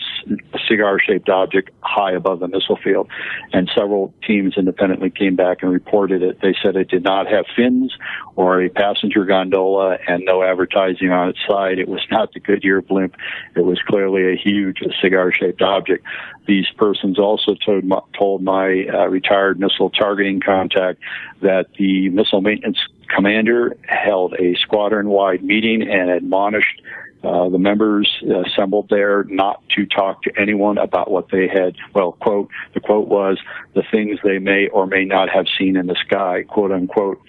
cigar 0.69 0.99
shaped 1.01 1.29
object 1.29 1.71
high 1.81 2.13
above 2.13 2.41
the 2.41 2.49
missile 2.49 2.79
field. 2.83 3.09
And 3.53 3.71
several 3.75 4.15
teams 4.27 4.55
independently 4.57 5.11
came 5.11 5.37
back 5.37 5.63
and 5.63 5.73
reported 5.73 6.23
it. 6.23 6.41
They 6.41 6.55
said 6.63 6.77
it 6.77 6.89
did 6.89 7.05
not 7.05 7.27
have 7.29 7.47
fins 7.57 7.93
or 8.37 8.63
a 8.63 8.69
passenger 8.69 9.25
gondola 9.25 9.99
and 10.07 10.25
no 10.25 10.43
advertising 10.43 11.11
on 11.11 11.29
its 11.31 11.39
side. 11.49 11.79
It 11.79 11.89
was 11.89 12.05
not 12.11 12.33
the 12.33 12.41
Goodyear 12.41 12.83
blimp. 12.83 13.17
It 13.57 13.65
was 13.65 13.81
clearly 13.87 14.33
a 14.33 14.37
huge 14.37 14.79
cigar 15.01 15.33
shaped 15.33 15.63
object. 15.63 16.05
These 16.49 16.67
persons 16.79 17.19
also 17.19 17.55
told 17.55 17.85
my, 17.85 18.01
told 18.19 18.43
my 18.43 18.87
uh, 18.93 19.07
retired 19.07 19.61
missile 19.61 19.91
targeting 19.91 20.41
contact 20.41 20.99
that 21.43 21.67
the 21.79 22.09
missile 22.09 22.41
maintenance 22.41 22.79
commander 23.15 23.77
held 23.87 24.35
a 24.35 24.57
squadron 24.57 25.11
wide 25.11 25.45
meeting 25.45 25.83
and 25.83 26.09
admonished 26.11 26.81
uh, 27.25 27.49
the 27.49 27.59
members 27.59 28.09
assembled 28.47 28.89
there 28.91 29.25
not 29.25 29.61
to 29.71 29.85
talk 29.87 30.23
to 30.23 30.31
anyone 30.41 30.79
about 30.79 31.11
what 31.11 31.29
they 31.31 31.49
had. 31.49 31.75
Well, 31.93 32.13
quote, 32.13 32.49
the 32.75 32.81
quote 32.81 33.09
was 33.09 33.39
the 33.75 33.83
things 33.91 34.21
they 34.23 34.39
may 34.39 34.69
or 34.69 34.87
may 34.87 35.05
not 35.05 35.29
have 35.29 35.47
seen 35.59 35.77
in 35.77 35.89
the 35.89 35.97
sky, 36.07 36.45
quote 36.45 36.71
unquote. 36.71 37.21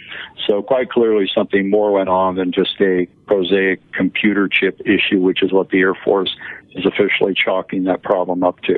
So 0.47 0.61
quite 0.61 0.91
clearly 0.91 1.29
something 1.33 1.69
more 1.69 1.91
went 1.91 2.09
on 2.09 2.35
than 2.35 2.51
just 2.51 2.79
a 2.79 3.07
prosaic 3.25 3.79
computer 3.91 4.47
chip 4.47 4.79
issue, 4.81 5.19
which 5.21 5.41
is 5.41 5.51
what 5.51 5.69
the 5.69 5.79
Air 5.79 5.95
Force 5.95 6.35
is 6.75 6.85
officially 6.85 7.33
chalking 7.33 7.85
that 7.85 8.03
problem 8.03 8.43
up 8.43 8.61
to. 8.61 8.77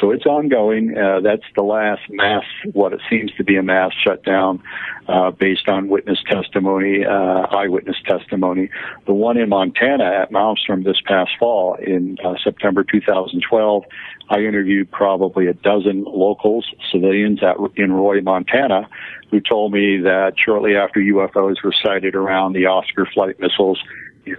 So 0.00 0.10
it's 0.10 0.26
ongoing. 0.26 0.96
Uh, 0.96 1.20
that's 1.20 1.44
the 1.54 1.62
last 1.62 2.02
mass, 2.10 2.44
what 2.72 2.92
it 2.92 3.00
seems 3.08 3.32
to 3.36 3.44
be 3.44 3.56
a 3.56 3.62
mass 3.62 3.92
shutdown, 4.04 4.62
uh, 5.08 5.30
based 5.30 5.68
on 5.68 5.88
witness 5.88 6.18
testimony, 6.28 7.04
uh, 7.04 7.46
eyewitness 7.50 7.96
testimony. 8.06 8.68
The 9.06 9.14
one 9.14 9.38
in 9.38 9.48
Montana 9.48 10.04
at 10.04 10.30
Malmstrom 10.30 10.84
this 10.84 11.00
past 11.06 11.30
fall 11.38 11.76
in 11.76 12.18
uh, 12.24 12.34
September 12.42 12.84
2012, 12.84 13.84
I 14.28 14.40
interviewed 14.40 14.90
probably 14.90 15.46
a 15.46 15.54
dozen 15.54 16.04
locals, 16.04 16.66
civilians 16.92 17.40
at, 17.42 17.56
in 17.76 17.92
Roy, 17.92 18.20
Montana, 18.20 18.88
who 19.30 19.40
told 19.40 19.72
me 19.72 19.98
that 20.02 20.34
shortly 20.44 20.76
after 20.76 21.00
UFOs 21.00 21.62
were 21.64 21.74
sighted 21.82 22.14
around 22.14 22.52
the 22.52 22.66
Oscar 22.66 23.08
flight 23.14 23.40
missiles 23.40 23.78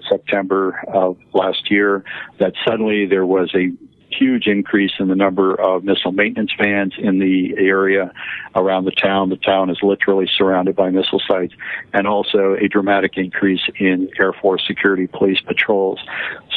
September 0.09 0.79
of 0.93 1.17
last 1.33 1.69
year, 1.71 2.03
that 2.39 2.53
suddenly 2.65 3.05
there 3.05 3.25
was 3.25 3.53
a 3.55 3.71
huge 4.09 4.47
increase 4.47 4.91
in 4.99 5.07
the 5.07 5.15
number 5.15 5.53
of 5.55 5.83
missile 5.83 6.11
maintenance 6.11 6.51
vans 6.57 6.93
in 6.97 7.19
the 7.19 7.55
area 7.57 8.11
around 8.55 8.85
the 8.85 8.91
town. 8.91 9.29
The 9.29 9.37
town 9.37 9.69
is 9.69 9.79
literally 9.83 10.27
surrounded 10.37 10.75
by 10.75 10.89
missile 10.89 11.21
sites, 11.27 11.53
and 11.93 12.07
also 12.07 12.55
a 12.59 12.67
dramatic 12.67 13.17
increase 13.17 13.61
in 13.79 14.09
Air 14.19 14.33
Force 14.33 14.63
security 14.65 15.07
police 15.07 15.39
patrols. 15.41 15.99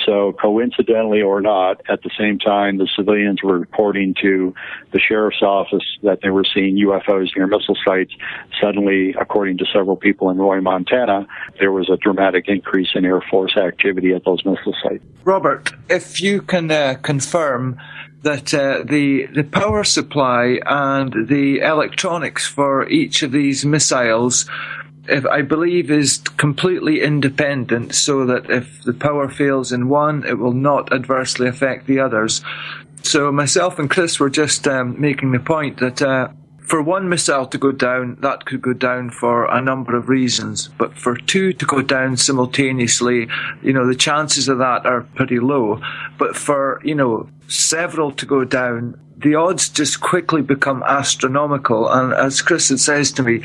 So, 0.06 0.32
coincidentally 0.40 1.20
or 1.20 1.40
not, 1.40 1.82
at 1.88 2.02
the 2.02 2.10
same 2.18 2.38
time, 2.38 2.78
the 2.78 2.88
civilians 2.96 3.42
were 3.42 3.58
reporting 3.58 4.14
to 4.22 4.54
the 4.92 5.00
sheriff's 5.00 5.42
office 5.42 5.84
that 6.02 6.20
they 6.22 6.30
were 6.30 6.44
seeing 6.44 6.76
UFOs 6.86 7.36
near 7.36 7.46
missile 7.46 7.76
sites. 7.84 8.12
Suddenly, 8.60 9.14
according 9.20 9.58
to 9.58 9.66
several 9.72 9.96
people 9.96 10.30
in 10.30 10.38
Roy, 10.38 10.60
Montana, 10.60 11.26
there 11.58 11.72
was 11.72 11.90
a 11.90 11.96
dramatic 11.96 12.48
increase 12.48 12.88
in 12.94 13.04
Air 13.04 13.20
Force 13.30 13.56
activity 13.56 14.14
at 14.14 14.24
those 14.24 14.44
missile 14.44 14.74
sites. 14.82 15.04
Robert, 15.24 15.72
if 15.88 16.20
you 16.20 16.40
can 16.40 16.70
uh, 16.70 16.94
confirm 17.02 17.39
that 18.22 18.52
uh, 18.52 18.82
the 18.84 19.26
the 19.26 19.44
power 19.44 19.84
supply 19.84 20.60
and 20.66 21.28
the 21.28 21.60
electronics 21.60 22.46
for 22.46 22.88
each 22.88 23.22
of 23.22 23.32
these 23.32 23.64
missiles 23.64 24.48
if 25.08 25.26
I 25.26 25.42
believe 25.42 25.90
is 25.90 26.18
completely 26.36 27.00
independent 27.00 27.94
so 27.94 28.26
that 28.26 28.48
if 28.50 28.82
the 28.82 28.92
power 28.92 29.28
fails 29.28 29.72
in 29.72 29.88
one, 29.88 30.24
it 30.24 30.38
will 30.38 30.52
not 30.52 30.92
adversely 30.92 31.48
affect 31.48 31.86
the 31.86 31.98
others. 31.98 32.42
So 33.02 33.32
myself 33.32 33.78
and 33.78 33.90
Chris 33.90 34.20
were 34.20 34.30
just 34.30 34.68
um, 34.68 35.00
making 35.00 35.32
the 35.32 35.40
point 35.40 35.78
that 35.78 36.00
uh, 36.02 36.28
for 36.70 36.80
one 36.80 37.08
missile 37.08 37.46
to 37.46 37.58
go 37.58 37.72
down, 37.72 38.16
that 38.20 38.44
could 38.44 38.62
go 38.62 38.72
down 38.72 39.10
for 39.10 39.44
a 39.46 39.60
number 39.60 39.96
of 39.96 40.08
reasons. 40.08 40.68
But 40.78 40.96
for 40.96 41.16
two 41.16 41.52
to 41.52 41.66
go 41.66 41.82
down 41.82 42.16
simultaneously, 42.16 43.26
you 43.60 43.72
know, 43.72 43.88
the 43.88 43.96
chances 43.96 44.46
of 44.46 44.58
that 44.58 44.86
are 44.86 45.02
pretty 45.16 45.40
low. 45.40 45.80
But 46.16 46.36
for, 46.36 46.80
you 46.84 46.94
know, 46.94 47.28
several 47.48 48.12
to 48.12 48.24
go 48.24 48.44
down, 48.44 49.00
the 49.16 49.34
odds 49.34 49.68
just 49.68 50.00
quickly 50.00 50.42
become 50.42 50.84
astronomical. 50.86 51.90
And 51.90 52.12
as 52.12 52.40
Chris 52.40 52.68
had 52.68 52.78
says 52.78 53.10
to 53.12 53.24
me, 53.24 53.42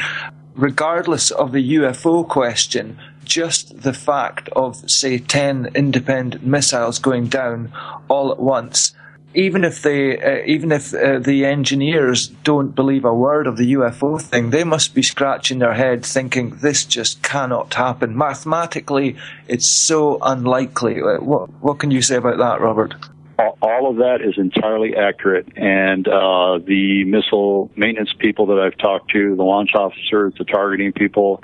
regardless 0.53 1.31
of 1.31 1.51
the 1.51 1.77
UFO 1.77 2.29
question, 2.29 2.99
just 3.23 3.81
the 3.81 3.93
fact 3.93 4.49
of, 4.49 4.87
say, 4.87 5.17
10 5.17 5.71
independent 5.73 6.45
missiles 6.45 6.99
going 6.99 7.25
down 7.25 7.73
all 8.07 8.31
at 8.31 8.39
once, 8.39 8.93
even 9.35 9.63
if 9.63 9.81
they, 9.81 10.17
uh, 10.17 10.43
even 10.45 10.71
if 10.71 10.93
uh, 10.93 11.19
the 11.19 11.45
engineers 11.45 12.27
don't 12.43 12.73
believe 12.75 13.05
a 13.05 13.13
word 13.13 13.47
of 13.47 13.57
the 13.57 13.73
UFO 13.73 14.21
thing, 14.21 14.49
they 14.49 14.63
must 14.63 14.95
be 14.95 15.01
scratching 15.01 15.59
their 15.59 15.73
head 15.73 16.05
thinking 16.05 16.57
this 16.61 16.85
just 16.85 17.21
cannot 17.21 17.73
happen. 17.73 18.17
Mathematically, 18.17 19.15
it's 19.47 19.67
so 19.67 20.19
unlikely. 20.21 21.01
Uh, 21.01 21.17
what, 21.19 21.49
what 21.61 21.79
can 21.79 21.91
you 21.91 22.01
say 22.01 22.15
about 22.15 22.37
that, 22.37 22.61
Robert? 22.61 22.95
All 23.37 23.89
of 23.89 23.97
that 23.97 24.19
is 24.21 24.35
entirely 24.37 24.95
accurate. 24.95 25.47
And 25.55 26.07
uh, 26.07 26.59
the 26.65 27.03
missile 27.05 27.71
maintenance 27.75 28.13
people 28.17 28.47
that 28.47 28.59
I've 28.59 28.77
talked 28.77 29.11
to, 29.11 29.35
the 29.35 29.43
launch 29.43 29.71
officers, 29.75 30.33
the 30.37 30.45
targeting 30.45 30.93
people, 30.93 31.41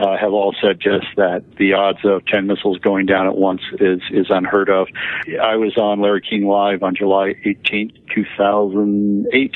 uh, 0.00 0.16
have 0.16 0.32
all 0.32 0.54
said 0.60 0.80
just 0.80 1.06
that 1.16 1.44
the 1.58 1.74
odds 1.74 1.98
of 2.04 2.24
10 2.26 2.46
missiles 2.46 2.78
going 2.78 3.06
down 3.06 3.26
at 3.26 3.36
once 3.36 3.60
is, 3.80 4.00
is 4.10 4.26
unheard 4.30 4.68
of. 4.68 4.88
I 5.40 5.56
was 5.56 5.76
on 5.76 6.00
Larry 6.00 6.22
King 6.28 6.46
Live 6.46 6.82
on 6.82 6.94
July 6.96 7.34
18th, 7.44 7.94
2008 8.14 9.54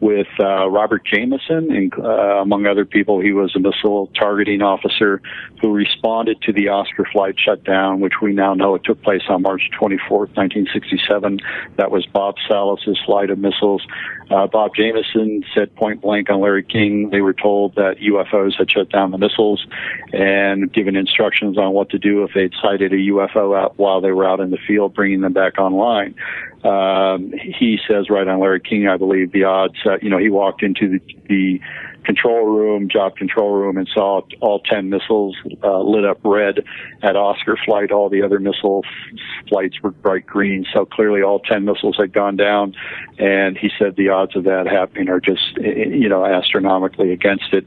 with 0.00 0.28
uh, 0.40 0.68
Robert 0.68 1.04
Jamison, 1.04 1.70
and, 1.70 1.92
uh, 1.98 2.40
among 2.40 2.66
other 2.66 2.84
people. 2.84 3.20
He 3.20 3.32
was 3.32 3.54
a 3.54 3.58
missile 3.58 4.08
targeting 4.18 4.62
officer 4.62 5.20
who 5.60 5.72
responded 5.72 6.40
to 6.42 6.52
the 6.52 6.68
Oscar 6.68 7.06
flight 7.12 7.34
shutdown, 7.38 8.00
which 8.00 8.14
we 8.22 8.32
now 8.32 8.54
know 8.54 8.74
it 8.74 8.84
took 8.84 9.02
place 9.02 9.22
on 9.28 9.42
March 9.42 9.70
24th, 9.78 10.34
1967. 10.36 11.40
That 11.76 11.90
was 11.90 12.06
Bob 12.06 12.36
Salas's 12.48 12.98
flight 13.04 13.30
of 13.30 13.38
missiles. 13.38 13.86
Uh, 14.30 14.46
Bob 14.46 14.74
Jamison 14.74 15.44
said 15.54 15.74
point 15.74 16.00
blank 16.00 16.30
on 16.30 16.40
Larry 16.40 16.62
King, 16.62 17.10
they 17.10 17.20
were 17.20 17.34
told 17.34 17.74
that 17.74 17.98
UFOs 17.98 18.54
had 18.56 18.70
shut 18.70 18.88
down 18.88 19.10
the 19.10 19.18
missiles 19.18 19.66
and 20.12 20.72
given 20.72 20.96
instructions 20.96 21.58
on 21.58 21.72
what 21.72 21.90
to 21.90 21.98
do 21.98 22.22
if 22.22 22.32
they'd 22.32 22.54
sighted 22.62 22.92
a 22.92 22.96
UFO 22.96 23.58
out 23.58 23.78
while 23.78 24.00
they 24.00 24.12
were 24.12 24.26
out 24.26 24.40
in 24.40 24.50
the 24.50 24.58
field, 24.66 24.94
bringing 24.94 25.20
them 25.20 25.32
back 25.32 25.58
online. 25.58 26.14
Um, 26.64 27.32
he 27.32 27.78
says 27.88 28.10
right 28.10 28.26
on 28.26 28.40
Larry 28.40 28.60
King, 28.60 28.86
I 28.86 28.96
believe 28.96 29.32
the 29.32 29.44
odds, 29.44 29.76
uh, 29.86 29.96
you 30.02 30.10
know, 30.10 30.18
he 30.18 30.28
walked 30.28 30.62
into 30.62 30.88
the, 30.88 31.16
the 31.28 31.60
control 32.04 32.46
room, 32.46 32.88
job 32.88 33.16
control 33.16 33.52
room, 33.52 33.76
and 33.76 33.88
saw 33.92 34.22
all 34.40 34.60
10 34.60 34.88
missiles 34.90 35.36
uh, 35.62 35.80
lit 35.80 36.04
up 36.04 36.18
red 36.24 36.64
at 37.02 37.16
Oscar 37.16 37.56
flight. 37.64 37.90
All 37.92 38.08
the 38.08 38.22
other 38.22 38.38
missile 38.38 38.84
flights 39.48 39.76
were 39.82 39.90
bright 39.90 40.26
green. 40.26 40.66
So 40.72 40.84
clearly 40.84 41.22
all 41.22 41.38
10 41.40 41.64
missiles 41.64 41.96
had 41.98 42.12
gone 42.12 42.36
down. 42.36 42.74
And 43.18 43.56
he 43.56 43.70
said 43.78 43.96
the 43.96 44.10
odds 44.10 44.36
of 44.36 44.44
that 44.44 44.66
happening 44.66 45.08
are 45.08 45.20
just, 45.20 45.56
you 45.56 46.08
know, 46.08 46.24
astronomically 46.24 47.12
against 47.12 47.52
it. 47.52 47.66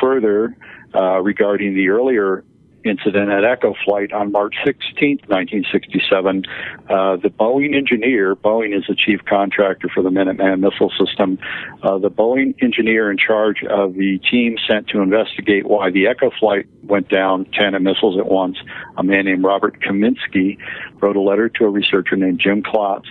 Further, 0.00 0.56
uh, 0.94 1.20
regarding 1.20 1.74
the 1.74 1.88
earlier 1.88 2.44
incident 2.88 3.30
at 3.30 3.44
Echo 3.44 3.74
Flight 3.84 4.12
on 4.12 4.32
March 4.32 4.54
16, 4.64 5.18
1967. 5.26 6.44
Uh, 6.88 7.16
the 7.16 7.28
Boeing 7.28 7.76
engineer, 7.76 8.34
Boeing 8.34 8.76
is 8.76 8.84
the 8.88 8.94
chief 8.94 9.20
contractor 9.24 9.88
for 9.92 10.02
the 10.02 10.10
Minuteman 10.10 10.60
missile 10.60 10.92
system, 10.98 11.38
uh, 11.82 11.98
the 11.98 12.10
Boeing 12.10 12.54
engineer 12.62 13.10
in 13.10 13.18
charge 13.18 13.62
of 13.64 13.94
the 13.94 14.18
team 14.30 14.56
sent 14.68 14.88
to 14.88 15.00
investigate 15.00 15.66
why 15.66 15.90
the 15.90 16.06
Echo 16.06 16.30
Flight 16.38 16.66
went 16.82 17.08
down 17.08 17.44
10 17.52 17.80
missiles 17.82 18.18
at 18.18 18.26
once, 18.26 18.56
a 18.96 19.02
man 19.02 19.26
named 19.26 19.44
Robert 19.44 19.80
Kaminsky, 19.80 20.58
wrote 21.00 21.16
a 21.16 21.20
letter 21.20 21.48
to 21.48 21.64
a 21.64 21.68
researcher 21.68 22.16
named 22.16 22.40
Jim 22.40 22.62
Klotz 22.62 23.08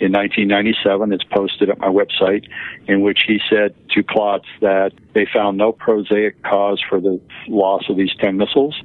in 0.00 0.12
1997. 0.12 1.12
It's 1.12 1.24
posted 1.24 1.70
at 1.70 1.78
my 1.78 1.88
website, 1.88 2.48
in 2.86 3.00
which 3.00 3.20
he 3.26 3.40
said 3.50 3.74
to 3.90 4.02
Klotz 4.02 4.46
that 4.60 4.92
they 5.14 5.26
found 5.32 5.58
no 5.58 5.72
prosaic 5.72 6.42
cause 6.42 6.82
for 6.88 7.00
the 7.00 7.20
loss 7.48 7.84
of 7.88 7.96
these 7.96 8.14
10 8.20 8.36
missiles. 8.36 8.80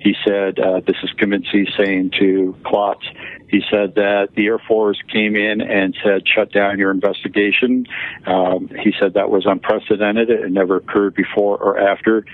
He 0.00 0.14
said, 0.26 0.58
uh, 0.58 0.80
this 0.80 0.96
is 1.02 1.10
Kaminsky 1.18 1.66
saying 1.76 2.12
to 2.18 2.56
Klotz, 2.64 3.04
he 3.48 3.62
said 3.70 3.94
that 3.94 4.28
the 4.34 4.46
Air 4.46 4.58
Force 4.58 4.98
came 5.12 5.36
in 5.36 5.60
and 5.60 5.96
said, 6.02 6.22
shut 6.26 6.52
down 6.52 6.78
your 6.78 6.90
investigation. 6.90 7.86
Um, 8.26 8.68
he 8.82 8.92
said 8.98 9.14
that 9.14 9.30
was 9.30 9.46
unprecedented. 9.46 10.30
It 10.30 10.50
never 10.50 10.76
occurred 10.76 11.14
before 11.14 11.56
or 11.58 11.78
after. 11.78 12.24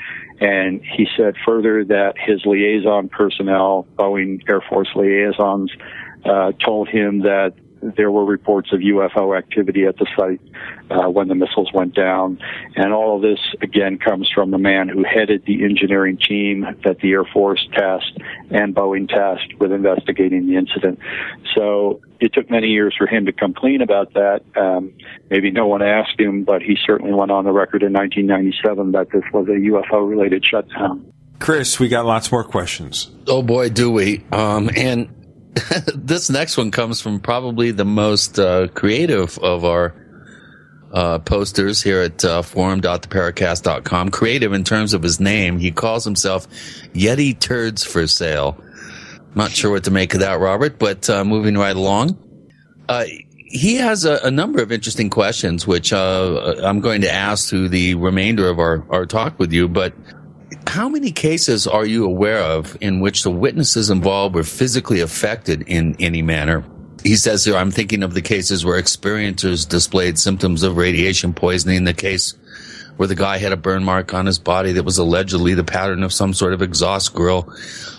And 0.41 0.81
he 0.83 1.07
said 1.17 1.35
further 1.45 1.85
that 1.85 2.15
his 2.17 2.47
liaison 2.47 3.09
personnel, 3.09 3.87
Boeing 3.97 4.49
Air 4.49 4.63
Force 4.67 4.89
liaisons, 4.95 5.71
uh, 6.25 6.53
told 6.65 6.89
him 6.89 7.21
that 7.21 7.55
there 7.83 8.11
were 8.11 8.25
reports 8.25 8.73
of 8.73 8.81
UFO 8.81 9.37
activity 9.37 9.85
at 9.85 9.97
the 9.97 10.07
site 10.17 10.41
uh, 10.91 11.09
when 11.09 11.29
the 11.29 11.35
missiles 11.35 11.71
went 11.73 11.95
down. 11.95 12.39
And 12.77 12.93
all 12.93 13.17
of 13.17 13.23
this, 13.23 13.39
again, 13.63 13.99
comes 13.99 14.31
from 14.35 14.51
the 14.51 14.59
man 14.59 14.89
who 14.89 15.05
headed 15.05 15.45
the 15.47 15.65
engineering 15.65 16.19
team 16.19 16.67
that 16.85 16.99
the 17.01 17.13
Air 17.13 17.25
Force 17.25 17.67
tasked 17.73 18.19
and 18.51 18.75
Boeing 18.75 19.09
tasked 19.09 19.59
with 19.59 19.73
investigating 19.73 20.47
the 20.47 20.57
incident. 20.57 20.99
So 21.57 22.01
it 22.21 22.33
took 22.35 22.51
many 22.51 22.69
years 22.69 22.95
for 22.97 23.07
him 23.07 23.27
to 23.27 23.33
come 23.33 23.55
clean 23.55 23.81
about 23.81 24.13
that. 24.15 24.43
Um, 24.57 24.93
maybe 25.31 25.51
no 25.51 25.67
one 25.67 25.83
asked 25.83 26.19
him, 26.19 26.45
but 26.45 26.63
he 26.63 26.77
certainly 26.85 27.15
went 27.15 27.31
on 27.31 27.45
the 27.45 27.53
record 27.53 27.83
in 27.83 27.93
1997 27.93 28.93
that 28.93 29.11
this 29.11 29.25
was 29.33 29.49
a 29.49 29.53
UFO 29.53 30.09
related 30.09 30.45
shutdown. 30.45 31.13
Chris, 31.39 31.81
we 31.81 31.89
got 31.89 32.05
lots 32.05 32.31
more 32.31 32.45
questions. 32.45 33.11
Oh 33.27 33.43
boy, 33.43 33.71
do 33.71 33.91
we. 33.91 34.23
Um, 34.31 34.71
and 34.77 35.09
this 35.95 36.31
next 36.31 36.57
one 36.57 36.71
comes 36.71 37.01
from 37.01 37.21
probably 37.21 37.71
the 37.71 37.85
most 37.85 38.39
uh, 38.39 38.69
creative 38.69 39.39
of 39.39 39.65
our 39.65 39.95
uh, 40.93 41.19
posters 41.21 41.83
here 41.83 42.03
at 42.03 42.25
uh, 42.25 42.43
forum.theparacast.com. 42.43 44.11
Creative 44.11 44.53
in 44.53 44.65
terms 44.65 44.95
of 44.95 45.03
his 45.03 45.21
name. 45.21 45.59
He 45.59 45.71
calls 45.71 46.05
himself 46.05 46.49
Yeti 46.95 47.39
Turds 47.39 47.85
for 47.85 48.07
Sale. 48.07 48.63
Not 49.35 49.53
sure 49.53 49.71
what 49.71 49.85
to 49.85 49.91
make 49.91 50.15
of 50.15 50.21
that, 50.21 50.41
Robert, 50.41 50.79
but 50.79 51.09
uh, 51.09 51.25
moving 51.25 51.57
right 51.57 51.77
along. 51.77 52.19
Uh, 52.89 53.05
he 53.37 53.77
has 53.77 54.05
a, 54.05 54.19
a, 54.25 54.31
number 54.31 54.61
of 54.63 54.73
interesting 54.73 55.11
questions, 55.11 55.67
which 55.67 55.93
uh, 55.93 56.55
I'm 56.63 56.81
going 56.81 57.01
to 57.03 57.13
ask 57.13 57.49
through 57.49 57.69
the 57.69 57.95
remainder 57.95 58.49
of 58.49 58.59
our, 58.59 58.85
our 58.91 59.07
talk 59.07 59.39
with 59.39 59.53
you. 59.53 59.69
But 59.69 59.93
how 60.67 60.89
many 60.89 61.11
cases 61.11 61.67
are 61.67 61.87
you 61.87 62.05
aware 62.05 62.41
of 62.41 62.77
in 62.81 63.01
which 63.01 63.23
the 63.23 63.31
witnesses 63.31 63.91
involved 63.91 64.35
were 64.35 64.45
physically 64.45 65.01
affected 65.01 65.63
in 65.63 65.97
any 65.99 66.23
manner? 66.23 66.65
He 67.03 67.17
says 67.17 67.45
here, 67.45 67.57
I'm 67.57 67.71
thinking 67.71 68.03
of 68.03 68.15
the 68.15 68.23
cases 68.23 68.65
where 68.65 68.81
experiencers 68.81 69.69
displayed 69.69 70.19
symptoms 70.19 70.63
of 70.63 70.77
radiation 70.77 71.33
poisoning, 71.33 71.85
the 71.85 71.95
case 71.95 72.35
where 72.97 73.07
the 73.07 73.15
guy 73.15 73.39
had 73.39 73.53
a 73.53 73.57
burn 73.57 73.83
mark 73.83 74.13
on 74.13 74.27
his 74.27 74.39
body 74.39 74.73
that 74.73 74.85
was 74.85 74.99
allegedly 74.99 75.55
the 75.55 75.65
pattern 75.65 76.03
of 76.03 76.13
some 76.13 76.35
sort 76.35 76.53
of 76.53 76.61
exhaust 76.61 77.15
grill. 77.15 77.51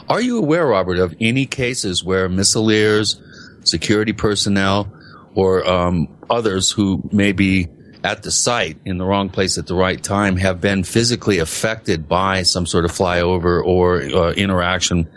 Are 0.08 0.22
you 0.22 0.38
aware, 0.38 0.68
Robert, 0.68 1.00
of 1.00 1.16
any 1.20 1.48
cases 1.48 2.04
where 2.04 2.30
missileers, 2.30 3.20
security 3.66 4.14
personnel, 4.14 4.92
or 5.34 5.68
um, 5.68 6.08
others 6.30 6.70
who 6.70 7.02
may 7.12 7.32
be 7.32 7.68
at 8.04 8.24
the 8.24 8.32
site 8.32 8.78
in 8.86 8.98
the 8.98 9.06
wrong 9.06 9.30
place 9.30 9.58
at 9.58 9.68
the 9.68 9.76
right 9.76 10.02
time 10.02 10.38
have 10.38 10.60
been 10.60 10.84
physically 10.84 11.40
affected 11.40 12.08
by 12.08 12.44
some 12.44 12.66
sort 12.66 12.86
of 12.86 12.92
flyover 12.92 13.64
or 13.64 14.02
uh, 14.02 14.32
interaction 14.34 15.08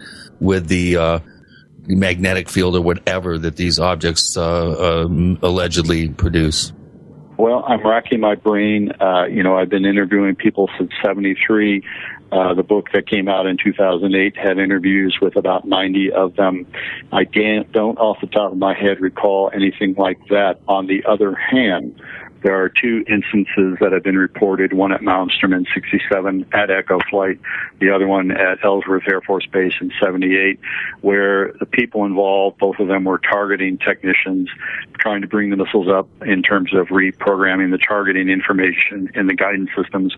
with 0.41 0.69
the 0.69 0.97
uh, 0.97 1.19
magnetic 1.87 2.49
field 2.49 2.77
or 2.77 2.81
whatever 2.81 3.39
that 3.39 3.57
these 3.57 3.79
objects 3.79 4.37
uh, 4.37 5.05
um, 5.05 5.39
allegedly 5.43 6.09
produce? 6.09 6.73
Well, 7.37 7.65
I'm 7.67 7.85
racking 7.85 8.21
my 8.21 8.37
brain. 8.37 8.93
Uh, 9.01 9.25
you 9.25 9.43
know, 9.43 9.57
I've 9.57 9.69
been 9.69 9.85
interviewing 9.85 10.37
people 10.37 10.71
since 10.79 10.93
73. 11.05 11.83
Uh, 12.31 12.55
the 12.55 12.63
book 12.63 12.89
that 12.93 13.09
came 13.09 13.29
out 13.29 13.47
in 13.47 13.57
2008 13.63 14.37
had 14.37 14.59
interviews 14.59 15.19
with 15.21 15.37
about 15.37 15.67
90 15.67 16.13
of 16.13 16.37
them. 16.37 16.67
I 17.13 17.25
don't, 17.25 17.99
off 17.99 18.19
the 18.21 18.29
top 18.29 18.53
of 18.53 18.59
my 18.59 18.75
head, 18.75 19.01
recall 19.01 19.51
anything 19.53 19.95
like 19.95 20.19
that. 20.31 20.61
On 20.69 20.87
the 20.87 21.05
other 21.07 21.35
hand, 21.35 22.01
there 22.45 22.63
are 22.63 22.69
two 22.69 23.03
instances 23.09 23.79
that 23.81 23.91
have 23.93 24.03
been 24.03 24.19
reported, 24.19 24.75
one 24.75 24.93
at 24.93 25.01
Malmstrom 25.01 25.57
in 25.57 25.67
67 25.75 26.45
at 26.53 26.71
Echo 26.71 27.01
Flight, 27.09 27.41
the 27.81 27.89
other 27.91 28.07
one 28.07 28.31
at 28.31 28.63
Ellsworth 28.63 29.05
Air 29.09 29.23
Force 29.23 29.47
Base 29.47 29.73
in 29.81 29.91
78, 30.01 30.61
where 31.01 31.55
the 31.59 31.65
people 31.65 32.05
involved, 32.05 32.59
both 32.59 32.79
of 32.79 32.89
them 32.89 33.05
were 33.05 33.19
targeting 33.19 33.79
technicians, 33.79 34.51
trying 34.99 35.23
to 35.23 35.27
bring 35.27 35.49
the 35.49 35.57
missiles 35.57 35.89
up 35.89 36.07
in 36.23 36.43
terms 36.43 36.75
of 36.75 36.89
reprogramming 36.89 37.71
the 37.71 37.79
targeting 37.79 38.29
information 38.29 39.11
in 39.15 39.27
the 39.27 39.35
guidance 39.35 39.71
systems. 39.75 40.15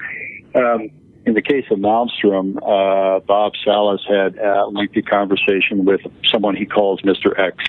Um, 0.57 0.91
in 1.27 1.35
the 1.35 1.43
case 1.43 1.67
of 1.71 1.79
Malmstrom, 1.79 2.57
uh, 2.57 3.21
Bob 3.21 3.53
Salas 3.65 4.05
had 4.09 4.37
a 4.39 4.67
lengthy 4.67 5.03
conversation 5.03 5.85
with 5.85 6.01
someone 6.31 6.57
he 6.57 6.67
calls 6.67 7.03
Mr. 7.03 7.39
X 7.39 7.65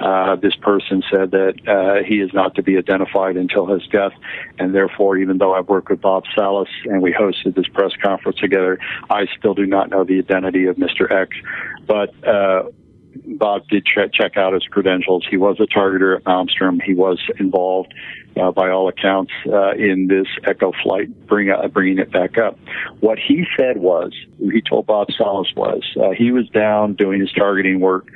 uh, 0.00 0.36
this 0.36 0.54
person 0.56 1.02
said 1.10 1.30
that 1.30 1.54
uh, 1.66 2.04
he 2.06 2.16
is 2.16 2.30
not 2.34 2.54
to 2.56 2.62
be 2.62 2.76
identified 2.76 3.36
until 3.36 3.66
his 3.66 3.86
death, 3.88 4.12
and 4.58 4.74
therefore, 4.74 5.16
even 5.16 5.38
though 5.38 5.54
I've 5.54 5.68
worked 5.68 5.88
with 5.90 6.00
Bob 6.00 6.24
Salas 6.34 6.68
and 6.84 7.02
we 7.02 7.12
hosted 7.12 7.54
this 7.54 7.68
press 7.68 7.92
conference 8.02 8.38
together, 8.38 8.78
I 9.08 9.26
still 9.38 9.54
do 9.54 9.66
not 9.66 9.90
know 9.90 10.04
the 10.04 10.18
identity 10.18 10.66
of 10.66 10.76
Mr. 10.76 11.10
X. 11.10 11.36
But 11.86 12.12
uh, 12.26 12.64
Bob 13.24 13.68
did 13.68 13.86
ch- 13.86 14.12
check 14.12 14.36
out 14.36 14.52
his 14.52 14.64
credentials. 14.64 15.24
He 15.28 15.36
was 15.36 15.58
a 15.60 15.66
targeter 15.66 16.16
at 16.16 16.24
Malmstrom. 16.24 16.82
He 16.82 16.94
was 16.94 17.18
involved, 17.38 17.94
uh, 18.36 18.50
by 18.50 18.70
all 18.70 18.88
accounts, 18.88 19.32
uh, 19.46 19.72
in 19.72 20.08
this 20.08 20.26
Echo 20.44 20.72
flight, 20.82 21.26
bring, 21.26 21.50
uh, 21.50 21.68
bringing 21.68 21.98
it 21.98 22.10
back 22.10 22.38
up. 22.38 22.58
What 23.00 23.18
he 23.18 23.46
said 23.58 23.78
was, 23.78 24.12
he 24.38 24.60
told 24.60 24.86
Bob 24.86 25.08
Salas 25.16 25.52
was, 25.56 25.82
uh, 25.98 26.10
he 26.10 26.32
was 26.32 26.48
down 26.50 26.94
doing 26.94 27.20
his 27.20 27.32
targeting 27.32 27.80
work 27.80 28.06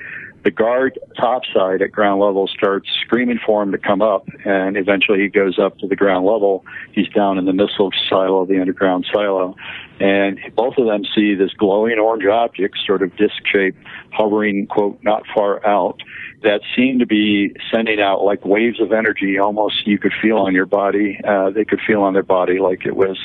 the 0.43 0.51
guard 0.51 0.99
topside 1.19 1.83
at 1.83 1.93
ground 1.93 2.21
level 2.21 2.49
starts 2.49 2.89
screaming 3.05 3.39
for 3.45 3.63
him 3.63 3.73
to 3.73 3.79
come 3.79 4.01
up, 4.01 4.27
and 4.45 4.77
eventually 4.77 5.21
he 5.21 5.29
goes 5.29 5.59
up 5.59 5.79
to 5.79 5.87
the 5.87 5.97
ground 5.97 6.25
level. 6.25 6.65
He's 6.93 7.09
down 7.09 7.39
in 7.39 7.45
the 7.45 7.53
missile 7.53 7.91
silo, 8.09 8.47
the 8.47 8.61
underground 8.61 9.07
silo, 9.13 9.55
and 9.99 10.39
both 10.57 10.79
of 10.79 10.87
them 10.87 11.05
see 11.15 11.35
this 11.35 11.53
glowing 11.53 11.99
orange 11.99 12.25
object, 12.27 12.79
sort 12.87 13.03
of 13.03 13.15
disc 13.17 13.35
shaped, 13.45 13.79
hovering, 14.13 14.67
quote, 14.67 14.99
not 15.03 15.25
far 15.35 15.65
out, 15.67 16.01
that 16.43 16.61
seemed 16.75 17.01
to 17.01 17.07
be 17.07 17.55
sending 17.71 18.01
out 18.01 18.23
like 18.23 18.45
waves 18.45 18.81
of 18.81 18.93
energy, 18.93 19.39
almost 19.39 19.87
you 19.87 19.99
could 19.99 20.13
feel 20.23 20.39
on 20.39 20.55
your 20.55 20.67
body. 20.67 21.21
Uh, 21.23 21.51
they 21.51 21.67
could 21.67 21.81
feel 21.87 22.03
on 22.03 22.15
their 22.15 22.23
body 22.23 22.59
like 22.59 22.87
it 22.87 22.97
was 22.97 23.19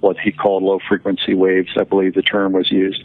what 0.00 0.18
he 0.18 0.32
called 0.32 0.62
low 0.62 0.78
frequency 0.88 1.34
waves, 1.34 1.70
I 1.78 1.84
believe 1.84 2.14
the 2.14 2.22
term 2.22 2.52
was 2.52 2.70
used. 2.70 3.04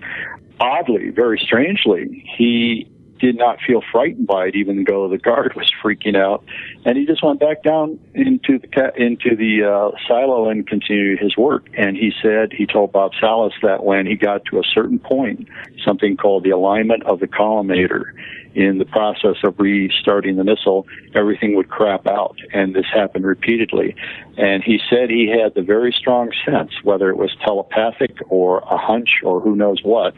Oddly, 0.62 1.10
very 1.10 1.40
strangely, 1.40 2.26
he 2.38 2.89
did 3.20 3.38
not 3.38 3.60
feel 3.66 3.82
frightened 3.92 4.28
by 4.28 4.48
it, 4.48 4.56
even 4.56 4.86
though 4.88 5.08
the 5.08 5.18
guard 5.18 5.54
was 5.56 5.72
freaking 5.84 6.16
out. 6.16 6.44
And 6.86 6.98
he 6.98 7.06
just 7.06 7.24
went 7.24 7.40
back 7.40 7.64
down 7.64 8.00
into 8.14 8.60
the 8.60 8.92
into 8.96 9.36
the 9.36 9.64
uh, 9.64 9.98
silo 10.08 10.50
and 10.50 10.66
continued 10.68 11.20
his 11.20 11.36
work. 11.38 11.68
And 11.78 11.96
he 11.96 12.12
said 12.22 12.52
he 12.52 12.66
told 12.66 12.92
Bob 12.92 13.12
Salas 13.20 13.54
that 13.62 13.84
when 13.84 14.06
he 14.06 14.16
got 14.16 14.46
to 14.46 14.60
a 14.60 14.64
certain 14.74 15.00
point, 15.00 15.48
something 15.86 16.18
called 16.18 16.44
the 16.44 16.52
alignment 16.52 17.04
of 17.04 17.20
the 17.20 17.28
collimator, 17.28 18.14
in 18.56 18.78
the 18.80 18.86
process 18.86 19.36
of 19.44 19.60
restarting 19.60 20.36
the 20.36 20.44
missile, 20.44 20.88
everything 21.14 21.56
would 21.56 21.70
crap 21.70 22.08
out. 22.08 22.38
And 22.54 22.76
this 22.76 22.86
happened 22.94 23.26
repeatedly. 23.26 23.96
And 24.38 24.64
he 24.64 24.80
said 24.90 25.10
he 25.10 25.30
had 25.30 25.54
the 25.54 25.62
very 25.62 25.96
strong 25.98 26.32
sense, 26.46 26.72
whether 26.84 27.10
it 27.10 27.18
was 27.18 27.36
telepathic 27.46 28.18
or 28.30 28.60
a 28.60 28.78
hunch 28.78 29.22
or 29.24 29.40
who 29.40 29.56
knows 29.56 29.82
what, 29.84 30.14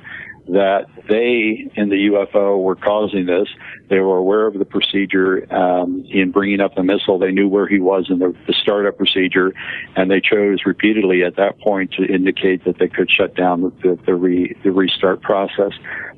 that 0.50 0.86
they 1.08 1.70
in 1.76 1.90
the 1.90 2.10
UFO 2.12 2.62
were 2.62 2.76
causing 2.76 3.26
this. 3.26 3.48
They 3.90 4.00
were 4.00 4.18
aware 4.18 4.48
of 4.48 4.58
the 4.58 4.66
procedure 4.66 5.52
um, 5.54 6.06
in 6.10 6.32
bringing 6.32 6.60
up 6.60 6.76
the 6.76 6.84
missile. 6.84 7.20
They 7.20 7.32
knew 7.32 7.48
where 7.48 7.68
he 7.68 7.80
was 7.80 8.08
in 8.10 8.20
the, 8.20 8.36
the 8.48 8.54
startup 8.62 8.98
procedure, 8.98 9.54
and 9.96 10.10
they 10.10 10.20
chose 10.22 10.60
repeatedly 10.66 11.24
at 11.24 11.36
that 11.36 11.60
point 11.60 11.94
to 11.94 12.06
indicate 12.06 12.66
that 12.66 12.80
they 12.80 12.88
could 12.88 13.10
shut 13.10 13.36
down 13.36 13.62
the, 13.62 13.98
the, 14.06 14.16
re, 14.16 14.56
the 14.64 14.72
restart 14.72 15.22
process. 15.22 15.74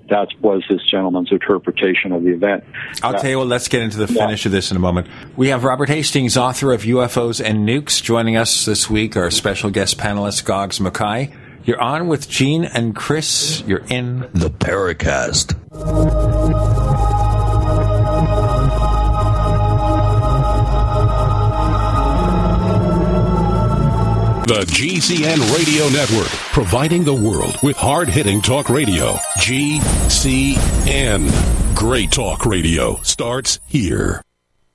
That 0.09 0.27
was 0.41 0.63
this 0.69 0.81
gentleman's 0.89 1.31
interpretation 1.31 2.11
of 2.11 2.23
the 2.23 2.31
event. 2.31 2.63
I'll 3.01 3.19
tell 3.19 3.29
you 3.29 3.37
what, 3.39 3.47
let's 3.47 3.67
get 3.67 3.81
into 3.81 3.97
the 3.97 4.07
finish 4.07 4.45
yeah. 4.45 4.49
of 4.49 4.51
this 4.51 4.71
in 4.71 4.77
a 4.77 4.79
moment. 4.79 5.07
We 5.35 5.49
have 5.49 5.63
Robert 5.63 5.89
Hastings, 5.89 6.37
author 6.37 6.73
of 6.73 6.83
UFOs 6.83 7.43
and 7.43 7.67
Nukes, 7.67 8.01
joining 8.03 8.35
us 8.35 8.65
this 8.65 8.89
week, 8.89 9.15
our 9.15 9.31
special 9.31 9.69
guest 9.69 9.97
panelist, 9.97 10.45
Goggs 10.45 10.79
Mackay. 10.79 11.33
You're 11.65 11.79
on 11.79 12.09
with 12.09 12.27
Gene 12.27 12.65
and 12.65 12.93
Chris. 12.93 13.63
You're 13.65 13.85
in 13.87 14.27
the 14.33 14.49
Paracast. 14.49 15.55
The 24.45 24.65
GCN 24.65 25.55
Radio 25.55 25.87
Network, 25.87 26.27
providing 26.51 27.05
the 27.05 27.13
world 27.13 27.57
with 27.63 27.77
hard 27.77 28.09
hitting 28.09 28.41
talk 28.41 28.69
radio. 28.69 29.13
GCN. 29.39 31.29
Great 31.75 32.11
talk 32.11 32.45
radio 32.45 32.99
starts 33.03 33.59
here. 33.67 34.21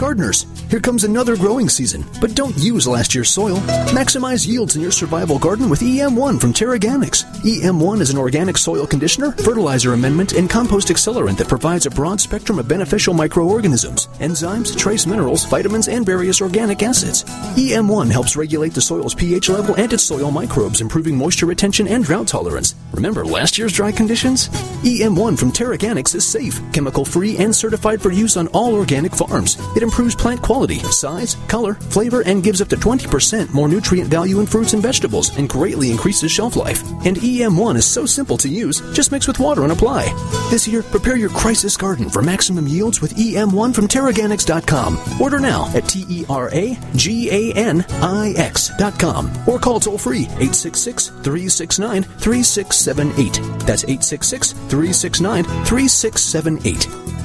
Gardeners, 0.00 0.46
here 0.70 0.80
comes 0.80 1.04
another 1.04 1.36
growing 1.36 1.68
season, 1.68 2.06
but 2.22 2.34
don't 2.34 2.56
use 2.56 2.88
last 2.88 3.14
year's 3.14 3.28
soil. 3.28 3.56
Maximize 3.92 4.48
yields 4.48 4.74
in 4.74 4.80
your 4.80 4.90
survival 4.90 5.38
garden 5.38 5.68
with 5.68 5.80
EM1 5.80 6.40
from 6.40 6.54
Teraganix. 6.54 7.26
EM1 7.42 8.00
is 8.00 8.08
an 8.08 8.16
organic 8.16 8.56
soil 8.56 8.86
conditioner, 8.86 9.32
fertilizer 9.32 9.92
amendment, 9.92 10.32
and 10.32 10.48
compost 10.48 10.88
accelerant 10.88 11.36
that 11.36 11.48
provides 11.48 11.84
a 11.84 11.90
broad 11.90 12.18
spectrum 12.18 12.58
of 12.58 12.66
beneficial 12.66 13.12
microorganisms, 13.12 14.06
enzymes, 14.20 14.74
trace 14.74 15.04
minerals, 15.04 15.44
vitamins, 15.44 15.86
and 15.86 16.06
various 16.06 16.40
organic 16.40 16.82
acids. 16.82 17.22
EM1 17.58 18.10
helps 18.10 18.36
regulate 18.36 18.72
the 18.72 18.80
soil's 18.80 19.14
pH 19.14 19.50
level 19.50 19.74
and 19.74 19.92
its 19.92 20.04
soil 20.04 20.30
microbes, 20.30 20.80
improving 20.80 21.14
moisture 21.14 21.44
retention 21.44 21.86
and 21.86 22.04
drought 22.04 22.26
tolerance. 22.26 22.74
Remember 22.94 23.22
last 23.22 23.58
year's 23.58 23.74
dry 23.74 23.92
conditions? 23.92 24.48
EM1 24.82 25.38
from 25.38 25.52
Teraganix 25.52 26.14
is 26.14 26.26
safe, 26.26 26.58
chemical 26.72 27.04
free, 27.04 27.36
and 27.36 27.54
certified 27.54 28.00
for 28.00 28.10
use 28.10 28.38
on 28.38 28.46
all 28.48 28.74
organic 28.74 29.14
farms. 29.14 29.58
It 29.76 29.89
improves 29.90 30.14
plant 30.14 30.40
quality, 30.40 30.78
size, 30.92 31.36
color, 31.48 31.74
flavor, 31.74 32.20
and 32.20 32.44
gives 32.44 32.62
up 32.62 32.68
to 32.68 32.76
20% 32.76 33.52
more 33.52 33.66
nutrient 33.66 34.08
value 34.08 34.38
in 34.38 34.46
fruits 34.46 34.72
and 34.72 34.80
vegetables 34.80 35.36
and 35.36 35.48
greatly 35.48 35.90
increases 35.90 36.30
shelf 36.30 36.54
life. 36.54 36.88
And 37.04 37.16
EM1 37.16 37.76
is 37.76 37.86
so 37.86 38.06
simple 38.06 38.36
to 38.36 38.48
use, 38.48 38.80
just 38.92 39.10
mix 39.10 39.26
with 39.26 39.40
water 39.40 39.64
and 39.64 39.72
apply. 39.72 40.04
This 40.48 40.68
year, 40.68 40.84
prepare 40.84 41.16
your 41.16 41.30
crisis 41.30 41.76
garden 41.76 42.08
for 42.08 42.22
maximum 42.22 42.68
yields 42.68 43.00
with 43.00 43.16
EM1 43.16 43.74
from 43.74 43.88
Teraganix.com. 43.88 45.20
Order 45.20 45.40
now 45.40 45.68
at 45.74 45.88
T 45.88 46.06
E 46.08 46.24
R 46.28 46.48
A 46.52 46.78
G 46.94 47.28
A 47.30 47.52
N 47.54 47.84
I 48.00 48.32
X.com 48.36 49.28
or 49.48 49.58
call 49.58 49.80
toll 49.80 49.98
free 49.98 50.22
866 50.38 51.08
369 51.08 52.04
3678. 52.04 53.32
That's 53.66 53.82
866 53.82 54.52
369 54.52 55.44
3678. 55.64 56.76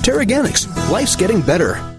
Teraganix, 0.01 0.89
life's 0.89 1.15
getting 1.15 1.41
better. 1.41 1.94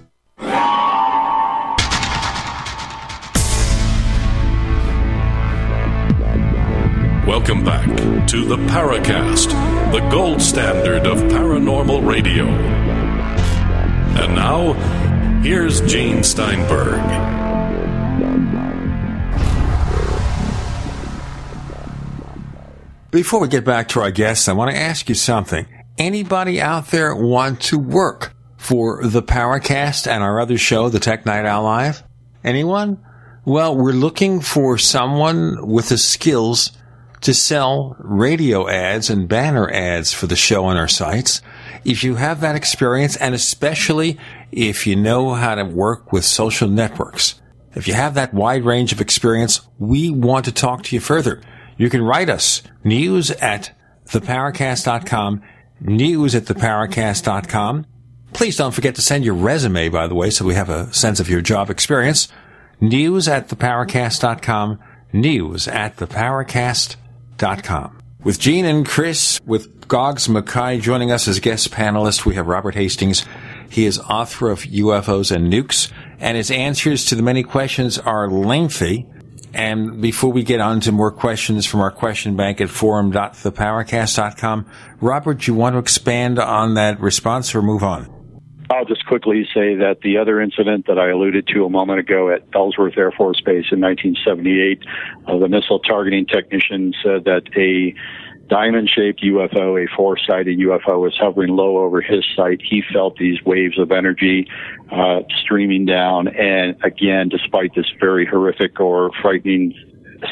Welcome 7.27 7.65
back 7.65 7.89
to 8.29 8.45
the 8.45 8.57
Paracast, 8.57 9.49
the 9.91 9.99
gold 10.11 10.41
standard 10.41 11.09
of 11.09 11.19
paranormal 11.19 12.07
radio. 12.07 12.45
And 12.47 14.37
now, 14.37 14.75
here's 15.43 15.81
Gene 15.81 16.23
Steinberg. 16.23 17.03
Before 23.11 23.41
we 23.41 23.49
get 23.49 23.65
back 23.65 23.89
to 23.89 24.03
our 24.03 24.13
guests, 24.13 24.49
I 24.49 24.53
want 24.53 24.71
to 24.71 24.77
ask 24.77 25.09
you 25.09 25.17
something. 25.17 25.67
Anybody 25.99 26.61
out 26.61 26.93
there 26.93 27.13
want 27.13 27.61
to 27.63 27.79
work 27.79 28.36
for 28.67 29.07
the 29.07 29.23
Paracast 29.23 30.09
and 30.09 30.25
our 30.25 30.41
other 30.41 30.59
show, 30.59 30.89
the 30.89 30.99
Tech 30.99 31.25
Night 31.25 31.47
Owl 31.47 31.63
Live? 31.63 32.03
Anyone? 32.43 33.01
Well, 33.45 33.77
we're 33.77 33.93
looking 33.93 34.41
for 34.41 34.77
someone 34.77 35.69
with 35.69 35.89
the 35.89 35.99
skills 35.99 36.73
to 37.21 37.33
sell 37.33 37.95
radio 38.01 38.69
ads 38.69 39.09
and 39.09 39.29
banner 39.29 39.71
ads 39.71 40.13
for 40.13 40.27
the 40.27 40.35
show 40.35 40.65
on 40.65 40.77
our 40.77 40.89
sites. 40.89 41.43
If 41.85 42.03
you 42.03 42.17
have 42.17 42.41
that 42.41 42.57
experience, 42.57 43.17
and 43.17 43.37
especially 43.37 44.19
if 44.51 44.85
you 44.85 44.97
know 44.97 45.35
how 45.35 45.55
to 45.55 45.65
work 45.65 46.13
with 46.13 46.25
social 46.25 46.69
networks, 46.69 47.41
if 47.77 47.87
you 47.87 47.95
have 47.95 48.15
that 48.15 48.35
wide 48.35 48.65
range 48.65 48.93
of 48.93 49.01
experience, 49.01 49.61
we 49.79 50.11
want 50.11 50.45
to 50.47 50.53
talk 50.53 50.83
to 50.83 50.97
you 50.97 51.01
further. 51.01 51.41
You 51.77 51.89
can 51.89 52.03
write 52.03 52.29
us 52.29 52.63
news 52.83 53.31
at 53.31 53.71
theparacast.com, 54.09 55.43
news 55.81 56.35
at 56.35 56.47
theparacast.com. 56.47 57.87
Please 58.37 58.57
don't 58.59 58.73
forget 58.73 58.95
to 58.97 59.01
send 59.01 59.25
your 59.25 59.33
resume, 59.33 59.89
by 59.89 60.07
the 60.07 60.15
way, 60.15 60.29
so 60.29 60.45
we 60.45 60.53
have 60.53 60.69
a 60.69 60.93
sense 60.93 61.21
of 61.21 61.31
your 61.31 61.41
job 61.41 61.71
experience. 61.71 62.29
News 62.83 63.29
at 63.29 63.49
theparacast.com, 63.49 64.79
news 65.15 65.67
at 65.67 65.97
theparacast.com. 65.97 67.99
With 68.23 68.39
Gene 68.39 68.67
and 68.67 68.87
Chris, 68.87 69.41
with 69.47 69.89
Goggs 69.89 70.29
Mackay 70.29 70.81
joining 70.81 71.11
us 71.11 71.27
as 71.27 71.41
guest 71.41 71.71
panelists, 71.71 72.27
we 72.27 72.35
have 72.35 72.47
Robert 72.47 72.75
Hastings. 72.75 73.25
He 73.71 73.87
is 73.87 73.99
author 74.01 74.51
of 74.51 74.65
UFOs 74.65 75.35
and 75.35 75.51
Nukes, 75.51 75.91
and 76.21 76.37
his 76.37 76.51
answers 76.51 77.07
to 77.07 77.15
the 77.15 77.23
many 77.23 77.43
questions 77.43 77.99
are 77.99 78.29
lengthy. 78.29 79.07
And 79.55 80.03
before 80.03 80.31
we 80.31 80.43
get 80.43 80.61
on 80.61 80.81
to 80.81 80.93
more 80.93 81.11
questions 81.11 81.65
from 81.65 81.81
our 81.81 81.91
question 81.91 82.37
bank 82.37 82.61
at 82.61 82.69
forum.theparacast.com, 82.69 84.67
Robert, 85.01 85.39
do 85.39 85.51
you 85.51 85.57
want 85.57 85.73
to 85.73 85.79
expand 85.79 86.39
on 86.39 86.75
that 86.75 87.01
response 87.01 87.55
or 87.55 87.63
move 87.63 87.83
on? 87.83 88.15
I'll 88.71 88.85
just 88.85 89.07
quickly 89.07 89.45
say 89.55 89.77
that 89.77 90.01
the 90.03 90.19
other 90.19 90.41
incident 90.41 90.87
that 90.87 90.99
I 90.99 91.11
alluded 91.11 91.47
to 91.55 91.65
a 91.65 91.71
moment 91.71 92.01
ago 92.01 92.31
at 92.31 92.43
Ellsworth 92.53 92.99
Air 92.99 93.13
Force 93.13 93.41
Base 93.41 93.67
in 93.71 93.81
1978, 93.81 94.83
uh, 95.27 95.39
the 95.39 95.49
missile 95.49 95.79
targeting 95.79 96.27
technician 96.27 96.93
said 97.03 97.25
that 97.25 97.43
a 97.57 97.95
diamond 98.49 98.89
shaped 98.93 99.23
UFO, 99.23 99.83
a 99.83 99.87
four 99.97 100.19
sided 100.19 100.59
UFO, 100.59 101.01
was 101.01 101.17
hovering 101.17 101.55
low 101.55 101.79
over 101.79 102.01
his 102.01 102.25
site. 102.35 102.61
He 102.63 102.83
felt 102.93 103.17
these 103.19 103.43
waves 103.45 103.79
of 103.79 103.93
energy 103.93 104.49
uh, 104.91 105.21
streaming 105.43 105.85
down. 105.85 106.29
And 106.29 106.77
again, 106.85 107.29
despite 107.29 107.75
this 107.75 107.87
very 108.01 108.27
horrific 108.27 108.81
or 108.81 109.11
frightening 109.23 109.75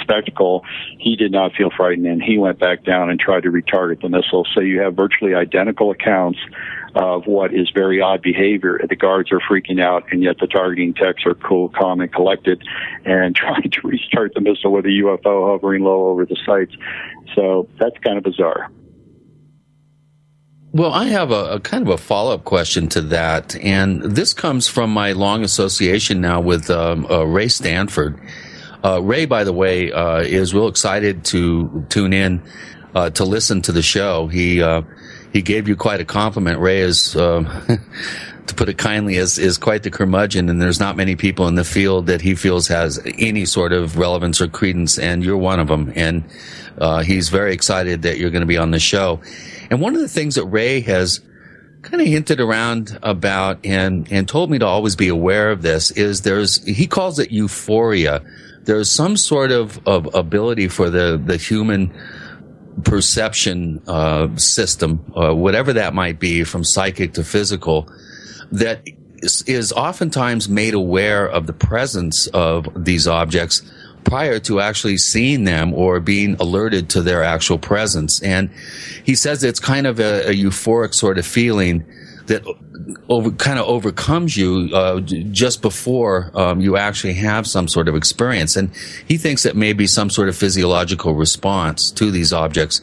spectacle, 0.01 0.65
he 0.99 1.17
did 1.17 1.33
not 1.33 1.53
feel 1.55 1.71
frightened 1.77 2.07
and 2.07 2.23
he 2.23 2.39
went 2.39 2.59
back 2.59 2.85
down 2.85 3.11
and 3.11 3.19
tried 3.19 3.43
to 3.45 3.51
retarget 3.51 4.01
the 4.03 4.09
missile. 4.09 4.47
So 4.55 4.61
you 4.61 4.81
have 4.81 4.95
virtually 4.95 5.35
identical 5.35 5.91
accounts 5.91 6.39
of 6.95 7.27
what 7.27 7.53
is 7.53 7.71
very 7.75 8.01
odd 8.01 8.23
behavior. 8.23 8.81
The 8.89 8.97
guards 8.97 9.33
are 9.33 9.41
freaking 9.41 9.83
out, 9.83 10.05
and 10.13 10.23
yet 10.23 10.37
the 10.41 10.47
targeting 10.47 10.95
techs 10.95 11.27
are 11.27 11.35
cool, 11.35 11.69
calm, 11.69 12.01
and 12.01 12.13
collected, 12.13 12.63
and 13.05 13.35
trying 13.37 13.71
to 13.71 13.81
restart 13.83 14.33
the 14.35 14.41
missile 14.41 14.73
with 14.73 14.85
a 14.87 14.91
UFO 15.03 15.51
hovering 15.51 15.83
low 15.83 16.07
over 16.07 16.25
the 16.25 16.37
sites. 16.47 16.73
So 17.35 17.69
that's 17.81 17.99
kind 17.99 18.17
of 18.17 18.25
bizarre. 18.25 18.71
Well, 20.73 20.93
I 20.93 21.05
have 21.07 21.31
a, 21.31 21.53
a 21.53 21.61
kind 21.61 21.87
of 21.87 21.95
a 21.95 21.99
follow 21.99 22.35
up 22.35 22.45
question 22.45 22.89
to 22.91 23.01
that, 23.03 23.55
and 23.57 24.03
this 24.03 24.33
comes 24.33 24.67
from 24.67 24.91
my 24.91 25.13
long 25.13 25.45
association 25.45 26.21
now 26.21 26.41
with 26.41 26.69
um, 26.69 27.07
uh, 27.07 27.23
Ray 27.23 27.47
Stanford. 27.47 28.21
Uh, 28.85 29.01
Ray, 29.03 29.25
by 29.25 29.45
the 29.45 29.53
way, 29.53 29.91
uh, 29.91 30.19
is 30.19 30.53
real 30.53 30.69
excited 30.69 31.25
to 31.27 31.87
tune 31.89 32.13
in 32.13 32.43
uh, 32.95 33.09
to 33.11 33.25
listen 33.25 33.63
to 33.63 33.73
the 33.73 33.81
show. 33.81 34.27
He 34.27 34.63
uh, 34.63 34.83
he 35.33 35.41
gave 35.41 35.69
you 35.69 35.75
quite 35.75 36.01
a 36.01 36.05
compliment. 36.05 36.61
Ray 36.61 36.81
is, 36.81 37.17
um, 37.17 37.47
to 38.47 38.55
put 38.55 38.69
it 38.69 38.77
kindly, 38.77 39.17
is 39.17 39.39
is 39.39 39.57
quite 39.57 39.85
the 39.85 39.91
curmudgeon, 39.91 40.51
and 40.51 40.61
there's 40.61 40.81
not 40.81 40.97
many 40.97 41.17
people 41.17 41.49
in 41.49 41.55
the 41.55 41.65
field 41.65 42.07
that 42.07 42.21
he 42.21 42.35
feels 42.35 42.69
has 42.69 43.01
any 43.19 43.47
sort 43.47 43.73
of 43.73 43.97
relevance 43.97 44.41
or 44.43 44.49
credence, 44.49 44.99
and 44.99 45.25
you're 45.25 45.39
one 45.39 45.61
of 45.61 45.69
them. 45.69 45.91
And 45.97 46.25
uh, 46.77 47.03
he's 47.03 47.31
very 47.31 47.55
excited 47.55 48.03
that 48.03 48.19
you're 48.19 48.31
going 48.31 48.43
to 48.43 48.47
be 48.47 48.59
on 48.59 48.71
the 48.71 48.79
show. 48.79 49.21
And 49.71 49.81
one 49.81 49.95
of 49.95 50.03
the 50.03 50.09
things 50.09 50.35
that 50.35 50.45
Ray 50.45 50.81
has 50.83 51.21
kind 51.81 52.01
of 52.01 52.07
hinted 52.07 52.41
around 52.41 52.99
about 53.03 53.65
and 53.65 54.11
and 54.13 54.29
told 54.29 54.51
me 54.51 54.59
to 54.59 54.67
always 54.67 54.95
be 54.95 55.09
aware 55.09 55.51
of 55.51 55.63
this 55.63 55.91
is 55.91 56.21
there's 56.21 56.63
he 56.65 56.87
calls 56.87 57.19
it 57.19 57.31
euphoria. 57.31 58.23
There's 58.65 58.91
some 58.91 59.17
sort 59.17 59.51
of, 59.53 59.79
of 59.87 60.15
ability 60.15 60.69
for 60.69 60.91
the 60.91 61.21
the 61.23 61.37
human 61.37 61.93
perception 62.83 63.83
uh, 63.87 64.35
system, 64.37 65.13
uh, 65.17 65.35
whatever 65.35 65.73
that 65.75 65.95
might 65.95 66.19
be, 66.19 66.45
from 66.45 66.65
psychic 66.65 67.15
to 67.15 67.25
physical, 67.25 67.89
that 68.51 68.89
is, 69.19 69.43
is 69.43 69.73
oftentimes 69.73 70.49
made 70.49 70.75
aware 70.75 71.27
of 71.27 71.47
the 71.47 71.53
presence 71.53 72.27
of 72.29 72.67
these 72.85 73.07
objects 73.07 73.63
prior 74.05 74.39
to 74.39 74.61
actually 74.61 74.99
seeing 74.99 75.45
them 75.45 75.73
or 75.73 75.99
being 75.99 76.37
alerted 76.39 76.91
to 76.91 77.01
their 77.01 77.23
actual 77.23 77.59
presence. 77.59 78.21
And 78.23 78.51
he 79.05 79.15
says 79.15 79.43
it's 79.43 79.61
kind 79.61 79.87
of 79.87 79.99
a, 79.99 80.29
a 80.29 80.35
euphoric 80.35 80.95
sort 80.95 81.17
of 81.17 81.27
feeling 81.27 81.85
that 82.27 82.45
over, 83.09 83.31
kind 83.33 83.59
of 83.59 83.67
overcomes 83.67 84.37
you 84.37 84.71
uh, 84.75 85.01
just 85.01 85.63
before 85.63 86.31
um, 86.35 86.61
you 86.61 86.77
actually 86.77 87.15
have 87.15 87.47
some 87.47 87.69
sort 87.69 87.89
of 87.89 87.95
experience. 87.95 88.57
And 88.57 88.71
he 89.07 89.17
thinks 89.17 89.43
that 89.45 89.57
may 89.57 89.73
be 89.73 89.87
some 89.87 90.11
sort 90.11 90.29
of 90.29 90.37
physiological 90.37 91.15
response 91.15 91.91
to 91.93 92.11
these 92.11 92.33
objects. 92.33 92.81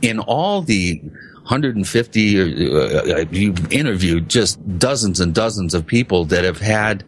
In 0.00 0.18
all 0.18 0.62
the 0.62 1.00
150, 1.42 2.40
uh, 2.40 2.78
uh, 2.78 3.24
you've 3.30 3.72
interviewed 3.72 4.28
just 4.28 4.58
dozens 4.78 5.20
and 5.20 5.34
dozens 5.34 5.74
of 5.74 5.86
people 5.86 6.24
that 6.26 6.44
have 6.44 6.58
had 6.58 7.04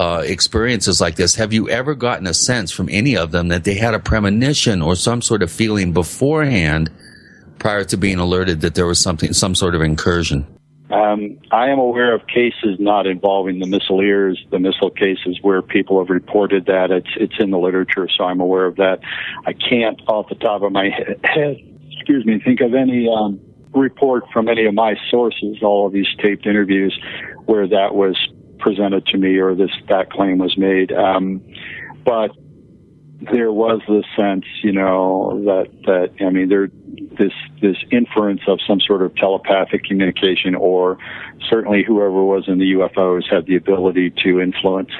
uh, 0.00 0.22
experiences 0.24 1.00
like 1.00 1.16
this. 1.16 1.34
Have 1.36 1.52
you 1.52 1.68
ever 1.68 1.94
gotten 1.94 2.26
a 2.26 2.34
sense 2.34 2.72
from 2.72 2.88
any 2.90 3.16
of 3.16 3.30
them 3.30 3.48
that 3.48 3.64
they 3.64 3.74
had 3.74 3.94
a 3.94 3.98
premonition 3.98 4.82
or 4.82 4.96
some 4.96 5.22
sort 5.22 5.42
of 5.42 5.52
feeling 5.52 5.92
beforehand 5.92 6.90
prior 7.58 7.84
to 7.84 7.96
being 7.96 8.18
alerted 8.18 8.60
that 8.62 8.74
there 8.74 8.86
was 8.86 8.98
something, 8.98 9.32
some 9.32 9.54
sort 9.54 9.74
of 9.74 9.82
incursion? 9.82 10.46
Um, 10.94 11.38
I 11.50 11.70
am 11.70 11.80
aware 11.80 12.14
of 12.14 12.26
cases 12.28 12.76
not 12.78 13.06
involving 13.06 13.58
the 13.58 13.66
missileers, 13.66 14.36
the 14.50 14.60
missile 14.60 14.90
cases 14.90 15.38
where 15.42 15.60
people 15.60 15.98
have 15.98 16.08
reported 16.08 16.66
that. 16.66 16.92
It's 16.92 17.08
it's 17.16 17.34
in 17.40 17.50
the 17.50 17.58
literature, 17.58 18.08
so 18.16 18.24
I'm 18.24 18.40
aware 18.40 18.66
of 18.66 18.76
that. 18.76 19.00
I 19.44 19.54
can't, 19.54 20.00
off 20.06 20.28
the 20.28 20.36
top 20.36 20.62
of 20.62 20.70
my 20.70 20.90
head, 21.24 21.58
excuse 21.90 22.24
me, 22.24 22.38
think 22.38 22.60
of 22.60 22.74
any 22.74 23.08
um, 23.08 23.40
report 23.74 24.24
from 24.32 24.48
any 24.48 24.66
of 24.66 24.74
my 24.74 24.94
sources, 25.10 25.56
all 25.62 25.86
of 25.86 25.92
these 25.92 26.06
taped 26.22 26.46
interviews, 26.46 26.96
where 27.46 27.66
that 27.66 27.94
was 27.94 28.16
presented 28.58 29.04
to 29.06 29.18
me 29.18 29.36
or 29.38 29.54
this 29.56 29.70
that 29.88 30.10
claim 30.10 30.38
was 30.38 30.56
made. 30.56 30.92
Um, 30.92 31.42
but 32.04 32.30
there 33.32 33.52
was 33.52 33.80
the 33.86 34.04
sense, 34.16 34.44
you 34.62 34.72
know, 34.72 35.42
that 35.44 35.70
that 35.86 36.24
I 36.24 36.30
mean, 36.30 36.48
there 36.48 36.68
this 37.18 37.32
this 37.60 37.76
inference 37.90 38.42
of 38.46 38.60
some 38.66 38.80
sort 38.80 39.02
of 39.02 39.14
telepathic 39.16 39.84
communication, 39.84 40.54
or 40.54 40.98
certainly 41.48 41.84
whoever 41.86 42.24
was 42.24 42.44
in 42.48 42.58
the 42.58 42.72
UFOs 42.72 43.22
had 43.30 43.46
the 43.46 43.56
ability 43.56 44.12
to 44.24 44.40
influence 44.40 44.90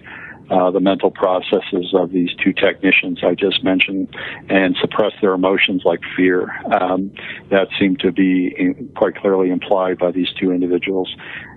uh, 0.51 0.71
the 0.71 0.81
mental 0.81 1.11
processes 1.11 1.95
of 1.95 2.13
these 2.13 2.31
two 2.43 2.53
technicians 2.53 3.21
I 3.25 3.35
just 3.35 3.65
mentioned 3.65 4.15
and 4.49 4.77
suppress 4.81 5.13
their 5.21 5.33
emotions 5.33 5.83
like 5.85 6.01
fear. 6.17 6.51
Um, 6.81 7.13
that 7.51 7.69
seemed 7.79 8.01
to 8.01 8.13
be 8.13 8.55
in, 8.57 8.91
quite 8.95 9.17
clearly 9.17 9.51
implied 9.51 9.99
by 9.99 10.11
these 10.11 10.29
two 10.39 10.53
individuals. 10.53 11.15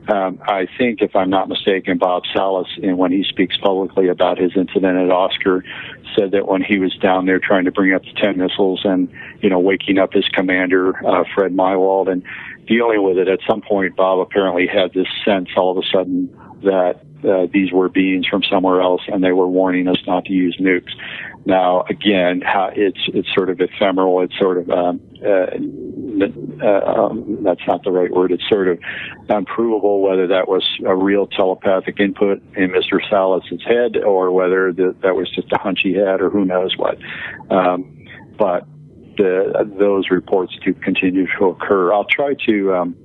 Um, 0.09 0.39
I 0.43 0.67
think, 0.77 1.01
if 1.01 1.15
I'm 1.15 1.29
not 1.29 1.49
mistaken, 1.49 1.97
Bob 1.97 2.23
Salas, 2.33 2.67
and 2.81 2.97
when 2.97 3.11
he 3.11 3.23
speaks 3.27 3.57
publicly 3.57 4.07
about 4.07 4.37
his 4.37 4.51
incident 4.55 4.97
at 4.97 5.11
Oscar, 5.11 5.63
said 6.17 6.31
that 6.31 6.47
when 6.47 6.61
he 6.61 6.79
was 6.79 6.95
down 6.97 7.25
there 7.25 7.39
trying 7.39 7.65
to 7.65 7.71
bring 7.71 7.93
up 7.93 8.03
the 8.03 8.13
10 8.13 8.37
missiles 8.37 8.81
and, 8.83 9.11
you 9.41 9.49
know, 9.49 9.59
waking 9.59 9.97
up 9.97 10.13
his 10.13 10.27
commander, 10.29 10.95
uh, 11.05 11.23
Fred 11.35 11.53
Meiwald, 11.53 12.09
and 12.09 12.23
dealing 12.67 13.03
with 13.03 13.17
it, 13.17 13.27
at 13.27 13.39
some 13.49 13.61
point, 13.61 13.95
Bob 13.95 14.19
apparently 14.19 14.67
had 14.67 14.93
this 14.93 15.07
sense 15.25 15.49
all 15.57 15.71
of 15.71 15.83
a 15.83 15.87
sudden 15.91 16.29
that 16.63 17.01
uh, 17.27 17.47
these 17.51 17.71
were 17.71 17.89
beings 17.89 18.27
from 18.27 18.43
somewhere 18.43 18.81
else 18.81 19.01
and 19.07 19.23
they 19.23 19.31
were 19.31 19.47
warning 19.47 19.87
us 19.87 19.97
not 20.05 20.25
to 20.25 20.33
use 20.33 20.57
nukes. 20.59 20.91
Now, 21.47 21.85
again, 21.89 22.41
how 22.41 22.71
it's 22.75 22.99
it's 23.13 23.33
sort 23.33 23.49
of 23.49 23.61
ephemeral. 23.61 24.21
It's 24.21 24.37
sort 24.37 24.57
of 24.57 24.69
um, 24.69 24.99
uh, 25.25 25.55
uh, 26.61 26.91
um, 26.91 27.41
that's 27.41 27.61
not 27.65 27.85
the 27.85 27.91
right 27.91 28.11
word. 28.11 28.33
It's 28.33 28.43
sort 28.49 28.67
of 28.67 28.79
unprovable 29.29 30.01
whether 30.01 30.27
that 30.27 30.49
was 30.49 30.65
a 30.85 30.93
real 30.93 31.25
telepathic 31.25 32.01
input 32.01 32.43
in 32.57 32.71
Mr. 32.71 32.99
Salas's 33.09 33.63
head 33.65 33.95
or 33.95 34.29
whether 34.33 34.73
the, 34.73 34.93
that 35.03 35.15
was 35.15 35.33
just 35.33 35.49
a 35.53 35.57
hunch 35.57 35.79
he 35.83 35.93
had 35.93 36.19
or 36.19 36.29
who 36.29 36.43
knows 36.43 36.75
what. 36.75 36.97
Um, 37.49 38.05
but 38.37 38.67
the, 39.15 39.71
those 39.79 40.11
reports 40.11 40.51
do 40.65 40.73
continue 40.73 41.27
to 41.39 41.45
occur. 41.45 41.93
I'll 41.93 42.03
try 42.03 42.33
to. 42.45 42.73
Um, 42.75 42.97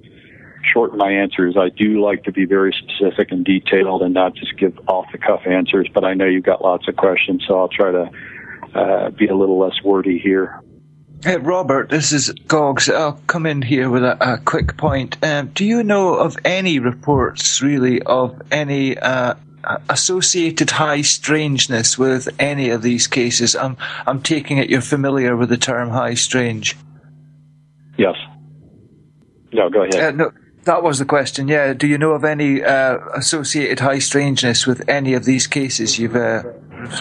shorten 0.72 0.96
my 0.96 1.10
answers. 1.10 1.56
I 1.58 1.70
do 1.70 2.00
like 2.00 2.22
to 2.22 2.32
be 2.32 2.44
very 2.44 2.72
specific 2.72 3.32
and 3.32 3.44
detailed 3.44 4.00
and 4.00 4.14
not 4.14 4.34
just 4.34 4.56
give 4.56 4.78
off 4.86 5.06
the 5.10 5.18
cuff 5.18 5.40
answers, 5.44 5.88
but 5.92 6.04
I 6.04 6.14
know 6.14 6.24
you've 6.24 6.44
got 6.44 6.62
lots 6.62 6.86
of 6.86 6.94
questions, 6.94 7.44
so 7.48 7.58
I'll 7.58 7.68
try 7.68 7.90
to 7.90 8.08
uh, 8.74 9.10
be 9.10 9.26
a 9.26 9.34
little 9.34 9.58
less 9.58 9.82
wordy 9.84 10.18
here. 10.18 10.62
Hey, 11.24 11.36
Robert, 11.36 11.88
this 11.88 12.10
is 12.10 12.30
Goggs. 12.48 12.88
I'll 12.88 13.20
come 13.28 13.46
in 13.46 13.62
here 13.62 13.88
with 13.88 14.02
a, 14.02 14.16
a 14.32 14.38
quick 14.38 14.76
point. 14.76 15.16
Um, 15.24 15.48
do 15.54 15.64
you 15.64 15.84
know 15.84 16.14
of 16.14 16.36
any 16.44 16.80
reports, 16.80 17.62
really, 17.62 18.02
of 18.02 18.42
any 18.50 18.98
uh, 18.98 19.34
associated 19.88 20.70
high 20.70 21.02
strangeness 21.02 21.96
with 21.96 22.28
any 22.40 22.70
of 22.70 22.82
these 22.82 23.06
cases? 23.06 23.54
I'm, 23.54 23.76
I'm 24.04 24.20
taking 24.20 24.58
it 24.58 24.68
you're 24.68 24.80
familiar 24.80 25.36
with 25.36 25.48
the 25.48 25.56
term 25.56 25.90
high 25.90 26.14
strange. 26.14 26.76
Yes. 27.96 28.16
No, 29.52 29.70
go 29.70 29.82
ahead. 29.82 29.94
Uh, 29.94 30.10
no, 30.10 30.32
that 30.64 30.82
was 30.82 30.98
the 30.98 31.04
question. 31.04 31.46
Yeah. 31.46 31.72
Do 31.72 31.86
you 31.86 31.98
know 31.98 32.12
of 32.12 32.24
any 32.24 32.64
uh, 32.64 32.98
associated 33.14 33.78
high 33.78 34.00
strangeness 34.00 34.66
with 34.66 34.88
any 34.88 35.14
of 35.14 35.24
these 35.24 35.46
cases 35.46 36.00
you've 36.00 36.16
uh, 36.16 36.42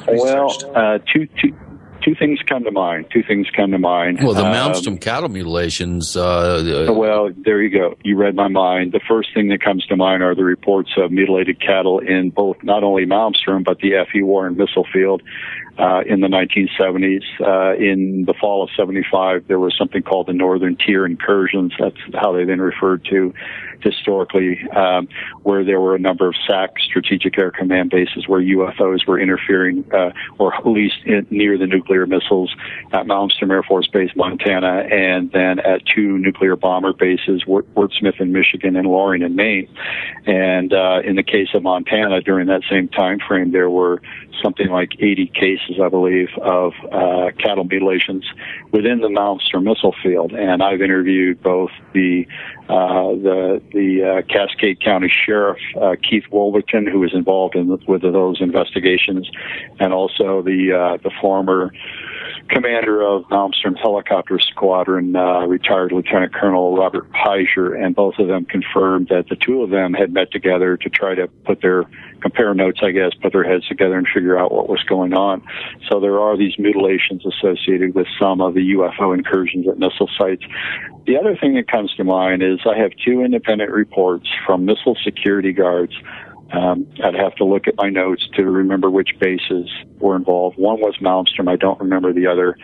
well, 0.07 0.51
uh, 0.75 0.99
two, 1.13 1.27
two, 1.41 1.55
two 2.03 2.15
things 2.15 2.39
come 2.47 2.63
to 2.63 2.71
mind. 2.71 3.05
Two 3.11 3.23
things 3.23 3.47
come 3.55 3.71
to 3.71 3.79
mind. 3.79 4.19
Well, 4.23 4.33
the 4.33 4.43
Malmstrom 4.43 4.87
um, 4.93 4.97
cattle 4.97 5.29
mutilations. 5.29 6.15
Uh, 6.15 6.87
uh, 6.89 6.93
well, 6.93 7.29
there 7.35 7.61
you 7.61 7.69
go. 7.69 7.95
You 8.03 8.17
read 8.17 8.35
my 8.35 8.47
mind. 8.47 8.91
The 8.91 9.01
first 9.07 9.29
thing 9.33 9.49
that 9.49 9.61
comes 9.61 9.85
to 9.87 9.95
mind 9.95 10.23
are 10.23 10.35
the 10.35 10.43
reports 10.43 10.91
of 10.97 11.11
mutilated 11.11 11.59
cattle 11.61 11.99
in 11.99 12.29
both 12.29 12.57
not 12.63 12.83
only 12.83 13.05
Malmstrom 13.05 13.63
but 13.63 13.79
the 13.79 13.95
F.E. 13.95 14.21
Warren 14.23 14.57
missile 14.57 14.85
field 14.91 15.21
uh, 15.81 16.01
in 16.05 16.21
the 16.21 16.27
1970s. 16.27 17.23
Uh, 17.41 17.75
in 17.75 18.25
the 18.25 18.35
fall 18.39 18.63
of 18.63 18.69
75, 18.77 19.47
there 19.47 19.59
was 19.59 19.75
something 19.77 20.03
called 20.03 20.27
the 20.27 20.33
Northern 20.33 20.77
Tier 20.77 21.05
incursions. 21.05 21.73
That's 21.79 21.97
how 22.13 22.33
they 22.33 22.45
then 22.45 22.61
referred 22.61 23.03
to 23.05 23.33
historically, 23.81 24.59
um, 24.75 25.07
where 25.41 25.65
there 25.65 25.81
were 25.81 25.95
a 25.95 25.99
number 25.99 26.27
of 26.27 26.35
SAC 26.47 26.77
strategic 26.79 27.35
air 27.39 27.49
command 27.49 27.89
bases 27.89 28.27
where 28.27 28.39
UFOs 28.39 29.07
were 29.07 29.19
interfering, 29.19 29.83
uh, 29.91 30.11
or 30.37 30.53
at 30.55 30.67
least 30.67 30.97
in, 31.05 31.25
near 31.31 31.57
the 31.57 31.65
nuclear 31.65 32.05
missiles 32.05 32.53
at 32.93 33.07
Malmstrom 33.07 33.49
Air 33.49 33.63
Force 33.63 33.87
Base, 33.87 34.11
Montana, 34.15 34.83
and 34.91 35.31
then 35.31 35.59
at 35.59 35.81
two 35.95 36.19
nuclear 36.19 36.55
bomber 36.55 36.93
bases, 36.93 37.43
Wurtsmith 37.45 38.21
in 38.21 38.31
Michigan 38.31 38.75
and 38.75 38.87
Loring 38.87 39.23
in 39.23 39.35
Maine. 39.35 39.67
And 40.27 40.73
uh, 40.73 40.99
in 41.03 41.15
the 41.15 41.23
case 41.23 41.49
of 41.55 41.63
Montana, 41.63 42.21
during 42.21 42.47
that 42.47 42.61
same 42.69 42.87
time 42.87 43.19
frame, 43.27 43.51
there 43.51 43.69
were 43.69 43.99
something 44.41 44.69
like 44.69 44.91
80 44.99 45.27
cases, 45.27 45.79
I 45.81 45.89
believe, 45.89 46.29
of 46.41 46.73
uh, 46.91 47.31
cattle 47.37 47.63
mutilations 47.63 48.25
within 48.71 49.01
the 49.01 49.07
Malmstrom 49.07 49.63
missile 49.63 49.95
field. 50.03 50.33
And 50.33 50.61
I've 50.63 50.81
interviewed 50.81 51.41
both 51.41 51.71
the 51.93 52.25
uh, 52.69 53.15
the 53.15 53.61
the 53.73 54.03
uh, 54.03 54.21
Cascade 54.31 54.79
County 54.81 55.11
Sheriff 55.25 55.59
uh, 55.79 55.95
Keith 56.01 56.23
Wolverton, 56.31 56.87
who 56.87 56.99
was 56.99 57.13
involved 57.13 57.55
in 57.55 57.67
with 57.87 58.01
those 58.01 58.41
investigations, 58.41 59.29
and 59.79 59.93
also 59.93 60.41
the 60.41 60.71
uh, 60.71 60.97
the 61.03 61.11
former 61.19 61.71
commander 62.49 63.01
of 63.01 63.23
Malmstrom 63.25 63.77
Helicopter 63.77 64.39
Squadron, 64.39 65.15
uh, 65.15 65.45
retired 65.47 65.91
Lieutenant 65.91 66.33
Colonel 66.33 66.75
Robert 66.75 67.09
Pizer, 67.11 67.73
and 67.73 67.95
both 67.95 68.15
of 68.19 68.27
them 68.27 68.45
confirmed 68.45 69.07
that 69.09 69.27
the 69.29 69.35
two 69.35 69.61
of 69.61 69.69
them 69.69 69.93
had 69.93 70.13
met 70.13 70.31
together 70.31 70.77
to 70.77 70.89
try 70.89 71.15
to 71.15 71.27
put 71.45 71.61
their 71.61 71.83
compare 72.21 72.53
notes, 72.53 72.79
I 72.83 72.91
guess, 72.91 73.11
put 73.21 73.33
their 73.33 73.43
heads 73.43 73.67
together 73.67 73.97
and 73.97 74.07
figure 74.07 74.37
out 74.37 74.51
what 74.51 74.69
was 74.69 74.83
going 74.83 75.13
on. 75.13 75.43
So 75.89 75.99
there 75.99 76.19
are 76.19 76.37
these 76.37 76.53
mutilations 76.57 77.25
associated 77.25 77.95
with 77.95 78.07
some 78.19 78.41
of 78.41 78.53
the 78.53 78.73
UFO 78.75 79.13
incursions 79.13 79.67
at 79.67 79.79
missile 79.79 80.09
sites. 80.17 80.43
The 81.07 81.17
other 81.17 81.35
thing 81.35 81.55
that 81.55 81.67
comes 81.67 81.93
to 81.95 82.03
mind 82.03 82.43
is 82.43 82.59
I 82.65 82.77
have 82.77 82.91
two 83.03 83.21
independent 83.21 83.71
reports 83.71 84.27
from 84.45 84.65
missile 84.65 84.95
security 85.03 85.51
guards 85.51 85.93
um, 86.53 86.87
I'd 87.03 87.15
have 87.15 87.35
to 87.35 87.45
look 87.45 87.67
at 87.67 87.75
my 87.77 87.89
notes 87.89 88.27
to 88.35 88.43
remember 88.43 88.89
which 88.89 89.11
bases 89.19 89.69
were 89.99 90.15
involved. 90.15 90.57
One 90.57 90.79
was 90.79 90.97
Malmstrom. 91.01 91.49
I 91.49 91.55
don't 91.55 91.79
remember 91.79 92.13
the 92.13 92.27
other. 92.27 92.57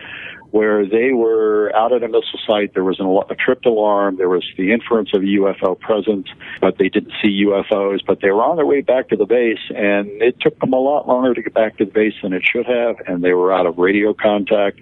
Where 0.50 0.86
they 0.86 1.12
were 1.12 1.70
out 1.76 1.92
at 1.92 2.02
a 2.02 2.08
missile 2.08 2.40
site, 2.46 2.72
there 2.72 2.84
was 2.84 2.98
an, 3.00 3.06
a 3.06 3.34
tripped 3.34 3.66
alarm. 3.66 4.16
There 4.16 4.28
was 4.28 4.44
the 4.56 4.72
inference 4.72 5.10
of 5.14 5.22
a 5.22 5.26
UFO 5.26 5.78
presence, 5.78 6.28
but 6.60 6.78
they 6.78 6.88
didn't 6.88 7.12
see 7.22 7.44
UFOs. 7.44 8.00
But 8.06 8.20
they 8.22 8.30
were 8.30 8.42
on 8.42 8.56
their 8.56 8.66
way 8.66 8.80
back 8.80 9.08
to 9.10 9.16
the 9.16 9.26
base, 9.26 9.58
and 9.68 10.08
it 10.22 10.40
took 10.40 10.58
them 10.60 10.72
a 10.72 10.80
lot 10.80 11.06
longer 11.06 11.34
to 11.34 11.42
get 11.42 11.52
back 11.52 11.76
to 11.78 11.84
the 11.84 11.90
base 11.90 12.14
than 12.22 12.32
it 12.32 12.42
should 12.44 12.66
have. 12.66 12.96
And 13.06 13.22
they 13.22 13.34
were 13.34 13.52
out 13.52 13.66
of 13.66 13.78
radio 13.78 14.14
contact, 14.14 14.80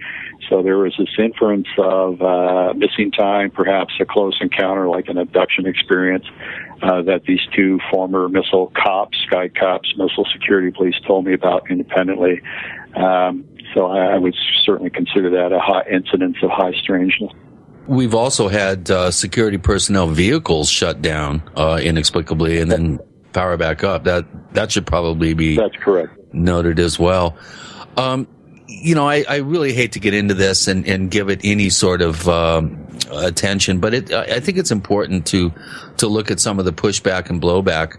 so 0.48 0.62
there 0.62 0.78
was 0.78 0.94
this 0.98 1.09
inference 1.18 1.68
of 1.78 2.22
uh, 2.22 2.72
missing 2.74 3.10
time, 3.10 3.51
perhaps 3.51 3.94
a 4.01 4.05
close 4.05 4.38
encounter, 4.40 4.88
like 4.88 5.09
an 5.09 5.18
abduction 5.18 5.66
experience 5.66 6.26
uh, 6.82 7.02
that 7.02 7.24
these 7.24 7.40
two 7.55 7.80
former 7.90 8.28
missile 8.28 8.72
cops, 8.76 9.18
Sky 9.26 9.48
Cops, 9.48 9.94
Missile 9.97 10.26
Security 10.32 10.70
Police, 10.70 10.97
told 11.06 11.24
me 11.24 11.32
about 11.32 11.70
independently. 11.70 12.40
Um, 12.94 13.44
so 13.77 13.86
I, 13.86 14.15
I, 14.15 14.19
would 14.19 14.35
certainly 14.65 14.90
consider 14.90 15.28
that 15.31 15.53
a 15.53 15.59
high 15.61 15.85
incidence 15.90 16.36
of 16.43 16.51
high 16.51 16.73
strangeness. 16.73 17.31
We've 17.86 18.15
also 18.15 18.48
had 18.48 18.90
uh, 18.90 19.11
security 19.11 19.59
personnel 19.59 20.09
vehicles 20.09 20.70
shut 20.70 21.03
down 21.03 21.43
uh, 21.55 21.78
inexplicably 21.81 22.59
and 22.59 22.73
then 22.73 23.01
power 23.35 23.57
back 23.59 23.85
up. 23.85 24.05
That 24.05 24.24
that 24.55 24.73
should 24.73 24.86
probably 24.86 25.35
be 25.35 25.57
that's 25.57 25.77
correct 25.77 26.19
noted 26.32 26.81
as 26.81 26.98
well. 26.98 27.36
Um, 27.97 28.27
you 28.66 28.94
know, 28.94 29.09
I, 29.09 29.24
I, 29.28 29.36
really 29.36 29.73
hate 29.73 29.93
to 29.93 30.01
get 30.01 30.12
into 30.12 30.35
this 30.35 30.66
and, 30.69 30.86
and 30.86 31.11
give 31.11 31.31
it 31.31 31.40
any 31.44 31.70
sort 31.70 32.03
of 32.03 32.28
um, 32.28 32.89
attention, 33.12 33.78
but 33.78 33.94
it, 33.94 34.12
I 34.12 34.40
think 34.40 34.59
it's 34.59 34.73
important 34.73 35.27
to 35.27 35.53
to 35.98 36.09
look 36.09 36.31
at 36.31 36.40
some 36.40 36.59
of 36.59 36.65
the 36.65 36.73
pushback 36.73 37.31
and 37.31 37.40
blowback 37.40 37.98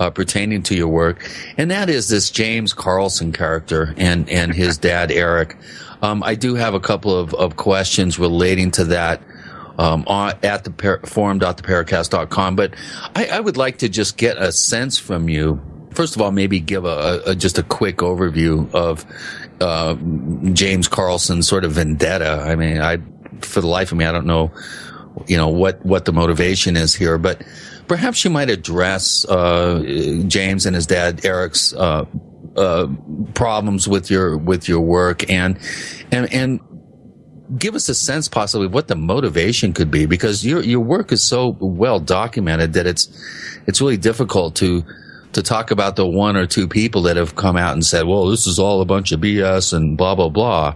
uh, 0.00 0.10
pertaining 0.10 0.62
to 0.64 0.74
your 0.74 0.88
work, 0.88 1.30
and 1.56 1.70
that 1.70 1.88
is 1.88 2.08
this 2.08 2.30
James 2.30 2.72
Carlson 2.72 3.32
character 3.32 3.94
and 3.96 4.28
and 4.28 4.52
his 4.52 4.78
dad 4.78 5.12
Eric. 5.12 5.56
Um, 6.02 6.22
I 6.22 6.34
do 6.34 6.54
have 6.54 6.74
a 6.74 6.80
couple 6.80 7.16
of, 7.16 7.34
of 7.34 7.56
questions 7.56 8.18
relating 8.18 8.72
to 8.72 8.84
that. 8.86 9.22
Um, 9.78 10.04
at 10.08 10.64
the 10.64 10.70
par- 10.70 11.00
forum.theparacast.com, 11.06 12.54
but 12.54 12.74
I, 13.16 13.28
I 13.28 13.40
would 13.40 13.56
like 13.56 13.78
to 13.78 13.88
just 13.88 14.18
get 14.18 14.36
a 14.36 14.52
sense 14.52 14.98
from 14.98 15.30
you 15.30 15.58
first 15.92 16.16
of 16.16 16.22
all, 16.22 16.30
maybe 16.32 16.60
give 16.60 16.84
a, 16.84 17.22
a, 17.26 17.34
just 17.34 17.58
a 17.58 17.62
quick 17.62 17.98
overview 17.98 18.72
of 18.74 19.04
uh, 19.60 19.94
James 20.52 20.88
Carlson's 20.88 21.48
sort 21.48 21.64
of 21.64 21.72
vendetta. 21.72 22.44
I 22.46 22.56
mean, 22.56 22.80
I 22.80 22.98
for 23.40 23.60
the 23.60 23.66
life 23.66 23.92
of 23.92 23.98
me, 23.98 24.04
I 24.04 24.12
don't 24.12 24.26
know, 24.26 24.52
you 25.26 25.36
know 25.36 25.48
what 25.48 25.84
what 25.84 26.04
the 26.04 26.12
motivation 26.12 26.76
is 26.76 26.94
here, 26.94 27.18
but 27.18 27.42
perhaps 27.90 28.24
you 28.24 28.30
might 28.30 28.48
address 28.48 29.24
uh, 29.24 29.82
James 30.28 30.64
and 30.64 30.76
his 30.76 30.86
dad 30.86 31.24
Eric's 31.24 31.74
uh, 31.74 32.04
uh, 32.54 32.86
problems 33.34 33.88
with 33.88 34.12
your 34.12 34.38
with 34.38 34.68
your 34.68 34.80
work 34.80 35.28
and 35.28 35.58
and 36.12 36.32
and 36.32 36.60
give 37.58 37.74
us 37.74 37.88
a 37.88 37.94
sense 37.96 38.28
possibly 38.28 38.68
what 38.68 38.86
the 38.86 38.94
motivation 38.94 39.72
could 39.72 39.90
be 39.90 40.06
because 40.06 40.46
your 40.46 40.62
your 40.62 40.78
work 40.78 41.10
is 41.10 41.20
so 41.20 41.56
well 41.58 41.98
documented 41.98 42.74
that 42.74 42.86
it's 42.86 43.08
it's 43.66 43.80
really 43.80 43.96
difficult 43.96 44.54
to 44.54 44.84
to 45.32 45.42
talk 45.42 45.72
about 45.72 45.96
the 45.96 46.06
one 46.06 46.36
or 46.36 46.46
two 46.46 46.68
people 46.68 47.02
that 47.02 47.16
have 47.16 47.34
come 47.34 47.56
out 47.56 47.72
and 47.72 47.84
said, 47.84 48.06
well, 48.06 48.26
this 48.26 48.46
is 48.46 48.60
all 48.60 48.80
a 48.80 48.84
bunch 48.84 49.10
of 49.12 49.20
BS 49.20 49.72
and 49.72 49.96
blah, 49.96 50.14
blah, 50.14 50.28
blah. 50.28 50.74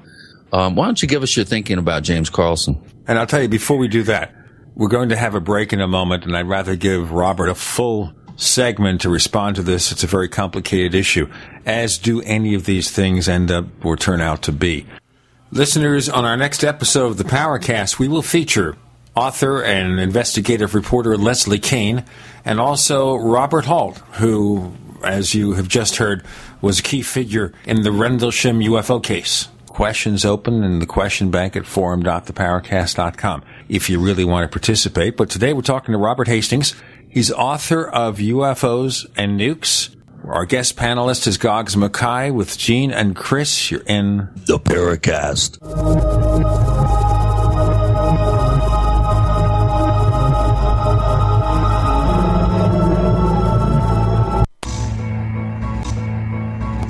Um, 0.52 0.76
why 0.76 0.86
don't 0.86 1.02
you 1.02 1.08
give 1.08 1.24
us 1.24 1.36
your 1.36 1.44
thinking 1.44 1.78
about 1.78 2.04
James 2.04 2.30
Carlson? 2.30 2.80
And 3.08 3.18
I'll 3.18 3.26
tell 3.26 3.42
you, 3.42 3.48
before 3.48 3.76
we 3.78 3.88
do 3.88 4.04
that, 4.04 4.32
we're 4.74 4.88
going 4.88 5.10
to 5.10 5.16
have 5.16 5.34
a 5.34 5.40
break 5.40 5.72
in 5.72 5.80
a 5.80 5.88
moment, 5.88 6.24
and 6.24 6.36
I'd 6.36 6.48
rather 6.48 6.76
give 6.76 7.12
Robert 7.12 7.48
a 7.48 7.54
full 7.54 8.12
segment 8.36 9.02
to 9.02 9.08
respond 9.08 9.56
to 9.56 9.62
this. 9.62 9.92
It's 9.92 10.02
a 10.02 10.08
very 10.08 10.28
complicated 10.28 10.94
issue, 10.94 11.28
as 11.64 11.98
do 11.98 12.20
any 12.22 12.54
of 12.54 12.64
these 12.64 12.90
things 12.90 13.28
end 13.28 13.50
up 13.50 13.66
or 13.84 13.96
turn 13.96 14.20
out 14.20 14.42
to 14.42 14.52
be. 14.52 14.86
Listeners, 15.52 16.08
on 16.08 16.24
our 16.24 16.36
next 16.36 16.64
episode 16.64 17.06
of 17.06 17.16
the 17.16 17.24
Paracast, 17.24 17.98
we 17.98 18.08
will 18.08 18.22
feature 18.22 18.76
author 19.14 19.62
and 19.62 20.00
investigative 20.00 20.74
reporter 20.74 21.16
Leslie 21.16 21.60
Kean 21.60 22.04
and 22.44 22.58
also 22.58 23.14
Robert 23.14 23.66
Halt, 23.66 23.98
who, 24.14 24.72
as 25.04 25.34
you 25.34 25.52
have 25.52 25.68
just 25.68 25.96
heard, 25.96 26.24
was 26.60 26.80
a 26.80 26.82
key 26.82 27.02
figure 27.02 27.52
in 27.64 27.82
the 27.82 27.92
Rendlesham 27.92 28.58
UFO 28.58 29.00
case. 29.00 29.48
Questions 29.74 30.24
open 30.24 30.62
in 30.62 30.78
the 30.78 30.86
question 30.86 31.32
bank 31.32 31.56
at 31.56 31.66
forum.theparacast.com 31.66 33.42
if 33.68 33.90
you 33.90 33.98
really 33.98 34.24
want 34.24 34.48
to 34.48 34.48
participate. 34.48 35.16
But 35.16 35.30
today 35.30 35.52
we're 35.52 35.62
talking 35.62 35.90
to 35.90 35.98
Robert 35.98 36.28
Hastings. 36.28 36.76
He's 37.08 37.32
author 37.32 37.84
of 37.84 38.18
UFOs 38.18 39.04
and 39.16 39.40
Nukes. 39.40 39.92
Our 40.28 40.46
guest 40.46 40.76
panelist 40.76 41.26
is 41.26 41.38
Goggs 41.38 41.76
Mackay 41.76 42.30
with 42.30 42.56
Gene 42.56 42.92
and 42.92 43.16
Chris. 43.16 43.72
You're 43.72 43.80
in 43.80 44.30
the 44.46 44.60
Paracast. 44.60 45.58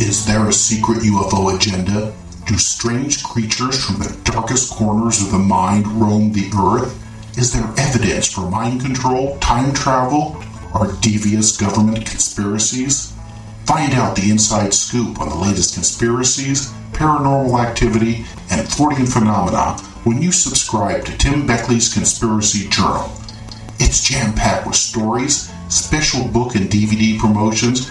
Is 0.02 0.26
there 0.26 0.46
a 0.46 0.52
secret 0.52 0.98
UFO 0.98 1.56
agenda? 1.56 2.12
Do 2.46 2.58
strange 2.58 3.24
creatures 3.24 3.82
from 3.82 4.00
the 4.00 4.14
darkest 4.24 4.70
corners 4.74 5.22
of 5.22 5.30
the 5.30 5.38
mind 5.38 5.86
roam 5.86 6.32
the 6.32 6.50
earth? 6.58 6.94
Is 7.38 7.54
there 7.54 7.72
evidence 7.78 8.30
for 8.30 8.42
mind 8.50 8.82
control, 8.82 9.38
time 9.38 9.72
travel, 9.72 10.36
or 10.74 10.92
devious 11.00 11.56
government 11.56 12.04
conspiracies? 12.04 13.14
Find 13.64 13.94
out 13.94 14.14
the 14.14 14.30
inside 14.30 14.74
scoop 14.74 15.22
on 15.22 15.30
the 15.30 15.34
latest 15.34 15.72
conspiracies, 15.72 16.70
paranormal 16.92 17.58
activity, 17.64 18.26
and 18.50 18.68
Fortean 18.68 19.10
phenomena 19.10 19.78
when 20.04 20.20
you 20.20 20.30
subscribe 20.30 21.06
to 21.06 21.16
Tim 21.16 21.46
Beckley's 21.46 21.92
Conspiracy 21.94 22.68
Journal. 22.68 23.10
It's 23.80 24.06
jam 24.06 24.34
packed 24.34 24.66
with 24.66 24.76
stories, 24.76 25.50
special 25.70 26.28
book 26.28 26.56
and 26.56 26.68
DVD 26.68 27.18
promotions, 27.18 27.90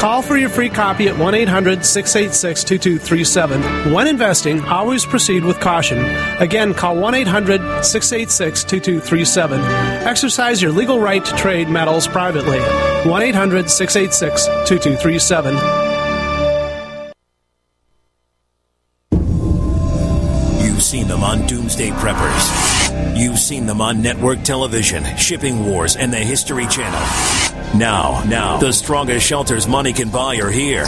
Call 0.00 0.22
for 0.22 0.38
your 0.38 0.48
free 0.48 0.70
copy 0.70 1.08
at 1.08 1.18
1 1.18 1.34
800 1.34 1.84
686 1.84 2.64
2237. 2.64 3.92
When 3.92 4.08
investing, 4.08 4.64
always 4.64 5.04
proceed 5.04 5.44
with 5.44 5.60
caution. 5.60 5.98
Again, 6.38 6.72
call 6.72 6.96
1 6.96 7.14
800 7.14 7.84
686 7.84 8.64
2237. 8.64 9.60
Exercise 9.60 10.62
your 10.62 10.72
legal 10.72 10.98
right 11.00 11.22
to 11.22 11.36
trade 11.36 11.68
metals 11.68 12.08
privately. 12.08 12.60
1 13.10 13.22
800 13.22 13.68
686 13.68 14.46
2237. 14.66 15.54
You've 20.64 20.82
seen 20.82 21.08
them 21.08 21.22
on 21.22 21.46
Doomsday 21.46 21.90
Preppers. 21.90 22.69
You've 23.14 23.38
seen 23.38 23.66
them 23.66 23.80
on 23.80 24.02
network 24.02 24.42
television, 24.42 25.04
Shipping 25.16 25.66
Wars, 25.66 25.96
and 25.96 26.12
the 26.12 26.18
History 26.18 26.66
Channel. 26.66 27.78
Now, 27.78 28.24
now, 28.24 28.58
the 28.58 28.72
strongest 28.72 29.26
shelters 29.26 29.68
money 29.68 29.92
can 29.92 30.10
buy 30.10 30.36
are 30.36 30.50
here. 30.50 30.84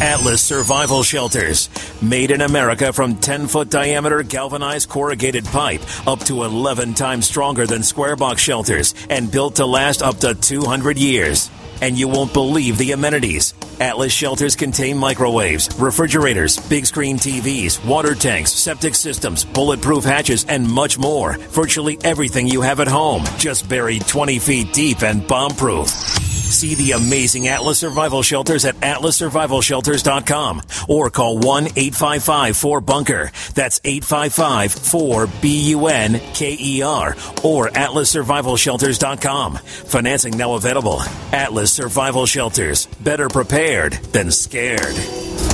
Atlas 0.00 0.42
Survival 0.42 1.02
Shelters. 1.02 1.68
Made 2.02 2.30
in 2.30 2.40
America 2.40 2.92
from 2.92 3.16
10 3.16 3.46
foot 3.46 3.70
diameter 3.70 4.22
galvanized 4.22 4.88
corrugated 4.88 5.44
pipe 5.44 5.80
up 6.06 6.20
to 6.20 6.42
11 6.42 6.94
times 6.94 7.26
stronger 7.26 7.66
than 7.66 7.82
square 7.82 8.16
box 8.16 8.42
shelters 8.42 8.94
and 9.08 9.30
built 9.30 9.56
to 9.56 9.66
last 9.66 10.02
up 10.02 10.18
to 10.18 10.34
200 10.34 10.98
years. 10.98 11.50
And 11.82 11.98
you 11.98 12.08
won't 12.08 12.32
believe 12.32 12.78
the 12.78 12.92
amenities. 12.92 13.54
Atlas 13.80 14.12
shelters 14.12 14.56
contain 14.56 14.96
microwaves, 14.96 15.68
refrigerators, 15.78 16.58
big 16.68 16.86
screen 16.86 17.16
TVs, 17.16 17.84
water 17.84 18.14
tanks, 18.14 18.52
septic 18.52 18.94
systems, 18.94 19.44
bulletproof 19.44 20.04
hatches, 20.04 20.44
and 20.48 20.70
much 20.70 20.98
more. 20.98 21.36
Virtually 21.50 21.98
everything 22.04 22.46
you 22.48 22.60
have 22.60 22.80
at 22.80 22.88
home, 22.88 23.24
just 23.38 23.68
buried 23.68 24.06
20 24.06 24.38
feet 24.38 24.72
deep 24.72 25.02
and 25.02 25.26
bomb 25.26 25.50
proof. 25.52 26.33
See 26.54 26.76
the 26.76 26.92
amazing 26.92 27.48
Atlas 27.48 27.80
Survival 27.80 28.22
Shelters 28.22 28.64
at 28.64 28.76
atlassurvivalshelters.com 28.76 30.62
or 30.88 31.10
call 31.10 31.38
1 31.38 31.64
855 31.64 32.56
4 32.56 32.80
Bunker. 32.80 33.32
That's 33.54 33.80
855 33.82 34.72
4 34.72 35.26
B 35.42 35.70
U 35.70 35.88
N 35.88 36.20
K 36.32 36.56
E 36.58 36.82
R 36.82 37.16
or 37.42 37.70
atlassurvivalshelters.com. 37.70 39.56
Financing 39.56 40.38
now 40.38 40.54
available. 40.54 41.00
Atlas 41.32 41.72
Survival 41.72 42.24
Shelters. 42.24 42.86
Better 42.86 43.28
prepared 43.28 43.94
than 44.12 44.30
scared. 44.30 45.53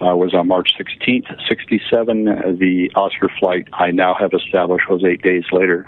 uh, 0.00 0.16
was 0.16 0.34
on 0.34 0.48
March 0.48 0.74
16th, 0.78 1.26
67. 1.48 2.24
The 2.58 2.90
Oscar 2.94 3.30
flight 3.38 3.68
I 3.72 3.90
now 3.90 4.14
have 4.18 4.32
established 4.32 4.88
was 4.88 5.04
eight 5.04 5.22
days 5.22 5.44
later. 5.52 5.86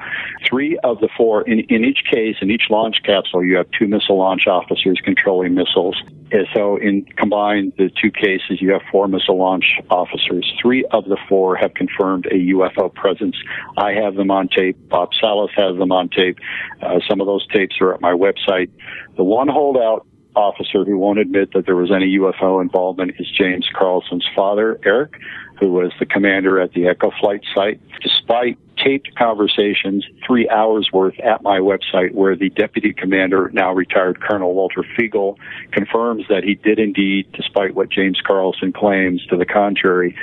Three 0.49 0.78
of 0.85 1.01
the 1.01 1.09
four, 1.16 1.43
in, 1.43 1.61
in 1.69 1.85
each 1.85 2.05
case, 2.11 2.37
in 2.41 2.51
each 2.51 2.65
launch 2.70 3.03
capsule, 3.05 3.45
you 3.45 3.57
have 3.57 3.66
two 3.78 3.89
missile 3.89 4.19
launch 4.19 4.47
officers 4.47 5.01
controlling 5.05 5.55
missiles. 5.55 5.97
And 6.33 6.47
so 6.55 6.77
in 6.77 7.05
combined 7.16 7.74
the 7.78 7.91
two 8.01 8.11
cases, 8.11 8.61
you 8.61 8.73
have 8.73 8.83
four 8.91 9.07
missile 9.07 9.39
launch 9.39 9.65
officers. 9.91 10.53
Three 10.61 10.85
of 10.91 11.05
the 11.05 11.16
four 11.28 11.57
have 11.57 11.74
confirmed 11.74 12.27
a 12.27 12.35
UFO 12.35 12.93
presence. 12.93 13.37
I 13.77 13.93
have 13.93 14.16
them 14.16 14.31
on 14.31 14.49
tape. 14.49 14.77
Bob 14.89 15.11
Salas 15.20 15.51
has 15.57 15.77
them 15.77 15.93
on 15.93 16.09
tape. 16.09 16.39
Uh, 16.83 16.99
some 17.09 17.20
of 17.20 17.27
those 17.27 17.47
tapes 17.49 17.77
are 17.81 17.95
at 17.95 18.01
my 18.01 18.12
website. 18.12 18.70
The 19.16 19.24
one 19.24 19.49
holdout 19.49 20.07
officer 20.36 20.84
who 20.84 20.98
won't 20.98 21.18
admit 21.18 21.52
that 21.54 21.66
there 21.66 21.76
was 21.76 21.90
any 21.90 22.18
UFO 22.18 22.60
involvement 22.60 23.12
is 23.18 23.26
James 23.30 23.68
Carlson's 23.74 24.26
father, 24.36 24.78
Eric, 24.84 25.14
who 25.58 25.72
was 25.72 25.92
the 25.98 26.06
commander 26.06 26.60
at 26.60 26.72
the 26.74 26.86
Echo 26.86 27.10
Flight 27.20 27.42
site. 27.54 27.80
Despite 28.02 28.58
taped 28.76 29.14
conversations, 29.16 30.04
three 30.26 30.48
hours 30.48 30.90
worth 30.92 31.18
at 31.20 31.42
my 31.42 31.58
website, 31.58 32.12
where 32.12 32.36
the 32.36 32.50
deputy 32.50 32.92
commander, 32.92 33.50
now 33.54 33.72
retired 33.72 34.20
Colonel 34.20 34.54
Walter 34.54 34.84
Figel, 34.96 35.38
confirms 35.72 36.24
that 36.28 36.44
he 36.44 36.54
did 36.54 36.78
indeed, 36.78 37.26
despite 37.32 37.74
what 37.74 37.88
James 37.88 38.20
Carlson 38.24 38.72
claims 38.72 39.24
to 39.26 39.36
the 39.36 39.46
contrary, 39.46 40.14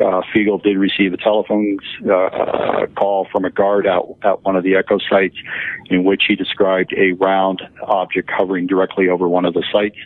uh, 0.00 0.22
Figel 0.32 0.58
did 0.58 0.76
receive 0.78 1.12
a 1.12 1.16
telephone 1.16 1.78
uh, 2.04 2.86
call 2.96 3.26
from 3.30 3.44
a 3.44 3.50
guard 3.50 3.86
out 3.86 4.16
at 4.22 4.42
one 4.42 4.56
of 4.56 4.64
the 4.64 4.76
Echo 4.76 4.98
sites 4.98 5.36
in 5.90 6.04
which 6.04 6.24
he 6.26 6.34
described 6.34 6.92
a 6.96 7.12
round 7.12 7.62
object 7.82 8.30
hovering 8.30 8.66
directly 8.66 9.08
over 9.08 9.28
one 9.28 9.44
of 9.44 9.54
the 9.54 9.64
sites. 9.72 9.96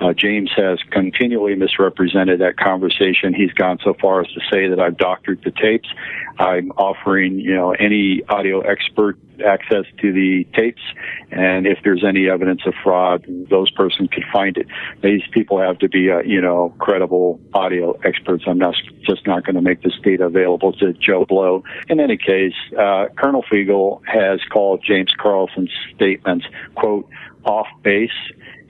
Uh, 0.00 0.12
James 0.12 0.50
has 0.56 0.78
continually 0.90 1.54
misrepresented 1.54 2.40
that 2.40 2.56
conversation. 2.56 3.34
He's 3.34 3.52
gone 3.52 3.78
so 3.82 3.94
far 4.00 4.20
as 4.20 4.28
to 4.28 4.40
say 4.50 4.68
that 4.68 4.80
I've 4.80 4.96
doctored 4.96 5.42
the 5.44 5.50
tapes. 5.50 5.88
I'm 6.38 6.70
offering, 6.72 7.38
you 7.38 7.54
know, 7.54 7.72
any 7.72 8.22
audio 8.28 8.60
expert 8.60 9.18
access 9.42 9.84
to 10.00 10.12
the 10.12 10.46
tapes, 10.54 10.82
and 11.30 11.66
if 11.66 11.78
there's 11.84 12.04
any 12.04 12.28
evidence 12.28 12.62
of 12.66 12.74
fraud, 12.82 13.24
those 13.50 13.70
persons 13.70 14.08
could 14.12 14.24
find 14.32 14.56
it. 14.56 14.66
These 15.02 15.22
people 15.32 15.60
have 15.60 15.78
to 15.78 15.88
be, 15.88 16.10
uh, 16.10 16.20
you 16.20 16.40
know, 16.40 16.74
credible 16.78 17.40
audio 17.54 17.92
experts. 18.04 18.44
I'm 18.46 18.58
not 18.58 18.74
just 19.06 19.26
not 19.26 19.44
going 19.44 19.56
to 19.56 19.62
make 19.62 19.82
this 19.82 19.98
data 20.02 20.24
available 20.24 20.72
to 20.74 20.92
Joe 20.92 21.24
Blow. 21.24 21.64
In 21.88 22.00
any 22.00 22.16
case, 22.16 22.54
uh, 22.78 23.06
Colonel 23.16 23.44
Figel 23.50 24.02
has 24.06 24.40
called 24.52 24.82
James 24.86 25.12
Carlson's 25.18 25.70
statements, 25.94 26.46
quote, 26.74 27.08
off 27.44 27.66
base 27.82 28.10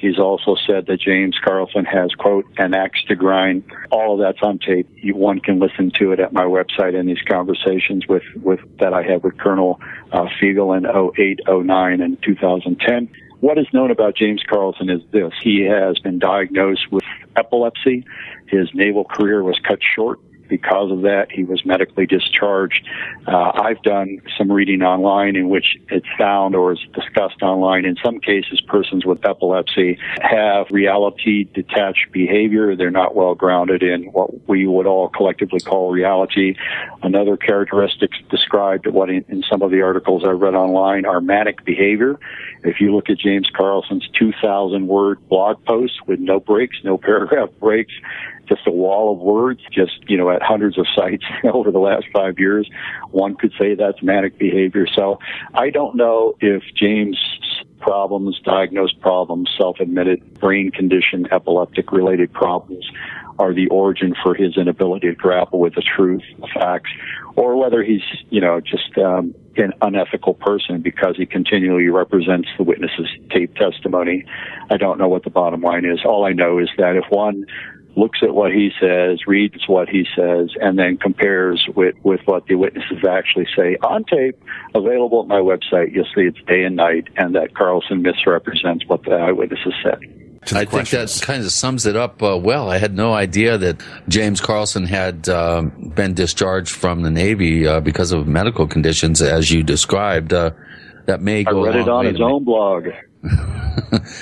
He's 0.01 0.19
also 0.19 0.57
said 0.67 0.87
that 0.87 0.99
James 0.99 1.37
Carlson 1.45 1.85
has, 1.85 2.15
quote, 2.15 2.47
an 2.57 2.73
axe 2.73 3.03
to 3.09 3.15
grind. 3.15 3.65
All 3.91 4.15
of 4.15 4.21
that's 4.21 4.43
on 4.43 4.59
tape. 4.59 4.89
You, 4.97 5.15
one 5.15 5.41
can 5.41 5.59
listen 5.59 5.93
to 5.99 6.13
it 6.13 6.21
at 6.21 6.33
my 6.33 6.45
website 6.45 6.99
in 6.99 7.05
these 7.05 7.21
conversations 7.29 8.07
with, 8.09 8.23
with, 8.37 8.61
that 8.79 8.95
I 8.95 9.03
had 9.03 9.23
with 9.23 9.37
Colonel 9.37 9.79
uh, 10.11 10.27
Figel 10.41 10.73
in 10.73 10.87
08, 10.87 11.41
09, 11.47 12.01
and 12.01 12.23
2010. 12.23 13.11
What 13.41 13.59
is 13.59 13.67
known 13.75 13.91
about 13.91 14.17
James 14.17 14.43
Carlson 14.49 14.89
is 14.89 15.03
this. 15.13 15.33
He 15.43 15.65
has 15.65 15.99
been 15.99 16.19
diagnosed 16.19 16.91
with 16.91 17.05
epilepsy. 17.37 18.07
His 18.47 18.71
naval 18.73 19.05
career 19.05 19.43
was 19.43 19.59
cut 19.67 19.81
short 19.95 20.19
because 20.51 20.91
of 20.91 21.03
that, 21.03 21.31
he 21.31 21.45
was 21.45 21.65
medically 21.65 22.05
discharged. 22.05 22.87
Uh, 23.27 23.53
I've 23.55 23.83
done 23.83 24.21
some 24.37 24.53
reading 24.53 24.83
online 24.83 25.37
in 25.37 25.49
which 25.49 25.79
it's 25.89 26.07
found 26.19 26.55
or 26.55 26.73
is 26.73 26.81
discussed 26.93 27.41
online. 27.41 27.87
In 27.87 27.97
some 28.05 28.21
cases, 28.21 28.61
persons 28.61 29.07
with 29.07 29.25
epilepsy 29.25 29.99
have 30.21 30.67
reality 30.71 31.45
detached 31.45 32.13
behavior. 32.13 32.77
They're 32.77 32.91
not 32.91 33.15
well 33.15 33.35
grounded 33.35 33.83
in 33.83 34.05
what 34.13 34.47
we 34.49 34.67
would 34.67 34.87
all 34.87 35.09
collectively 35.09 35.61
call 35.61 35.91
reality. 35.91 36.57
Another 37.03 37.37
characteristic 37.37 38.11
described 38.31 38.87
what 38.89 39.09
in, 39.09 39.25
in 39.29 39.43
some 39.49 39.63
of 39.63 39.71
the 39.71 39.83
articles 39.83 40.25
I 40.27 40.31
read 40.31 40.55
online 40.55 41.07
are 41.07 41.21
manic 41.21 41.65
behavior. 41.65 42.19
If 42.65 42.81
you 42.81 42.95
look 42.95 43.09
at 43.09 43.19
James 43.19 43.49
Carlson's 43.57 44.09
2,000 44.19 44.89
word 44.89 45.27
blog 45.29 45.65
post 45.65 46.07
with 46.07 46.19
no 46.19 46.41
breaks, 46.41 46.77
no 46.83 46.99
paragraph 47.11 47.51
breaks, 47.61 47.93
just 48.49 48.63
a 48.67 48.71
wall 48.71 49.13
of 49.13 49.19
words, 49.19 49.61
just, 49.73 50.09
you 50.09 50.17
know, 50.17 50.31
at 50.31 50.43
hundreds 50.43 50.79
of 50.79 50.87
sites 50.95 51.25
over 51.53 51.71
the 51.71 51.79
last 51.79 52.07
five 52.13 52.39
years. 52.39 52.69
One 53.11 53.37
could 53.37 53.53
say 53.59 53.75
that's 53.75 54.03
manic 54.03 54.39
behavior. 54.39 54.87
So 54.95 55.19
I 55.55 55.71
don't 55.71 55.97
know 55.97 56.35
if 56.41 56.63
James 56.75 57.19
problems, 57.81 58.39
diagnosed 58.45 59.01
problems, 59.01 59.51
self-admitted 59.59 60.39
brain 60.39 60.71
condition, 60.71 61.27
epileptic 61.33 61.93
related 61.93 62.33
problems 62.33 62.85
are 63.41 63.55
the 63.55 63.69
origin 63.69 64.15
for 64.23 64.35
his 64.35 64.59
inability 64.59 65.09
to 65.09 65.15
grapple 65.15 65.61
with 65.61 65.75
the 65.75 65.83
truth, 65.83 66.23
the 66.39 66.49
facts, 66.53 66.91
or 67.37 67.57
whether 67.57 67.83
he's, 67.83 68.03
you 68.29 68.39
know, 68.39 68.61
just 68.61 68.97
um, 68.99 69.35
an 69.57 69.73
unethical 69.81 70.35
person 70.35 70.83
because 70.83 71.17
he 71.17 71.25
continually 71.25 71.89
represents 71.89 72.49
the 72.59 72.65
witness's 72.65 73.09
tape 73.31 73.55
testimony. 73.55 74.27
I 74.71 74.77
don't 74.77 74.99
know 74.99 75.09
what 75.09 75.25
the 75.25 75.31
bottom 75.31 75.63
line 75.63 75.87
is. 75.87 76.01
All 76.05 76.27
I 76.27 76.33
know 76.33 76.59
is 76.59 76.69
that 76.77 76.97
if 76.97 77.05
one 77.09 77.47
looks 78.01 78.21
at 78.23 78.35
what 78.35 78.51
he 78.51 78.71
says, 78.81 79.21
reads 79.27 79.69
what 79.69 79.89
he 79.89 80.07
says, 80.17 80.51
and 80.61 80.79
then 80.79 80.97
compares 80.97 81.65
with, 81.77 81.95
with 82.03 82.21
what 82.25 82.47
the 82.47 82.55
witnesses 82.55 83.05
actually 83.09 83.47
say 83.55 83.77
on 83.83 84.05
tape, 84.05 84.43
available 84.75 85.23
at 85.23 85.29
my 85.29 85.41
website. 85.41 85.93
You'll 85.93 86.07
see 86.07 86.23
it's 86.23 86.41
day 86.49 86.65
and 86.65 86.77
night, 86.77 87.09
and 87.17 87.35
that 87.35 87.55
Carlson 87.55 88.03
misrepresents 88.03 88.85
what 88.87 89.05
the 89.05 89.13
eyewitnesses 89.13 89.75
said. 89.85 90.01
I 90.53 90.65
think 90.65 90.89
that 90.89 91.21
kind 91.23 91.45
of 91.45 91.53
sums 91.53 91.85
it 91.85 91.97
up 91.97 92.23
uh, 92.23 92.39
well. 92.43 92.71
I 92.71 92.79
had 92.79 92.97
no 92.97 93.13
idea 93.13 93.59
that 93.59 93.83
James 94.09 94.41
Carlson 94.41 94.87
had 94.87 95.29
uh, 95.29 95.61
been 95.63 96.15
discharged 96.15 96.75
from 96.75 97.03
the 97.03 97.11
Navy 97.11 97.67
uh, 97.67 97.81
because 97.81 98.11
of 98.13 98.27
medical 98.27 98.67
conditions, 98.67 99.21
as 99.21 99.51
you 99.51 99.63
described. 99.63 100.33
Uh, 100.33 100.53
that 101.07 101.21
may 101.21 101.45
go. 101.45 101.65
I 101.65 101.69
read 101.69 101.77
it 101.77 101.89
on 101.89 102.07
his 102.07 102.21
own 102.21 102.45
blog. 102.45 102.89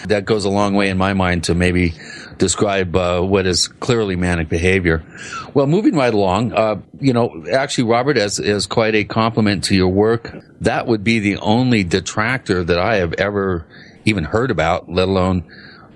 that 0.06 0.24
goes 0.24 0.44
a 0.44 0.50
long 0.50 0.74
way 0.74 0.88
in 0.88 0.98
my 0.98 1.14
mind 1.14 1.44
to 1.44 1.55
maybe 1.55 1.94
describe 2.39 2.94
uh, 2.97 3.20
what 3.20 3.47
is 3.47 3.69
clearly 3.69 4.16
manic 4.16 4.48
behavior. 4.48 5.05
Well, 5.55 5.66
moving 5.66 5.94
right 5.94 6.12
along, 6.12 6.52
uh, 6.52 6.81
you 7.01 7.12
know, 7.12 7.44
actually, 7.52 7.85
Robert, 7.85 8.16
as 8.16 8.39
is 8.39 8.66
quite 8.66 8.94
a 8.94 9.05
compliment 9.05 9.65
to 9.65 9.74
your 9.74 9.89
work, 9.89 10.35
that 10.60 10.86
would 10.86 11.05
be 11.05 11.19
the 11.19 11.36
only 11.39 11.85
detractor 11.85 12.65
that 12.65 12.78
I 12.78 12.97
have 12.97 13.12
ever 13.15 13.66
even 14.05 14.24
heard 14.24 14.51
about, 14.51 14.90
let 14.90 15.09
alone 15.09 15.44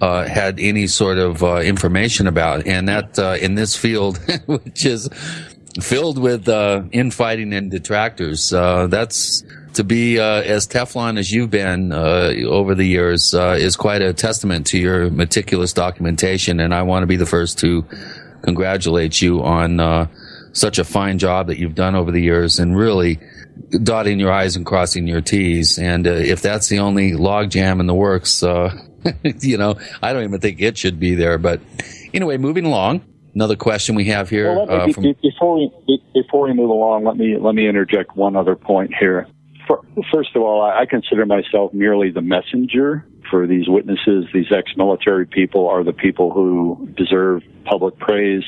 uh, 0.01 0.27
had 0.27 0.59
any 0.59 0.87
sort 0.89 1.19
of 1.19 1.43
uh, 1.43 1.59
information 1.59 2.27
about, 2.27 2.67
and 2.67 2.89
that 2.89 3.19
uh, 3.19 3.37
in 3.41 3.55
this 3.55 3.77
field, 3.77 4.19
which 4.47 4.85
is 4.85 5.09
filled 5.81 6.19
with 6.19 6.49
uh, 6.49 6.83
infighting 6.91 7.53
and 7.53 7.71
detractors, 7.71 8.51
that's 8.51 9.45
to 9.75 9.85
be 9.85 10.19
uh, 10.19 10.43
as 10.43 10.67
Teflon 10.67 11.19
as 11.19 11.31
you've 11.33 11.51
been 11.51 11.93
uh, 11.93 12.33
over 12.47 12.75
the 12.75 12.85
years 12.85 13.35
uh, 13.35 13.57
is 13.59 13.77
quite 13.77 14.03
a 14.03 14.13
testament 14.13 14.67
to 14.69 14.79
your 14.79 15.11
meticulous 15.11 15.73
documentation, 15.73 16.61
and 16.61 16.75
I 16.75 16.83
want 16.83 17.03
to 17.03 17.07
be 17.07 17.17
the 17.17 17.27
first 17.27 17.59
to 17.61 17.85
congratulate 18.43 19.23
you 19.23 19.43
on 19.43 19.81
uh, 19.81 20.07
such 20.53 20.79
a 20.79 20.85
fine 20.85 21.19
job 21.19 21.47
that 21.47 21.59
you've 21.59 21.75
done 21.75 21.95
over 21.95 22.11
the 22.11 22.21
years, 22.21 22.59
and 22.59 22.77
really 22.77 23.19
dotting 23.83 24.21
your 24.21 24.33
I's 24.33 24.57
and 24.57 24.67
crossing 24.67 25.07
your 25.07 25.21
T's. 25.21 25.79
And 25.79 26.07
uh, 26.07 26.11
if 26.11 26.43
that's 26.43 26.69
the 26.69 26.81
only 26.81 27.13
logjam 27.13 27.81
in 27.81 27.87
the 27.87 27.95
works, 27.95 28.43
uh, 28.43 28.77
you 29.41 29.57
know, 29.57 29.79
I 30.03 30.13
don't 30.13 30.25
even 30.25 30.41
think 30.41 30.61
it 30.61 30.77
should 30.77 31.01
be 31.01 31.15
there. 31.15 31.39
But 31.39 31.61
anyway, 32.13 32.37
moving 32.37 32.67
along. 32.67 33.05
Another 33.35 33.57
question 33.57 33.95
we 33.95 34.05
have 34.07 34.29
here. 34.29 34.55
Well, 34.55 34.93
from- 34.93 35.15
before 35.23 35.55
we 35.55 36.03
before 36.13 36.43
we 36.43 36.53
move 36.53 36.69
along, 36.69 37.05
let 37.05 37.17
me 37.17 37.39
let 37.39 37.55
me 37.55 37.67
interject 37.67 38.15
one 38.15 38.37
other 38.37 38.55
point 38.55 38.95
here 38.95 39.27
first 40.13 40.35
of 40.35 40.43
all, 40.43 40.63
I 40.63 40.87
consider 40.87 41.27
myself 41.27 41.73
merely 41.73 42.11
the 42.11 42.23
messenger 42.23 43.07
for 43.31 43.47
these 43.47 43.69
witnesses. 43.69 44.27
These 44.33 44.53
ex-military 44.55 45.27
people 45.27 45.69
are 45.69 45.85
the 45.85 45.93
people 45.93 46.31
who 46.33 46.89
deserve 46.97 47.43
public 47.65 47.99
praise. 47.99 48.45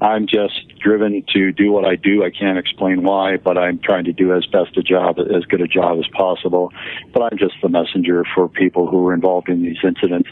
I'm 0.00 0.26
just 0.26 0.78
driven 0.78 1.24
to 1.34 1.52
do 1.52 1.72
what 1.72 1.84
I 1.84 1.96
do. 1.96 2.22
I 2.22 2.30
can't 2.30 2.56
explain 2.56 3.02
why, 3.02 3.36
but 3.36 3.58
I'm 3.58 3.80
trying 3.80 4.04
to 4.04 4.12
do 4.12 4.32
as 4.32 4.46
best 4.46 4.76
a 4.76 4.82
job, 4.82 5.18
as 5.18 5.44
good 5.44 5.60
a 5.60 5.66
job 5.66 5.98
as 5.98 6.06
possible. 6.12 6.72
But 7.12 7.22
I'm 7.22 7.38
just 7.38 7.54
the 7.62 7.68
messenger 7.68 8.24
for 8.34 8.48
people 8.48 8.86
who 8.86 9.08
are 9.08 9.14
involved 9.14 9.48
in 9.48 9.62
these 9.62 9.78
incidents. 9.82 10.28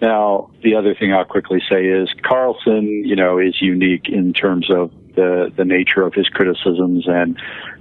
Now, 0.00 0.50
the 0.62 0.76
other 0.76 0.94
thing 0.94 1.12
I'll 1.12 1.24
quickly 1.24 1.60
say 1.68 1.86
is 1.86 2.08
Carlson, 2.22 3.02
you 3.04 3.16
know, 3.16 3.38
is 3.38 3.60
unique 3.60 4.08
in 4.08 4.32
terms 4.32 4.70
of 4.70 4.92
the, 5.16 5.52
the 5.56 5.64
nature 5.64 6.02
of 6.02 6.14
his 6.14 6.28
criticisms 6.28 7.04
and 7.08 7.36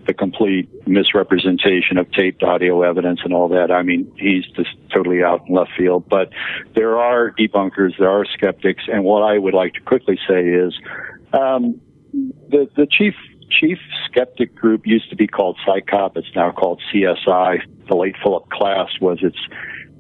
the 0.08 0.14
complete 0.14 0.70
misrepresentation 0.88 1.98
of 1.98 2.10
taped 2.12 2.42
audio 2.42 2.82
evidence 2.82 3.20
and 3.24 3.34
all 3.34 3.50
that. 3.50 3.72
I 3.72 3.84
mean, 3.84 4.12
he's 4.18 4.46
just 4.56 4.70
totally 4.92 5.24
out 5.24 5.46
in 5.48 5.54
left 5.54 5.72
field. 5.78 6.08
But 6.10 6.30
there 6.76 6.98
are 6.98 7.32
debunkers, 7.32 7.98
there 8.00 8.10
are 8.10 8.26
skeptics, 8.26 8.84
and 8.92 9.04
what 9.04 9.22
I 9.22 9.38
would 9.38 9.54
like 9.54 9.74
to 9.74 9.82
quickly 9.82 10.18
say 10.28 10.48
is 10.48 10.74
um, 11.34 11.80
the 12.14 12.70
the 12.76 12.88
chief 12.90 13.14
chief 13.50 13.80
skeptic 14.10 14.56
group 14.56 14.86
used 14.86 15.10
to 15.10 15.16
be 15.16 15.28
called 15.28 15.58
CSICOP. 15.66 16.18
It's 16.18 16.36
now 16.36 16.52
called 16.52 16.82
CSI. 16.94 17.60
The 17.88 17.96
late 17.96 18.16
Philip 18.22 18.48
Klass 18.50 19.00
was 19.02 19.20
its 19.22 19.38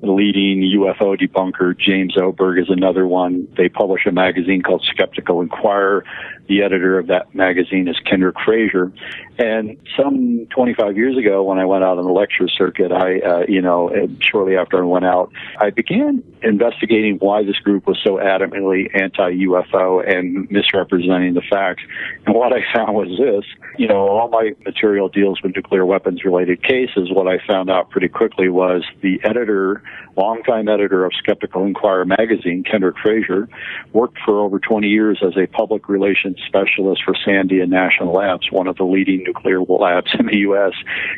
leading 0.01 0.61
UFO 0.61 1.17
debunker. 1.19 1.77
James 1.77 2.15
Oberg 2.17 2.59
is 2.59 2.69
another 2.69 3.07
one. 3.07 3.47
They 3.57 3.69
publish 3.69 4.05
a 4.05 4.11
magazine 4.11 4.61
called 4.61 4.85
Skeptical 4.89 5.41
Inquirer. 5.41 6.03
The 6.47 6.63
editor 6.63 6.97
of 6.97 7.07
that 7.07 7.33
magazine 7.35 7.87
is 7.87 7.97
Kendrick 8.09 8.35
Frazier. 8.43 8.91
And 9.37 9.77
some 9.95 10.47
25 10.47 10.97
years 10.97 11.17
ago, 11.17 11.43
when 11.43 11.59
I 11.59 11.65
went 11.65 11.83
out 11.83 11.97
on 11.97 12.05
the 12.05 12.11
lecture 12.11 12.47
circuit, 12.47 12.91
I, 12.91 13.19
uh, 13.19 13.43
you 13.47 13.61
know, 13.61 13.91
shortly 14.19 14.55
after 14.57 14.81
I 14.81 14.85
went 14.85 15.05
out, 15.05 15.31
I 15.59 15.69
began 15.69 16.23
investigating 16.41 17.17
why 17.17 17.43
this 17.43 17.57
group 17.57 17.85
was 17.85 17.99
so 18.03 18.17
adamantly 18.17 18.89
anti-UFO 18.99 20.07
and 20.07 20.49
misrepresenting 20.49 21.33
the 21.33 21.41
facts. 21.41 21.83
And 22.25 22.35
what 22.35 22.53
I 22.53 22.61
found 22.73 22.95
was 22.95 23.09
this, 23.09 23.45
you 23.77 23.87
know, 23.87 24.07
all 24.07 24.29
my 24.29 24.51
material 24.65 25.09
deals 25.09 25.41
with 25.43 25.55
nuclear 25.55 25.85
weapons 25.85 26.23
related 26.23 26.63
cases. 26.63 27.11
What 27.11 27.27
I 27.27 27.45
found 27.45 27.69
out 27.69 27.89
pretty 27.89 28.07
quickly 28.07 28.49
was 28.49 28.83
the 29.01 29.19
editor, 29.23 29.83
longtime 30.17 30.67
editor 30.67 31.05
of 31.05 31.13
Skeptical 31.17 31.63
Inquirer 31.63 32.05
magazine, 32.05 32.63
Kendrick 32.63 32.95
Frazier, 33.01 33.47
worked 33.93 34.17
for 34.25 34.39
over 34.39 34.59
20 34.59 34.87
years 34.87 35.19
as 35.25 35.37
a 35.37 35.47
public 35.47 35.87
relations 35.87 36.37
specialist 36.45 37.03
for 37.05 37.13
Sandia 37.13 37.67
National 37.67 38.13
Labs, 38.13 38.51
one 38.51 38.67
of 38.67 38.77
the 38.77 38.83
leading 38.83 39.23
nuclear 39.23 39.61
labs 39.61 40.11
in 40.19 40.25
the 40.25 40.37
U.S. 40.39 40.73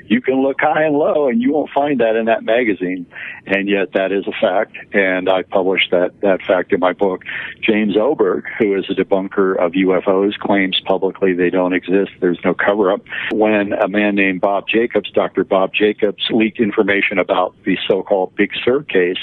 You 0.08 0.22
can 0.22 0.42
look 0.42 0.58
high 0.60 0.84
and 0.84 0.96
low, 0.96 1.30
and 1.30 1.42
you 1.42 1.54
won't 1.54 1.70
find 1.72 2.00
that 2.00 2.16
in 2.16 2.26
that 2.26 2.44
magazine, 2.44 3.06
and 3.46 3.70
yet 3.70 3.94
that 3.94 4.12
is 4.12 4.26
a 4.28 4.34
fact. 4.40 4.76
And 4.94 5.30
I 5.30 5.44
published 5.44 5.92
that 5.92 6.20
that 6.22 6.42
fact 6.46 6.74
in 6.74 6.80
my 6.80 6.94
book. 6.94 7.24
James 7.62 7.96
Oberg, 7.96 8.46
who 8.58 8.78
is 8.78 8.86
a 8.90 8.94
debunker 8.94 9.58
of 9.58 9.74
UFOs, 9.74 10.38
claims 10.38 10.80
publicly 10.86 11.34
they 11.34 11.50
don't 11.50 11.74
exist. 11.74 12.12
There's 12.20 12.40
no 12.44 12.54
cover 12.54 12.92
up. 12.92 13.02
When 13.32 13.74
a 13.74 13.88
man 13.88 14.16
named 14.16 14.42
Bob 14.42 14.66
Jacobs, 14.68 15.12
Dr. 15.12 15.44
Bob 15.44 15.74
Jacobs, 15.74 16.28
leaked 16.32 16.60
information 16.60 17.20
about 17.20 17.56
the 17.64 17.78
so-called 17.88 18.36
Big 18.36 18.52
Sur 18.64 18.84
case 18.90 19.22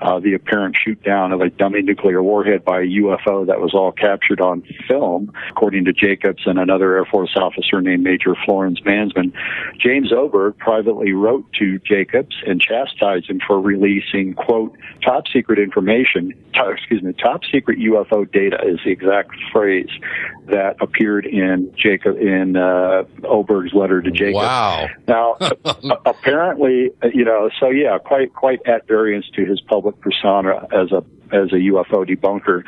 uh, 0.00 0.18
the 0.20 0.34
apparent 0.34 0.76
shoot 0.82 1.02
down 1.02 1.32
of 1.32 1.40
a 1.40 1.50
dummy 1.50 1.82
nuclear 1.82 2.22
warhead 2.22 2.64
by 2.64 2.80
a 2.80 2.84
UFO 2.84 3.46
that 3.46 3.60
was 3.60 3.74
all 3.74 3.92
captured 3.92 4.40
on 4.40 4.62
film, 4.88 5.32
according 5.50 5.84
to 5.84 5.92
Jacobs 5.92 6.42
and 6.46 6.58
another 6.58 6.96
Air 6.96 7.04
Force 7.04 7.34
officer 7.36 7.80
named 7.80 8.02
Major 8.02 8.34
Florenz 8.46 8.82
Mansmann. 8.84 9.32
James 9.78 10.12
Oberg 10.12 10.58
privately 10.58 11.12
wrote 11.12 11.44
to 11.58 11.78
Jacobs 11.80 12.36
and 12.46 12.60
chastised 12.60 13.30
him 13.30 13.40
for 13.46 13.60
releasing, 13.60 14.34
quote, 14.34 14.76
top 15.04 15.24
secret 15.32 15.58
information, 15.58 16.32
excuse 16.54 17.02
me, 17.02 17.12
top 17.12 17.42
secret 17.50 17.78
UFO 17.78 18.30
data 18.30 18.58
is 18.66 18.78
the 18.84 18.90
exact 18.90 19.30
phrase 19.52 19.90
that 20.46 20.76
appeared 20.80 21.26
in 21.26 21.72
Jacob, 21.76 22.16
in, 22.16 22.56
uh, 22.56 23.04
Oberg's 23.24 23.72
letter 23.72 24.02
to 24.02 24.10
Jacobs. 24.10 24.34
Wow. 24.34 24.88
Now, 25.06 25.36
apparently, 26.04 26.90
you 27.12 27.24
know, 27.24 27.48
so 27.60 27.70
yeah, 27.70 27.98
quite, 27.98 28.34
quite 28.34 28.60
at 28.66 28.86
variance 28.86 29.26
to 29.36 29.44
his 29.44 29.60
public 29.60 29.83
public 29.84 30.00
persona 30.00 30.66
as 30.72 30.92
a 30.92 31.04
as 31.32 31.52
a 31.52 31.56
UFO 31.56 32.06
debunker. 32.06 32.62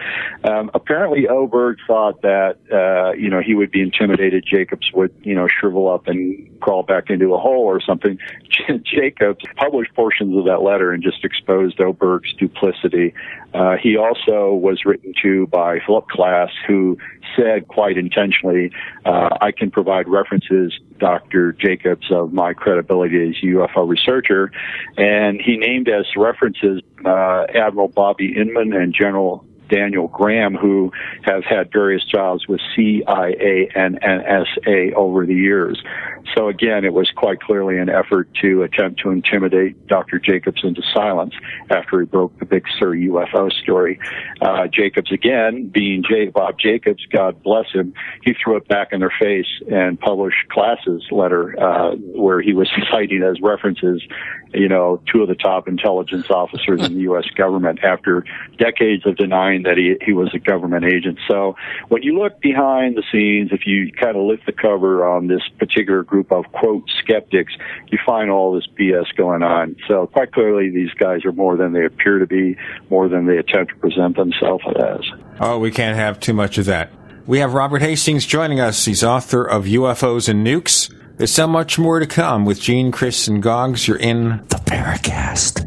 Um, 0.48 0.70
apparently, 0.74 1.28
Oberg 1.28 1.78
thought 1.86 2.22
that 2.22 2.56
uh, 2.72 3.12
you 3.12 3.30
know 3.30 3.40
he 3.40 3.54
would 3.54 3.70
be 3.70 3.80
intimidated. 3.80 4.44
Jacobs 4.46 4.90
would 4.92 5.14
you 5.22 5.34
know 5.34 5.46
shrivel 5.48 5.88
up 5.88 6.08
and 6.08 6.60
crawl 6.60 6.82
back 6.82 7.08
into 7.08 7.32
a 7.34 7.38
hole 7.38 7.64
or 7.64 7.80
something. 7.80 8.18
Jacobs 8.84 9.44
published 9.56 9.94
portions 9.94 10.36
of 10.36 10.44
that 10.44 10.62
letter 10.62 10.92
and 10.92 11.02
just 11.02 11.24
exposed 11.24 11.80
Oberg's 11.80 12.32
duplicity. 12.34 13.14
Uh, 13.54 13.76
he 13.80 13.96
also 13.96 14.52
was 14.52 14.84
written 14.84 15.14
to 15.22 15.46
by 15.46 15.78
Philip 15.86 16.06
Klass, 16.08 16.50
who 16.66 16.98
said 17.36 17.68
quite 17.68 17.96
intentionally, 17.96 18.72
uh, 19.04 19.36
"I 19.40 19.52
can 19.52 19.70
provide 19.70 20.08
references, 20.08 20.78
Dr. 20.98 21.52
Jacobs, 21.52 22.06
of 22.10 22.32
my 22.32 22.52
credibility 22.52 23.28
as 23.28 23.34
UFO 23.42 23.88
researcher," 23.88 24.50
and 24.96 25.40
he 25.40 25.56
named 25.56 25.88
as 25.88 26.06
references 26.16 26.82
uh, 27.04 27.44
Admiral 27.54 27.88
Bobby 27.88 28.34
Inman 28.36 28.72
and 28.72 28.94
General 28.94 29.44
Daniel 29.68 30.08
Graham, 30.08 30.54
who 30.54 30.92
have 31.22 31.44
had 31.44 31.72
various 31.72 32.04
jobs 32.04 32.46
with 32.48 32.60
CIA 32.74 33.68
and 33.74 34.00
NSA 34.00 34.94
over 34.94 35.26
the 35.26 35.34
years. 35.34 35.82
So 36.34 36.48
again, 36.48 36.84
it 36.84 36.92
was 36.92 37.10
quite 37.14 37.40
clearly 37.40 37.78
an 37.78 37.88
effort 37.88 38.28
to 38.42 38.62
attempt 38.62 39.00
to 39.02 39.10
intimidate 39.10 39.86
Dr. 39.86 40.18
Jacobs 40.18 40.62
into 40.64 40.82
silence 40.92 41.34
after 41.70 42.00
he 42.00 42.06
broke 42.06 42.38
the 42.38 42.44
Big 42.44 42.64
Sur 42.78 42.94
UFO 42.94 43.52
story. 43.52 43.98
Uh, 44.40 44.66
Jacobs 44.66 45.12
again, 45.12 45.68
being 45.68 46.02
J. 46.08 46.26
Bob 46.26 46.58
Jacobs, 46.58 47.04
God 47.10 47.42
bless 47.42 47.70
him, 47.72 47.94
he 48.22 48.34
threw 48.34 48.56
it 48.56 48.68
back 48.68 48.88
in 48.92 49.00
their 49.00 49.12
face 49.20 49.46
and 49.70 49.98
published 49.98 50.48
Klass's 50.50 51.04
letter, 51.10 51.58
uh, 51.60 51.94
where 51.96 52.40
he 52.40 52.52
was 52.52 52.68
citing 52.90 53.22
as 53.22 53.40
references, 53.40 54.02
you 54.52 54.68
know, 54.68 55.00
two 55.12 55.22
of 55.22 55.28
the 55.28 55.34
top 55.34 55.68
intelligence 55.68 56.30
officers 56.30 56.84
in 56.84 56.94
the 56.94 57.00
U.S. 57.02 57.26
government 57.36 57.80
after 57.82 58.24
decades 58.58 59.06
of 59.06 59.16
denying 59.16 59.55
that 59.62 59.76
he, 59.76 59.96
he 60.04 60.12
was 60.12 60.30
a 60.34 60.38
government 60.38 60.84
agent. 60.84 61.18
So 61.28 61.56
when 61.88 62.02
you 62.02 62.18
look 62.18 62.40
behind 62.40 62.96
the 62.96 63.02
scenes, 63.12 63.50
if 63.52 63.66
you 63.66 63.92
kind 63.92 64.16
of 64.16 64.22
lift 64.24 64.46
the 64.46 64.52
cover 64.52 65.06
on 65.06 65.26
this 65.26 65.42
particular 65.58 66.02
group 66.02 66.32
of 66.32 66.44
quote 66.52 66.84
skeptics, 67.02 67.52
you 67.88 67.98
find 68.04 68.30
all 68.30 68.54
this 68.54 68.66
BS 68.78 69.14
going 69.16 69.42
on. 69.42 69.76
So 69.88 70.06
quite 70.06 70.32
clearly, 70.32 70.70
these 70.70 70.90
guys 70.98 71.24
are 71.24 71.32
more 71.32 71.56
than 71.56 71.72
they 71.72 71.84
appear 71.84 72.18
to 72.18 72.26
be, 72.26 72.56
more 72.90 73.08
than 73.08 73.26
they 73.26 73.38
attempt 73.38 73.72
to 73.72 73.78
present 73.78 74.16
themselves 74.16 74.64
as. 74.76 75.00
Oh, 75.40 75.58
we 75.58 75.70
can't 75.70 75.96
have 75.96 76.20
too 76.20 76.32
much 76.32 76.58
of 76.58 76.66
that. 76.66 76.90
We 77.26 77.40
have 77.40 77.54
Robert 77.54 77.82
Hastings 77.82 78.24
joining 78.24 78.60
us. 78.60 78.84
He's 78.84 79.02
author 79.02 79.44
of 79.44 79.64
UFOs 79.64 80.28
and 80.28 80.46
Nukes. 80.46 80.92
There's 81.16 81.32
so 81.32 81.46
much 81.46 81.78
more 81.78 81.98
to 81.98 82.06
come 82.06 82.44
with 82.44 82.60
Gene, 82.60 82.92
Chris, 82.92 83.26
and 83.26 83.42
Goggs. 83.42 83.88
You're 83.88 83.96
in 83.96 84.44
the 84.48 84.60
Paracast. 84.64 85.66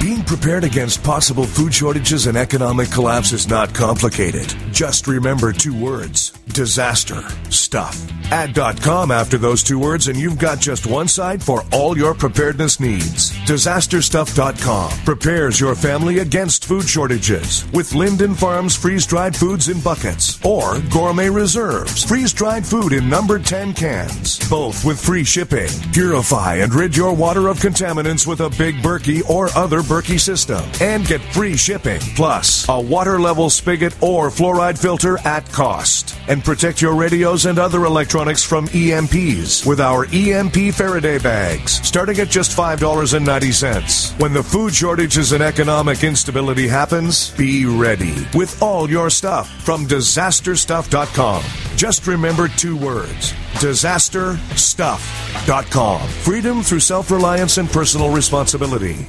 Being 0.00 0.24
prepared 0.24 0.64
against 0.64 1.02
possible 1.02 1.44
food 1.44 1.74
shortages 1.74 2.26
and 2.26 2.34
economic 2.34 2.90
collapse 2.90 3.32
is 3.32 3.48
not 3.48 3.74
complicated. 3.74 4.48
Just 4.72 5.06
remember 5.06 5.52
two 5.52 5.78
words 5.78 6.32
disaster 6.52 7.22
stuff. 7.50 8.10
Add 8.32 8.54
.com 8.80 9.10
after 9.10 9.38
those 9.38 9.62
two 9.62 9.78
words 9.78 10.08
and 10.08 10.18
you've 10.18 10.38
got 10.38 10.60
just 10.60 10.86
one 10.86 11.08
site 11.08 11.42
for 11.42 11.64
all 11.72 11.96
your 11.96 12.14
preparedness 12.14 12.80
needs. 12.80 13.32
Disasterstuff.com 13.46 14.90
prepares 15.04 15.60
your 15.60 15.74
family 15.74 16.18
against 16.18 16.64
food 16.64 16.88
shortages 16.88 17.70
with 17.72 17.94
Linden 17.94 18.34
Farms 18.34 18.76
freeze-dried 18.76 19.34
foods 19.34 19.68
in 19.68 19.80
buckets 19.80 20.44
or 20.44 20.80
Gourmet 20.92 21.30
Reserves 21.30 22.04
freeze-dried 22.04 22.66
food 22.66 22.92
in 22.92 23.08
number 23.08 23.38
10 23.38 23.74
cans, 23.74 24.38
both 24.48 24.84
with 24.84 25.00
free 25.00 25.24
shipping. 25.24 25.68
Purify 25.92 26.56
and 26.56 26.74
rid 26.74 26.96
your 26.96 27.14
water 27.14 27.48
of 27.48 27.58
contaminants 27.58 28.26
with 28.26 28.40
a 28.40 28.50
Big 28.50 28.76
Berkey 28.76 29.28
or 29.28 29.48
other 29.56 29.82
Berkey 29.90 30.20
system 30.20 30.62
and 30.80 31.04
get 31.04 31.20
free 31.34 31.56
shipping 31.56 32.00
plus 32.14 32.68
a 32.68 32.80
water 32.80 33.18
level 33.18 33.50
spigot 33.50 33.92
or 34.00 34.28
fluoride 34.28 34.78
filter 34.78 35.18
at 35.26 35.44
cost. 35.50 36.16
And 36.28 36.44
protect 36.44 36.80
your 36.80 36.94
radios 36.94 37.46
and 37.46 37.58
other 37.58 37.86
electronics 37.86 38.44
from 38.44 38.68
EMPs 38.68 39.66
with 39.66 39.80
our 39.80 40.06
EMP 40.12 40.72
Faraday 40.74 41.18
bags, 41.18 41.84
starting 41.84 42.20
at 42.20 42.28
just 42.28 42.56
$5.90. 42.56 44.20
When 44.20 44.32
the 44.32 44.44
food 44.44 44.72
shortages 44.72 45.32
and 45.32 45.42
economic 45.42 46.04
instability 46.04 46.68
happens, 46.68 47.36
be 47.36 47.66
ready 47.66 48.14
with 48.32 48.62
all 48.62 48.88
your 48.88 49.10
stuff 49.10 49.50
from 49.64 49.88
disasterstuff.com. 49.88 51.42
Just 51.76 52.06
remember 52.06 52.46
two 52.46 52.76
words 52.76 53.34
disasterstuff.com. 53.60 56.08
Freedom 56.08 56.62
through 56.62 56.80
self 56.80 57.10
reliance 57.10 57.58
and 57.58 57.68
personal 57.68 58.14
responsibility. 58.14 59.08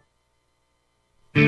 This 1.33 1.43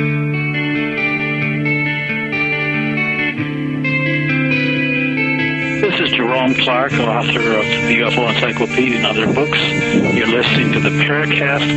is 6.00 6.12
Jerome 6.12 6.54
Clark, 6.56 6.94
author 6.94 7.58
of 7.58 7.66
the 7.66 8.00
UFO 8.00 8.34
Encyclopedia 8.34 8.98
and 9.00 9.06
other 9.06 9.26
books. 9.34 9.60
You're 10.16 10.28
listening 10.28 10.72
to 10.72 10.80
the 10.80 10.90
Paracast. 10.90 11.68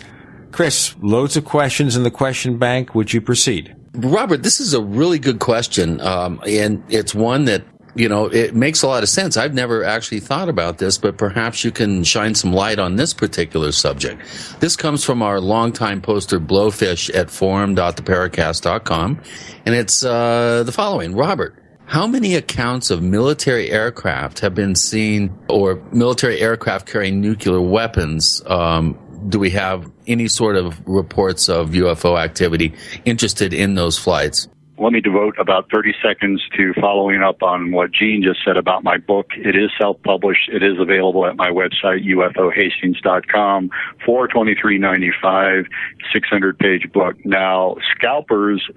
Chris, 0.53 0.95
loads 1.01 1.37
of 1.37 1.45
questions 1.45 1.97
in 1.97 2.03
the 2.03 2.11
question 2.11 2.59
bank. 2.59 2.95
Would 2.95 3.13
you 3.13 3.21
proceed? 3.21 3.75
Robert, 3.93 4.43
this 4.43 4.61
is 4.61 4.75
a 4.75 4.81
really 4.81 5.19
good 5.19 5.39
question. 5.39 6.01
Um, 6.01 6.41
and 6.47 6.83
it's 6.89 7.15
one 7.15 7.45
that, 7.47 7.65
you 7.95 8.09
know, 8.09 8.27
it 8.27 8.55
makes 8.55 8.83
a 8.83 8.87
lot 8.87 9.03
of 9.03 9.09
sense. 9.09 9.37
I've 9.37 9.55
never 9.55 9.85
actually 9.85 10.21
thought 10.21 10.49
about 10.49 10.79
this, 10.79 10.99
but 10.99 11.19
perhaps 11.19 11.65
you 11.65 11.71
can 11.71 12.05
shine 12.05 12.35
some 12.35 12.53
light 12.53 12.79
on 12.79 12.97
this 12.97 13.13
particular 13.13 13.73
subject. 13.73 14.23
This 14.61 14.77
comes 14.77 15.05
from 15.05 15.23
our 15.23 15.41
longtime 15.41 16.01
poster 16.01 16.41
Blowfish 16.41 17.15
at 17.15 17.31
forum.theparacast.com. 17.31 19.21
And 19.67 19.75
it's 19.75 20.05
uh, 20.05 20.63
the 20.65 20.73
following. 20.73 21.15
Robert, 21.15 21.55
how 21.87 22.07
many 22.07 22.35
accounts 22.35 22.91
of 22.91 23.01
military 23.01 23.71
aircraft 23.71 24.41
have 24.41 24.55
been 24.55 24.75
seen, 24.75 25.37
or 25.49 25.83
military 25.93 26.41
aircraft 26.41 26.87
carrying 26.87 27.21
nuclear 27.21 27.61
weapons? 27.61 28.43
Um, 28.47 28.99
do 29.29 29.39
we 29.39 29.51
have 29.51 29.91
any 30.07 30.29
sort 30.29 30.57
of 30.57 30.81
reports 30.87 31.49
of 31.49 31.71
UFO 31.71 32.21
activity 32.21 32.75
interested 33.05 33.55
in 33.55 33.77
those 33.77 33.97
flights? 33.97 34.49
Let 34.79 34.93
me 34.93 35.01
devote 35.01 35.39
about 35.39 35.71
30 35.71 35.95
seconds 36.03 36.43
to 36.55 36.75
following 36.79 37.23
up 37.23 37.43
on 37.43 37.73
what 37.73 37.93
Gene 37.93 38.23
just 38.23 38.45
said 38.45 38.59
about 38.59 38.85
my 38.85 38.99
book. 38.99 39.29
It 39.35 39.57
is 39.57 39.71
self-published. 39.81 40.51
It 40.51 40.63
is 40.63 40.79
available 40.79 41.25
at 41.25 41.35
my 41.35 41.49
website, 41.49 42.07
ufohastings.com, 42.07 43.71
for 44.05 44.29
$23.95, 44.29 45.67
600-page 46.15 46.93
book. 46.93 47.17
Now, 47.25 47.77
scalpers 47.95 48.69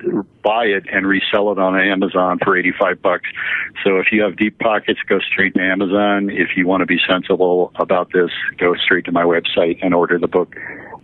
buy 0.42 0.66
it 0.66 0.86
and 0.90 1.06
resell 1.06 1.52
it 1.52 1.60
on 1.60 1.78
Amazon 1.78 2.40
for 2.42 2.56
85 2.56 3.02
bucks. 3.02 3.28
So 3.84 3.98
if 3.98 4.08
you 4.14 4.22
have 4.22 4.38
deep 4.38 4.58
pockets, 4.58 5.02
go 5.06 5.20
straight 5.20 5.54
to 5.56 5.62
Amazon. 5.62 6.30
If 6.30 6.56
you 6.56 6.66
want 6.66 6.80
to 6.80 6.88
be 6.88 7.00
sensible 7.10 7.74
about 7.76 8.14
this, 8.14 8.32
go 8.58 8.74
straight 8.76 9.04
to 9.06 9.12
my 9.12 9.24
website 9.24 9.80
and 9.82 9.94
order 9.94 10.18
the 10.18 10.28
book. 10.28 10.56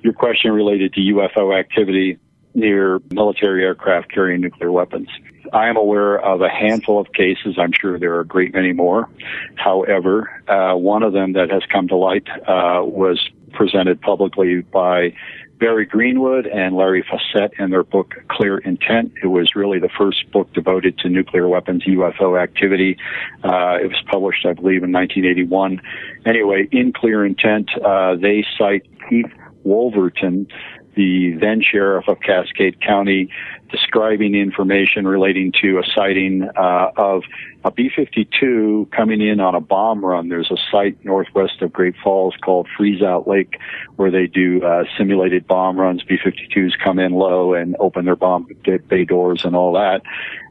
Your 0.04 0.14
question 0.14 0.52
related 0.52 0.94
to 0.94 1.02
UFO 1.02 1.58
activity 1.58 2.18
near 2.56 3.00
military 3.12 3.64
aircraft 3.64 4.12
carrying 4.12 4.42
nuclear 4.42 4.72
weapons. 4.72 5.10
I 5.54 5.68
am 5.68 5.78
aware 5.78 6.20
of 6.20 6.42
a 6.42 6.50
handful 6.50 7.00
of 7.00 7.12
cases. 7.14 7.56
I'm 7.60 7.72
sure 7.72 8.00
there 8.00 8.16
are 8.16 8.22
a 8.22 8.26
great 8.26 8.54
many 8.54 8.74
more. 8.74 9.10
However, 9.56 10.42
uh, 10.48 10.76
one 10.76 11.04
of 11.04 11.14
them 11.14 11.34
that 11.34 11.52
has 11.52 11.64
come 11.72 11.88
to 11.90 11.96
light 11.96 12.28
uh, 12.48 12.82
was 12.84 13.30
presented 13.54 14.02
publicly 14.02 14.62
by 14.62 15.14
Barry 15.60 15.86
Greenwood 15.86 16.48
and 16.48 16.76
Larry 16.76 17.04
Fawcett 17.10 17.54
in 17.60 17.70
their 17.70 17.84
book 17.84 18.16
Clear 18.28 18.58
Intent. 18.58 19.14
It 19.24 19.28
was 19.28 19.56
really 19.56 19.80
the 19.80 19.90
first 19.90 20.30
book 20.32 20.52
devoted 20.54 20.98
to 21.00 21.10
nuclear 21.10 21.48
weapons 21.48 21.84
UFO 21.86 22.42
activity. 22.42 22.98
Uh, 23.44 23.78
it 23.82 23.88
was 23.88 24.02
published, 24.12 24.46
I 24.46 24.54
believe, 24.54 24.84
in 24.84 24.92
1981. 24.92 25.82
Anyway, 26.26 26.68
in 26.72 26.92
Clear 26.92 27.26
Intent, 27.26 27.70
uh, 27.84 28.16
they 28.16 28.46
cite 28.58 28.86
Keith 29.10 29.32
Wolverton, 29.64 30.48
the 30.96 31.34
then 31.40 31.62
sheriff 31.62 32.08
of 32.08 32.20
Cascade 32.20 32.82
County, 32.82 33.30
describing 33.70 34.36
information 34.36 35.08
relating 35.08 35.52
to 35.62 35.80
a 35.80 35.84
sighting 35.96 36.50
uh, 36.56 36.92
of 36.96 37.24
a 37.66 37.72
B-52 37.72 38.92
coming 38.92 39.22
in 39.22 39.40
on 39.40 39.56
a 39.56 39.60
bomb 39.60 40.06
run. 40.06 40.30
There's 40.30 40.52
a 40.52 40.58
site 40.72 41.04
northwest 41.04 41.64
of 41.64 41.74
Great 41.74 41.96
Falls 42.02 42.36
called 42.44 42.68
Freezout 42.80 43.26
Lake 43.26 43.58
where 43.96 44.12
they 44.12 44.28
do 44.28 44.64
uh, 44.64 44.84
simulated 44.96 45.48
bomb 45.48 45.80
runs. 45.80 46.04
B-52s 46.04 46.74
come 46.82 47.00
in 47.00 47.14
low 47.14 47.56
and 47.56 47.76
open 47.80 48.06
their 48.06 48.16
bomb 48.16 48.48
bay 48.88 49.04
doors 49.04 49.42
and 49.44 49.56
all 49.56 49.74
that. 49.74 50.04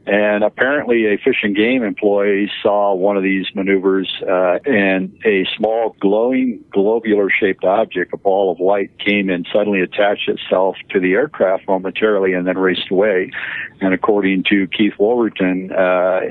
And 0.07 0.43
apparently 0.43 1.05
a 1.05 1.17
fish 1.17 1.37
and 1.41 1.55
game 1.55 1.81
employee 1.81 2.51
saw 2.61 2.93
one 2.93 3.17
of 3.17 3.23
these 3.23 3.47
maneuvers, 3.55 4.21
uh, 4.21 4.59
and 4.65 5.17
a 5.25 5.47
small 5.57 5.95
glowing 5.99 6.63
globular 6.69 7.29
shaped 7.31 7.63
object, 7.63 8.13
a 8.13 8.17
ball 8.17 8.51
of 8.51 8.59
light 8.59 8.91
came 8.99 9.29
and 9.29 9.47
suddenly 9.51 9.81
attached 9.81 10.29
itself 10.29 10.75
to 10.91 10.99
the 10.99 11.13
aircraft 11.13 11.67
momentarily 11.67 12.33
and 12.33 12.45
then 12.45 12.57
raced 12.57 12.91
away. 12.91 13.31
And 13.81 13.93
according 13.93 14.45
to 14.49 14.67
Keith 14.67 14.93
Wolverton, 14.97 15.71
uh, 15.71 16.21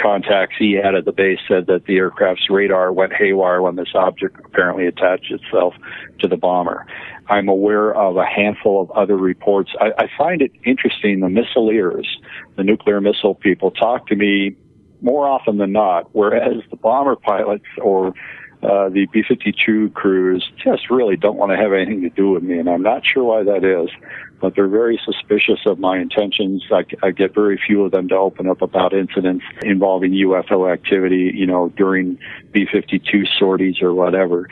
contacts 0.00 0.56
he 0.58 0.72
had 0.72 0.94
at 0.94 1.04
the 1.04 1.12
base 1.12 1.38
said 1.46 1.66
that 1.66 1.84
the 1.86 1.96
aircraft's 1.96 2.50
radar 2.50 2.92
went 2.92 3.12
haywire 3.12 3.62
when 3.62 3.76
this 3.76 3.90
object 3.94 4.36
apparently 4.44 4.86
attached 4.86 5.30
itself 5.30 5.74
to 6.18 6.28
the 6.28 6.36
bomber. 6.36 6.86
I'm 7.28 7.48
aware 7.48 7.94
of 7.94 8.16
a 8.16 8.26
handful 8.26 8.82
of 8.82 8.90
other 8.90 9.16
reports. 9.16 9.70
I, 9.80 9.92
I 9.98 10.08
find 10.18 10.42
it 10.42 10.50
interesting. 10.64 11.20
The 11.20 11.28
missileers, 11.28 12.06
the 12.56 12.64
nuclear 12.64 13.00
missile 13.00 13.36
people, 13.36 13.70
talk 13.70 14.08
to 14.08 14.16
me 14.16 14.56
more 15.00 15.28
often 15.28 15.58
than 15.58 15.72
not, 15.72 16.08
whereas 16.12 16.62
the 16.70 16.76
bomber 16.76 17.14
pilots 17.14 17.64
or 17.80 18.08
uh, 18.62 18.90
the 18.90 19.06
B-52 19.10 19.94
crews 19.94 20.50
just 20.62 20.90
really 20.90 21.16
don't 21.16 21.36
want 21.36 21.50
to 21.50 21.56
have 21.56 21.72
anything 21.72 22.02
to 22.02 22.10
do 22.10 22.30
with 22.30 22.42
me, 22.42 22.58
and 22.58 22.68
I'm 22.68 22.82
not 22.82 23.02
sure 23.06 23.24
why 23.24 23.42
that 23.44 23.64
is. 23.64 23.88
But 24.40 24.54
they're 24.54 24.68
very 24.68 24.98
suspicious 25.04 25.60
of 25.66 25.78
my 25.78 25.98
intentions. 25.98 26.64
I, 26.72 26.84
I 27.02 27.10
get 27.10 27.34
very 27.34 27.60
few 27.64 27.84
of 27.84 27.92
them 27.92 28.08
to 28.08 28.16
open 28.16 28.48
up 28.48 28.62
about 28.62 28.94
incidents 28.94 29.44
involving 29.62 30.12
UFO 30.12 30.72
activity, 30.72 31.32
you 31.34 31.46
know, 31.46 31.68
during 31.76 32.18
B-52 32.52 33.26
sorties 33.38 33.82
or 33.82 33.92
whatever 33.92 34.48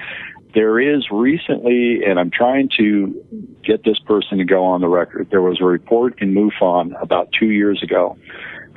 there 0.54 0.80
is 0.80 1.06
recently, 1.10 2.00
and 2.04 2.18
I'm 2.18 2.30
trying 2.30 2.70
to 2.78 3.14
get 3.62 3.84
this 3.84 3.98
person 3.98 4.38
to 4.38 4.44
go 4.44 4.64
on 4.64 4.80
the 4.80 4.88
record. 4.88 5.28
There 5.30 5.42
was 5.42 5.60
a 5.60 5.64
report 5.64 6.20
in 6.22 6.34
MUFON 6.34 7.00
about 7.00 7.28
two 7.38 7.50
years 7.50 7.82
ago 7.82 8.16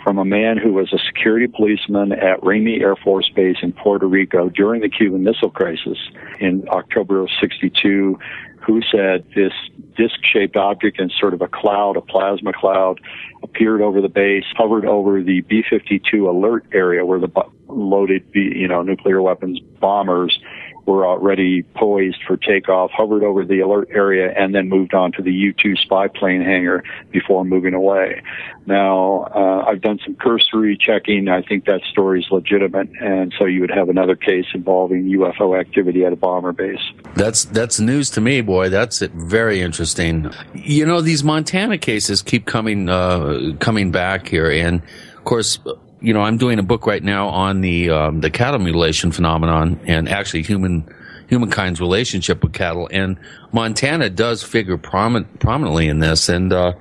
from 0.04 0.18
a 0.18 0.26
man 0.26 0.58
who 0.58 0.74
was 0.74 0.92
a 0.94 0.98
security 1.06 1.48
policeman 1.48 2.12
at 2.12 2.42
Ramey 2.42 2.82
Air 2.82 2.96
Force 2.96 3.30
Base 3.36 3.58
in 3.62 3.72
Puerto 3.74 4.08
Rico 4.08 4.50
during 4.50 4.82
the 4.82 4.90
Cuban 4.90 5.24
Missile 5.24 5.50
Crisis 5.50 5.98
in 6.40 6.68
October 6.70 7.22
of 7.22 7.30
62 7.40 8.18
who 8.66 8.82
said 8.92 9.26
this 9.36 9.54
disc-shaped 9.98 10.56
object 10.56 11.00
in 11.00 11.10
sort 11.20 11.34
of 11.34 11.42
a 11.42 11.48
cloud, 11.48 11.98
a 11.98 12.02
plasma 12.02 12.54
cloud, 12.54 13.02
appeared 13.42 13.82
over 13.82 14.02
the 14.02 14.10
base, 14.10 14.44
hovered 14.56 14.86
over 14.86 15.22
the 15.22 15.42
B-52 15.42 16.30
alert 16.30 16.66
area 16.72 17.06
where 17.06 17.20
the 17.20 17.30
loaded, 17.68 18.32
B, 18.32 18.54
you 18.56 18.68
know, 18.68 18.84
nuclear 18.84 19.22
weapons 19.22 19.60
bombers 19.80 20.40
were 20.86 21.06
already 21.06 21.64
poised 21.64 22.18
for 22.26 22.38
takeoff, 22.38 22.92
hovered 22.92 23.24
over 23.24 23.46
the 23.46 23.60
alert 23.60 23.90
area, 23.92 24.34
and 24.36 24.54
then 24.54 24.70
moved 24.70 24.94
on 24.94 25.12
to 25.14 25.22
the 25.22 25.32
U-2 25.32 25.78
spy 25.78 26.08
plane 26.08 26.42
hangar 26.42 26.84
before 27.12 27.46
moving 27.46 27.74
away. 27.74 28.22
Now, 28.66 29.24
uh, 29.36 29.66
I've 29.68 29.82
done 29.82 30.00
some 30.06 30.16
cursory 30.16 30.78
checking. 30.78 31.28
I 31.28 31.42
think 31.42 31.66
that 31.66 31.82
story 31.92 32.22
is 32.22 32.28
legitimate, 32.32 32.90
and 33.00 33.34
so 33.38 33.46
you 33.46 33.62
would 33.62 33.72
have 33.72 33.90
another 33.90 34.16
case 34.16 34.46
involving 34.54 35.06
UFO 35.06 35.60
activity 35.60 36.06
at 36.06 36.14
a 36.14 36.16
bomber 36.16 36.52
base. 36.52 36.82
That's 37.16 37.46
that's 37.46 37.80
news 37.80 38.10
to 38.12 38.22
me, 38.22 38.42
boy. 38.42 38.70
That's 38.70 39.00
very 39.00 39.62
interesting. 39.62 40.32
You 40.54 40.86
know, 40.86 41.02
these 41.02 41.24
Montana 41.24 41.78
cases 41.78 42.22
keep 42.22 42.46
coming 42.46 42.88
uh, 42.88 43.54
coming 43.60 43.92
back 43.92 44.28
here, 44.28 44.52
and 44.52 44.82
of 45.18 45.24
course 45.24 45.60
you 46.02 46.14
know, 46.14 46.22
I'm 46.22 46.38
doing 46.38 46.60
a 46.60 46.64
book 46.64 46.88
right 46.88 47.04
now 47.04 47.28
on 47.30 47.62
the 47.62 47.92
um, 47.92 48.22
the 48.22 48.30
cattle 48.30 48.60
mutilation 48.60 49.12
phenomenon 49.12 49.80
and 49.86 50.10
actually 50.10 50.42
human 50.44 50.92
humankind's 51.28 51.80
relationship 51.80 52.44
with 52.44 52.54
cattle. 52.54 52.90
And 52.92 53.18
Montana 53.52 54.10
does 54.10 54.44
figure 54.44 54.78
prominent, 54.78 55.40
prominently 55.40 55.88
in 55.88 56.00
this. 56.00 56.28
And 56.28 56.52
uh, 56.52 56.74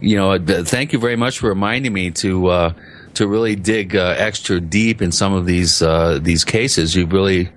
you 0.00 0.16
know, 0.16 0.38
thank 0.38 0.92
you 0.92 0.98
very 0.98 1.16
much 1.16 1.38
for 1.38 1.48
reminding 1.48 1.92
me 1.92 2.10
to 2.12 2.48
uh, 2.48 2.72
to 3.14 3.26
really 3.26 3.56
dig 3.56 3.96
uh, 3.96 4.14
extra 4.18 4.60
deep 4.60 5.02
in 5.02 5.12
some 5.12 5.32
of 5.32 5.46
these 5.46 5.80
uh, 5.80 6.18
these 6.20 6.44
cases. 6.44 6.94
You've 6.94 7.12
really 7.12 7.50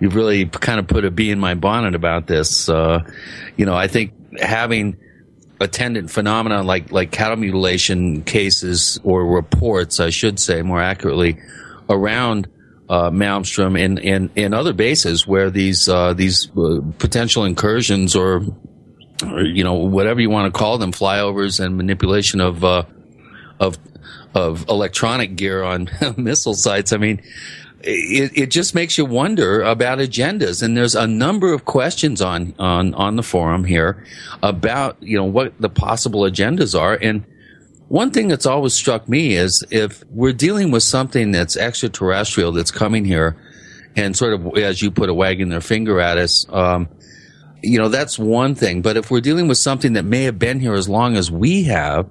you've 0.00 0.14
really 0.14 0.46
kind 0.46 0.80
of 0.80 0.86
put 0.86 1.04
a 1.04 1.10
bee 1.10 1.30
in 1.30 1.38
my 1.38 1.54
bonnet 1.54 1.94
about 1.94 2.26
this. 2.26 2.68
Uh, 2.68 3.04
you 3.56 3.66
know, 3.66 3.74
I 3.74 3.88
think 3.88 4.12
having 4.40 4.96
attendant 5.60 6.10
phenomena 6.10 6.62
like 6.62 6.92
like 6.92 7.10
cattle 7.10 7.36
mutilation 7.36 8.22
cases 8.22 9.00
or 9.04 9.24
reports, 9.26 10.00
I 10.00 10.10
should 10.10 10.38
say 10.38 10.62
more 10.62 10.80
accurately, 10.80 11.38
around 11.88 12.48
uh, 12.88 13.10
Malmstrom 13.10 13.78
and, 13.78 13.98
and 13.98 14.30
and 14.36 14.54
other 14.54 14.72
bases 14.72 15.26
where 15.26 15.50
these 15.50 15.88
uh, 15.88 16.14
these 16.14 16.50
uh, 16.56 16.80
potential 16.98 17.44
incursions 17.44 18.14
or, 18.14 18.44
or, 19.24 19.42
you 19.42 19.64
know 19.64 19.74
whatever 19.74 20.20
you 20.20 20.30
want 20.30 20.52
to 20.52 20.56
call 20.56 20.78
them 20.78 20.92
flyovers 20.92 21.64
and 21.64 21.76
manipulation 21.76 22.40
of 22.40 22.64
uh, 22.64 22.84
of 23.58 23.78
of 24.34 24.68
electronic 24.68 25.36
gear 25.36 25.62
on 25.62 25.88
missile 26.16 26.54
sites. 26.54 26.92
I 26.92 26.98
mean, 26.98 27.22
it, 27.86 28.32
it 28.36 28.50
just 28.50 28.74
makes 28.74 28.98
you 28.98 29.04
wonder 29.04 29.62
about 29.62 29.98
agendas. 29.98 30.62
And 30.62 30.76
there's 30.76 30.94
a 30.94 31.06
number 31.06 31.52
of 31.52 31.64
questions 31.64 32.20
on, 32.20 32.54
on, 32.58 32.94
on 32.94 33.16
the 33.16 33.22
forum 33.22 33.64
here 33.64 34.04
about, 34.42 34.96
you 35.00 35.16
know, 35.16 35.24
what 35.24 35.58
the 35.60 35.68
possible 35.68 36.22
agendas 36.22 36.78
are. 36.78 36.94
And 36.94 37.24
one 37.88 38.10
thing 38.10 38.28
that's 38.28 38.46
always 38.46 38.74
struck 38.74 39.08
me 39.08 39.34
is 39.34 39.64
if 39.70 40.02
we're 40.10 40.32
dealing 40.32 40.70
with 40.70 40.82
something 40.82 41.30
that's 41.30 41.56
extraterrestrial 41.56 42.52
that's 42.52 42.72
coming 42.72 43.04
here 43.04 43.36
and 43.94 44.16
sort 44.16 44.34
of, 44.34 44.58
as 44.58 44.82
you 44.82 44.90
put, 44.90 45.08
a 45.08 45.14
wagging 45.14 45.48
their 45.48 45.60
finger 45.60 46.00
at 46.00 46.18
us, 46.18 46.46
um, 46.50 46.88
you 47.62 47.78
know, 47.78 47.88
that's 47.88 48.18
one 48.18 48.54
thing. 48.54 48.82
But 48.82 48.96
if 48.96 49.10
we're 49.10 49.20
dealing 49.20 49.48
with 49.48 49.58
something 49.58 49.94
that 49.94 50.04
may 50.04 50.24
have 50.24 50.38
been 50.38 50.60
here 50.60 50.74
as 50.74 50.88
long 50.88 51.16
as 51.16 51.30
we 51.30 51.64
have, 51.64 52.08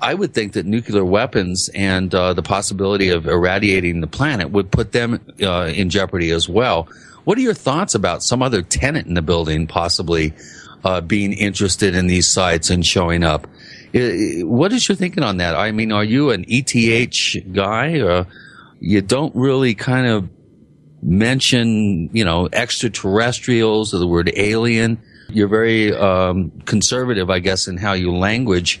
I 0.00 0.14
would 0.14 0.34
think 0.34 0.52
that 0.52 0.66
nuclear 0.66 1.04
weapons 1.04 1.68
and 1.74 2.14
uh, 2.14 2.32
the 2.32 2.42
possibility 2.42 3.10
of 3.10 3.26
irradiating 3.26 4.00
the 4.00 4.06
planet 4.06 4.50
would 4.50 4.70
put 4.70 4.92
them 4.92 5.20
uh, 5.42 5.72
in 5.74 5.90
jeopardy 5.90 6.30
as 6.30 6.48
well. 6.48 6.88
What 7.24 7.36
are 7.38 7.42
your 7.42 7.54
thoughts 7.54 7.94
about 7.94 8.22
some 8.22 8.42
other 8.42 8.62
tenant 8.62 9.06
in 9.06 9.14
the 9.14 9.22
building 9.22 9.66
possibly 9.66 10.32
uh, 10.84 11.00
being 11.00 11.32
interested 11.32 11.94
in 11.94 12.06
these 12.06 12.26
sites 12.26 12.70
and 12.70 12.86
showing 12.86 13.22
up? 13.22 13.46
What 13.92 14.72
is 14.72 14.88
your 14.88 14.96
thinking 14.96 15.22
on 15.22 15.38
that? 15.38 15.56
I 15.56 15.72
mean, 15.72 15.92
are 15.92 16.04
you 16.04 16.30
an 16.30 16.44
ETH 16.48 17.52
guy? 17.52 18.00
Or 18.00 18.26
you 18.80 19.02
don't 19.02 19.34
really 19.34 19.74
kind 19.74 20.06
of 20.06 20.28
mention, 21.02 22.10
you 22.12 22.24
know, 22.24 22.48
extraterrestrials 22.52 23.94
or 23.94 23.98
the 23.98 24.06
word 24.06 24.30
alien. 24.36 25.00
You're 25.30 25.48
very 25.48 25.94
um, 25.94 26.50
conservative, 26.64 27.30
I 27.30 27.38
guess, 27.40 27.68
in 27.68 27.76
how 27.76 27.92
you 27.92 28.14
language 28.14 28.80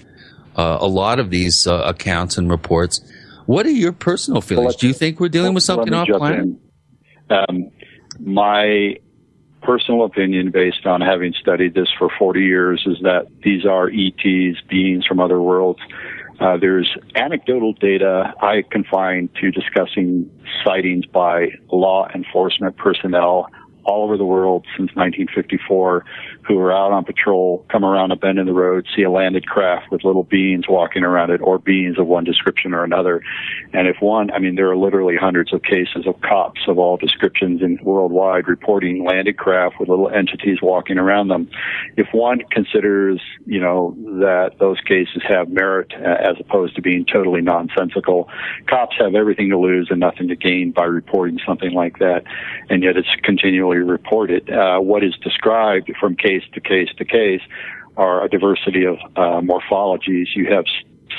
uh, 0.58 0.78
a 0.80 0.88
lot 0.88 1.20
of 1.20 1.30
these 1.30 1.66
uh, 1.66 1.82
accounts 1.86 2.36
and 2.36 2.50
reports. 2.50 3.00
What 3.46 3.64
are 3.64 3.70
your 3.70 3.92
personal 3.92 4.42
feelings? 4.42 4.76
Do 4.76 4.88
you 4.88 4.92
think 4.92 5.20
we're 5.20 5.28
dealing 5.28 5.54
with 5.54 5.62
something 5.62 5.94
off 5.94 6.08
planet? 6.08 6.56
Um, 7.30 7.70
my 8.18 8.96
personal 9.62 10.04
opinion, 10.04 10.50
based 10.50 10.84
on 10.84 11.00
having 11.00 11.32
studied 11.40 11.74
this 11.74 11.88
for 11.98 12.10
40 12.18 12.40
years, 12.40 12.82
is 12.86 12.98
that 13.02 13.28
these 13.42 13.64
are 13.64 13.88
ETs, 13.88 14.60
beings 14.68 15.06
from 15.06 15.20
other 15.20 15.40
worlds. 15.40 15.80
Uh, 16.40 16.56
there's 16.56 16.88
anecdotal 17.14 17.72
data 17.72 18.34
I 18.42 18.62
confine 18.70 19.28
to 19.40 19.50
discussing 19.50 20.30
sightings 20.64 21.06
by 21.06 21.48
law 21.70 22.08
enforcement 22.14 22.76
personnel 22.76 23.48
all 23.84 24.04
over 24.04 24.16
the 24.16 24.24
world 24.24 24.66
since 24.76 24.90
1954 24.94 26.04
who 26.48 26.58
are 26.58 26.72
out 26.72 26.92
on 26.92 27.04
patrol, 27.04 27.64
come 27.70 27.84
around 27.84 28.10
a 28.10 28.16
bend 28.16 28.38
in 28.38 28.46
the 28.46 28.54
road, 28.54 28.86
see 28.96 29.02
a 29.02 29.10
landed 29.10 29.46
craft 29.46 29.92
with 29.92 30.02
little 30.02 30.22
beings 30.22 30.64
walking 30.66 31.04
around 31.04 31.30
it 31.30 31.42
or 31.42 31.58
beings 31.58 31.98
of 31.98 32.06
one 32.06 32.24
description 32.24 32.72
or 32.72 32.84
another. 32.84 33.22
And 33.74 33.86
if 33.86 33.96
one, 34.00 34.30
I 34.30 34.38
mean, 34.38 34.54
there 34.54 34.70
are 34.70 34.76
literally 34.76 35.16
hundreds 35.16 35.52
of 35.52 35.62
cases 35.62 36.06
of 36.06 36.18
cops 36.22 36.62
of 36.66 36.78
all 36.78 36.96
descriptions 36.96 37.60
in 37.60 37.78
worldwide 37.82 38.48
reporting 38.48 39.04
landed 39.04 39.36
craft 39.36 39.78
with 39.78 39.90
little 39.90 40.08
entities 40.08 40.58
walking 40.62 40.96
around 40.96 41.28
them. 41.28 41.50
If 41.98 42.08
one 42.12 42.40
considers, 42.50 43.20
you 43.44 43.60
know, 43.60 43.94
that 44.20 44.52
those 44.58 44.80
cases 44.80 45.22
have 45.28 45.50
merit 45.50 45.92
uh, 45.92 46.30
as 46.30 46.36
opposed 46.40 46.76
to 46.76 46.82
being 46.82 47.04
totally 47.04 47.42
nonsensical, 47.42 48.30
cops 48.66 48.96
have 48.98 49.14
everything 49.14 49.50
to 49.50 49.58
lose 49.58 49.88
and 49.90 50.00
nothing 50.00 50.28
to 50.28 50.36
gain 50.36 50.72
by 50.72 50.84
reporting 50.84 51.38
something 51.46 51.72
like 51.72 51.98
that. 51.98 52.22
And 52.70 52.82
yet 52.82 52.96
it's 52.96 53.08
continually 53.22 53.78
reported. 53.78 54.48
Uh, 54.48 54.78
what 54.78 55.04
is 55.04 55.14
described 55.22 55.92
from 56.00 56.16
case 56.16 56.37
case 56.38 56.48
to 56.54 56.60
case 56.60 56.88
to 56.96 57.04
case 57.04 57.40
are 57.96 58.24
a 58.24 58.28
diversity 58.28 58.84
of 58.84 58.96
uh, 59.16 59.40
morphologies. 59.40 60.28
You 60.34 60.52
have 60.52 60.64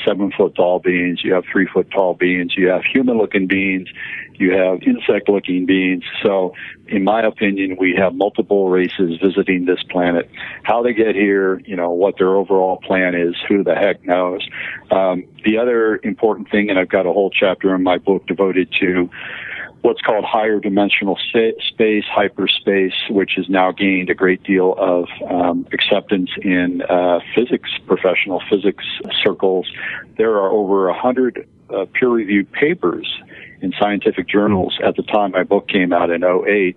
seven 0.06 0.32
foot 0.36 0.54
tall 0.54 0.78
beings, 0.78 1.20
you 1.22 1.34
have 1.34 1.44
three 1.52 1.66
foot 1.66 1.90
tall 1.90 2.14
beings, 2.14 2.54
you 2.56 2.68
have 2.68 2.82
human 2.84 3.18
looking 3.18 3.46
beings, 3.46 3.88
you 4.34 4.52
have 4.52 4.82
insect 4.82 5.28
looking 5.28 5.66
beings. 5.66 6.04
So, 6.22 6.54
in 6.86 7.04
my 7.04 7.22
opinion, 7.22 7.76
we 7.78 7.94
have 7.98 8.14
multiple 8.14 8.70
races 8.70 9.18
visiting 9.22 9.66
this 9.66 9.82
planet. 9.90 10.30
How 10.62 10.82
they 10.82 10.94
get 10.94 11.14
here, 11.14 11.60
you 11.66 11.76
know, 11.76 11.90
what 11.90 12.16
their 12.16 12.34
overall 12.36 12.78
plan 12.78 13.14
is, 13.14 13.34
who 13.48 13.62
the 13.62 13.74
heck 13.74 14.04
knows. 14.06 14.40
Um, 14.90 15.24
the 15.44 15.58
other 15.58 16.00
important 16.02 16.50
thing, 16.50 16.70
and 16.70 16.78
I've 16.78 16.88
got 16.88 17.04
a 17.04 17.12
whole 17.12 17.30
chapter 17.30 17.74
in 17.74 17.82
my 17.82 17.98
book 17.98 18.26
devoted 18.26 18.72
to 18.80 19.10
what's 19.82 20.00
called 20.00 20.24
higher 20.24 20.60
dimensional 20.60 21.16
space, 21.16 22.04
hyperspace, 22.10 22.94
which 23.08 23.32
has 23.36 23.48
now 23.48 23.72
gained 23.72 24.10
a 24.10 24.14
great 24.14 24.42
deal 24.42 24.74
of 24.78 25.08
um, 25.30 25.66
acceptance 25.72 26.30
in 26.42 26.82
uh, 26.82 27.20
physics, 27.34 27.70
professional 27.86 28.42
physics 28.50 28.84
circles. 29.22 29.66
There 30.16 30.34
are 30.34 30.50
over 30.50 30.88
a 30.88 30.98
hundred 30.98 31.48
uh, 31.74 31.86
peer-reviewed 31.92 32.52
papers 32.52 33.08
in 33.62 33.72
scientific 33.78 34.28
journals 34.28 34.78
at 34.84 34.96
the 34.96 35.02
time 35.02 35.32
my 35.32 35.44
book 35.44 35.68
came 35.68 35.92
out 35.92 36.10
in 36.10 36.24
08 36.24 36.76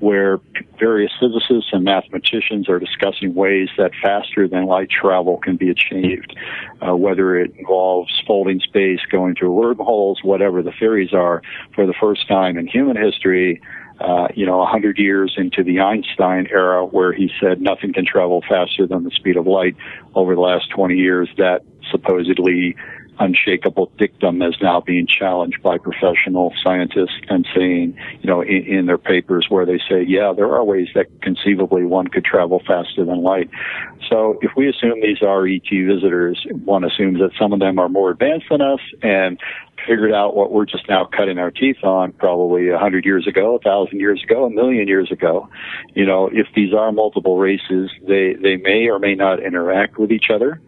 where 0.00 0.40
various 0.78 1.12
physicists 1.20 1.70
and 1.72 1.84
mathematicians 1.84 2.68
are 2.68 2.78
discussing 2.78 3.34
ways 3.34 3.68
that 3.76 3.92
faster 4.02 4.48
than 4.48 4.64
light 4.64 4.88
travel 4.90 5.38
can 5.38 5.56
be 5.56 5.70
achieved, 5.70 6.36
uh, 6.80 6.96
whether 6.96 7.36
it 7.36 7.54
involves 7.56 8.10
folding 8.26 8.60
space, 8.60 9.00
going 9.10 9.34
through 9.34 9.52
wormholes, 9.52 10.20
whatever 10.24 10.62
the 10.62 10.72
theories 10.78 11.12
are. 11.12 11.42
For 11.74 11.86
the 11.86 11.94
first 12.00 12.26
time 12.26 12.56
in 12.56 12.66
human 12.66 12.96
history, 12.96 13.60
uh, 14.00 14.28
you 14.34 14.46
know, 14.46 14.62
a 14.62 14.66
hundred 14.66 14.98
years 14.98 15.34
into 15.36 15.62
the 15.62 15.80
Einstein 15.80 16.46
era, 16.50 16.86
where 16.86 17.12
he 17.12 17.30
said 17.38 17.60
nothing 17.60 17.92
can 17.92 18.06
travel 18.06 18.42
faster 18.48 18.86
than 18.86 19.04
the 19.04 19.10
speed 19.10 19.36
of 19.36 19.46
light. 19.46 19.76
Over 20.14 20.34
the 20.34 20.40
last 20.40 20.70
20 20.70 20.94
years, 20.94 21.28
that 21.36 21.60
supposedly 21.90 22.76
unshakable 23.20 23.92
dictum 23.98 24.42
is 24.42 24.56
now 24.60 24.80
being 24.80 25.06
challenged 25.06 25.62
by 25.62 25.78
professional 25.78 26.52
scientists 26.64 27.20
and 27.28 27.46
saying, 27.54 27.96
you 28.22 28.28
know, 28.28 28.40
in, 28.40 28.64
in, 28.64 28.86
their 28.86 28.98
papers 28.98 29.46
where 29.50 29.66
they 29.66 29.78
say, 29.88 30.02
yeah, 30.02 30.32
there 30.34 30.52
are 30.52 30.64
ways 30.64 30.88
that 30.94 31.06
conceivably 31.20 31.84
one 31.84 32.08
could 32.08 32.24
travel 32.24 32.60
faster 32.66 33.04
than 33.04 33.22
light. 33.22 33.50
So 34.08 34.38
if 34.40 34.52
we 34.56 34.68
assume 34.68 35.00
these 35.02 35.22
are 35.22 35.46
ET 35.46 35.68
visitors, 35.70 36.44
one 36.64 36.82
assumes 36.82 37.20
that 37.20 37.30
some 37.38 37.52
of 37.52 37.60
them 37.60 37.78
are 37.78 37.88
more 37.88 38.10
advanced 38.10 38.46
than 38.50 38.62
us 38.62 38.80
and 39.02 39.38
figured 39.90 40.12
out 40.12 40.36
what 40.36 40.52
we're 40.52 40.66
just 40.66 40.88
now 40.88 41.04
cutting 41.04 41.36
our 41.36 41.50
teeth 41.50 41.82
on 41.82 42.12
probably 42.12 42.68
a 42.68 42.78
hundred 42.78 43.04
years 43.04 43.26
ago, 43.26 43.56
a 43.56 43.58
thousand 43.58 43.98
years 43.98 44.22
ago, 44.22 44.44
a 44.44 44.50
million 44.50 44.86
years 44.86 45.10
ago. 45.10 45.48
You 45.94 46.06
know, 46.06 46.30
if 46.32 46.46
these 46.54 46.72
are 46.72 46.92
multiple 46.92 47.38
races, 47.38 47.90
they, 48.06 48.34
they 48.40 48.56
may 48.56 48.88
or 48.88 49.00
may 49.00 49.16
not 49.16 49.42
interact 49.42 49.98
with 49.98 50.12
each 50.12 50.26
other. 50.32 50.60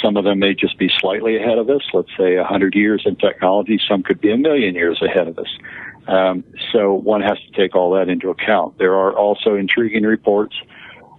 Some 0.00 0.16
of 0.16 0.22
them 0.22 0.38
may 0.38 0.54
just 0.54 0.78
be 0.78 0.88
slightly 1.00 1.36
ahead 1.36 1.58
of 1.58 1.68
us, 1.68 1.82
let's 1.92 2.16
say 2.16 2.36
a 2.36 2.44
hundred 2.44 2.76
years 2.76 3.02
in 3.04 3.16
technology. 3.16 3.80
Some 3.88 4.04
could 4.04 4.20
be 4.20 4.30
a 4.30 4.38
million 4.38 4.76
years 4.76 5.02
ahead 5.02 5.26
of 5.26 5.36
us. 5.40 5.58
Um, 6.06 6.44
so 6.72 6.94
one 6.94 7.20
has 7.22 7.36
to 7.38 7.60
take 7.60 7.74
all 7.74 7.90
that 7.96 8.08
into 8.08 8.30
account. 8.30 8.78
There 8.78 8.94
are 8.94 9.12
also 9.12 9.56
intriguing 9.56 10.04
reports 10.04 10.54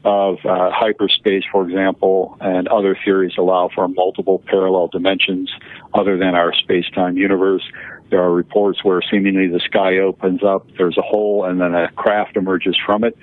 of 0.05 0.37
uh, 0.45 0.71
hyperspace, 0.71 1.43
for 1.51 1.67
example, 1.67 2.37
and 2.39 2.67
other 2.67 2.97
theories 3.03 3.33
allow 3.37 3.69
for 3.73 3.87
multiple 3.87 4.41
parallel 4.45 4.87
dimensions 4.87 5.51
other 5.93 6.17
than 6.17 6.35
our 6.35 6.53
space-time 6.53 7.17
universe. 7.17 7.63
There 8.09 8.21
are 8.21 8.31
reports 8.31 8.83
where 8.83 9.01
seemingly 9.01 9.47
the 9.47 9.59
sky 9.59 9.97
opens 9.97 10.43
up, 10.43 10.67
there's 10.77 10.97
a 10.97 11.01
hole, 11.01 11.45
and 11.45 11.59
then 11.59 11.75
a 11.75 11.91
craft 11.91 12.37
emerges 12.37 12.77
from 12.83 13.03
it, 13.03 13.17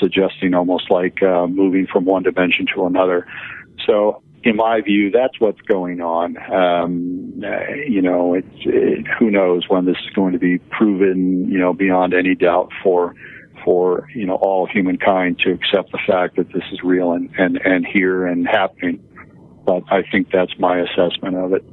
suggesting 0.00 0.52
almost 0.52 0.90
like 0.90 1.22
uh, 1.22 1.46
moving 1.46 1.86
from 1.86 2.04
one 2.04 2.24
dimension 2.24 2.66
to 2.74 2.86
another. 2.86 3.26
So, 3.86 4.22
in 4.42 4.56
my 4.56 4.80
view, 4.80 5.10
that's 5.10 5.40
what's 5.40 5.60
going 5.62 6.00
on. 6.00 6.36
Um, 6.52 7.32
you 7.88 8.00
know, 8.02 8.34
it, 8.34 8.44
who 9.18 9.30
knows 9.30 9.68
when 9.68 9.86
this 9.86 9.96
is 10.04 10.10
going 10.14 10.34
to 10.34 10.38
be 10.38 10.58
proven, 10.58 11.50
you 11.50 11.58
know, 11.58 11.72
beyond 11.72 12.14
any 12.14 12.34
doubt 12.34 12.70
for 12.82 13.14
for 13.66 14.08
you 14.14 14.24
know 14.24 14.36
all 14.36 14.66
humankind 14.66 15.40
to 15.40 15.50
accept 15.50 15.90
the 15.90 15.98
fact 16.06 16.36
that 16.36 16.50
this 16.52 16.62
is 16.72 16.80
real 16.82 17.12
and 17.12 17.28
and 17.36 17.58
and 17.58 17.84
here 17.84 18.24
and 18.24 18.46
happening. 18.46 19.02
But 19.66 19.82
I 19.90 20.04
think 20.10 20.30
that's 20.30 20.56
my 20.58 20.78
assessment 20.78 21.36
of 21.36 21.52
it. 21.52 21.64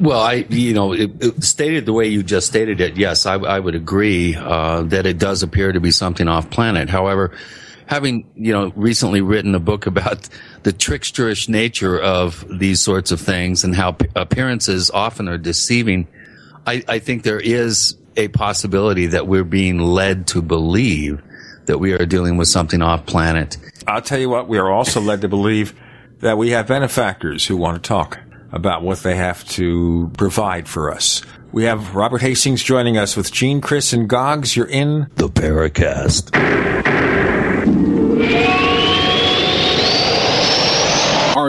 Well, 0.00 0.20
I, 0.20 0.46
you 0.48 0.72
know, 0.72 0.94
it, 0.94 1.22
it 1.22 1.44
stated 1.44 1.84
the 1.84 1.92
way 1.92 2.08
you 2.08 2.22
just 2.22 2.46
stated 2.46 2.80
it, 2.80 2.96
yes, 2.96 3.26
I, 3.26 3.34
I 3.34 3.60
would 3.60 3.74
agree 3.74 4.34
uh, 4.34 4.84
that 4.84 5.04
it 5.04 5.18
does 5.18 5.42
appear 5.42 5.72
to 5.72 5.80
be 5.80 5.90
something 5.90 6.26
off 6.26 6.48
planet. 6.48 6.88
However, 6.88 7.32
having 7.84 8.30
you 8.34 8.52
know 8.52 8.72
recently 8.76 9.20
written 9.20 9.54
a 9.54 9.60
book 9.60 9.86
about 9.86 10.26
the 10.62 10.72
tricksterish 10.72 11.50
nature 11.50 12.00
of 12.00 12.46
these 12.48 12.80
sorts 12.80 13.10
of 13.10 13.20
things 13.20 13.62
and 13.62 13.74
how 13.76 13.94
appearances 14.16 14.90
often 14.90 15.28
are 15.28 15.36
deceiving, 15.36 16.08
I, 16.70 16.84
I 16.86 16.98
think 17.00 17.24
there 17.24 17.40
is 17.40 17.96
a 18.16 18.28
possibility 18.28 19.06
that 19.06 19.26
we're 19.26 19.42
being 19.42 19.80
led 19.80 20.28
to 20.28 20.40
believe 20.40 21.20
that 21.66 21.78
we 21.78 21.94
are 21.94 22.06
dealing 22.06 22.36
with 22.36 22.46
something 22.46 22.80
off 22.80 23.06
planet. 23.06 23.56
I'll 23.88 24.02
tell 24.02 24.20
you 24.20 24.28
what, 24.28 24.46
we 24.46 24.56
are 24.58 24.70
also 24.70 25.00
led 25.00 25.22
to 25.22 25.28
believe 25.28 25.74
that 26.20 26.38
we 26.38 26.50
have 26.50 26.68
benefactors 26.68 27.44
who 27.44 27.56
want 27.56 27.82
to 27.82 27.88
talk 27.88 28.20
about 28.52 28.82
what 28.82 29.00
they 29.00 29.16
have 29.16 29.44
to 29.48 30.12
provide 30.16 30.68
for 30.68 30.92
us. 30.92 31.22
We 31.50 31.64
have 31.64 31.96
Robert 31.96 32.20
Hastings 32.20 32.62
joining 32.62 32.96
us 32.96 33.16
with 33.16 33.32
Gene, 33.32 33.60
Chris, 33.60 33.92
and 33.92 34.08
Goggs. 34.08 34.54
You're 34.54 34.66
in 34.66 35.10
the 35.16 35.28
Paracast. 35.28 36.30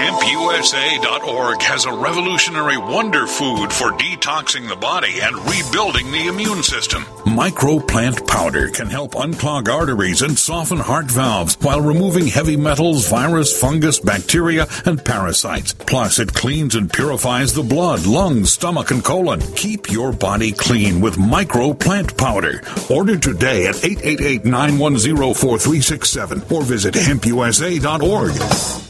HempUSA.org 0.00 1.60
has 1.62 1.84
a 1.84 1.92
revolutionary 1.92 2.76
wonder 2.78 3.26
food 3.26 3.72
for 3.72 3.90
detoxing 3.92 4.68
the 4.68 4.76
body 4.76 5.20
and 5.20 5.36
rebuilding 5.36 6.10
the 6.10 6.26
immune 6.28 6.62
system. 6.62 7.02
Microplant 7.26 8.26
powder 8.26 8.68
can 8.68 8.88
help 8.88 9.12
unclog 9.14 9.68
arteries 9.68 10.22
and 10.22 10.38
soften 10.38 10.78
heart 10.78 11.10
valves 11.10 11.56
while 11.60 11.80
removing 11.80 12.26
heavy 12.26 12.56
metals, 12.56 13.08
virus, 13.08 13.58
fungus, 13.60 13.98
bacteria, 13.98 14.66
and 14.86 15.04
parasites. 15.04 15.72
Plus, 15.74 16.18
it 16.18 16.32
cleans 16.32 16.74
and 16.74 16.92
purifies 16.92 17.52
the 17.52 17.62
blood, 17.62 18.06
lungs, 18.06 18.52
stomach, 18.52 18.90
and 18.90 19.04
colon. 19.04 19.40
Keep 19.54 19.90
your 19.90 20.12
body 20.12 20.52
clean 20.52 21.00
with 21.00 21.16
Microplant 21.16 22.16
powder. 22.16 22.62
Order 22.88 23.18
today 23.18 23.66
at 23.66 23.84
888 23.84 24.44
910 24.44 25.34
4367 25.34 26.42
or 26.50 26.62
visit 26.62 26.94
HempUSA.org. 26.94 28.89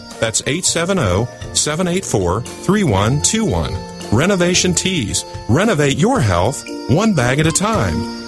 That's 0.21 0.43
870 0.45 1.25
784 1.55 2.41
3121. 2.41 3.73
Renovation 4.15 4.75
Teas. 4.75 5.25
Renovate 5.49 5.97
your 5.97 6.19
health 6.19 6.63
one 6.89 7.15
bag 7.15 7.39
at 7.39 7.47
a 7.47 7.51
time. 7.51 8.19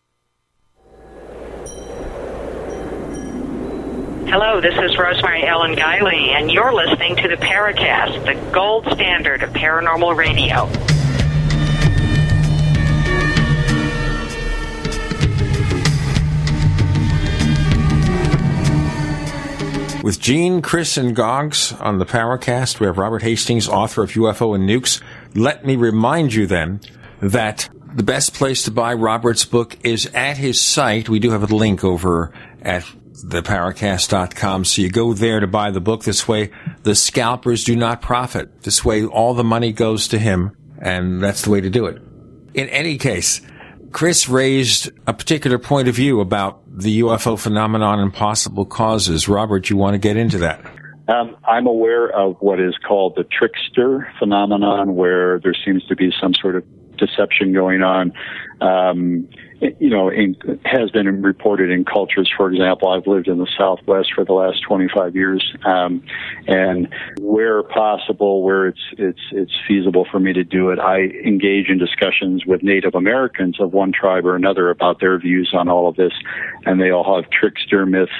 Hello, 4.29 4.59
this 4.59 4.73
is 4.77 4.97
Rosemary 4.97 5.47
Ellen 5.47 5.73
Guiley, 5.73 6.35
and 6.35 6.51
you're 6.51 6.73
listening 6.73 7.15
to 7.15 7.29
the 7.29 7.37
Paracast, 7.37 8.25
the 8.25 8.51
gold 8.51 8.85
standard 8.91 9.41
of 9.41 9.51
paranormal 9.51 10.17
radio. 10.17 10.65
With 20.03 20.19
Gene, 20.19 20.61
Chris, 20.61 20.97
and 20.97 21.15
Goggs 21.15 21.71
on 21.79 21.99
the 21.99 22.05
Paracast, 22.05 22.81
we 22.81 22.87
have 22.87 22.97
Robert 22.97 23.21
Hastings, 23.21 23.69
author 23.69 24.03
of 24.03 24.11
UFO 24.11 24.53
and 24.53 24.67
Nukes. 24.67 25.01
Let 25.35 25.65
me 25.65 25.77
remind 25.77 26.33
you 26.33 26.45
then 26.47 26.81
that 27.21 27.69
the 27.95 28.03
best 28.03 28.33
place 28.33 28.63
to 28.63 28.71
buy 28.71 28.93
Robert's 28.93 29.45
book 29.45 29.77
is 29.85 30.05
at 30.07 30.35
his 30.35 30.59
site. 30.59 31.07
We 31.07 31.19
do 31.19 31.31
have 31.31 31.49
a 31.49 31.55
link 31.55 31.85
over 31.85 32.33
at 32.61 32.83
theparacast.com. 33.25 34.65
So 34.65 34.81
you 34.81 34.89
go 34.89 35.13
there 35.13 35.39
to 35.39 35.47
buy 35.47 35.71
the 35.71 35.81
book. 35.81 36.03
This 36.03 36.27
way, 36.27 36.51
the 36.83 36.95
scalpers 36.95 37.63
do 37.63 37.75
not 37.75 38.01
profit. 38.01 38.63
This 38.63 38.83
way, 38.85 39.05
all 39.05 39.33
the 39.33 39.43
money 39.43 39.71
goes 39.71 40.07
to 40.09 40.19
him, 40.19 40.55
and 40.79 41.21
that's 41.21 41.43
the 41.43 41.51
way 41.51 41.61
to 41.61 41.69
do 41.69 41.85
it. 41.85 42.01
In 42.53 42.69
any 42.69 42.97
case, 42.97 43.41
Chris 43.91 44.27
raised 44.29 44.91
a 45.07 45.13
particular 45.13 45.57
point 45.57 45.87
of 45.87 45.95
view 45.95 46.21
about 46.21 46.61
the 46.67 47.01
UFO 47.01 47.39
phenomenon 47.39 47.99
and 47.99 48.13
possible 48.13 48.65
causes. 48.65 49.27
Robert, 49.27 49.69
you 49.69 49.77
want 49.77 49.95
to 49.95 49.99
get 49.99 50.17
into 50.17 50.37
that? 50.39 50.61
Um, 51.07 51.37
I'm 51.45 51.67
aware 51.67 52.09
of 52.09 52.35
what 52.41 52.59
is 52.59 52.75
called 52.85 53.15
the 53.15 53.23
trickster 53.23 54.11
phenomenon, 54.19 54.95
where 54.95 55.39
there 55.39 55.55
seems 55.65 55.85
to 55.85 55.95
be 55.95 56.11
some 56.21 56.33
sort 56.33 56.55
of 56.55 56.65
deception 56.97 57.53
going 57.53 57.81
on. 57.81 58.11
Um, 58.59 59.29
you 59.79 59.89
know, 59.89 60.09
in, 60.09 60.35
has 60.65 60.91
been 60.91 61.21
reported 61.21 61.71
in 61.71 61.85
cultures. 61.85 62.31
For 62.35 62.51
example, 62.51 62.89
I've 62.89 63.07
lived 63.07 63.27
in 63.27 63.37
the 63.37 63.47
Southwest 63.57 64.09
for 64.13 64.23
the 64.23 64.33
last 64.33 64.61
25 64.67 65.15
years, 65.15 65.55
um, 65.65 66.03
and 66.47 66.87
where 67.19 67.63
possible, 67.63 68.43
where 68.43 68.67
it's 68.67 68.81
it's 68.97 69.21
it's 69.31 69.53
feasible 69.67 70.05
for 70.11 70.19
me 70.19 70.33
to 70.33 70.43
do 70.43 70.69
it, 70.69 70.79
I 70.79 71.01
engage 71.25 71.69
in 71.69 71.77
discussions 71.77 72.45
with 72.45 72.63
Native 72.63 72.95
Americans 72.95 73.59
of 73.59 73.73
one 73.73 73.91
tribe 73.91 74.25
or 74.25 74.35
another 74.35 74.69
about 74.69 74.99
their 74.99 75.17
views 75.19 75.51
on 75.53 75.69
all 75.69 75.87
of 75.87 75.95
this, 75.95 76.13
and 76.65 76.79
they 76.79 76.91
all 76.91 77.21
have 77.21 77.29
trickster 77.31 77.85
myths 77.85 78.11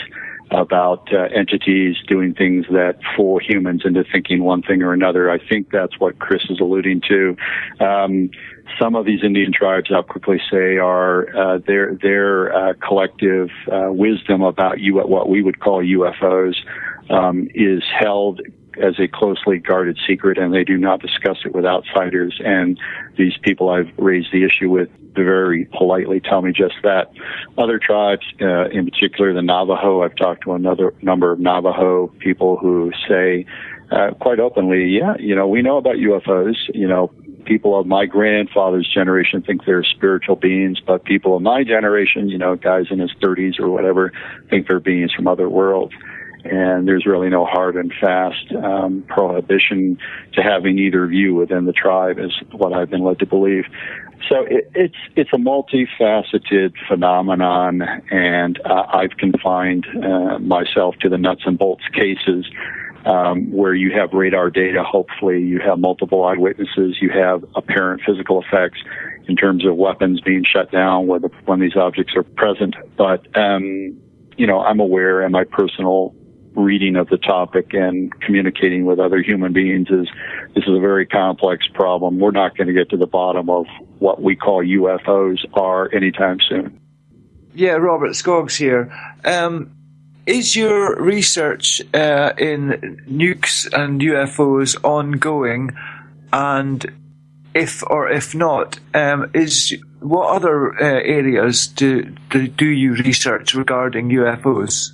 about 0.52 1.12
uh, 1.14 1.28
entities 1.36 1.96
doing 2.08 2.34
things 2.34 2.66
that 2.70 3.00
fool 3.16 3.40
humans 3.40 3.82
into 3.84 4.04
thinking 4.12 4.44
one 4.44 4.62
thing 4.62 4.82
or 4.82 4.94
another. 4.94 5.30
I 5.30 5.40
think 5.46 5.72
that's 5.72 6.00
what 6.00 6.20
Chris 6.20 6.44
is 6.50 6.60
alluding 6.60 7.02
to. 7.10 7.36
Um, 7.80 8.30
some 8.80 8.96
of 8.96 9.06
these 9.06 9.24
Indian 9.24 9.52
tribes, 9.54 9.90
I'll 9.94 10.04
quickly 10.04 10.40
say, 10.52 10.78
are 10.78 11.36
uh, 11.36 11.60
their 11.66 11.96
their 11.96 12.54
uh, 12.54 12.74
collective 12.86 13.50
uh, 13.72 13.92
wisdom 13.92 14.42
about 14.42 14.80
you 14.80 14.96
what 14.96 15.30
we 15.30 15.42
would 15.42 15.60
call 15.60 15.84
UFOs 15.84 16.56
um, 17.10 17.50
is 17.54 17.84
held 18.00 18.42
as 18.82 19.00
a 19.00 19.08
closely 19.08 19.58
guarded 19.58 19.98
secret, 20.08 20.38
and 20.38 20.54
they 20.54 20.64
do 20.64 20.78
not 20.78 21.02
discuss 21.02 21.38
it 21.46 21.54
with 21.54 21.66
outsiders. 21.66 22.40
And 22.44 22.80
these 23.18 23.34
people 23.42 23.70
I've 23.70 23.90
raised 23.98 24.32
the 24.32 24.44
issue 24.44 24.70
with 24.70 24.90
very 25.16 25.66
politely 25.66 26.20
tell 26.20 26.42
me 26.42 26.52
just 26.52 26.76
that. 26.84 27.12
Other 27.58 27.80
tribes, 27.80 28.22
uh, 28.40 28.70
in 28.70 28.86
particular 28.86 29.34
the 29.34 29.42
Navajo, 29.42 30.04
I've 30.04 30.16
talked 30.16 30.44
to 30.44 30.54
another 30.54 30.94
number 31.02 31.32
of 31.32 31.40
Navajo 31.40 32.08
people 32.20 32.58
who 32.58 32.92
say 33.10 33.46
uh, 33.92 34.12
quite 34.20 34.40
openly, 34.40 34.86
yeah, 34.90 35.16
you 35.18 35.36
know, 35.36 35.48
we 35.48 35.62
know 35.62 35.78
about 35.78 35.96
UFOs. 35.96 36.56
You 36.74 36.88
know, 36.88 37.12
people 37.48 37.80
of 37.80 37.88
my 37.88 38.06
grandfather's 38.06 38.88
generation 38.94 39.42
think 39.42 39.66
they're 39.66 39.84
spiritual 39.84 40.36
beings, 40.36 40.80
but 40.86 41.06
people 41.06 41.36
of 41.36 41.42
my 41.42 41.64
generation, 41.64 42.30
you 42.30 42.38
know, 42.38 42.56
guys 42.56 42.88
in 42.92 43.00
his 43.00 43.12
30s 43.22 43.60
or 43.60 43.70
whatever, 43.70 44.12
think 44.50 44.68
they're 44.68 44.80
beings 44.80 45.12
from 45.14 45.28
other 45.28 45.50
worlds. 45.50 45.94
And 46.44 46.88
there's 46.88 47.06
really 47.06 47.30
no 47.30 47.46
hard 47.46 47.76
and 47.76 47.92
fast 48.00 48.54
um, 48.54 49.04
prohibition 49.08 49.98
to 50.34 50.42
having 50.42 50.78
either 50.78 51.08
view 51.08 51.34
within 51.34 51.66
the 51.66 51.74
tribe, 51.74 52.20
is 52.20 52.32
what 52.52 52.74
I've 52.74 52.90
been 52.90 53.04
led 53.04 53.20
to 53.20 53.26
believe. 53.26 53.66
So 54.30 54.44
it, 54.44 54.70
it's 54.74 54.96
it's 55.16 55.30
a 55.34 55.38
multifaceted 55.38 56.74
phenomenon, 56.88 57.82
and 58.10 58.60
uh, 58.66 58.86
I've 58.92 59.12
confined 59.18 59.86
uh, 60.04 60.40
myself 60.40 60.96
to 61.02 61.10
the 61.10 61.18
nuts 61.18 61.42
and 61.46 61.58
bolts 61.58 61.84
cases 61.94 62.46
um, 63.08 63.52
where 63.52 63.74
you 63.74 63.92
have 63.98 64.12
radar 64.12 64.50
data. 64.50 64.84
Hopefully, 64.84 65.42
you 65.42 65.60
have 65.60 65.80
multiple 65.80 66.26
eyewitnesses. 66.26 66.98
You 67.02 67.10
have 67.10 67.46
apparent 67.56 68.02
physical 68.06 68.44
effects 68.44 68.80
in 69.28 69.36
terms 69.36 69.66
of 69.66 69.76
weapons 69.76 70.20
being 70.22 70.44
shut 70.44 70.72
down 70.72 71.08
when, 71.08 71.22
the, 71.22 71.30
when 71.46 71.60
these 71.60 71.76
objects 71.76 72.14
are 72.16 72.24
present. 72.24 72.76
But 72.98 73.26
um, 73.38 73.98
you 74.36 74.46
know, 74.46 74.60
I'm 74.60 74.80
aware, 74.80 75.22
and 75.22 75.32
my 75.32 75.46
personal 75.46 76.14
reading 76.54 76.96
of 76.96 77.08
the 77.08 77.18
topic 77.18 77.74
and 77.74 78.12
communicating 78.22 78.86
with 78.86 79.00
other 79.00 79.22
human 79.22 79.54
beings 79.54 79.88
is 79.90 80.08
this 80.56 80.64
is 80.66 80.76
a 80.76 80.80
very 80.80 81.06
complex 81.06 81.68
problem. 81.74 82.20
We're 82.20 82.32
not 82.32 82.58
going 82.58 82.68
to 82.68 82.74
get 82.74 82.90
to 82.90 82.98
the 82.98 83.08
bottom 83.08 83.50
of 83.50 83.68
what 84.00 84.22
we 84.22 84.36
call 84.36 84.64
UFOs 84.64 85.46
are 85.54 85.94
anytime 85.94 86.40
soon. 86.50 86.80
Yeah, 87.54 87.74
Robert 87.74 88.20
Goggs 88.24 88.58
here. 88.58 88.92
Um, 89.24 89.77
is 90.28 90.56
your 90.56 91.02
research 91.02 91.82
uh, 91.94 92.34
in 92.38 93.02
nukes 93.10 93.66
and 93.74 94.02
UFOs 94.02 94.76
ongoing? 94.84 95.72
And 96.32 96.86
if 97.56 97.82
or 97.90 98.10
if 98.10 98.36
not, 98.36 98.80
um, 98.94 99.32
is 99.34 99.76
what 100.00 100.36
other 100.36 100.76
uh, 100.76 101.02
areas 101.02 101.68
do, 101.68 102.04
do 102.30 102.48
do 102.48 102.68
you 102.68 102.94
research 102.94 103.56
regarding 103.56 104.10
UFOs? 104.10 104.92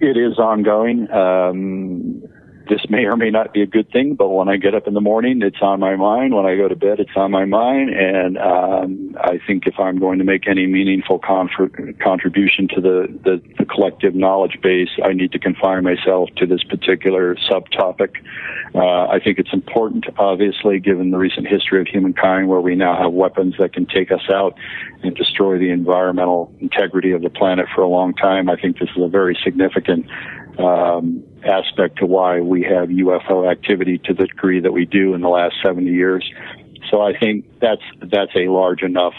It 0.00 0.16
is 0.16 0.38
ongoing. 0.38 1.10
Um, 1.10 2.22
this 2.68 2.80
may 2.88 3.04
or 3.04 3.16
may 3.16 3.30
not 3.30 3.52
be 3.52 3.62
a 3.62 3.66
good 3.66 3.90
thing, 3.90 4.14
but 4.14 4.28
when 4.28 4.48
I 4.48 4.56
get 4.56 4.74
up 4.74 4.86
in 4.86 4.94
the 4.94 5.00
morning, 5.00 5.40
it's 5.42 5.62
on 5.62 5.80
my 5.80 5.96
mind. 5.96 6.34
When 6.34 6.46
I 6.46 6.56
go 6.56 6.68
to 6.68 6.76
bed, 6.76 6.98
it's 7.00 7.16
on 7.16 7.30
my 7.30 7.44
mind. 7.44 7.90
And 7.90 8.38
um, 8.38 9.16
I 9.20 9.38
think 9.46 9.66
if 9.66 9.78
I'm 9.78 9.98
going 9.98 10.18
to 10.18 10.24
make 10.24 10.48
any 10.48 10.66
meaningful 10.66 11.18
contribution 11.18 12.68
to 12.74 12.80
the, 12.80 13.18
the, 13.24 13.42
the 13.58 13.64
collective 13.64 14.14
knowledge 14.14 14.58
base, 14.62 14.88
I 15.04 15.12
need 15.12 15.32
to 15.32 15.38
confine 15.38 15.84
myself 15.84 16.30
to 16.36 16.46
this 16.46 16.62
particular 16.64 17.36
subtopic. 17.50 18.16
Uh, 18.74 19.06
I 19.06 19.20
think 19.22 19.38
it's 19.38 19.52
important, 19.52 20.06
obviously, 20.18 20.80
given 20.80 21.10
the 21.10 21.18
recent 21.18 21.46
history 21.46 21.80
of 21.80 21.86
humankind, 21.86 22.48
where 22.48 22.60
we 22.60 22.74
now 22.74 23.00
have 23.00 23.12
weapons 23.12 23.54
that 23.58 23.72
can 23.72 23.86
take 23.86 24.10
us 24.10 24.28
out 24.30 24.54
and 25.02 25.14
destroy 25.14 25.58
the 25.58 25.70
environmental 25.70 26.52
integrity 26.60 27.12
of 27.12 27.22
the 27.22 27.30
planet 27.30 27.66
for 27.74 27.82
a 27.82 27.88
long 27.88 28.12
time. 28.14 28.50
I 28.50 28.56
think 28.60 28.78
this 28.78 28.90
is 28.96 29.02
a 29.02 29.08
very 29.08 29.38
significant 29.44 30.06
um, 30.58 31.22
aspect 31.44 31.98
to 31.98 32.06
why 32.06 32.40
we 32.40 32.62
have 32.62 32.88
UFO 32.88 33.50
activity 33.50 33.98
to 34.04 34.14
the 34.14 34.26
degree 34.26 34.60
that 34.60 34.72
we 34.72 34.84
do 34.84 35.14
in 35.14 35.20
the 35.20 35.28
last 35.28 35.56
70 35.64 35.90
years. 35.90 36.28
So 36.90 37.02
I 37.02 37.18
think 37.18 37.46
that's 37.60 37.82
that's 38.00 38.34
a 38.36 38.48
large 38.48 38.82
enough 38.82 39.14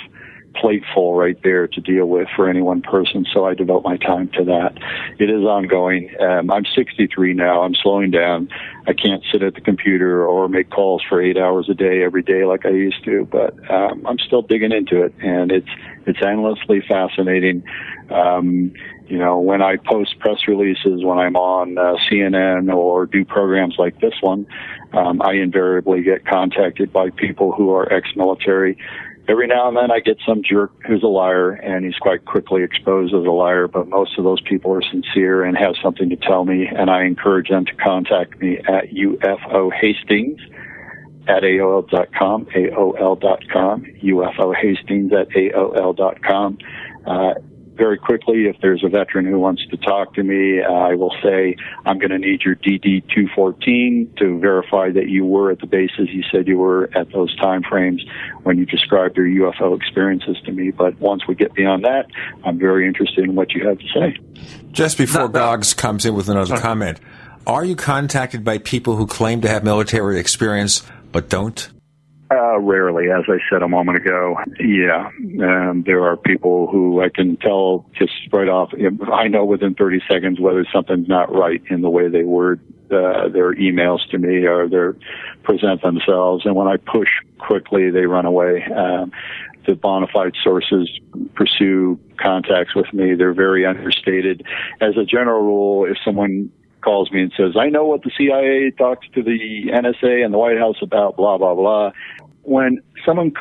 plateful 0.59 1.13
right 1.13 1.37
there 1.43 1.67
to 1.67 1.81
deal 1.81 2.07
with 2.07 2.27
for 2.35 2.49
any 2.49 2.61
one 2.61 2.81
person. 2.81 3.25
So 3.33 3.45
I 3.45 3.53
devote 3.53 3.83
my 3.83 3.97
time 3.97 4.29
to 4.29 4.43
that. 4.45 4.73
It 5.19 5.29
is 5.29 5.43
ongoing. 5.43 6.09
Um, 6.19 6.51
I'm 6.51 6.65
63 6.65 7.33
now. 7.33 7.61
I'm 7.61 7.75
slowing 7.75 8.11
down. 8.11 8.49
I 8.87 8.93
can't 8.93 9.23
sit 9.31 9.43
at 9.43 9.53
the 9.53 9.61
computer 9.61 10.25
or 10.25 10.47
make 10.49 10.69
calls 10.69 11.03
for 11.07 11.21
eight 11.21 11.37
hours 11.37 11.67
a 11.69 11.73
day 11.73 12.03
every 12.03 12.23
day 12.23 12.45
like 12.45 12.65
I 12.65 12.69
used 12.69 13.03
to, 13.05 13.27
but 13.31 13.53
um, 13.69 14.05
I'm 14.07 14.19
still 14.19 14.41
digging 14.41 14.71
into 14.71 15.03
it, 15.03 15.13
and 15.21 15.51
it's 15.51 15.69
it's 16.05 16.19
endlessly 16.25 16.81
fascinating. 16.87 17.63
Um, 18.09 18.73
you 19.09 19.17
know, 19.17 19.39
when 19.39 19.61
I 19.61 19.77
post 19.77 20.19
press 20.19 20.39
releases, 20.47 21.03
when 21.03 21.17
I'm 21.17 21.35
on 21.35 21.77
uh, 21.77 21.95
CNN 22.09 22.73
or 22.73 23.05
do 23.05 23.23
programs 23.23 23.75
like 23.77 23.99
this 24.01 24.13
one, 24.21 24.45
um, 24.93 25.21
I 25.21 25.33
invariably 25.33 26.03
get 26.03 26.25
contacted 26.25 26.91
by 26.91 27.09
people 27.11 27.51
who 27.51 27.71
are 27.71 27.91
ex-military. 27.91 28.77
Every 29.29 29.47
now 29.47 29.67
and 29.67 29.75
then 29.75 29.91
I 29.91 29.99
get 29.99 30.17
some 30.25 30.41
jerk 30.41 30.71
who's 30.87 31.03
a 31.03 31.07
liar 31.07 31.51
and 31.51 31.83
he's 31.83 31.97
quite 31.97 32.25
quickly 32.25 32.63
exposed 32.63 33.13
as 33.13 33.25
a 33.25 33.31
liar, 33.31 33.67
but 33.67 33.87
most 33.87 34.17
of 34.17 34.23
those 34.23 34.41
people 34.41 34.73
are 34.73 34.81
sincere 34.81 35.43
and 35.43 35.57
have 35.57 35.75
something 35.83 36.09
to 36.09 36.15
tell 36.15 36.45
me 36.45 36.67
and 36.67 36.89
I 36.89 37.03
encourage 37.03 37.49
them 37.49 37.65
to 37.65 37.73
contact 37.75 38.39
me 38.39 38.57
at 38.59 38.89
UFO 38.91 39.71
Hastings 39.73 40.39
at 41.27 41.43
AOL.com, 41.43 42.45
AOL.com, 42.45 43.85
UFO 44.01 44.55
Hastings 44.55 45.11
at 45.11 45.29
AOL.com. 45.29 46.57
Uh, 47.05 47.33
very 47.77 47.97
quickly, 47.97 48.47
if 48.47 48.57
there's 48.61 48.83
a 48.83 48.89
veteran 48.89 49.25
who 49.25 49.39
wants 49.39 49.65
to 49.67 49.77
talk 49.77 50.13
to 50.15 50.23
me, 50.23 50.61
uh, 50.61 50.71
I 50.71 50.95
will 50.95 51.15
say, 51.23 51.55
I'm 51.85 51.99
going 51.99 52.11
to 52.11 52.17
need 52.17 52.41
your 52.41 52.55
DD 52.55 53.03
214 53.13 54.15
to 54.17 54.39
verify 54.39 54.91
that 54.91 55.07
you 55.07 55.25
were 55.25 55.51
at 55.51 55.59
the 55.59 55.67
bases 55.67 56.09
you 56.09 56.23
said 56.31 56.47
you 56.47 56.57
were 56.57 56.89
at 56.95 57.11
those 57.11 57.35
time 57.37 57.63
frames 57.63 58.03
when 58.43 58.57
you 58.57 58.65
described 58.65 59.17
your 59.17 59.27
UFO 59.27 59.77
experiences 59.77 60.37
to 60.45 60.51
me. 60.51 60.71
But 60.71 60.99
once 60.99 61.27
we 61.27 61.35
get 61.35 61.53
beyond 61.53 61.85
that, 61.85 62.07
I'm 62.43 62.57
very 62.57 62.87
interested 62.87 63.23
in 63.23 63.35
what 63.35 63.53
you 63.53 63.67
have 63.67 63.79
to 63.79 63.87
say. 63.93 64.17
Just 64.71 64.97
before 64.97 65.27
Goggs 65.27 65.73
comes 65.73 66.05
in 66.05 66.15
with 66.15 66.29
another 66.29 66.57
comment, 66.57 66.99
are 67.45 67.63
you 67.63 67.75
contacted 67.75 68.43
by 68.43 68.57
people 68.57 68.95
who 68.95 69.07
claim 69.07 69.41
to 69.41 69.47
have 69.47 69.63
military 69.63 70.19
experience 70.19 70.83
but 71.11 71.29
don't? 71.29 71.69
Uh, 72.29 72.59
rarely, 72.59 73.05
as 73.09 73.23
I 73.29 73.37
said 73.49 73.61
a 73.61 73.69
moment 73.69 73.97
ago. 73.99 74.37
Yeah, 74.59 75.07
um, 75.41 75.83
there 75.85 76.03
are 76.03 76.17
people 76.17 76.67
who 76.67 77.01
I 77.01 77.07
can 77.07 77.37
tell 77.37 77.85
just 77.97 78.11
right 78.33 78.49
off. 78.49 78.73
I 79.13 79.29
know 79.29 79.45
within 79.45 79.75
30 79.75 80.01
seconds 80.09 80.39
whether 80.39 80.65
something's 80.73 81.07
not 81.07 81.33
right 81.33 81.61
in 81.69 81.81
the 81.81 81.89
way 81.89 82.09
they 82.09 82.23
word 82.23 82.59
uh, 82.91 83.29
their 83.29 83.53
emails 83.55 83.99
to 84.11 84.17
me 84.17 84.45
or 84.45 84.67
they 84.67 84.99
present 85.43 85.81
themselves. 85.81 86.45
And 86.45 86.55
when 86.55 86.67
I 86.67 86.77
push 86.77 87.09
quickly, 87.37 87.89
they 87.91 88.05
run 88.05 88.25
away. 88.25 88.63
Um, 88.75 89.11
the 89.65 89.75
bona 89.75 90.07
fide 90.11 90.33
sources 90.43 90.89
pursue 91.35 91.99
contacts 92.17 92.75
with 92.75 92.91
me. 92.93 93.15
They're 93.15 93.33
very 93.33 93.65
understated. 93.65 94.45
As 94.81 94.97
a 94.97 95.03
general 95.03 95.41
rule, 95.41 95.85
if 95.85 95.97
someone 96.03 96.51
calls 96.87 97.11
me 97.11 97.21
and 97.21 97.33
says, 97.35 97.57
I 97.59 97.67
know 97.67 97.83
what 97.83 98.03
the 98.03 98.11
CIA 98.17 98.71
talks 98.71 99.05
to 99.13 99.21
the 99.21 99.65
NSA 99.73 100.23
and 100.23 100.33
the 100.33 100.37
White 100.37 100.57
House 100.57 100.77
about, 100.81 101.17
blah, 101.17 101.37
blah, 101.37 101.53
blah. 101.53 101.91
When 102.43 102.81
someone 103.05 103.33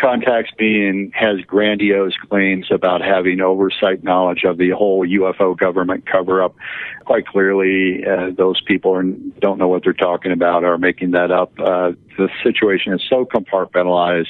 contacts 0.00 0.50
me 0.58 0.86
and 0.88 1.12
has 1.14 1.42
grandiose 1.46 2.16
claims 2.16 2.68
about 2.70 3.02
having 3.02 3.42
oversight 3.42 4.02
knowledge 4.02 4.44
of 4.44 4.56
the 4.56 4.70
whole 4.70 5.06
UFO 5.06 5.58
government 5.58 6.06
cover 6.10 6.42
up, 6.42 6.56
quite 7.04 7.26
clearly, 7.26 8.02
uh, 8.02 8.30
those 8.34 8.62
people 8.62 8.94
are, 8.94 9.02
don't 9.02 9.58
know 9.58 9.68
what 9.68 9.84
they're 9.84 9.92
talking 9.92 10.32
about 10.32 10.64
or 10.64 10.78
making 10.78 11.10
that 11.10 11.30
up. 11.30 11.52
Uh, 11.58 11.92
the 12.16 12.30
situation 12.42 12.94
is 12.94 13.02
so 13.06 13.26
compartmentalized 13.26 14.28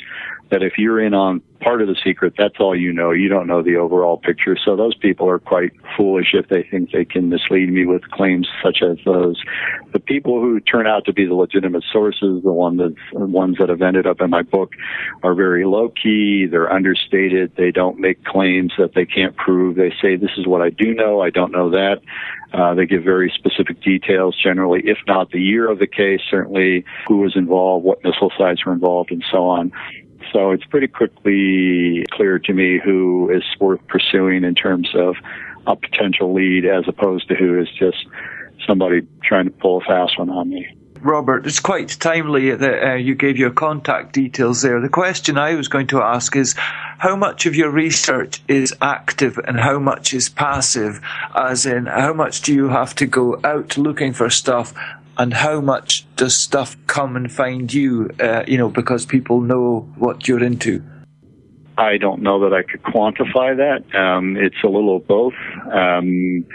that 0.51 0.65
if 0.65 0.73
you're 0.77 1.01
in 1.01 1.15
on 1.15 1.41
part 1.61 1.83
of 1.83 1.89
the 1.89 1.97
secret, 2.03 2.35
that's 2.37 2.57
all 2.61 2.77
you 2.77 2.93
know. 2.93 3.11
You 3.11 3.29
don't 3.29 3.47
know 3.47 3.63
the 3.63 3.77
overall 3.77 4.17
picture. 4.17 4.57
So 4.63 4.77
those 4.77 4.95
people 4.95 5.29
are 5.29 5.39
quite 5.39 5.73
foolish 5.97 6.29
if 6.35 6.49
they 6.49 6.63
think 6.63 6.93
they 6.93 7.05
can 7.05 7.29
mislead 7.29 7.71
me 7.71 7.85
with 7.85 8.11
claims 8.11 8.49
such 8.63 8.83
as 8.83 8.99
those. 9.05 9.43
The 9.93 10.01
people 10.01 10.41
who 10.41 10.61
turn 10.61 10.87
out 10.87 11.05
to 11.07 11.13
be 11.13 11.27
the 11.27 11.35
legitimate 11.35 11.85
sources, 11.91 12.43
the 12.43 12.53
one 12.53 12.77
that, 12.77 12.95
ones 13.13 13.57
that 13.59 13.69
have 13.69 13.83
ended 13.83 14.07
up 14.07 14.21
in 14.21 14.31
my 14.31 14.43
book, 14.43 14.73
are 15.23 15.35
very 15.35 15.65
low 15.65 15.89
key. 15.89 16.47
They're 16.47 16.73
understated. 16.73 17.53
They 17.57 17.71
don't 17.71 17.99
make 17.99 18.25
claims 18.25 18.73
that 18.79 18.95
they 18.95 19.07
can't 19.07 19.37
prove. 19.37 19.77
They 19.77 19.93
say, 20.03 20.17
this 20.17 20.33
is 20.37 20.47
what 20.47 20.63
I 20.63 20.71
do 20.71 20.95
know. 20.95 21.21
I 21.21 21.31
don't 21.31 21.53
know 21.53 21.71
that. 21.71 22.01
Uh, 22.53 22.75
they 22.75 22.87
give 22.87 23.03
very 23.03 23.33
specific 23.35 23.83
details 23.83 24.37
generally, 24.41 24.81
if 24.85 24.99
not 25.07 25.31
the 25.31 25.41
year 25.41 25.71
of 25.71 25.79
the 25.79 25.87
case, 25.87 26.21
certainly 26.31 26.85
who 27.07 27.19
was 27.19 27.37
involved, 27.37 27.85
what 27.85 28.03
missile 28.05 28.33
sites 28.39 28.65
were 28.65 28.73
involved, 28.73 29.11
and 29.11 29.25
so 29.31 29.47
on. 29.47 29.73
So 30.33 30.51
it's 30.51 30.65
pretty 30.65 30.89
quickly 30.89 32.05
clear 32.11 32.39
to 32.41 32.53
me 32.53 32.81
who 32.83 33.31
is 33.31 33.45
worth 33.61 33.87
pursuing 33.87 34.45
in 34.45 34.55
terms 34.55 34.89
of 34.95 35.17
a 35.67 35.77
potential 35.77 36.33
lead 36.33 36.65
as 36.65 36.85
opposed 36.87 37.29
to 37.29 37.35
who 37.35 37.61
is 37.61 37.69
just 37.79 38.07
somebody 38.67 39.07
trying 39.23 39.47
to 39.47 39.51
pull 39.51 39.79
a 39.79 39.81
fast 39.85 40.19
one 40.19 40.31
on 40.31 40.49
me. 40.49 40.69
Robert, 41.01 41.47
it's 41.47 41.61
quite 41.61 41.89
timely 42.01 42.55
that 42.55 42.83
uh, 42.83 42.95
you 42.95 43.15
gave 43.15 43.37
your 43.37 43.51
contact 43.51 44.13
details 44.13 44.63
there. 44.63 44.81
The 44.81 44.89
question 44.89 45.39
I 45.39 45.55
was 45.55 45.69
going 45.69 45.89
to 45.89 46.03
ask 46.03 46.35
is 46.35 46.55
how 46.57 47.15
much 47.17 47.47
of 47.47 47.55
your 47.55 47.71
research 47.71 48.43
is 48.49 48.75
active 48.81 49.39
and 49.39 49.61
how 49.61 49.79
much 49.79 50.15
is 50.15 50.29
passive? 50.29 51.01
As 51.35 51.67
in, 51.67 51.87
how 51.87 52.13
much 52.13 52.43
do 52.43 52.55
you 52.55 52.69
have 52.69 52.95
to 52.97 53.07
go 53.07 53.39
out 53.45 53.77
looking 53.77 54.15
for 54.15 54.31
stuff 54.31 54.73
and 55.19 55.33
how 55.33 55.61
much 55.61 56.07
does 56.17 56.37
stuff 56.37 56.77
come 56.87 57.17
and 57.17 57.31
find 57.31 57.73
you, 57.73 58.11
uh, 58.21 58.45
you 58.47 58.59
know, 58.59 58.69
because 58.69 59.07
people 59.07 59.41
know 59.41 59.89
what 59.97 60.29
you're 60.29 60.43
into? 60.43 60.83
I 61.79 61.99
don't 61.99 62.23
know 62.23 62.41
that 62.41 62.55
I 62.55 62.63
could 62.63 62.83
quantify 62.83 63.57
that. 63.57 63.99
Um, 63.99 64.37
it's 64.37 64.57
a 64.65 64.69
little 64.69 64.97
of 64.97 65.07
both. 65.07 65.35
Um, 65.71 66.47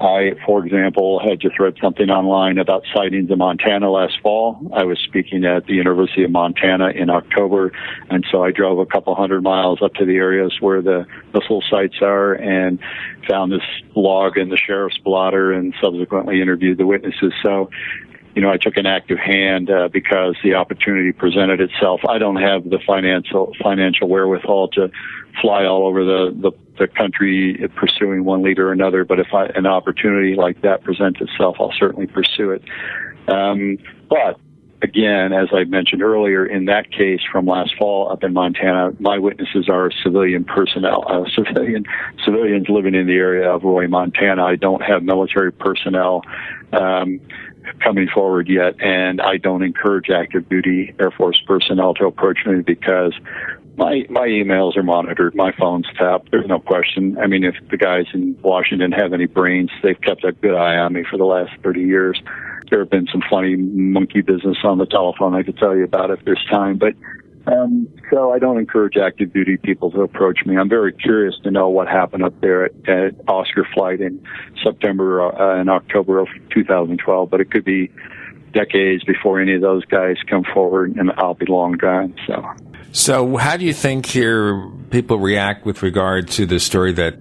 I, 0.00 0.34
for 0.46 0.64
example, 0.64 1.18
had 1.18 1.40
just 1.40 1.58
read 1.58 1.74
something 1.82 2.08
online 2.08 2.58
about 2.58 2.84
sightings 2.94 3.30
in 3.30 3.38
Montana 3.38 3.90
last 3.90 4.20
fall. 4.22 4.60
I 4.72 4.84
was 4.84 4.98
speaking 5.00 5.44
at 5.44 5.66
the 5.66 5.74
University 5.74 6.22
of 6.22 6.30
Montana 6.30 6.90
in 6.90 7.10
October, 7.10 7.72
and 8.08 8.24
so 8.30 8.44
I 8.44 8.52
drove 8.52 8.78
a 8.78 8.86
couple 8.86 9.14
hundred 9.16 9.42
miles 9.42 9.82
up 9.82 9.94
to 9.94 10.04
the 10.04 10.14
areas 10.14 10.56
where 10.60 10.82
the 10.82 11.04
missile 11.34 11.64
sites 11.68 11.96
are 12.00 12.34
and 12.34 12.78
found 13.28 13.50
this 13.50 13.66
log 13.96 14.38
in 14.38 14.50
the 14.50 14.56
sheriff's 14.56 14.98
blotter 14.98 15.52
and 15.52 15.74
subsequently 15.82 16.40
interviewed 16.40 16.78
the 16.78 16.86
witnesses. 16.86 17.32
So 17.42 17.68
you 18.38 18.42
know, 18.42 18.52
I 18.52 18.56
took 18.56 18.76
an 18.76 18.86
active 18.86 19.18
hand 19.18 19.68
uh, 19.68 19.88
because 19.92 20.36
the 20.44 20.54
opportunity 20.54 21.10
presented 21.10 21.60
itself. 21.60 22.02
I 22.08 22.18
don't 22.18 22.36
have 22.36 22.62
the 22.70 22.78
financial 22.86 23.52
financial 23.60 24.08
wherewithal 24.08 24.68
to 24.74 24.92
fly 25.42 25.64
all 25.64 25.88
over 25.88 26.04
the 26.04 26.30
the 26.40 26.52
the 26.78 26.86
country 26.86 27.68
pursuing 27.74 28.24
one 28.24 28.42
leader 28.42 28.68
or 28.68 28.72
another, 28.72 29.04
but 29.04 29.18
if 29.18 29.34
I, 29.34 29.46
an 29.46 29.66
opportunity 29.66 30.36
like 30.36 30.62
that 30.62 30.84
presents 30.84 31.20
itself, 31.20 31.56
I'll 31.58 31.74
certainly 31.76 32.06
pursue 32.06 32.52
it. 32.52 32.62
Um, 33.26 33.78
but 34.08 34.38
again, 34.82 35.32
as 35.32 35.48
I 35.52 35.64
mentioned 35.64 36.02
earlier, 36.02 36.46
in 36.46 36.66
that 36.66 36.90
case 36.90 37.20
from 37.30 37.46
last 37.46 37.74
fall 37.76 38.10
up 38.10 38.22
in 38.22 38.32
Montana, 38.32 38.92
my 39.00 39.18
witnesses 39.18 39.68
are 39.68 39.90
civilian 40.02 40.44
personnel, 40.44 41.04
uh, 41.08 41.24
civilian 41.34 41.84
civilians 42.24 42.68
living 42.68 42.94
in 42.94 43.06
the 43.06 43.14
area 43.14 43.50
of 43.50 43.64
Roy, 43.64 43.88
Montana. 43.88 44.44
I 44.44 44.56
don't 44.56 44.82
have 44.82 45.02
military 45.02 45.52
personnel 45.52 46.22
um, 46.72 47.20
coming 47.82 48.08
forward 48.12 48.48
yet, 48.48 48.74
and 48.80 49.20
I 49.20 49.36
don't 49.36 49.62
encourage 49.62 50.10
active 50.10 50.48
duty 50.48 50.94
Air 51.00 51.10
Force 51.10 51.40
personnel 51.46 51.94
to 51.94 52.06
approach 52.06 52.38
me 52.46 52.62
because 52.62 53.14
my 53.76 54.04
my 54.10 54.26
emails 54.26 54.76
are 54.76 54.82
monitored, 54.82 55.34
my 55.34 55.52
phone's 55.52 55.86
tapped. 55.96 56.30
There's 56.30 56.46
no 56.46 56.58
question. 56.58 57.16
I 57.18 57.26
mean, 57.26 57.44
if 57.44 57.54
the 57.70 57.76
guys 57.76 58.06
in 58.12 58.36
Washington 58.42 58.92
have 58.92 59.12
any 59.12 59.26
brains, 59.26 59.70
they've 59.82 60.00
kept 60.00 60.24
a 60.24 60.32
good 60.32 60.54
eye 60.54 60.76
on 60.76 60.92
me 60.92 61.04
for 61.08 61.16
the 61.16 61.24
last 61.24 61.52
30 61.62 61.80
years. 61.80 62.20
There 62.70 62.80
have 62.80 62.90
been 62.90 63.06
some 63.10 63.22
funny 63.30 63.56
monkey 63.56 64.20
business 64.20 64.58
on 64.64 64.78
the 64.78 64.86
telephone 64.86 65.34
I 65.34 65.42
could 65.42 65.56
tell 65.56 65.76
you 65.76 65.84
about 65.84 66.10
if 66.10 66.24
there's 66.24 66.44
time, 66.50 66.76
but 66.76 66.94
um, 67.50 67.88
so 68.10 68.32
I 68.32 68.38
don't 68.38 68.58
encourage 68.58 68.96
active 68.96 69.32
duty 69.32 69.56
people 69.56 69.90
to 69.92 70.02
approach 70.02 70.40
me. 70.44 70.56
I'm 70.56 70.68
very 70.68 70.92
curious 70.92 71.34
to 71.44 71.50
know 71.50 71.68
what 71.68 71.88
happened 71.88 72.24
up 72.24 72.38
there 72.40 72.66
at, 72.66 72.88
at 72.88 73.14
Oscar 73.26 73.66
Flight 73.74 74.00
in 74.00 74.22
September 74.62 75.22
uh, 75.22 75.58
and 75.58 75.70
October 75.70 76.18
of 76.18 76.28
2012, 76.52 77.30
but 77.30 77.40
it 77.40 77.50
could 77.50 77.64
be 77.64 77.90
decades 78.52 79.02
before 79.04 79.40
any 79.40 79.54
of 79.54 79.62
those 79.62 79.84
guys 79.86 80.16
come 80.28 80.44
forward, 80.52 80.96
and 80.96 81.10
I'll 81.16 81.34
be 81.34 81.46
long 81.46 81.72
gone. 81.72 82.14
So. 82.26 82.44
So, 82.92 83.36
how 83.36 83.56
do 83.56 83.64
you 83.64 83.74
think 83.74 84.06
here 84.06 84.70
people 84.90 85.18
react 85.18 85.64
with 85.64 85.82
regard 85.82 86.28
to 86.28 86.46
the 86.46 86.58
story 86.58 86.92
that, 86.94 87.14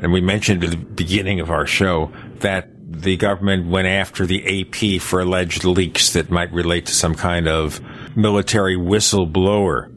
and 0.00 0.12
we 0.12 0.20
mentioned 0.20 0.64
at 0.64 0.70
the 0.70 0.76
beginning 0.76 1.40
of 1.40 1.50
our 1.50 1.66
show, 1.66 2.12
that 2.40 2.68
the 2.88 3.16
government 3.16 3.68
went 3.68 3.86
after 3.86 4.24
the 4.26 4.62
AP 4.62 5.00
for 5.00 5.20
alleged 5.20 5.64
leaks 5.64 6.12
that 6.14 6.30
might 6.30 6.50
relate 6.52 6.86
to 6.86 6.94
some 6.94 7.14
kind 7.14 7.46
of 7.46 7.80
military 8.16 8.76
whistleblower? 8.76 9.94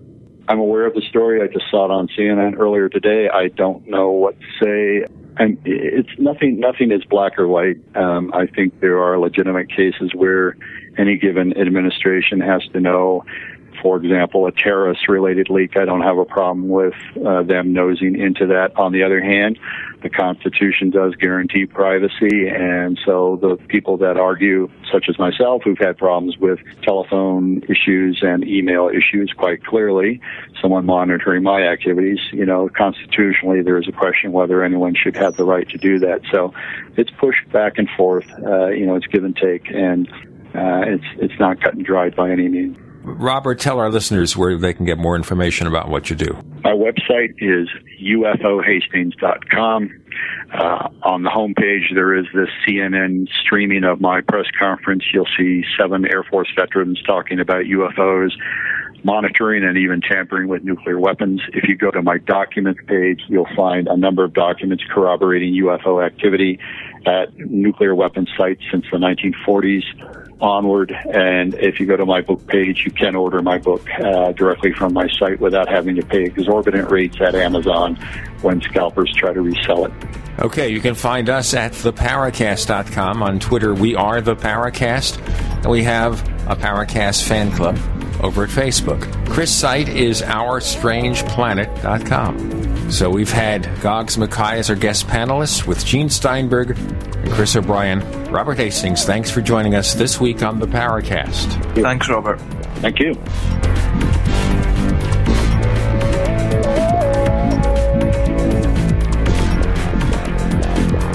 I'm 0.47 0.59
aware 0.59 0.85
of 0.85 0.93
the 0.93 1.01
story. 1.09 1.41
I 1.41 1.47
just 1.47 1.65
saw 1.71 1.85
it 1.85 1.91
on 1.91 2.09
CNN 2.09 2.59
earlier 2.59 2.89
today. 2.89 3.29
I 3.33 3.47
don't 3.47 3.87
know 3.87 4.11
what 4.11 4.35
to 4.37 4.45
say. 4.61 5.13
And 5.37 5.57
it's 5.63 6.09
nothing. 6.17 6.59
Nothing 6.59 6.91
is 6.91 7.05
black 7.05 7.39
or 7.39 7.47
white. 7.47 7.77
Um, 7.95 8.33
I 8.33 8.47
think 8.47 8.81
there 8.81 9.01
are 9.01 9.17
legitimate 9.17 9.69
cases 9.69 10.11
where 10.13 10.57
any 10.97 11.17
given 11.17 11.57
administration 11.57 12.41
has 12.41 12.61
to 12.73 12.81
know 12.81 13.23
for 13.81 13.97
example, 13.97 14.47
a 14.47 14.51
terrorist 14.51 15.07
related 15.07 15.49
leak, 15.49 15.77
I 15.77 15.85
don't 15.85 16.01
have 16.01 16.17
a 16.17 16.25
problem 16.25 16.69
with 16.69 16.93
uh, 17.25 17.43
them 17.43 17.73
nosing 17.73 18.19
into 18.19 18.47
that. 18.47 18.75
On 18.77 18.91
the 18.91 19.03
other 19.03 19.21
hand, 19.21 19.59
the 20.01 20.09
Constitution 20.09 20.89
does 20.89 21.15
guarantee 21.15 21.65
privacy, 21.65 22.47
and 22.47 22.99
so 23.05 23.37
the 23.41 23.57
people 23.67 23.97
that 23.97 24.17
argue, 24.17 24.69
such 24.91 25.05
as 25.09 25.19
myself, 25.19 25.61
who've 25.63 25.77
had 25.77 25.97
problems 25.97 26.37
with 26.37 26.59
telephone 26.83 27.61
issues 27.69 28.19
and 28.21 28.43
email 28.47 28.89
issues 28.89 29.33
quite 29.37 29.63
clearly, 29.63 30.19
someone 30.61 30.85
monitoring 30.85 31.43
my 31.43 31.61
activities, 31.61 32.19
you 32.31 32.45
know, 32.45 32.69
constitutionally 32.75 33.61
there 33.61 33.77
is 33.77 33.87
a 33.87 33.91
question 33.91 34.31
whether 34.31 34.63
anyone 34.63 34.95
should 34.95 35.15
have 35.15 35.35
the 35.37 35.43
right 35.43 35.67
to 35.69 35.77
do 35.77 35.99
that. 35.99 36.21
So 36.31 36.53
it's 36.97 37.11
pushed 37.19 37.51
back 37.51 37.77
and 37.77 37.89
forth, 37.95 38.25
uh, 38.45 38.67
you 38.67 38.85
know, 38.85 38.95
it's 38.95 39.07
give 39.07 39.23
and 39.23 39.35
take, 39.35 39.69
and 39.69 40.07
uh, 40.53 40.83
it's 40.85 41.05
it's 41.17 41.39
not 41.39 41.61
cut 41.61 41.73
and 41.73 41.85
dried 41.85 42.15
by 42.15 42.29
any 42.29 42.47
means. 42.47 42.77
Robert, 43.03 43.59
tell 43.59 43.80
our 43.80 43.89
listeners 43.89 44.38
where 44.38 44.57
they 44.57 44.73
can 44.73 44.85
get 44.85 44.97
more 44.97 45.15
information 45.15 45.67
about 45.67 45.89
what 45.89 46.09
you 46.09 46.15
do. 46.15 46.38
My 46.63 46.73
website 46.73 47.33
is 47.39 47.67
ufohastings.com. 47.99 50.01
Uh, 50.53 50.89
on 51.03 51.23
the 51.23 51.30
homepage, 51.30 51.93
there 51.95 52.15
is 52.15 52.25
this 52.33 52.49
CNN 52.67 53.27
streaming 53.41 53.83
of 53.83 54.01
my 54.01 54.21
press 54.21 54.45
conference. 54.59 55.03
You'll 55.13 55.27
see 55.38 55.63
seven 55.80 56.05
Air 56.05 56.23
Force 56.23 56.49
veterans 56.55 57.01
talking 57.03 57.39
about 57.39 57.63
UFOs, 57.63 58.31
monitoring, 59.03 59.63
and 59.63 59.77
even 59.77 60.01
tampering 60.01 60.47
with 60.47 60.63
nuclear 60.63 60.99
weapons. 60.99 61.41
If 61.53 61.67
you 61.67 61.75
go 61.75 61.91
to 61.91 62.01
my 62.01 62.17
documents 62.19 62.81
page, 62.85 63.21
you'll 63.30 63.49
find 63.55 63.88
a 63.88 63.97
number 63.97 64.23
of 64.23 64.33
documents 64.33 64.83
corroborating 64.93 65.53
UFO 65.63 66.05
activity 66.05 66.59
at 67.05 67.35
nuclear 67.38 67.95
weapons 67.95 68.30
sites 68.38 68.61
since 68.71 68.85
the 68.91 68.97
1940s 68.97 70.20
onward. 70.41 70.91
And 71.13 71.53
if 71.55 71.79
you 71.79 71.85
go 71.85 71.95
to 71.95 72.05
my 72.05 72.21
book 72.21 72.45
page, 72.47 72.83
you 72.85 72.91
can 72.91 73.15
order 73.15 73.41
my 73.41 73.57
book 73.57 73.87
uh, 73.99 74.31
directly 74.33 74.73
from 74.73 74.93
my 74.93 75.07
site 75.19 75.39
without 75.39 75.69
having 75.69 75.95
to 75.95 76.05
pay 76.05 76.23
exorbitant 76.23 76.91
rates 76.91 77.17
at 77.21 77.35
Amazon 77.35 77.95
when 78.41 78.61
scalpers 78.61 79.13
try 79.15 79.33
to 79.33 79.41
resell 79.41 79.85
it. 79.85 79.93
Okay, 80.39 80.69
you 80.69 80.79
can 80.79 80.95
find 80.95 81.29
us 81.29 81.53
at 81.53 81.73
theparacast.com. 81.73 83.21
On 83.21 83.39
Twitter, 83.39 83.73
we 83.73 83.95
are 83.95 84.21
the 84.21 84.35
Paracast, 84.35 85.19
and 85.57 85.67
we 85.67 85.83
have 85.83 86.21
a 86.49 86.55
Paracast 86.55 87.23
fan 87.27 87.51
club 87.51 87.77
over 88.22 88.43
at 88.43 88.50
Facebook. 88.50 89.01
Chris' 89.27 89.53
site 89.53 89.90
is 89.90 90.22
OurStrangePlanet.com. 90.22 92.91
So 92.91 93.09
we've 93.09 93.32
had 93.32 93.69
Goggs 93.82 94.17
Mackay 94.17 94.59
as 94.59 94.69
our 94.69 94.75
guest 94.75 95.08
panelists 95.08 95.66
with 95.66 95.85
Gene 95.85 96.09
Steinberg 96.09 96.77
and 96.77 97.32
Chris 97.32 97.56
O'Brien. 97.56 98.01
Robert 98.30 98.58
Hastings, 98.58 99.06
thanks 99.06 99.32
for 99.32 99.40
joining 99.41 99.75
us 99.75 99.93
this 99.93 100.19
week 100.19 100.43
on 100.43 100.59
the 100.59 100.67
Paracast. 100.67 101.75
Thanks, 101.75 102.09
Robert. 102.09 102.41
Thank 102.82 103.00
you. 103.00 103.14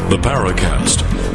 The 0.09 0.18
Paracast, 0.18 1.06